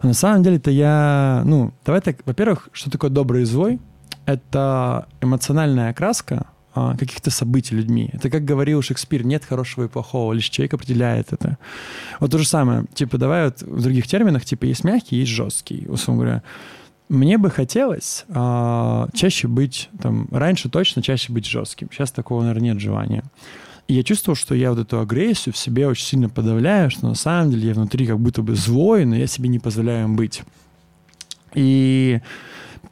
А 0.00 0.06
на 0.06 0.14
самом 0.14 0.42
деле-то 0.42 0.70
я, 0.70 1.42
ну, 1.44 1.74
давай 1.84 2.00
так, 2.00 2.16
во-первых, 2.24 2.70
что 2.72 2.90
такое 2.90 3.10
добрый 3.10 3.42
и 3.42 3.44
злой? 3.44 3.78
Это 4.26 5.06
эмоциональная 5.20 5.90
окраска 5.90 6.46
а, 6.74 6.96
каких-то 6.96 7.30
событий 7.30 7.74
людьми. 7.74 8.10
Это 8.12 8.30
как 8.30 8.44
говорил 8.44 8.82
Шекспир, 8.82 9.24
нет 9.24 9.44
хорошего 9.44 9.84
и 9.84 9.88
плохого, 9.88 10.32
лишь 10.32 10.48
человек 10.48 10.74
определяет 10.74 11.32
это. 11.32 11.58
Вот 12.20 12.30
то 12.30 12.38
же 12.38 12.46
самое, 12.46 12.84
типа, 12.94 13.18
давай 13.18 13.44
вот 13.46 13.62
в 13.62 13.82
других 13.82 14.06
терминах, 14.06 14.44
типа, 14.44 14.64
есть 14.64 14.84
мягкий, 14.84 15.16
есть 15.16 15.30
жесткий, 15.30 15.86
условно 15.88 16.22
говоря 16.22 16.42
мне 17.08 17.38
бы 17.38 17.50
хотелось 17.50 18.24
э, 18.28 19.06
чаще 19.14 19.48
быть, 19.48 19.90
там, 20.00 20.28
раньше 20.30 20.68
точно 20.68 21.02
чаще 21.02 21.32
быть 21.32 21.46
жестким. 21.46 21.88
Сейчас 21.92 22.10
такого, 22.10 22.42
наверное, 22.42 22.72
нет 22.72 22.80
желания. 22.80 23.24
И 23.86 23.94
я 23.94 24.02
чувствовал, 24.02 24.36
что 24.36 24.54
я 24.54 24.70
вот 24.70 24.78
эту 24.78 24.98
агрессию 25.00 25.52
в 25.52 25.58
себе 25.58 25.86
очень 25.86 26.06
сильно 26.06 26.28
подавляю, 26.30 26.90
что 26.90 27.06
на 27.06 27.14
самом 27.14 27.50
деле 27.50 27.68
я 27.68 27.74
внутри 27.74 28.06
как 28.06 28.18
будто 28.18 28.42
бы 28.42 28.54
злой, 28.54 29.04
но 29.04 29.14
я 29.14 29.26
себе 29.26 29.48
не 29.48 29.58
позволяю 29.58 30.04
им 30.04 30.16
быть. 30.16 30.42
И 31.54 32.20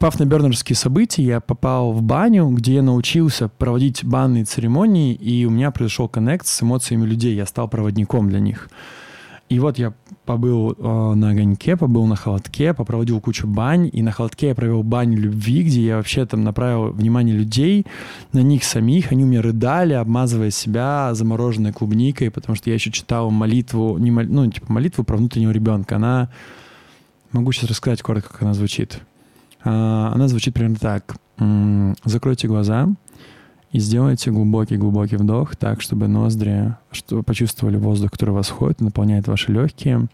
попав 0.03 0.19
на 0.19 0.25
бернерские 0.25 0.75
события, 0.75 1.23
я 1.23 1.41
попал 1.41 1.93
в 1.93 2.03
баню, 2.03 2.49
где 2.49 2.75
я 2.75 2.83
научился 2.83 3.47
проводить 3.47 4.03
банные 4.03 4.45
церемонии, 4.45 5.15
и 5.15 5.45
у 5.45 5.51
меня 5.51 5.71
произошел 5.71 6.09
коннект 6.09 6.49
с 6.49 6.61
эмоциями 6.61 7.07
людей. 7.07 7.37
Я 7.37 7.47
стал 7.47 7.69
проводником 7.69 8.29
для 8.29 8.41
них. 8.41 8.69
И 9.49 9.61
вот 9.61 9.79
я 9.79 9.93
побыл 10.25 10.73
э, 10.73 11.15
на 11.15 11.31
огоньке, 11.31 11.77
побыл 11.77 12.07
на 12.07 12.17
холодке, 12.17 12.75
попроводил 12.75 13.21
кучу 13.21 13.47
бань, 13.47 13.89
и 13.93 14.03
на 14.03 14.11
холодке 14.11 14.49
я 14.49 14.57
провел 14.57 14.83
бань 14.83 15.15
любви, 15.15 15.63
где 15.63 15.83
я 15.83 15.97
вообще 15.99 16.27
там 16.27 16.43
направил 16.43 16.91
внимание 16.91 17.37
людей 17.37 17.87
на 18.33 18.41
них 18.41 18.65
самих, 18.65 19.13
они 19.13 19.23
у 19.23 19.29
меня 19.29 19.41
рыдали, 19.41 19.93
обмазывая 19.93 20.51
себя 20.51 21.15
замороженной 21.15 21.73
клубникой, 21.73 22.33
потому 22.33 22.57
что 22.57 22.71
я 22.71 22.75
еще 22.75 22.91
читал 22.91 23.31
молитву, 23.31 23.99
не 23.99 24.11
мол, 24.11 24.25
ну, 24.27 24.51
типа 24.51 24.73
молитву 24.73 25.05
про 25.05 25.17
внутреннего 25.17 25.53
ребенка. 25.53 25.95
Она, 25.95 26.29
могу 27.31 27.53
сейчас 27.53 27.71
рассказать 27.71 28.03
коротко, 28.03 28.33
как 28.33 28.43
она 28.43 28.55
звучит. 28.55 29.01
А, 29.65 30.13
она 30.15 30.29
звучит 30.29 30.55
примерно 30.55 30.77
так. 30.77 31.17
Закройте 32.05 32.49
глаза, 32.49 32.89
и 33.73 33.79
сделайте 33.79 34.31
глубокий-глубокий 34.31 35.17
вдох 35.17 35.57
так, 35.57 35.81
чтобы 35.81 36.07
ноздри, 36.07 36.77
чтобы 36.91 37.23
почувствовали 37.23 37.77
воздух, 37.77 38.11
который 38.11 38.31
вас 38.31 38.49
входит, 38.49 38.81
наполняет 38.81 39.27
ваши 39.29 39.51
легкие. 39.51 40.09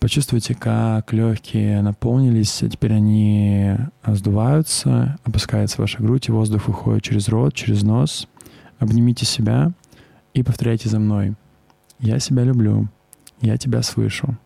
Почувствуйте, 0.00 0.56
как 0.56 1.12
легкие 1.12 1.80
наполнились, 1.80 2.62
а 2.64 2.68
теперь 2.68 2.94
они 2.94 3.76
сдуваются, 4.04 5.16
опускается 5.22 5.80
ваша 5.80 6.02
грудь, 6.02 6.28
и 6.28 6.32
воздух 6.32 6.66
выходит 6.66 7.04
через 7.04 7.28
рот, 7.28 7.54
через 7.54 7.84
нос. 7.84 8.26
Обнимите 8.80 9.24
себя 9.24 9.70
и 10.34 10.42
повторяйте 10.42 10.88
за 10.88 10.98
мной. 10.98 11.34
Я 12.00 12.18
себя 12.18 12.42
люблю, 12.42 12.88
я 13.40 13.56
тебя 13.56 13.82
слышу. 13.82 14.36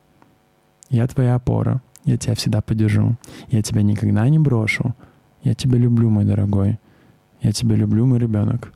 Я 0.90 1.06
твоя 1.06 1.36
опора, 1.36 1.80
я 2.06 2.16
тебя 2.16 2.34
всегда 2.34 2.62
поддержу. 2.62 3.16
Я 3.48 3.62
тебя 3.62 3.82
никогда 3.82 4.28
не 4.28 4.38
брошу. 4.38 4.94
Я 5.42 5.54
тебя 5.54 5.76
люблю, 5.76 6.08
мой 6.08 6.24
дорогой. 6.24 6.78
Я 7.42 7.52
тебя 7.52 7.76
люблю, 7.76 8.06
мой 8.06 8.18
ребенок. 8.18 8.72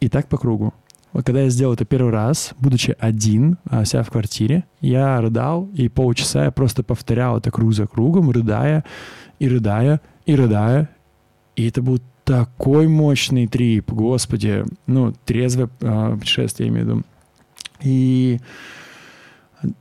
И 0.00 0.08
так 0.08 0.28
по 0.28 0.38
кругу. 0.38 0.72
Вот 1.12 1.26
когда 1.26 1.42
я 1.42 1.50
сделал 1.50 1.74
это 1.74 1.84
первый 1.84 2.12
раз, 2.12 2.54
будучи 2.58 2.96
один, 2.98 3.58
а, 3.68 3.84
себя 3.84 4.02
в 4.02 4.10
квартире, 4.10 4.64
я 4.80 5.20
рыдал, 5.20 5.68
и 5.74 5.88
полчаса 5.88 6.44
я 6.44 6.50
просто 6.50 6.82
повторял 6.82 7.36
это 7.36 7.50
круг 7.50 7.74
за 7.74 7.86
кругом, 7.86 8.30
рыдая, 8.30 8.84
и 9.38 9.48
рыдая, 9.48 10.00
и 10.24 10.34
рыдая. 10.34 10.88
И 11.56 11.68
это 11.68 11.82
был 11.82 11.98
такой 12.24 12.88
мощный 12.88 13.46
трип, 13.46 13.90
господи, 13.90 14.64
ну, 14.86 15.12
трезвое 15.24 15.68
э, 15.80 16.16
путешествие, 16.18 16.68
я 16.68 16.72
имею 16.72 16.86
в 16.86 16.88
виду. 16.88 17.02
И 17.82 18.40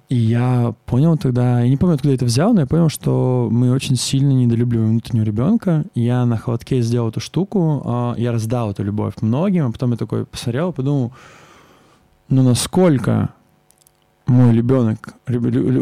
и 0.09 0.15
я 0.15 0.73
понял 0.85 1.17
тогда, 1.17 1.61
я 1.61 1.69
не 1.69 1.77
помню, 1.77 1.95
откуда 1.95 2.09
я 2.09 2.15
это 2.15 2.25
взял, 2.25 2.53
но 2.53 2.61
я 2.61 2.67
понял, 2.67 2.89
что 2.89 3.47
мы 3.51 3.71
очень 3.71 3.95
сильно 3.95 4.31
недолюбливаем 4.31 4.89
внутреннего 4.89 5.23
ребенка. 5.23 5.85
Я 5.95 6.25
на 6.25 6.37
холодке 6.37 6.81
сделал 6.81 7.09
эту 7.09 7.19
штуку, 7.19 7.81
а, 7.85 8.15
я 8.17 8.31
раздал 8.31 8.71
эту 8.71 8.83
любовь 8.83 9.15
многим, 9.21 9.67
а 9.67 9.71
потом 9.71 9.91
я 9.91 9.97
такой 9.97 10.25
посмотрел, 10.25 10.73
подумал, 10.73 11.13
ну 12.29 12.43
насколько 12.43 13.33
мой 14.27 14.53
ребенок 14.53 15.15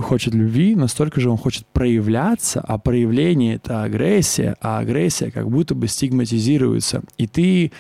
хочет 0.02 0.34
любви, 0.34 0.76
настолько 0.76 1.22
же 1.22 1.30
он 1.30 1.38
хочет 1.38 1.66
проявляться, 1.68 2.62
а 2.62 2.78
проявление— 2.78 3.56
это 3.64 3.84
агрессия, 3.84 4.56
а 4.62 4.80
агрессия 4.80 5.32
как 5.32 5.50
будто 5.50 5.76
бы 5.76 5.88
стигматизируется. 5.88 7.04
И 7.18 7.28
ты, 7.28 7.72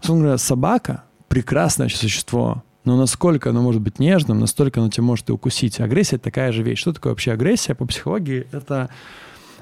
условно 0.00 0.24
говоря, 0.24 0.38
собака— 0.38 1.04
прекрасное 1.28 1.88
существо, 1.88 2.62
но 2.84 2.96
насколько 2.96 3.50
оно 3.50 3.62
может 3.62 3.80
быть 3.80 3.98
нежным, 3.98 4.40
настолько 4.40 4.80
оно 4.80 4.90
тебя 4.90 5.04
может 5.04 5.28
и 5.28 5.32
укусить. 5.32 5.80
Агрессия— 5.80 6.16
это 6.16 6.24
такая 6.24 6.52
же 6.52 6.62
вещь. 6.62 6.80
Что 6.80 6.92
такое 6.92 7.12
вообще 7.12 7.32
агрессия 7.32 7.74
по 7.74 7.86
психологии? 7.86 8.46
Это, 8.50 8.90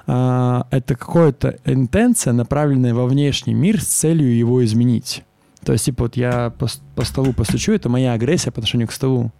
э, 0.06 0.62
это 0.70 0.96
какая-то 0.96 1.58
интенция, 1.64 2.32
направленная 2.32 2.94
во 2.94 3.06
внешний 3.06 3.54
мир 3.54 3.80
с 3.80 3.86
целью 3.86 4.36
его 4.36 4.64
изменить. 4.64 5.22
То 5.64 5.72
есть, 5.72 5.84
типа, 5.84 6.04
вот 6.04 6.16
я 6.16 6.50
по, 6.58 6.66
по 6.94 7.04
столу 7.04 7.32
постучу, 7.32 7.72
это 7.72 7.88
моя 7.88 8.14
агрессия 8.14 8.50
по 8.50 8.60
отношению 8.60 8.88
к 8.88 8.92
столу. 8.92 9.30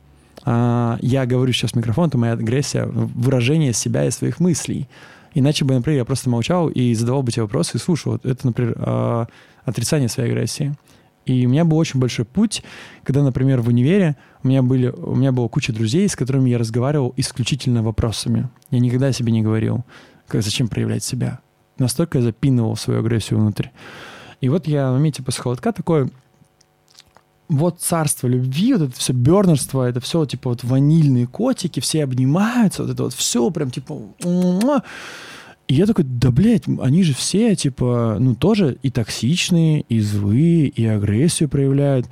А, 0.45 0.99
я 1.01 1.27
говорю 1.27 1.53
сейчас 1.53 1.73
в 1.73 1.77
микрофон, 1.77 2.09
это 2.09 2.19
моя 2.19 2.35
агрессия, 2.35 2.85
выражение 2.85 3.73
себя 3.73 4.07
и 4.07 4.11
своих 4.11 4.41
мыслей. 4.41 4.89
Иначе 5.33 5.65
бы, 5.65 5.75
например, 5.75 6.01
я 6.01 6.05
просто 6.05 6.29
молчал 6.29 6.69
и 6.69 6.93
задавал 6.95 7.23
бы 7.23 7.31
тебе 7.31 7.43
вопросы 7.43 7.77
и 7.77 7.81
слушал. 7.81 8.17
Это, 8.17 8.47
например, 8.47 8.75
э, 8.77 9.27
отрицание 9.65 10.09
своей 10.09 10.31
агрессии. 10.31 10.75
И 11.27 11.47
у 11.47 11.51
меня 11.51 11.65
был 11.65 11.77
очень 11.77 12.01
большой 12.01 12.25
путь, 12.25 12.63
когда, 13.05 13.23
например, 13.23 13.61
в 13.61 13.69
универе 13.69 14.17
у 14.43 14.49
меня, 14.49 14.63
были, 14.63 14.89
у 14.89 15.15
меня 15.15 15.33
была 15.33 15.49
куча 15.49 15.73
друзей, 15.73 16.09
с 16.09 16.17
которыми 16.17 16.51
я 16.51 16.59
разговаривал 16.59 17.13
исключительно 17.17 17.83
вопросами. 17.83 18.49
Я 18.71 18.81
никогда 18.81 19.09
о 19.09 19.13
себе 19.13 19.33
не 19.33 19.43
говорил, 19.43 19.85
как, 20.27 20.43
зачем 20.43 20.69
проявлять 20.69 21.05
себя. 21.05 21.41
Настолько 21.79 22.19
я 22.19 22.25
запинывал 22.25 22.77
свою 22.77 23.01
агрессию 23.01 23.39
внутрь. 23.39 23.69
И 24.41 24.49
вот 24.49 24.67
я 24.67 24.91
в 24.91 24.95
моменте 24.95 25.23
после 25.23 25.43
холодка 25.43 25.73
такой, 25.73 26.11
вот 27.51 27.81
царство 27.81 28.27
любви, 28.29 28.75
вот 28.75 28.83
это 28.89 28.99
все 28.99 29.13
бернерство, 29.13 29.89
это 29.89 30.01
все 30.01 30.25
типа 30.25 30.51
вот 30.51 30.65
ванильные 30.65 31.27
котики, 31.27 31.81
все 31.81 32.05
обнимаются, 32.05 32.83
вот 32.83 32.93
это 32.93 33.03
вот 33.05 33.15
все 33.15 33.51
прям 33.51 33.71
типа... 33.71 34.01
И 35.71 35.75
я 35.75 35.87
такой, 35.87 36.05
да, 36.05 36.33
блядь, 36.33 36.65
они 36.67 37.05
же 37.05 37.15
все, 37.15 37.55
типа, 37.55 38.17
ну, 38.19 38.35
тоже 38.35 38.79
и 38.83 38.91
токсичные, 38.91 39.83
и 39.83 40.01
злые, 40.01 40.67
и 40.67 40.85
агрессию 40.85 41.49
проявляют. 41.49 42.09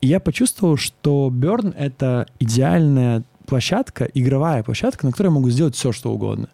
И 0.00 0.06
я 0.06 0.18
почувствовал, 0.18 0.78
что 0.78 1.28
Берн— 1.30 1.74
это 1.78 2.26
идеальная 2.40 3.22
площадка, 3.44 4.06
игровая 4.14 4.62
площадка, 4.62 5.04
на 5.04 5.12
которой 5.12 5.26
я 5.26 5.32
могу 5.32 5.50
сделать 5.50 5.74
все, 5.74 5.92
что 5.92 6.10
угодно. 6.10 6.48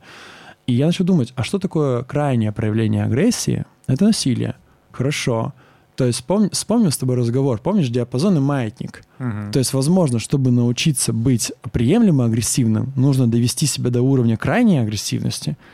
И 0.66 0.72
я 0.72 0.86
начал 0.86 1.04
думать, 1.04 1.32
а 1.36 1.44
что 1.44 1.60
такое 1.60 2.02
крайнее 2.02 2.50
проявление 2.50 3.04
агрессии? 3.04 3.64
Это 3.86 4.06
насилие. 4.06 4.56
Хорошо. 4.90 5.54
То 5.94 6.06
есть 6.06 6.18
вспомни, 6.18 6.48
вспомним 6.50 6.90
с 6.90 6.98
тобой 6.98 7.14
разговор. 7.14 7.60
Помнишь 7.60 7.88
диапазон 7.88 8.36
и 8.36 8.40
маятник? 8.40 9.04
Угу. 9.20 9.52
То 9.52 9.60
есть, 9.60 9.72
возможно, 9.74 10.18
чтобы 10.18 10.50
научиться 10.50 11.12
быть 11.12 11.52
приемлемо 11.70 12.24
агрессивным, 12.24 12.92
нужно 12.96 13.28
довести 13.28 13.66
себя 13.66 13.90
до 13.90 14.02
уровня 14.02 14.36
крайней 14.36 14.78
агрессивности— 14.78 15.56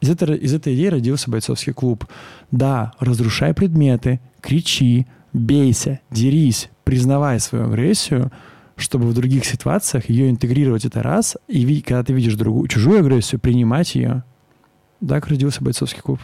из 0.00 0.10
этой, 0.10 0.36
из 0.36 0.54
этой 0.54 0.74
идеи 0.74 0.86
родился 0.86 1.30
бойцовский 1.30 1.72
клуб. 1.72 2.06
Да, 2.50 2.92
разрушай 3.00 3.52
предметы, 3.54 4.20
кричи, 4.40 5.06
бейся, 5.32 6.00
дерись, 6.10 6.70
признавай 6.84 7.40
свою 7.40 7.66
агрессию, 7.66 8.30
чтобы 8.76 9.06
в 9.06 9.14
других 9.14 9.44
ситуациях 9.44 10.08
ее 10.08 10.30
интегрировать 10.30 10.84
это 10.84 11.02
раз, 11.02 11.36
и 11.48 11.80
когда 11.80 12.04
ты 12.04 12.12
видишь 12.12 12.34
другую, 12.34 12.68
чужую 12.68 13.00
агрессию, 13.00 13.40
принимать 13.40 13.94
ее. 13.94 14.22
Так 15.06 15.26
родился 15.28 15.62
бойцовский 15.62 16.00
клуб. 16.00 16.20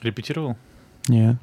Репетировал? 0.00 0.56
Нет. 1.08 1.36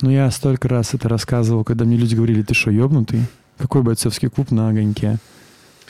Ну, 0.00 0.10
я 0.10 0.30
столько 0.30 0.68
раз 0.68 0.94
это 0.94 1.08
рассказывал, 1.08 1.64
когда 1.64 1.84
мне 1.84 1.96
люди 1.96 2.14
говорили, 2.14 2.42
ты 2.42 2.54
что, 2.54 2.70
ебнутый? 2.70 3.22
Какой 3.56 3.82
бойцовский 3.82 4.28
клуб 4.28 4.52
на 4.52 4.68
огоньке? 4.68 5.18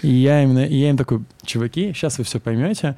И 0.03 0.09
я, 0.09 0.43
именно, 0.43 0.65
и 0.65 0.77
я 0.77 0.91
им 0.91 0.97
такой, 0.97 1.23
чуваки, 1.45 1.93
сейчас 1.93 2.17
вы 2.17 2.25
все 2.25 2.41
поймете. 2.41 2.97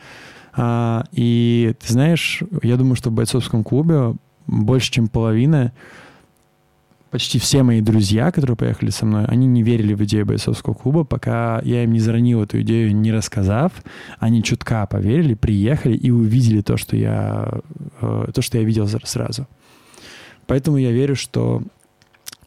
А, 0.52 1.04
и 1.12 1.74
ты 1.80 1.92
знаешь, 1.92 2.42
я 2.62 2.76
думаю, 2.76 2.96
что 2.96 3.10
в 3.10 3.12
бойцовском 3.12 3.64
клубе 3.64 4.14
больше, 4.46 4.90
чем 4.90 5.08
половина, 5.08 5.72
почти 7.10 7.38
все 7.38 7.62
мои 7.62 7.80
друзья, 7.80 8.30
которые 8.30 8.56
поехали 8.56 8.90
со 8.90 9.04
мной, 9.04 9.24
они 9.26 9.46
не 9.46 9.62
верили 9.62 9.94
в 9.94 10.02
идею 10.04 10.26
бойцовского 10.26 10.74
клуба, 10.74 11.04
пока 11.04 11.60
я 11.64 11.84
им 11.84 11.92
не 11.92 12.00
заронил 12.00 12.42
эту 12.42 12.60
идею, 12.62 12.94
не 12.94 13.12
рассказав. 13.12 13.72
Они 14.18 14.42
чутка 14.42 14.86
поверили, 14.86 15.34
приехали 15.34 15.96
и 15.96 16.10
увидели 16.10 16.60
то, 16.62 16.76
что 16.76 16.96
я, 16.96 17.60
э, 18.00 18.26
то, 18.32 18.42
что 18.42 18.58
я 18.58 18.64
видел 18.64 18.86
сразу. 18.86 19.46
Поэтому 20.46 20.78
я 20.78 20.90
верю, 20.90 21.16
что 21.16 21.62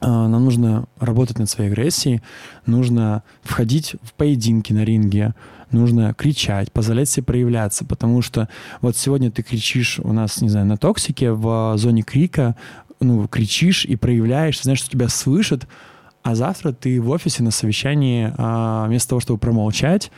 Нам 0.07 0.45
нужно 0.45 0.85
работать 0.99 1.39
над 1.39 1.49
своей 1.49 1.69
агрессией, 1.69 2.21
нужно 2.65 3.23
входить 3.41 3.95
в 4.01 4.13
поединки 4.13 4.73
на 4.73 4.83
ринге, 4.83 5.33
нужно 5.71 6.13
кричать, 6.13 6.71
позволять 6.71 7.09
себе 7.09 7.23
проявляться, 7.23 7.85
потому 7.85 8.21
что 8.21 8.49
вот 8.81 8.95
сегодня 8.97 9.31
ты 9.31 9.43
кричишь 9.43 9.99
у 9.99 10.13
нас, 10.13 10.41
не 10.41 10.49
знаю, 10.49 10.65
на 10.65 10.77
токсике 10.77 11.31
в 11.31 11.77
зоне 11.77 12.03
крика, 12.03 12.55
ну, 12.99 13.27
кричишь 13.27 13.85
и 13.85 13.95
проявляешь, 13.95 14.61
знаешь, 14.61 14.79
что 14.79 14.89
тебя 14.89 15.09
слышат, 15.09 15.67
а 16.21 16.35
завтра 16.35 16.71
ты 16.71 17.01
в 17.01 17.09
офисе 17.09 17.43
на 17.43 17.51
совещании, 17.51 18.33
а, 18.37 18.87
вместо 18.87 19.09
того, 19.09 19.19
чтобы 19.19 19.39
промолчать, 19.39 20.11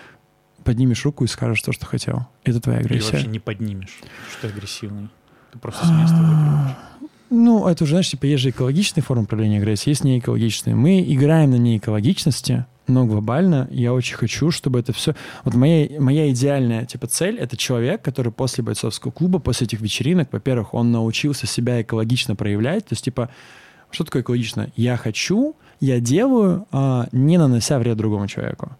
поднимешь 0.63 1.03
руку 1.05 1.23
и 1.23 1.27
скажешь 1.27 1.61
то, 1.61 1.71
что 1.71 1.85
хотел. 1.85 2.27
Это 2.43 2.59
твоя 2.59 2.79
агрессия. 2.79 3.13
вообще 3.13 3.27
не 3.27 3.39
поднимешь, 3.39 3.99
что 4.31 4.41
ты 4.41 4.47
агрессивный. 4.47 5.09
Ты 5.51 5.59
просто 5.59 5.85
с 5.85 5.89
места 5.89 6.17
выпрыгнешь. 6.17 6.75
Ну, 7.29 7.67
это 7.67 7.83
уже, 7.83 7.91
знаешь, 7.91 8.09
типа, 8.09 8.25
есть 8.25 8.43
же 8.43 8.49
экологичные 8.51 9.03
формы 9.03 9.25
проявления 9.25 9.57
агрессии, 9.57 9.89
есть 9.89 10.03
неэкологичные. 10.03 10.75
Мы 10.75 11.01
играем 11.01 11.51
на 11.51 11.55
неэкологичности, 11.55 12.65
но 12.87 13.05
глобально 13.05 13.67
я 13.71 13.93
очень 13.93 14.15
хочу, 14.15 14.51
чтобы 14.51 14.79
это 14.79 14.93
все... 14.93 15.15
Вот 15.43 15.55
моя, 15.55 15.99
моя 15.99 16.29
идеальная, 16.31 16.85
типа, 16.85 17.07
цель— 17.07 17.37
это 17.39 17.57
человек, 17.57 18.03
который 18.03 18.31
после 18.31 18.63
бойцовского 18.63 19.11
клуба, 19.11 19.39
после 19.39 19.65
этих 19.65 19.81
вечеринок, 19.81 20.29
во-первых, 20.31 20.73
он 20.73 20.91
научился 20.91 21.47
себя 21.47 21.81
экологично 21.81 22.35
проявлять. 22.35 22.85
То 22.85 22.93
есть, 22.93 23.05
типа, 23.05 23.29
что 23.89 24.03
такое 24.03 24.21
экологично? 24.21 24.71
Я 24.75 24.97
хочу, 24.97 25.55
я 25.79 25.99
делаю, 25.99 26.67
а, 26.71 27.07
не 27.11 27.37
нанося 27.37 27.79
вред 27.79 27.97
другому 27.97 28.27
человеку. 28.27 28.77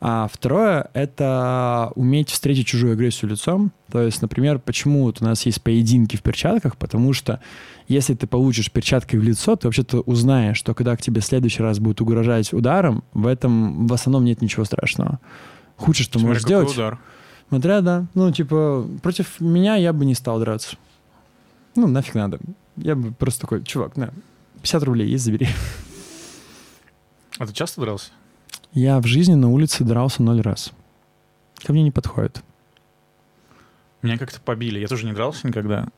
А 0.00 0.28
второе— 0.30 0.90
это 0.92 1.90
уметь 1.94 2.30
встретить 2.30 2.66
чужую 2.66 2.92
агрессию 2.92 3.30
лицом. 3.30 3.72
То 3.90 4.02
есть, 4.02 4.20
например, 4.20 4.58
почему 4.58 5.04
вот 5.04 5.22
у 5.22 5.24
нас 5.24 5.46
есть 5.46 5.62
поединки 5.62 6.16
в 6.16 6.22
перчатках, 6.22 6.76
потому 6.76 7.14
что 7.14 7.40
если 7.88 8.14
ты 8.14 8.26
получишь 8.26 8.70
перчаткой 8.70 9.20
в 9.20 9.22
лицо, 9.22 9.56
ты 9.56 9.68
вообще-то 9.68 10.00
узнаешь, 10.00 10.56
что 10.56 10.74
когда 10.74 10.96
к 10.96 11.02
тебе 11.02 11.20
в 11.20 11.24
следующий 11.24 11.62
раз 11.62 11.78
будут 11.78 12.00
угрожать 12.00 12.52
ударом, 12.52 13.04
в 13.12 13.26
этом 13.26 13.86
в 13.86 13.92
основном 13.92 14.24
нет 14.24 14.42
ничего 14.42 14.64
страшного. 14.64 15.20
Худшее, 15.76 16.04
что 16.04 16.18
Смотря 16.18 16.28
можешь 16.28 16.42
сделать... 16.42 16.72
удар. 16.72 16.98
Смотря, 17.48 17.80
да. 17.80 18.06
Ну, 18.14 18.32
типа, 18.32 18.88
против 19.02 19.40
меня 19.40 19.76
я 19.76 19.92
бы 19.92 20.04
не 20.04 20.14
стал 20.14 20.40
драться. 20.40 20.76
Ну, 21.76 21.86
нафиг 21.86 22.14
надо. 22.14 22.40
Я 22.76 22.96
бы 22.96 23.12
просто 23.12 23.42
такой, 23.42 23.62
чувак, 23.62 23.96
на, 23.96 24.12
50 24.62 24.82
рублей 24.82 25.08
есть, 25.08 25.24
забери. 25.24 25.48
А 27.38 27.46
ты 27.46 27.52
часто 27.52 27.82
дрался? 27.82 28.10
Я 28.72 28.98
в 29.00 29.06
жизни 29.06 29.34
на 29.34 29.48
улице 29.50 29.84
дрался 29.84 30.22
ноль 30.22 30.40
раз. 30.40 30.72
Ко 31.64 31.72
мне 31.72 31.82
не 31.82 31.90
подходит. 31.90 32.42
Меня 34.02 34.18
как-то 34.18 34.40
побили. 34.40 34.78
Я 34.78 34.88
тоже 34.88 35.06
не 35.06 35.12
дрался 35.12 35.46
никогда. 35.46 35.88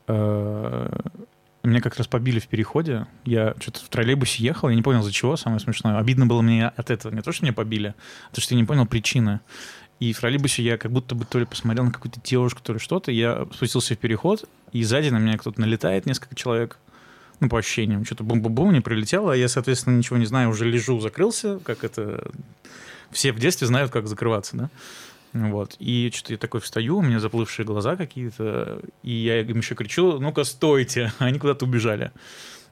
Меня 1.63 1.81
как 1.81 1.97
раз 1.97 2.07
побили 2.07 2.39
в 2.39 2.47
переходе. 2.47 3.05
Я 3.25 3.53
что-то 3.59 3.83
в 3.83 3.89
троллейбусе 3.89 4.43
ехал, 4.43 4.69
я 4.69 4.75
не 4.75 4.81
понял, 4.81 5.03
за 5.03 5.11
чего, 5.11 5.35
самое 5.35 5.59
смешное. 5.59 5.97
Обидно 5.97 6.25
было 6.25 6.41
мне 6.41 6.67
от 6.67 6.89
этого. 6.89 7.13
Не 7.13 7.21
то, 7.21 7.31
что 7.31 7.43
меня 7.43 7.53
побили, 7.53 7.95
а 8.31 8.35
то, 8.35 8.39
что 8.39 8.53
я 8.55 8.61
не 8.61 8.65
понял 8.65 8.85
причины. 8.85 9.41
И 9.99 10.13
в 10.13 10.19
троллейбусе 10.19 10.63
я 10.63 10.77
как 10.77 10.91
будто 10.91 11.15
бы 11.15 11.25
то 11.25 11.37
ли 11.37 11.45
посмотрел 11.45 11.83
на 11.83 11.91
какую-то 11.91 12.21
девушку, 12.23 12.61
то 12.63 12.71
ли 12.71 12.79
что-то. 12.79 13.11
Я 13.11 13.45
спустился 13.53 13.95
в 13.95 13.97
переход, 13.97 14.47
и 14.71 14.83
сзади 14.83 15.09
на 15.09 15.17
меня 15.17 15.37
кто-то 15.37 15.59
налетает, 15.59 16.05
несколько 16.05 16.35
человек. 16.35 16.77
Ну, 17.41 17.49
по 17.49 17.59
ощущениям. 17.59 18.05
Что-то 18.05 18.23
бум-бум-бум, 18.23 18.73
не 18.73 18.81
прилетело, 18.81 19.33
а 19.33 19.35
я, 19.35 19.47
соответственно, 19.47 19.97
ничего 19.97 20.17
не 20.17 20.25
знаю, 20.25 20.49
уже 20.49 20.69
лежу, 20.69 20.99
закрылся, 20.99 21.59
как 21.59 21.83
это... 21.83 22.31
Все 23.11 23.31
в 23.31 23.39
детстве 23.39 23.65
знают, 23.65 23.91
как 23.91 24.07
закрываться, 24.07 24.55
да? 24.55 24.69
Вот. 25.33 25.75
И 25.79 26.11
что-то 26.13 26.33
я 26.33 26.37
такой 26.37 26.59
встаю, 26.59 26.97
у 26.97 27.01
меня 27.01 27.19
заплывшие 27.19 27.65
глаза 27.65 27.95
какие-то, 27.95 28.81
и 29.03 29.11
я 29.11 29.41
им 29.41 29.57
еще 29.57 29.75
кричу, 29.75 30.19
ну-ка, 30.19 30.43
стойте, 30.43 31.11
они 31.19 31.39
куда-то 31.39 31.65
убежали. 31.65 32.11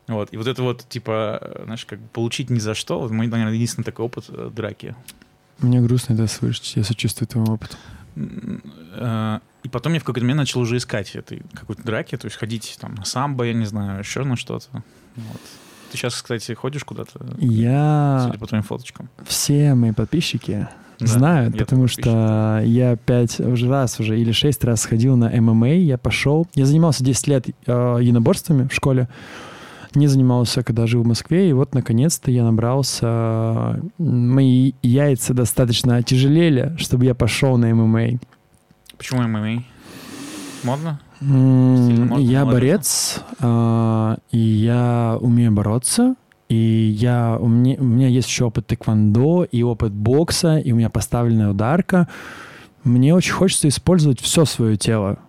Вот. 0.08 0.30
И 0.32 0.38
вот 0.38 0.48
это 0.48 0.64
вот, 0.64 0.86
типа, 0.88 1.62
знаешь, 1.66 1.86
как 1.86 2.00
бы 2.00 2.08
получить 2.10 2.50
ни 2.50 2.60
за 2.60 2.74
что, 2.74 3.00
вот 3.00 3.12
мой, 3.12 3.28
наверное, 3.28 3.54
единственный 3.54 3.84
такой 3.84 4.06
опыт 4.06 4.26
э, 4.30 4.50
драки. 4.56 4.96
Мне 5.60 5.82
грустно 5.82 6.14
это 6.14 6.28
слышать. 6.28 6.74
Я 6.76 6.84
сочувствую 6.84 7.28
твоему 7.28 7.54
опыту. 7.54 7.76
Э, 8.96 9.40
И 9.64 9.70
потом 9.70 9.94
я 9.94 10.00
в 10.00 10.04
какой-то 10.04 10.22
момент 10.22 10.40
начал 10.40 10.62
уже 10.62 10.78
искать 10.78 11.16
этой 11.16 11.42
какой-то 11.54 11.84
драки, 11.84 12.16
то 12.18 12.26
есть 12.26 12.38
ходить 12.38 12.78
там 12.80 12.96
на 12.96 13.04
самбо, 13.06 13.44
я 13.44 13.54
не 13.54 13.66
знаю, 13.66 14.00
еще 14.00 14.24
на 14.24 14.38
что-то. 14.38 14.84
Вот. 15.16 15.42
Ты 15.92 15.98
сейчас, 15.98 16.16
кстати, 16.22 16.54
ходишь 16.54 16.84
куда-то, 16.84 17.20
Я... 17.38 18.22
судя 18.26 18.40
по 18.40 18.48
твоим 18.48 18.64
фоточкам? 18.64 19.10
Все 19.26 19.74
мои 19.74 19.92
подписчики 19.94 20.68
Да, 21.00 21.06
знают, 21.08 21.54
я 21.56 21.60
потому 21.60 21.88
что 21.88 22.62
я 22.66 22.96
пять 22.96 23.40
уже 23.40 23.70
раз 23.70 24.00
уже 24.00 24.20
или 24.20 24.32
шесть 24.32 24.64
раз 24.64 24.82
сходил 24.82 25.16
на 25.16 25.30
ММА, 25.30 25.70
я 25.76 25.98
пошел. 25.98 26.48
Я 26.56 26.66
занимался 26.66 27.04
10 27.04 27.28
лет 27.28 27.46
э, 27.68 27.98
единоборствами 28.02 28.68
в 28.68 28.74
школе. 28.74 29.08
Не 29.96 30.08
занимался, 30.08 30.64
когда 30.64 30.86
жил 30.86 31.04
в 31.04 31.08
Москве, 31.08 31.50
и 31.50 31.54
вот 31.54 31.74
наконец-то 31.74 32.30
я 32.30 32.44
набрался. 32.44 33.80
Мои 33.98 34.74
яйца 34.84 35.34
достаточно 35.34 35.96
отяжелели, 35.98 36.76
чтобы 36.78 37.06
я 37.06 37.16
пошел 37.16 37.58
на 37.58 37.74
ММА. 37.74 38.20
Почему 38.98 39.22
ММА? 39.28 39.64
Модно? 40.64 41.00
Модно, 41.22 42.16
Я 42.20 42.42
молодец. 42.46 42.54
борец, 42.54 43.22
а, 43.40 44.18
и 44.32 44.38
я 44.38 45.18
умею 45.20 45.52
бороться, 45.52 46.16
и 46.50 46.96
я, 46.98 47.38
у, 47.40 47.48
меня, 47.48 47.76
у 47.80 47.84
меня 47.84 48.08
есть 48.08 48.28
еще 48.28 48.46
опыт 48.46 48.68
тэквондо 48.68 49.44
и 49.44 49.64
опыт 49.64 49.92
бокса, 49.92 50.58
и 50.58 50.72
у 50.72 50.76
меня 50.76 50.90
поставленная 50.90 51.50
ударка. 51.50 52.08
Мне 52.84 53.14
очень 53.14 53.34
хочется 53.34 53.68
использовать 53.68 54.22
все 54.22 54.46
свое 54.46 54.78
тело, 54.78 55.20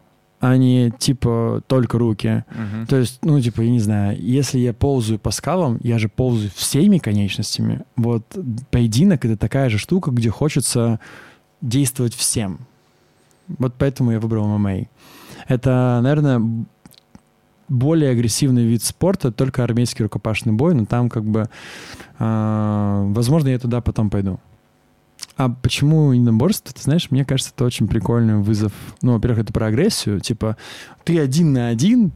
а 0.41 0.57
не 0.57 0.93
типа 0.97 1.63
только 1.67 1.99
руки. 1.99 2.45
Мгм. 2.51 2.87
То 2.87 2.97
есть, 2.97 3.19
ну, 3.25 3.41
типа, 3.41 3.63
я 3.63 3.71
не 3.71 3.81
знаю, 3.81 4.17
если 4.21 4.59
я 4.59 4.73
ползаю 4.73 5.19
по 5.19 5.33
скалам, 5.33 5.79
я 5.83 5.99
же 5.99 6.09
ползаю 6.09 6.51
всеми 6.55 6.99
конечностями. 6.99 7.83
Вот 7.97 8.25
поединок— 8.71 9.25
это 9.27 9.37
такая 9.37 9.71
же 9.71 9.79
штука, 9.79 10.13
где 10.13 10.31
хочется 10.31 11.01
действовать 11.61 12.15
всем. 12.15 12.61
Вот 13.49 13.75
поэтому 13.77 14.13
я 14.13 14.21
выбрал 14.21 14.47
ММА. 14.47 14.87
Это, 15.49 16.01
наверное, 16.03 16.41
более 17.69 18.11
агрессивный 18.11 18.65
вид 18.65 18.83
спорта, 18.83 19.31
только 19.33 19.65
армейский 19.65 20.05
рукопашный 20.05 20.53
бой, 20.53 20.75
но 20.75 20.85
там 20.85 21.09
как 21.09 21.25
бы, 21.25 21.49
а, 22.19 23.05
возможно, 23.09 23.49
я 23.49 23.59
туда 23.59 23.81
потом 23.81 24.11
пойду. 24.11 24.41
А 25.37 25.49
почему 25.49 26.13
единоборство? 26.13 26.73
Ты 26.75 26.83
знаешь, 26.83 27.11
мне 27.11 27.25
кажется, 27.25 27.53
это 27.55 27.65
очень 27.65 27.89
прикольный 27.89 28.37
вызов. 28.37 28.73
Ну, 29.03 29.13
во-первых, 29.15 29.41
это 29.41 29.53
про 29.53 29.67
агрессию. 29.67 30.21
Типа, 30.21 30.57
ты 31.05 31.19
один 31.21 31.53
на 31.53 31.69
один, 31.69 32.13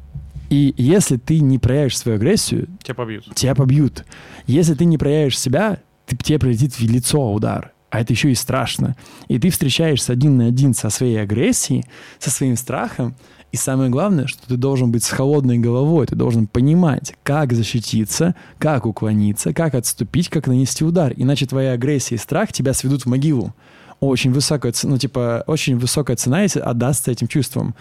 и 0.51 0.75
если 0.77 1.17
ты 1.17 1.41
не 1.41 1.59
проявишь 1.59 1.99
свою 1.99 2.17
агрессию, 2.17 2.69
Тебя 2.83 2.95
побьют. 2.95 3.35
тебя 3.35 3.55
побьют. 3.55 4.05
Если 4.47 4.75
ты 4.75 4.85
не 4.85 4.99
проявишь 4.99 5.39
себя, 5.39 5.79
ты, 6.07 6.17
тебе 6.17 6.39
прилетит 6.39 6.75
в 6.75 6.81
лицо 6.83 7.33
удар. 7.33 7.73
А 7.91 8.01
это 8.01 8.13
еще 8.13 8.31
и 8.31 8.35
страшно. 8.35 8.97
И 9.29 9.39
ты 9.39 9.51
встречаешься 9.51 10.13
один 10.13 10.39
на 10.39 10.47
один 10.47 10.75
со 10.75 10.89
своей 10.91 11.21
агрессией, 11.21 11.85
со 12.19 12.31
своим 12.31 12.57
страхом. 12.57 13.15
И 13.53 13.57
самое 13.59 13.91
главное, 13.91 14.27
что 14.27 14.47
ты 14.49 14.57
должен 14.57 14.91
быть 14.91 15.05
с 15.05 15.11
холодной 15.11 15.59
головой. 15.59 16.07
Ты 16.07 16.17
должен 16.17 16.47
понимать, 16.47 17.15
как 17.23 17.53
защититься, 17.53 18.35
как 18.59 18.87
уклониться, 18.87 19.53
как 19.53 19.75
отступить, 19.75 20.31
как 20.31 20.47
нанести 20.47 20.85
удар. 20.85 21.13
Иначе 21.15 21.47
твоя 21.47 21.73
агрессия 21.73 22.15
и 22.15 22.19
страх 22.19 22.51
тебя 22.51 22.73
сведут 22.73 23.03
в 23.03 23.07
могилу. 23.07 23.55
Очень 24.01 24.33
высокая, 24.33 24.73
ц- 24.73 24.89
ну, 24.89 24.97
типа, 24.97 25.45
очень 25.47 25.79
высокая 25.79 26.17
цена, 26.17 26.43
если 26.43 26.61
отдастся 26.61 27.11
этим 27.11 27.29
чувствам. 27.29 27.75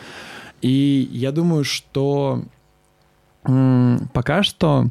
И 0.62 1.10
я 1.12 1.32
думаю, 1.32 1.64
что 1.64 2.44
пока 3.44 4.44
что 4.44 4.88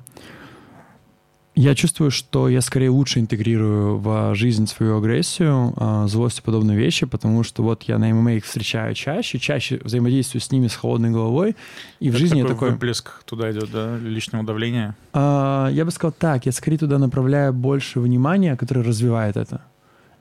я 1.54 1.74
чувствую, 1.74 2.10
что 2.10 2.48
я 2.48 2.60
скорее 2.60 2.90
лучше 2.90 3.18
интегрирую 3.18 3.98
в 3.98 4.34
жизнь 4.34 4.66
свою 4.66 4.98
агрессию, 4.98 5.72
а, 5.76 6.06
злость 6.06 6.38
и 6.38 6.42
подобные 6.42 6.78
вещи, 6.78 7.06
потому 7.06 7.42
что 7.42 7.62
вот 7.62 7.82
я 7.84 7.98
на 7.98 8.08
ММА 8.12 8.34
их 8.34 8.44
встречаю 8.44 8.94
чаще, 8.94 9.38
чаще 9.38 9.80
взаимодействую 9.82 10.40
с 10.40 10.50
ними 10.52 10.68
с 10.68 10.76
холодной 10.76 11.10
головой, 11.10 11.56
и 11.98 12.10
в 12.10 12.14
Это 12.14 12.18
жизни 12.18 12.38
я 12.38 12.44
такой 12.44 12.54
такой... 12.54 12.70
выплеск 12.72 13.24
туда 13.24 13.50
идет, 13.50 13.70
да, 13.70 13.98
лишнего 13.98 14.44
давления. 14.44 14.96
А, 15.12 15.68
я 15.72 15.84
бы 15.84 15.90
сказал 15.90 16.14
так, 16.16 16.46
я 16.46 16.52
скорее 16.52 16.78
туда 16.78 16.98
направляю 16.98 17.52
больше 17.52 18.00
внимания, 18.00 18.56
которое 18.56 18.82
развивает 18.82 19.36
это. 19.36 19.62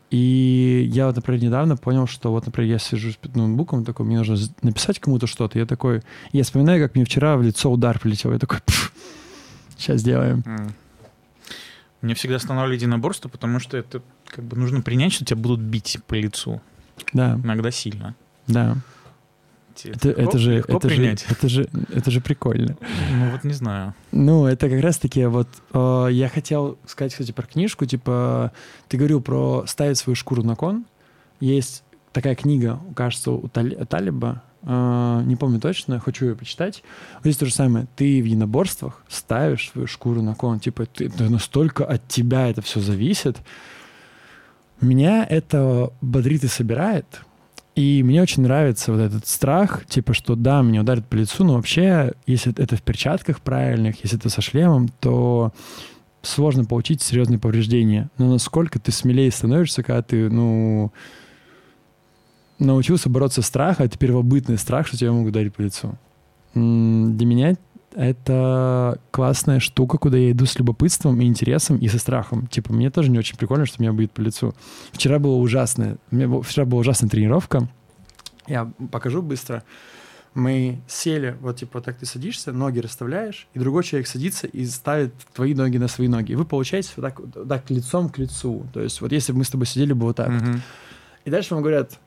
И 0.09 0.89
я 0.91 1.05
вот, 1.05 1.15
например, 1.15 1.43
недавно 1.43 1.77
понял, 1.77 2.07
что 2.07 2.31
вот, 2.31 2.47
например, 2.47 2.71
я 2.71 2.79
сижу 2.79 3.11
перед 3.21 3.35
ноутбуком, 3.35 3.85
такой, 3.85 4.07
мне 4.07 4.17
нужно 4.17 4.37
написать 4.63 4.99
кому-то 4.99 5.27
что-то. 5.27 5.59
Я 5.59 5.67
такой, 5.67 6.01
я 6.31 6.43
вспоминаю, 6.43 6.83
как 6.83 6.95
мне 6.95 7.05
вчера 7.05 7.37
в 7.37 7.43
лицо 7.43 7.71
удар 7.71 7.99
прилетел. 7.99 8.33
Я 8.33 8.39
такой, 8.39 8.57
сейчас 9.77 10.01
сделаем. 10.01 10.43
М. 10.47 10.73
Мне 12.01 12.13
всегда 12.13 12.37
останавливали 12.37 12.75
единоборство, 12.77 13.27
потому 13.29 13.59
что 13.59 13.77
это 13.77 14.01
как 14.27 14.45
бы 14.45 14.55
нужно 14.57 14.81
принять, 14.81 15.11
что 15.13 15.25
тебя 15.25 15.37
будут 15.39 15.59
бить 15.59 15.97
по 16.07 16.13
лицу. 16.13 16.61
Да, 17.13 17.39
Иногда 17.43 17.71
сильно. 17.71 18.15
да. 18.47 18.77
Это, 19.81 20.09
легко- 20.09 20.21
это 20.21 20.37
же, 20.39 20.55
легко 20.57 20.73
это 20.77 20.89
же, 20.89 21.03
это 21.29 21.47
же, 21.49 21.69
это 21.93 22.11
же 22.11 22.19
прикольно. 22.19 22.75
Ну 23.13 23.29
вот 23.31 23.45
не 23.45 23.53
знаю. 23.53 23.93
Ну, 24.11 24.45
это 24.45 24.69
как 24.69 24.81
раз-таки 24.81 25.23
вот 25.25 25.47
э, 25.73 26.07
я 26.11 26.27
хотел 26.27 26.77
сказать, 26.85 27.13
кстати, 27.13 27.31
про 27.31 27.47
книжку. 27.47 27.85
Типа, 27.85 28.51
ты 28.89 28.97
говорил 28.97 29.21
про 29.21 29.63
ставить 29.67 29.97
свою 29.97 30.15
шкуру 30.15 30.43
на 30.43 30.55
кон. 30.57 30.85
Есть 31.39 31.83
такая 32.11 32.35
книга, 32.35 32.77
кажется, 32.93 33.31
у 33.31 33.47
Тали- 33.47 33.85
Талиба. 33.85 34.43
Э, 34.69 35.23
не 35.25 35.35
помню 35.35 35.59
точно, 35.59 35.99
хочу 35.99 36.27
ее 36.27 36.35
почитать. 36.35 36.83
Здесь 37.21 37.37
то 37.37 37.45
же 37.45 37.53
самое. 37.53 37.87
Ты 37.95 38.21
в 38.21 38.25
единоборствах 38.25 39.01
ставишь 39.07 39.71
свою 39.71 39.87
шкуру 39.87 40.21
на 40.21 40.35
кон, 40.35 40.59
типа, 40.59 40.85
ты, 40.85 41.07
это 41.07 41.29
настолько 41.29 41.85
от 41.85 42.07
тебя 42.07 42.47
это 42.47 42.61
все 42.61 42.79
зависит. 42.79 43.37
Меня 44.79 45.25
это 45.25 45.91
бодрит 46.01 46.43
и 46.43 46.47
собирает. 46.47 47.21
И 47.75 48.03
мне 48.03 48.21
очень 48.21 48.43
нравится 48.43 48.91
вот 48.91 48.99
этот 48.99 49.25
страх, 49.25 49.85
типа, 49.85 50.13
что 50.13 50.35
да, 50.35 50.61
меня 50.61 50.81
ударит 50.81 51.05
по 51.05 51.15
лицу, 51.15 51.43
но 51.43 51.55
вообще, 51.55 52.13
если 52.27 52.53
это 52.57 52.75
в 52.75 52.81
перчатках 52.81 53.41
правильных, 53.41 54.03
если 54.03 54.17
это 54.17 54.29
со 54.29 54.41
шлемом, 54.41 54.89
то 54.99 55.53
сложно 56.21 56.65
получить 56.65 57.01
серьезные 57.01 57.39
повреждения. 57.39 58.09
Но 58.17 58.33
насколько 58.33 58.79
ты 58.79 58.91
смелее 58.91 59.31
становишься, 59.31 59.83
когда 59.83 60.01
ты, 60.01 60.29
ну, 60.29 60.91
научился 62.59 63.09
бороться 63.09 63.41
с 63.41 63.47
страхом, 63.47 63.85
это 63.85 63.97
первобытный 63.97 64.57
страх, 64.57 64.87
что 64.87 64.97
тебя 64.97 65.11
могут 65.11 65.29
ударить 65.29 65.53
по 65.53 65.61
лицу. 65.61 65.97
Для 66.53 67.25
меня 67.25 67.55
это 67.95 68.99
классная 69.11 69.59
штука, 69.59 69.97
куда 69.97 70.17
я 70.17 70.31
иду 70.31 70.45
с 70.45 70.57
любопытством 70.57 71.19
и 71.21 71.25
интересом, 71.25 71.77
и 71.77 71.87
со 71.87 71.99
страхом. 71.99 72.47
Типа, 72.47 72.71
мне 72.73 72.91
тоже 72.91 73.09
не 73.09 73.17
очень 73.17 73.37
прикольно, 73.37 73.65
что 73.65 73.81
меня 73.81 73.91
бьют 73.91 74.11
по 74.11 74.21
лицу. 74.21 74.53
Вчера 74.91 75.19
была 75.19 75.35
ужасная, 75.35 75.97
вчера 76.11 76.65
была 76.65 76.81
ужасная 76.81 77.09
тренировка. 77.09 77.67
Я 78.47 78.71
покажу 78.91 79.21
быстро. 79.21 79.63
Мы 80.35 80.79
сели, 80.87 81.35
вот 81.41 81.57
типа 81.57 81.71
вот 81.79 81.85
так 81.85 81.97
ты 81.97 82.05
садишься, 82.05 82.51
ноги 82.51 82.79
расставляешь, 82.79 83.47
и 83.55 83.59
другой 83.59 83.83
человек 83.83 84.07
садится 84.07 84.45
и 84.45 84.63
ставит 84.65 85.13
твои 85.33 85.55
ноги 85.55 85.77
на 85.77 85.87
свои 85.87 86.07
ноги. 86.07 86.33
И 86.33 86.35
вы 86.35 86.45
получаете 86.45 86.89
вот 86.95 87.01
так, 87.01 87.19
вот 87.19 87.47
так 87.47 87.69
лицом 87.71 88.09
к 88.09 88.19
лицу. 88.19 88.65
То 88.71 88.81
есть 88.81 89.01
вот 89.01 89.11
если 89.11 89.31
бы 89.31 89.39
мы 89.39 89.43
с 89.43 89.49
тобой 89.49 89.65
сидели 89.65 89.93
бы 89.93 90.05
вот 90.05 90.17
так. 90.17 90.29
вот. 90.29 90.41
Мгм. 90.41 90.61
И 91.25 91.31
дальше 91.31 91.55
вам 91.55 91.63
говорят, 91.63 91.99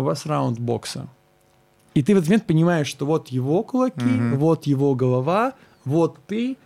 у 0.00 0.04
вас 0.04 0.26
раунд 0.26 0.58
бокса. 0.58 1.08
И 1.94 2.02
ты 2.02 2.14
в 2.14 2.18
этот 2.18 2.28
момент 2.28 2.46
понимаешь, 2.46 2.86
что 2.86 3.06
вот 3.06 3.28
его 3.28 3.62
кулаки, 3.62 4.00
Мгм. 4.04 4.36
вот 4.38 4.66
его 4.66 4.94
голова, 4.94 5.52
вот 5.84 6.18
ты. 6.26 6.56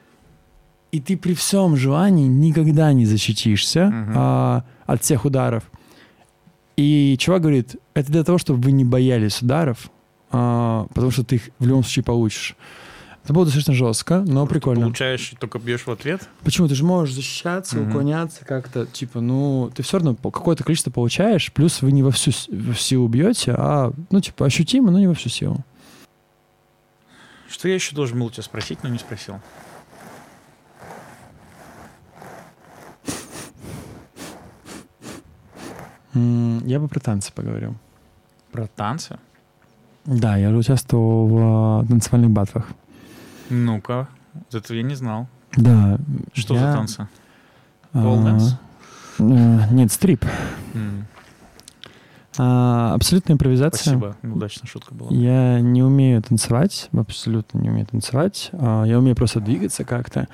И 0.92 1.00
ты 1.00 1.16
при 1.16 1.34
всем 1.34 1.76
желании 1.76 2.26
никогда 2.28 2.92
не 2.92 3.06
защитишься 3.06 3.86
Мгм. 3.86 4.12
а, 4.16 4.64
от 4.86 5.02
всех 5.02 5.24
ударов. 5.24 5.64
И 6.76 7.16
чувак 7.18 7.42
говорит, 7.42 7.76
это 7.94 8.10
для 8.12 8.24
того, 8.24 8.38
чтобы 8.38 8.60
вы 8.60 8.72
не 8.72 8.84
боялись 8.84 9.40
ударов, 9.42 9.90
а, 10.30 10.86
потому 10.94 11.10
что 11.10 11.24
ты 11.24 11.36
их 11.36 11.50
в 11.58 11.66
любом 11.66 11.82
случае 11.84 12.04
получишь. 12.04 12.56
Это 13.24 13.32
было 13.32 13.46
достаточно 13.46 13.72
жестко, 13.72 14.20
но 14.26 14.46
прикольно. 14.46 14.82
Получаешь 14.82 15.32
и 15.32 15.36
только 15.36 15.58
бьешь 15.58 15.86
в 15.86 15.90
ответ. 15.90 16.28
Почему? 16.42 16.68
Ты 16.68 16.74
же 16.74 16.84
можешь 16.84 17.14
защищаться, 17.14 17.78
Мгм. 17.78 17.88
уклоняться 17.88 18.44
как-то, 18.44 18.84
типа, 18.84 19.20
ну, 19.22 19.72
ты 19.74 19.82
все 19.82 19.96
равно 19.96 20.14
какое-то 20.14 20.62
количество 20.62 20.90
получаешь, 20.90 21.50
плюс 21.50 21.80
вы 21.80 21.92
не 21.92 22.02
во 22.02 22.10
всю, 22.10 22.32
во 22.52 22.74
силу 22.74 23.08
бьете, 23.08 23.54
а, 23.56 23.92
ну, 24.10 24.20
типа, 24.20 24.44
ощутимо, 24.44 24.90
но 24.90 24.98
не 24.98 25.06
во 25.06 25.14
всю 25.14 25.30
силу. 25.30 25.64
Что 27.48 27.68
я 27.68 27.74
еще 27.74 27.94
должен 27.96 28.18
был 28.20 28.28
тебя 28.28 28.42
спросить, 28.42 28.82
но 28.82 28.90
не 28.90 28.98
спросил? 28.98 29.36
Я 36.14 36.78
бы 36.78 36.88
про 36.88 37.00
танцы 37.00 37.32
поговорил. 37.32 37.74
Про 38.52 38.66
танцы? 38.68 39.18
Да, 40.04 40.36
я 40.36 40.48
уже 40.50 40.58
участвовал 40.58 41.26
в 41.26 41.38
а, 41.38 41.84
танцевальных 41.86 42.30
батлах. 42.30 42.68
Ну-ка, 43.54 44.08
этого 44.52 44.76
я 44.76 44.82
не 44.82 44.94
знал. 44.96 45.28
Да. 45.56 45.98
Что 46.32 46.54
я, 46.54 46.60
за 46.72 46.72
танцы? 46.76 47.08
а, 47.92 47.98
Pole 48.04 48.24
dance? 48.24 48.54
э, 49.20 49.72
Нет, 49.74 49.92
стрип. 49.92 50.24
А, 52.36 52.94
абсолютная 52.94 53.34
импровизация. 53.34 53.96
Спасибо, 53.96 54.16
удачная 54.24 54.66
шутка 54.68 54.92
была. 54.92 55.08
Я 55.12 55.60
не 55.60 55.84
умею 55.84 56.20
танцевать, 56.20 56.88
абсолютно 56.92 57.58
не 57.58 57.70
умею 57.70 57.86
танцевать. 57.86 58.50
А, 58.52 58.82
Я 58.84 58.98
умею 58.98 59.14
просто 59.14 59.38
двигаться 59.40 59.84
как-то. 59.84 60.26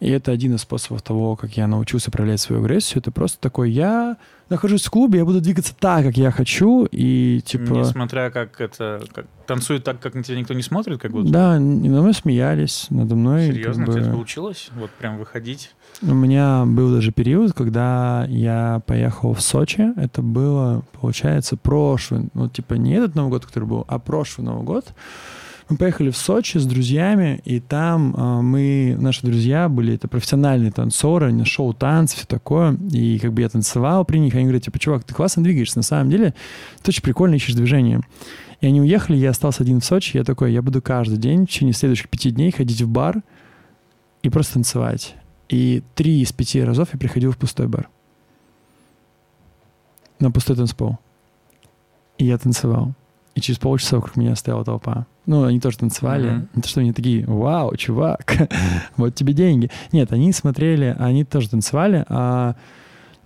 И 0.00 0.08
это 0.10 0.30
один 0.30 0.54
из 0.54 0.60
способов 0.60 1.02
того, 1.02 1.34
как 1.34 1.56
я 1.56 1.66
научился 1.66 2.10
проявлять 2.10 2.40
свою 2.40 2.62
агрессию. 2.62 3.00
Это 3.00 3.10
просто 3.10 3.40
такой, 3.40 3.70
я 3.70 4.16
нахожусь 4.48 4.84
в 4.84 4.90
клубе, 4.90 5.18
я 5.18 5.24
буду 5.24 5.40
двигаться 5.40 5.74
так, 5.78 6.04
как 6.04 6.16
я 6.16 6.30
хочу, 6.30 6.86
и 6.90 7.40
типа... 7.44 7.72
Несмотря 7.72 8.30
как 8.30 8.60
это... 8.60 9.02
Как, 9.12 9.26
танцует 9.46 9.84
так, 9.84 10.00
как 10.00 10.14
на 10.14 10.22
тебя 10.22 10.38
никто 10.38 10.54
не 10.54 10.62
смотрит, 10.62 11.00
как 11.00 11.10
будто? 11.10 11.30
Да, 11.30 11.58
надо 11.58 12.00
мной 12.00 12.14
смеялись, 12.14 12.86
надо 12.90 13.16
мной... 13.16 13.46
как 13.46 13.56
Серьезно, 13.56 13.86
бы- 13.86 13.92
тебе 13.92 14.10
получилось? 14.10 14.70
Вот 14.76 14.90
прям 14.90 15.18
выходить? 15.18 15.74
У 16.02 16.14
меня 16.14 16.64
был 16.64 16.94
даже 16.94 17.10
период, 17.10 17.52
когда 17.52 18.24
я 18.28 18.82
поехал 18.86 19.34
в 19.34 19.40
Сочи. 19.40 19.92
Это 19.96 20.22
было, 20.22 20.84
получается, 20.98 21.56
прошлый, 21.56 22.28
ну, 22.34 22.48
типа 22.48 22.74
не 22.74 22.92
этот 22.92 23.16
Новый 23.16 23.30
год, 23.30 23.46
который 23.46 23.64
был, 23.64 23.84
а 23.88 23.98
прошлый 23.98 24.46
Новый 24.46 24.64
год. 24.64 24.86
Мы 25.68 25.76
поехали 25.76 26.10
в 26.10 26.16
Сочи 26.16 26.56
с 26.56 26.64
друзьями, 26.64 27.42
и 27.44 27.60
там 27.60 28.14
а, 28.16 28.40
мы, 28.40 28.96
наши 28.98 29.20
друзья 29.26 29.68
были, 29.68 29.94
это 29.94 30.08
профессиональные 30.08 30.72
танцоры, 30.72 31.26
они 31.26 31.44
шоу 31.44 31.74
танцев, 31.74 32.18
все 32.18 32.26
такое, 32.26 32.74
и 32.90 33.18
как 33.18 33.34
бы 33.34 33.42
я 33.42 33.50
танцевал 33.50 34.06
при 34.06 34.18
них, 34.18 34.34
они 34.34 34.44
говорят, 34.44 34.62
типа, 34.62 34.78
чувак, 34.78 35.04
ты 35.04 35.12
классно 35.12 35.42
двигаешься, 35.42 35.78
на 35.78 35.82
самом 35.82 36.08
деле, 36.10 36.32
ты 36.82 36.90
очень 36.90 37.02
прикольно 37.02 37.34
ищешь 37.34 37.54
движение. 37.54 38.00
И 38.62 38.66
они 38.66 38.80
уехали, 38.80 39.18
я 39.18 39.30
остался 39.30 39.62
один 39.62 39.80
в 39.80 39.84
Сочи, 39.84 40.16
я 40.16 40.24
такой, 40.24 40.52
я 40.52 40.62
буду 40.62 40.80
каждый 40.80 41.18
день 41.18 41.44
в 41.44 41.50
течение 41.50 41.74
следующих 41.74 42.08
пяти 42.08 42.30
дней 42.30 42.50
ходить 42.50 42.80
в 42.80 42.88
бар 42.88 43.22
и 44.22 44.30
просто 44.30 44.54
танцевать. 44.54 45.16
И 45.50 45.82
три 45.94 46.22
из 46.22 46.32
пяти 46.32 46.62
разов 46.62 46.90
я 46.94 46.98
приходил 46.98 47.32
в 47.32 47.36
пустой 47.36 47.68
бар. 47.68 47.90
На 50.18 50.30
пустой 50.30 50.56
танцпол. 50.56 50.98
И 52.16 52.24
я 52.24 52.38
танцевал. 52.38 52.94
И 53.38 53.40
через 53.40 53.60
полчаса 53.60 53.96
вокруг 53.98 54.16
меня 54.16 54.34
стояла 54.34 54.64
толпа. 54.64 55.06
Ну, 55.24 55.44
они 55.44 55.60
тоже 55.60 55.78
танцевали. 55.78 56.28
Мгм. 56.28 56.48
Не 56.56 56.62
то, 56.62 56.68
что 56.68 56.80
они 56.80 56.92
такие, 56.92 57.24
вау, 57.24 57.76
чувак, 57.76 58.36
вот 58.96 59.14
тебе 59.14 59.32
деньги. 59.32 59.70
Нет, 59.92 60.10
они 60.10 60.32
смотрели, 60.32 60.96
они 60.98 61.24
тоже 61.24 61.48
танцевали. 61.48 62.04
А, 62.08 62.56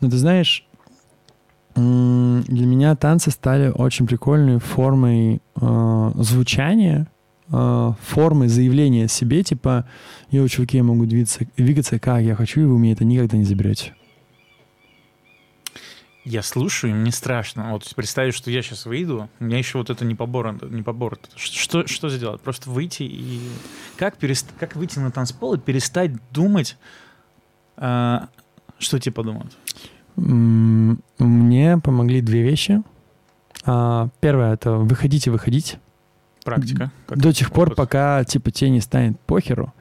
но 0.02 0.10
ты 0.10 0.18
знаешь, 0.18 0.66
для 1.74 2.66
меня 2.66 2.94
танцы 2.94 3.30
стали 3.30 3.72
очень 3.74 4.06
прикольной 4.06 4.58
формой 4.58 5.40
э, 5.58 6.12
звучания, 6.16 7.06
э, 7.50 7.92
формой 8.02 8.48
заявления 8.48 9.06
о 9.06 9.08
себе, 9.08 9.42
типа, 9.42 9.86
йоу, 10.30 10.46
чуваки, 10.48 10.76
я 10.76 10.84
могу 10.84 11.06
двигаться, 11.06 11.46
двигаться 11.56 11.98
как 11.98 12.20
я 12.20 12.34
хочу, 12.34 12.60
и 12.60 12.64
вы 12.64 12.78
мне 12.78 12.92
это 12.92 13.06
никогда 13.06 13.38
не 13.38 13.44
заберете. 13.44 13.94
Я 16.24 16.42
слушаю, 16.42 16.92
и 16.92 16.94
мне 16.94 17.10
страшно. 17.10 17.72
Вот 17.72 17.92
представить, 17.96 18.34
что 18.34 18.50
я 18.50 18.62
сейчас 18.62 18.86
выйду, 18.86 19.28
у 19.40 19.44
меня 19.44 19.58
еще 19.58 19.78
вот 19.78 19.90
это 19.90 20.04
не 20.04 20.14
побор, 20.14 20.54
не 20.70 20.82
побор. 20.82 21.18
Что, 21.34 21.86
что 21.88 22.08
сделать? 22.10 22.40
Просто 22.40 22.70
выйти 22.70 23.02
и... 23.02 23.40
Как, 23.96 24.16
перест... 24.18 24.48
как 24.58 24.76
выйти 24.76 25.00
на 25.00 25.10
танцпол 25.10 25.54
и 25.54 25.58
перестать 25.58 26.12
думать, 26.30 26.76
а, 27.76 28.28
что 28.78 29.00
тебе 29.00 29.12
подумают? 29.12 29.56
Мне 30.16 31.78
помогли 31.78 32.20
две 32.20 32.42
вещи. 32.42 32.82
А, 33.64 34.08
Первое— 34.20 34.52
это 34.54 34.72
выходите, 34.72 35.30
выходить. 35.32 35.78
Практика. 36.44 36.90
как 37.06 37.18
До 37.18 37.32
тех 37.32 37.50
пор, 37.52 37.68
опыт. 37.68 37.76
пока, 37.76 38.24
типа, 38.24 38.50
тебе 38.50 38.70
не 38.70 38.80
станет 38.80 39.18
похеру. 39.20 39.72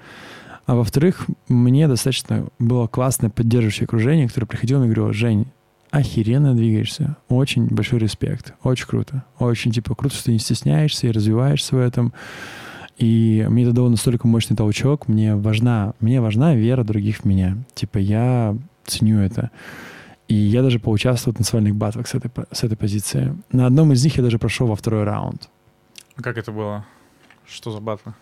А 0.66 0.76
во-вторых, 0.76 1.28
мне 1.48 1.88
достаточно 1.88 2.48
было 2.60 2.88
классное 2.88 3.30
поддерживающее 3.30 3.86
окружение, 3.86 4.28
которое 4.28 4.46
приходило 4.48 4.84
и 4.84 4.86
говорило, 4.86 5.12
Жень, 5.12 5.48
охеренно 5.92 6.56
двигаешься, 6.56 7.18
очень 7.28 7.68
большой 7.68 8.00
респект, 8.00 8.54
очень 8.64 8.88
круто, 8.88 9.26
очень, 9.38 9.72
типа, 9.72 9.94
круто, 9.94 10.16
что 10.16 10.26
ты 10.26 10.32
не 10.32 10.40
стесняешься 10.40 11.08
и 11.08 11.12
развиваешься 11.12 11.76
в 11.76 11.80
этом. 11.80 12.14
И 12.98 13.46
мне 13.50 13.64
это 13.64 13.74
дало 13.74 13.90
настолько 13.90 14.28
мощный 14.28 14.56
толчок, 14.56 15.08
мне 15.08 15.36
важна, 15.36 15.94
мне 16.00 16.22
важна 16.22 16.56
вера 16.56 16.84
других 16.84 17.20
в 17.20 17.26
меня. 17.26 17.58
Типа, 17.74 17.98
я 17.98 18.56
ценю 18.86 19.20
это. 19.20 19.52
И 20.28 20.36
я 20.36 20.62
даже 20.62 20.80
поучаствовал 20.80 21.34
в 21.34 21.38
танцевальных 21.38 21.76
батлах 21.76 22.08
с 22.08 22.16
этой, 22.16 22.32
с 22.52 22.64
этой 22.64 22.78
позиции. 22.78 23.36
На 23.52 23.66
одном 23.66 23.92
из 23.92 24.04
них 24.04 24.16
я 24.18 24.24
даже 24.24 24.40
прошел 24.40 24.68
во 24.68 24.76
второй 24.76 25.04
раунд. 25.04 25.50
А 26.16 26.22
Как 26.22 26.38
это 26.38 26.52
было? 26.52 26.86
Что 27.54 27.72
за 27.72 27.80
батлы? 27.82 28.14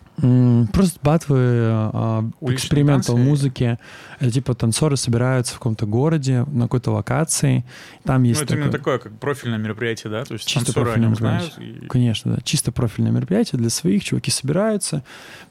Просто 0.74 1.00
батвы, 1.04 1.38
а, 1.40 2.30
экспериментал 2.42 3.16
музыки. 3.16 3.78
Это 4.20 4.32
типа 4.32 4.56
танцоры 4.56 4.98
собираются 4.98 5.54
в 5.54 5.60
каком-то 5.60 5.86
городе, 5.86 6.46
на 6.52 6.64
какой-то 6.64 6.92
локации. 6.92 7.64
Там 8.04 8.24
есть 8.24 8.42
ну, 8.42 8.46
это 8.46 8.56
именно 8.56 8.72
такое- 8.72 8.98
такое, 8.98 9.12
как 9.12 9.20
профильное 9.20 9.60
мероприятие, 9.60 10.12
да? 10.12 10.26
То 10.26 10.34
есть 10.34 10.46
Чисто 10.48 10.74
танцоры 10.74 10.86
профильное 10.88 11.16
знают. 11.16 11.58
и- 11.60 11.86
Конечно, 11.88 12.34
да. 12.34 12.40
Чисто 12.44 12.72
профильное 12.72 13.12
мероприятие 13.12 13.60
для 13.60 13.70
своих. 13.70 14.04
Чуваки 14.04 14.32
собираются. 14.32 15.04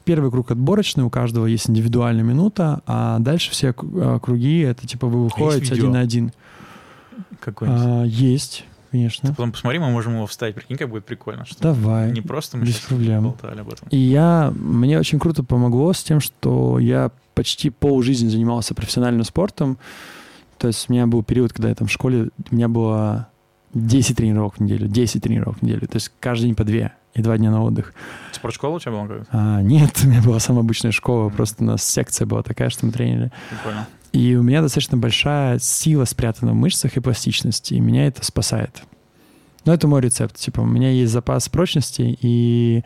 Первый 0.03 0.29
круг 0.29 0.51
отборочный, 0.51 1.03
у 1.05 1.09
каждого 1.09 1.45
есть 1.45 1.69
индивидуальная 1.69 2.23
минута, 2.23 2.81
а 2.85 3.17
дальше 3.19 3.51
все 3.51 3.73
а, 3.77 4.19
круги, 4.19 4.59
это 4.59 4.85
типа 4.85 5.07
вы 5.07 5.23
выходите 5.23 5.61
видео? 5.73 5.75
один 5.75 5.91
на 5.93 5.99
один. 6.01 6.31
Какой-нибудь. 7.39 7.81
А, 7.85 8.03
есть, 8.03 8.65
конечно. 8.91 9.29
Потом 9.29 9.51
посмотри, 9.51 9.79
мы 9.79 9.89
можем 9.89 10.15
его 10.15 10.27
вставить. 10.27 10.55
Прикинь, 10.55 10.77
как 10.77 10.89
будет 10.89 11.05
прикольно. 11.05 11.45
Что 11.45 11.61
Давай. 11.61 12.11
Не 12.11 12.21
просто 12.21 12.57
мы 12.57 12.65
без 12.65 12.79
проблем. 12.79 13.23
болтали 13.23 13.61
об 13.61 13.71
этом. 13.71 13.87
И 13.89 13.97
я, 13.97 14.51
мне 14.55 14.99
очень 14.99 15.19
круто 15.19 15.43
помогло 15.43 15.93
с 15.93 16.03
тем, 16.03 16.19
что 16.19 16.79
я 16.79 17.11
почти 17.35 17.69
полжизни 17.69 18.27
занимался 18.27 18.73
профессиональным 18.75 19.23
спортом. 19.23 19.77
То 20.57 20.67
есть 20.67 20.89
у 20.89 20.93
меня 20.93 21.07
был 21.07 21.23
период, 21.23 21.53
когда 21.53 21.69
я 21.69 21.75
там 21.75 21.87
в 21.87 21.91
школе, 21.91 22.29
у 22.51 22.55
меня 22.55 22.67
было 22.67 23.29
10 23.73 24.17
тренировок 24.17 24.57
в 24.57 24.59
неделю, 24.59 24.87
10 24.87 25.23
тренировок 25.23 25.59
в 25.59 25.61
неделю. 25.61 25.87
То 25.87 25.95
есть 25.95 26.11
каждый 26.19 26.45
день 26.47 26.55
по 26.55 26.63
две. 26.63 26.91
и 27.13 27.21
два 27.21 27.37
дня 27.37 27.49
на 27.49 27.63
отдых. 27.63 27.93
Спортшкола 28.31 28.75
у 28.75 28.79
тебя 28.79 28.91
была? 28.91 29.25
А, 29.31 29.61
нет, 29.61 29.99
у 30.03 30.07
меня 30.07 30.21
была 30.21 30.39
самая 30.39 30.61
обычная 30.63 30.91
школа, 30.91 31.29
просто 31.29 31.63
у 31.63 31.67
нас 31.67 31.83
секция 31.83 32.25
была 32.27 32.43
такая, 32.43 32.69
что 32.69 32.85
мы 32.85 32.91
тренили. 32.91 33.31
Понял. 33.63 33.85
И 34.11 34.35
у 34.35 34.43
меня 34.43 34.61
достаточно 34.61 34.97
большая 34.97 35.59
сила 35.59 36.05
спрятана 36.05 36.51
в 36.51 36.55
мышцах 36.55 36.97
и 36.97 36.99
пластичности, 36.99 37.75
и 37.75 37.79
меня 37.79 38.07
это 38.07 38.25
спасает. 38.25 38.83
Но 39.65 39.73
это 39.73 39.87
мой 39.87 40.01
рецепт. 40.01 40.35
Типа, 40.35 40.61
у 40.61 40.65
меня 40.65 40.89
есть 40.89 41.11
запас 41.11 41.47
прочности, 41.49 42.17
и 42.21 42.83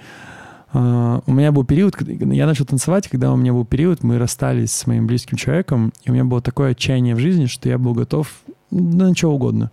э, 0.73 1.19
у 1.25 1.31
меня 1.31 1.51
был 1.51 1.63
период, 1.63 1.95
я 2.01 2.45
начал 2.45 2.65
танцевать, 2.65 3.07
когда 3.07 3.31
у 3.31 3.37
меня 3.37 3.53
был 3.53 3.65
период, 3.65 4.03
мы 4.03 4.17
расстались 4.17 4.73
с 4.73 4.85
моим 4.85 5.07
близким 5.07 5.37
человеком, 5.37 5.93
и 6.03 6.09
у 6.09 6.13
меня 6.13 6.25
было 6.25 6.41
такое 6.41 6.71
отчаяние 6.71 7.15
в 7.15 7.19
жизни, 7.19 7.45
что 7.45 7.69
я 7.69 7.77
был 7.77 7.93
готов 7.93 8.29
на 8.71 9.15
что 9.15 9.31
угодно. 9.31 9.71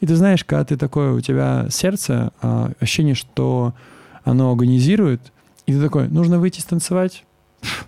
И 0.00 0.06
ты 0.06 0.14
знаешь, 0.16 0.44
когда 0.44 0.64
ты 0.64 0.76
такой, 0.76 1.12
у 1.12 1.20
тебя 1.20 1.66
сердце, 1.70 2.32
э, 2.42 2.72
ощущение, 2.78 3.14
что 3.14 3.74
оно 4.22 4.52
агонизирует, 4.52 5.32
и 5.66 5.72
ты 5.72 5.80
такой, 5.80 6.08
нужно 6.08 6.38
выйти 6.38 6.60
станцевать. 6.60 7.24
Пф, 7.60 7.86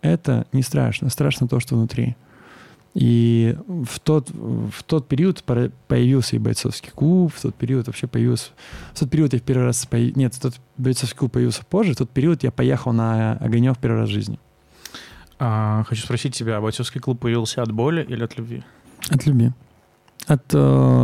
Это 0.00 0.46
не 0.52 0.62
страшно, 0.62 1.10
страшно 1.10 1.46
то, 1.46 1.60
что 1.60 1.76
внутри. 1.76 2.16
И 3.00 3.56
в 3.68 4.00
тот, 4.00 4.28
в 4.30 4.82
тот 4.84 5.06
период 5.06 5.44
появился 5.86 6.34
и 6.34 6.40
бойцовский 6.40 6.90
клуб, 6.92 7.32
в 7.32 7.40
тот 7.40 7.54
период 7.54 7.86
вообще 7.86 8.08
появился... 8.08 8.50
В 8.92 8.98
тот 8.98 9.08
период 9.08 9.32
я 9.34 9.38
в 9.38 9.42
первый 9.42 9.66
раз... 9.66 9.86
поя- 9.88 10.10
Нет, 10.16 10.34
в 10.34 10.40
тот 10.40 10.54
бойцовский 10.76 11.16
клуб 11.16 11.30
появился 11.30 11.62
позже, 11.64 11.92
в 11.92 11.96
тот 11.96 12.10
период 12.10 12.42
я 12.42 12.50
поехал 12.50 12.92
на 12.92 13.34
Огонек 13.34 13.76
в 13.76 13.78
первый 13.78 14.00
раз 14.00 14.08
в 14.08 14.12
жизни. 14.12 14.40
А, 15.38 15.84
хочу 15.84 16.02
спросить 16.02 16.34
тебя, 16.34 16.56
а 16.56 16.60
бойцовский 16.60 17.00
клуб 17.00 17.20
появился 17.20 17.62
от 17.62 17.70
боли 17.70 18.04
или 18.08 18.24
от 18.24 18.36
любви? 18.36 18.64
От 19.10 19.26
любви. 19.26 19.52
От 20.26 20.52
э, 20.52 20.56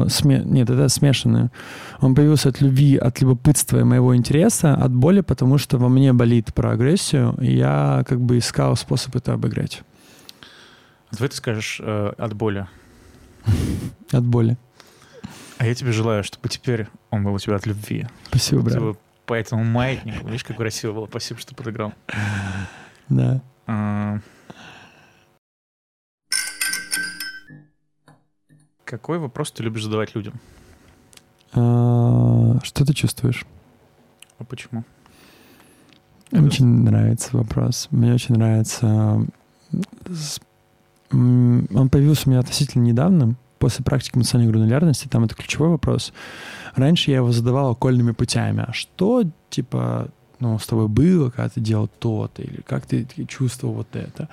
сме- 0.09 0.45
Нет, 0.45 0.69
это 0.71 0.89
смешанное. 0.89 1.53
Он 2.01 2.17
появился 2.17 2.49
от 2.49 2.61
любви, 2.61 2.97
от 2.97 3.21
любопытства 3.21 3.79
и 3.79 3.85
моего 3.85 4.17
интереса, 4.17 4.75
от 4.75 4.93
боли, 4.93 5.21
потому 5.21 5.59
что 5.59 5.79
во 5.79 5.89
мне 5.89 6.13
болит 6.13 6.53
про 6.53 6.73
агрессию, 6.73 7.37
и 7.41 7.55
я 7.57 8.03
как 8.09 8.21
бы 8.21 8.39
искал 8.39 8.75
способ 8.77 9.15
это 9.15 9.35
обыграть. 9.35 9.85
Давай 11.15 11.29
ты 11.29 11.37
скажешь 11.37 11.81
э, 11.83 12.13
от 12.19 12.35
боли. 12.35 12.67
От 14.13 14.25
боли. 14.25 14.57
А 15.59 15.67
я 15.67 15.75
тебе 15.75 15.93
желаю, 15.93 16.25
чтобы 16.25 16.49
теперь 16.49 16.89
он 17.11 17.25
был 17.25 17.35
у 17.35 17.39
тебя 17.39 17.57
от 17.57 17.67
любви. 17.67 18.07
Спасибо, 18.29 18.63
брат. 18.63 18.75
Типа, 18.75 18.97
по 19.27 19.35
этому 19.35 19.65
маятнику. 19.65 20.27
Видишь, 20.27 20.45
как 20.45 20.57
красиво 20.57 20.93
было. 20.93 21.07
Спасибо, 21.07 21.41
что 21.41 21.55
подыграл. 21.55 21.93
Да. 23.09 23.43
А, 23.67 24.19
Какой 28.85 29.19
вопрос 29.19 29.51
ты 29.51 29.63
любишь 29.63 29.85
задавать 29.85 30.15
людям? 30.15 30.35
А, 31.53 32.59
Что 32.63 32.85
ты 32.85 32.95
чувствуешь? 32.95 33.45
А 34.39 34.45
почему? 34.45 34.85
Мне 36.31 36.47
очень 36.47 36.67
нравится 36.67 37.37
вопрос. 37.37 37.89
Мне 37.91 38.15
очень 38.15 38.37
нравится... 38.37 39.27
Он 41.15 41.89
появился 41.91 42.23
у 42.27 42.31
меня 42.31 42.41
относительно 42.41 42.83
недавно, 42.83 43.37
после 43.59 43.85
практики 43.85 44.17
эмоциональной 44.17 44.53
гранулярности. 44.53 45.09
Там 45.09 45.25
это 45.25 45.35
ключевой 45.35 45.71
вопрос. 45.71 46.13
Раньше 46.75 47.11
я 47.11 47.19
его 47.19 47.33
задавал 47.33 47.71
окольными 47.71 48.13
путями. 48.13 48.65
А 48.67 48.73
что, 48.73 49.25
типа, 49.49 50.09
ну, 50.41 50.59
с 50.59 50.67
тобой 50.67 50.89
было, 50.89 51.31
когда 51.31 51.49
ты 51.49 51.61
делал 51.61 51.89
то-то, 51.99 52.43
или 52.43 52.61
как 52.67 52.85
ты 52.85 53.07
чувствовал 53.27 53.75
вот 53.75 53.95
это. 53.95 54.29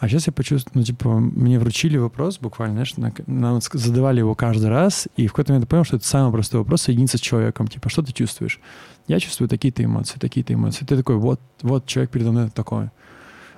А 0.00 0.08
сейчас 0.08 0.26
я 0.26 0.32
почувствовал, 0.32 0.72
ну, 0.80 0.82
типа, 0.82 1.08
мне 1.18 1.60
вручили 1.60 1.96
вопрос 1.98 2.38
буквально, 2.40 2.84
знаешь, 2.84 2.96
на- 2.96 3.12
нам 3.26 3.60
задавали 3.60 4.18
его 4.18 4.34
каждый 4.34 4.70
раз, 4.70 5.06
и 5.16 5.26
в 5.26 5.32
какой-то 5.32 5.52
момент 5.52 5.64
я 5.64 5.68
понял, 5.68 5.84
что 5.84 5.96
это 5.96 6.06
самый 6.06 6.32
простой 6.32 6.60
вопрос 6.60 6.82
соединиться 6.82 7.18
с 7.18 7.20
человеком. 7.20 7.68
Типа, 7.68 7.88
что 7.90 8.02
ты 8.02 8.12
чувствуешь? 8.12 8.58
Я 9.06 9.20
чувствую 9.20 9.48
такие-то 9.48 9.84
эмоции, 9.84 10.18
такие-то 10.18 10.54
эмоции. 10.54 10.84
Ты 10.84 10.96
такой, 10.96 11.16
вот, 11.16 11.40
вот 11.60 11.86
человек 11.86 12.10
передо 12.10 12.32
мной 12.32 12.50
такой. 12.50 12.90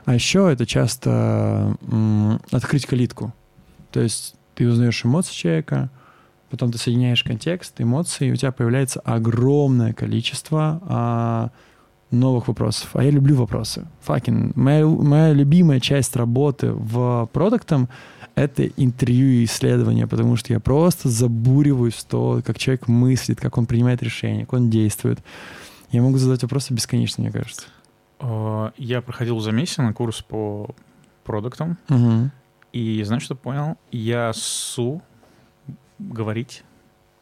А 0.05 0.15
еще 0.15 0.51
это 0.53 0.67
часто 0.67 1.77
открыть 2.51 2.87
калитку. 2.87 3.33
То 3.91 4.01
есть 4.01 4.35
ты 4.55 4.69
узнаешь 4.69 5.05
эмоции 5.05 5.33
человека, 5.33 5.91
потом 6.51 6.71
ты 6.71 6.79
соединяешь 6.79 7.23
контекст, 7.23 7.81
эмоции, 7.81 8.29
и 8.29 8.33
у 8.33 8.37
тебя 8.37 8.53
появляется 8.53 9.01
огромное 9.01 9.93
количество 9.93 10.81
а, 10.83 11.51
новых 12.11 12.49
вопросов. 12.49 12.91
А 12.95 13.03
я 13.03 13.11
люблю 13.11 13.37
вопросы. 13.37 13.87
Факин. 14.03 14.53
Моя, 14.55 14.87
моя 14.87 15.33
любимая 15.33 15.81
часть 15.81 16.17
работы 16.17 16.73
в 16.73 17.29
продуктом— 17.33 17.89
это 18.35 18.67
интервью 18.67 19.29
и 19.29 19.45
исследования, 19.45 20.07
потому 20.07 20.37
что 20.37 20.53
я 20.53 20.61
просто 20.61 21.09
забуриваюсь 21.09 21.95
в 21.95 22.05
то, 22.05 22.43
как 22.45 22.59
человек 22.59 22.89
мыслит, 22.89 23.41
как 23.41 23.57
он 23.59 23.67
принимает 23.67 24.03
решения, 24.03 24.41
как 24.41 24.55
он 24.55 24.71
действует. 24.71 25.21
Я 25.91 26.03
могу 26.03 26.19
задать 26.19 26.43
вопросы 26.43 26.75
бесконечно, 26.75 27.23
мне 27.23 27.33
кажется. 27.33 27.67
А, 28.21 28.73
Я 28.77 29.01
проходил 29.03 29.39
за 29.41 29.53
месяц 29.53 29.79
на 29.79 29.93
курс 29.93 30.23
по 30.23 30.75
продуктам, 31.25 31.79
Мгм. 31.89 32.31
и 32.73 33.03
знаешь, 33.05 33.23
что 33.25 33.35
понял? 33.35 33.77
Я 33.91 34.33
су 34.35 35.03
говорить 35.99 36.65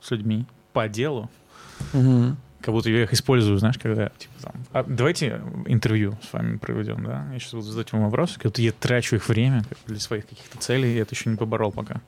с 0.01 0.11
людьми 0.11 0.47
по 0.73 0.89
делу, 0.89 1.31
Мгм. 1.93 2.37
как 2.61 2.75
будто 2.75 2.91
я 2.91 3.03
их 3.05 3.13
использую, 3.13 3.59
знаешь, 3.59 3.79
когда, 3.79 4.09
типа, 4.11 4.35
там, 4.43 4.53
«А 4.73 4.83
давайте 4.85 5.41
интервью 5.67 6.17
с 6.29 6.33
вами 6.33 6.57
проведем, 6.59 7.05
да? 7.05 7.27
Я 7.33 7.39
сейчас 7.39 7.53
буду 7.53 7.67
задать 7.67 7.93
вам 7.93 8.05
вопросы, 8.05 8.35
как 8.35 8.45
будто 8.53 8.63
я 8.63 8.73
трачу 8.73 9.17
их 9.17 9.29
время 9.29 9.65
как 9.69 9.79
для 9.87 9.99
своих 10.01 10.27
каких-то 10.29 10.59
целей, 10.59 10.95
и 10.95 10.97
это 10.99 11.15
еще 11.15 11.31
не 11.31 11.37
поборол 11.37 11.71
пока. 11.73 12.01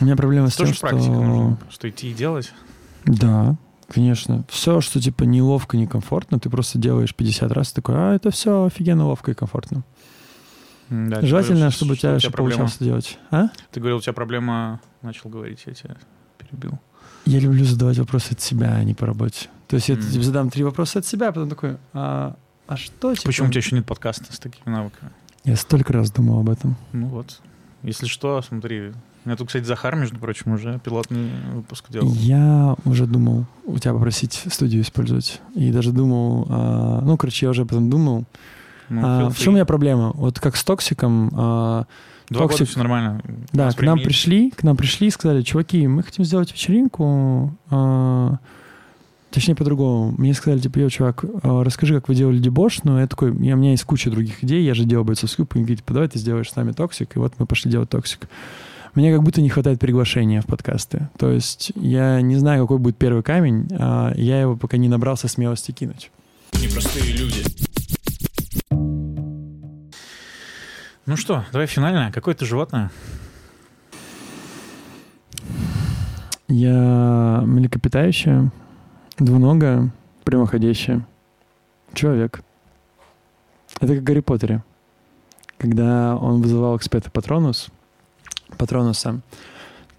У 0.00 0.04
меня 0.04 0.16
проблема 0.16 0.48
с 0.48 0.56
Тоже 0.56 0.72
тем, 0.72 0.80
практика 0.80 1.12
нужна, 1.12 1.58
что... 1.70 1.88
идти 1.88 2.10
и 2.10 2.14
делать. 2.14 2.52
Да, 3.04 3.56
конечно. 3.92 4.44
Все, 4.48 4.80
что 4.80 5.00
типа 5.00 5.24
неловко, 5.24 5.76
некомфортно, 5.76 6.38
ты 6.40 6.50
просто 6.50 6.78
делаешь 6.78 7.14
50 7.14 7.52
раз, 7.52 7.72
такой, 7.72 7.94
а 7.96 8.14
это 8.14 8.30
все 8.30 8.64
офигенно 8.64 9.06
ловко 9.06 9.30
и 9.30 9.34
комфортно. 9.34 9.84
Да, 10.90 11.22
Желательно, 11.22 11.54
говорил, 11.56 11.70
чтобы 11.70 11.92
у 11.92 11.96
тебя 11.96 12.10
проблема. 12.20 12.34
получалось 12.36 12.76
делать. 12.78 13.18
А? 13.30 13.48
Ты 13.70 13.80
говорил, 13.80 13.98
у 13.98 14.00
тебя 14.00 14.12
проблема... 14.12 14.80
Начал 15.00 15.30
говорить, 15.30 15.62
я 15.66 15.72
тебя 15.74 15.96
перебил. 16.38 16.78
Я 17.24 17.40
люблю 17.40 17.64
задавать 17.64 17.98
вопросы 17.98 18.32
от 18.32 18.40
себя, 18.40 18.74
а 18.74 18.84
не 18.84 18.94
по 18.94 19.06
работе. 19.06 19.48
То 19.68 19.76
есть 19.76 19.88
я 19.88 19.94
М. 19.94 20.02
типа, 20.02 20.22
задам 20.22 20.50
три 20.50 20.64
вопроса 20.64 20.98
от 20.98 21.06
себя, 21.06 21.28
а 21.28 21.32
потом 21.32 21.48
такой, 21.48 21.76
а, 21.92 22.36
а 22.66 22.76
что 22.76 23.14
типа? 23.14 23.26
Почему 23.26 23.48
у 23.48 23.50
тебя 23.50 23.60
еще 23.60 23.74
нет 23.74 23.86
подкаста 23.86 24.32
с 24.32 24.38
такими 24.38 24.72
навыками? 24.72 25.10
Я 25.44 25.56
столько 25.56 25.92
раз 25.92 26.10
думал 26.10 26.40
об 26.40 26.50
этом. 26.50 26.76
Ну 26.92 27.06
вот. 27.06 27.40
Если 27.82 28.06
что, 28.06 28.42
смотри. 28.42 28.92
Меня 29.24 29.36
тут, 29.36 29.46
кстати, 29.48 29.64
Захар, 29.64 29.94
между 29.96 30.18
прочим, 30.18 30.52
уже 30.52 30.80
пилотный 30.84 31.28
выпуск 31.54 31.84
делал. 31.90 32.12
Я 32.12 32.76
уже 32.84 33.06
думал 33.06 33.46
у 33.64 33.78
тебя 33.78 33.92
попросить 33.94 34.42
студию 34.50 34.82
использовать. 34.82 35.40
И 35.54 35.70
даже 35.70 35.92
думал, 35.92 36.46
а, 36.48 37.00
ну, 37.02 37.16
короче, 37.16 37.46
я 37.46 37.50
уже 37.50 37.62
об 37.62 37.68
этом 37.68 37.88
думал. 37.88 38.24
Ну, 38.88 39.00
А, 39.04 39.30
в 39.30 39.38
чем 39.38 39.52
у 39.52 39.56
меня 39.56 39.64
проблема? 39.64 40.10
Вот 40.14 40.40
как 40.40 40.56
с 40.56 40.64
токсиком, 40.64 41.30
а, 41.34 41.86
Два 42.28 42.42
года 42.46 42.54
Toxic- 42.54 42.66
все 42.66 42.78
нормально. 42.78 43.22
Да, 43.52 43.66
Нас 43.66 43.74
к 43.76 43.82
нам 43.82 43.98
пришли, 44.00 44.50
к 44.50 44.62
нам 44.64 44.76
пришли 44.76 45.06
и 45.06 45.10
сказали, 45.10 45.42
чуваки, 45.42 45.86
мы 45.86 46.02
хотим 46.02 46.24
сделать 46.24 46.50
вечеринку, 46.52 47.54
а, 47.70 48.38
точнее 49.30 49.54
по-другому. 49.54 50.14
Мне 50.18 50.34
сказали, 50.34 50.60
типа, 50.60 50.78
yo, 50.80 50.88
чувак, 50.88 51.24
а, 51.42 51.62
расскажи, 51.64 51.94
как 51.94 52.08
вы 52.08 52.14
делали 52.14 52.38
дебош, 52.38 52.82
но 52.84 53.00
я 53.00 53.06
такой, 53.06 53.30
я, 53.44 53.54
у 53.54 53.58
меня 53.58 53.70
есть 53.70 53.84
куча 53.84 54.10
других 54.10 54.42
идей, 54.44 54.64
я 54.64 54.74
же 54.74 54.84
делал 54.84 55.04
бойцовскую, 55.04 55.46
и 55.54 55.58
говорит, 55.58 55.78
типа, 55.78 55.94
давай 55.94 56.08
ты 56.08 56.18
сделаешь 56.18 56.50
с 56.50 56.56
нами 56.56 56.72
Toxic, 56.72 57.16
и 57.16 57.18
вот 57.18 57.34
мы 57.38 57.46
пошли 57.46 57.70
делать 57.70 57.88
Toxic. 57.90 58.28
Мне 58.94 59.10
как 59.10 59.22
будто 59.22 59.40
не 59.40 59.48
хватает 59.48 59.80
приглашения 59.80 60.42
в 60.42 60.46
подкасты. 60.46 61.08
То 61.16 61.30
есть 61.30 61.72
я 61.76 62.20
не 62.20 62.36
знаю, 62.36 62.64
какой 62.64 62.78
будет 62.78 62.98
первый 62.98 63.22
камень, 63.22 63.66
а 63.78 64.12
я 64.14 64.40
его 64.40 64.54
пока 64.54 64.76
не 64.76 64.88
набрался 64.88 65.28
смелости 65.28 65.72
кинуть. 65.72 66.10
Непростые 66.52 67.12
люди. 67.12 67.42
Ну 71.06 71.16
что, 71.16 71.44
давай 71.52 71.66
финальное. 71.66 72.12
Какое 72.12 72.34
ты 72.34 72.44
животное? 72.44 72.90
Я 76.48 77.42
млекопитающее, 77.46 78.52
двуногое, 79.18 79.90
прямоходящее. 80.24 81.06
Человек. 81.94 82.42
Это 83.80 83.94
как 83.94 84.02
в 84.02 84.04
Гарри 84.04 84.20
Поттере. 84.20 84.62
Когда 85.56 86.14
он 86.16 86.42
вызывал 86.42 86.76
эксперта 86.76 87.10
Патронус, 87.10 87.70
Патронуса, 88.56 89.20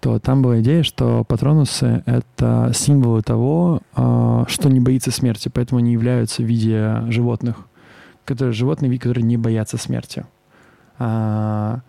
то 0.00 0.18
там 0.18 0.42
была 0.42 0.60
идея, 0.60 0.82
что 0.82 1.24
патронусы— 1.24 2.02
это 2.06 2.72
символы 2.74 3.22
того, 3.22 3.80
а, 3.94 4.44
что 4.48 4.68
не 4.68 4.78
боится 4.78 5.10
смерти, 5.10 5.50
поэтому 5.52 5.78
они 5.78 5.92
являются 5.92 6.42
в 6.42 6.44
виде 6.44 7.02
животных, 7.08 7.56
которые, 8.26 8.52
животные, 8.52 8.98
которые 8.98 9.24
не 9.24 9.38
боятся 9.38 9.78
смерти. 9.78 10.26
А, 10.98 11.80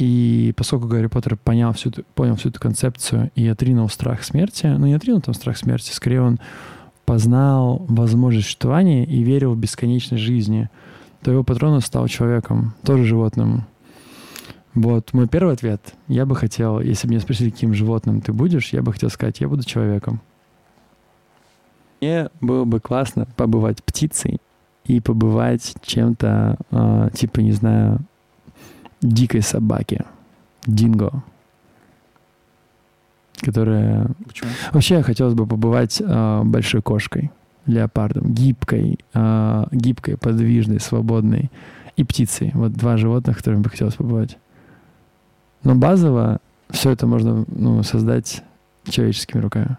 и 0.00 0.52
поскольку 0.56 0.88
Гарри 0.88 1.06
Поттер 1.06 1.36
понял 1.36 1.72
всю, 1.72 1.92
понял 2.14 2.34
всю 2.34 2.48
эту 2.48 2.58
концепцию 2.58 3.30
и 3.34 3.46
отринул 3.46 3.88
страх 3.88 4.24
смерти, 4.24 4.66
ну 4.66 4.86
не 4.86 4.94
отринул 4.94 5.20
там 5.20 5.34
страх 5.34 5.56
смерти, 5.56 5.92
скорее 5.92 6.22
он 6.22 6.40
познал 7.04 7.84
возможность 7.88 8.46
существования 8.46 9.04
и 9.04 9.22
верил 9.22 9.52
в 9.52 9.58
бесконечность 9.58 10.22
жизни, 10.22 10.70
то 11.22 11.30
его 11.30 11.44
патронус 11.44 11.84
стал 11.84 12.08
человеком, 12.08 12.74
тоже 12.82 13.04
животным. 13.04 13.66
Вот 14.74 15.12
мой 15.12 15.26
первый 15.26 15.54
ответ. 15.54 15.94
Я 16.06 16.26
бы 16.26 16.36
хотел, 16.36 16.80
если 16.80 17.06
бы 17.06 17.12
меня 17.12 17.20
спросили, 17.20 17.50
каким 17.50 17.74
животным 17.74 18.20
ты 18.20 18.32
будешь, 18.32 18.72
я 18.72 18.82
бы 18.82 18.92
хотел 18.92 19.10
сказать, 19.10 19.40
я 19.40 19.48
буду 19.48 19.64
человеком. 19.64 20.20
Мне 22.00 22.30
было 22.40 22.64
бы 22.64 22.80
классно 22.80 23.26
побывать 23.36 23.82
птицей 23.82 24.40
и 24.84 25.00
побывать 25.00 25.74
чем-то, 25.82 26.56
э, 26.70 27.10
типа, 27.14 27.40
не 27.40 27.52
знаю, 27.52 28.00
дикой 29.02 29.42
собаки, 29.42 30.04
динго, 30.66 31.22
которая... 33.40 34.08
Почему? 34.26 34.50
Вообще 34.72 35.02
хотелось 35.02 35.34
бы 35.34 35.46
побывать 35.46 36.00
э, 36.00 36.42
большой 36.44 36.80
кошкой, 36.80 37.30
леопардом, 37.66 38.32
гибкой, 38.32 38.98
э, 39.12 39.64
гибкой, 39.72 40.16
подвижной, 40.16 40.80
свободной 40.80 41.50
и 41.96 42.04
птицей. 42.04 42.52
Вот 42.54 42.72
два 42.72 42.96
животных, 42.96 43.36
которыми 43.36 43.62
бы 43.62 43.70
хотелось 43.70 43.94
побывать. 43.94 44.38
Но 45.62 45.74
базово 45.74 46.38
все 46.70 46.90
это 46.90 47.06
можно 47.06 47.44
ну, 47.48 47.82
создать 47.82 48.42
человеческими 48.88 49.40
руками. 49.40 49.78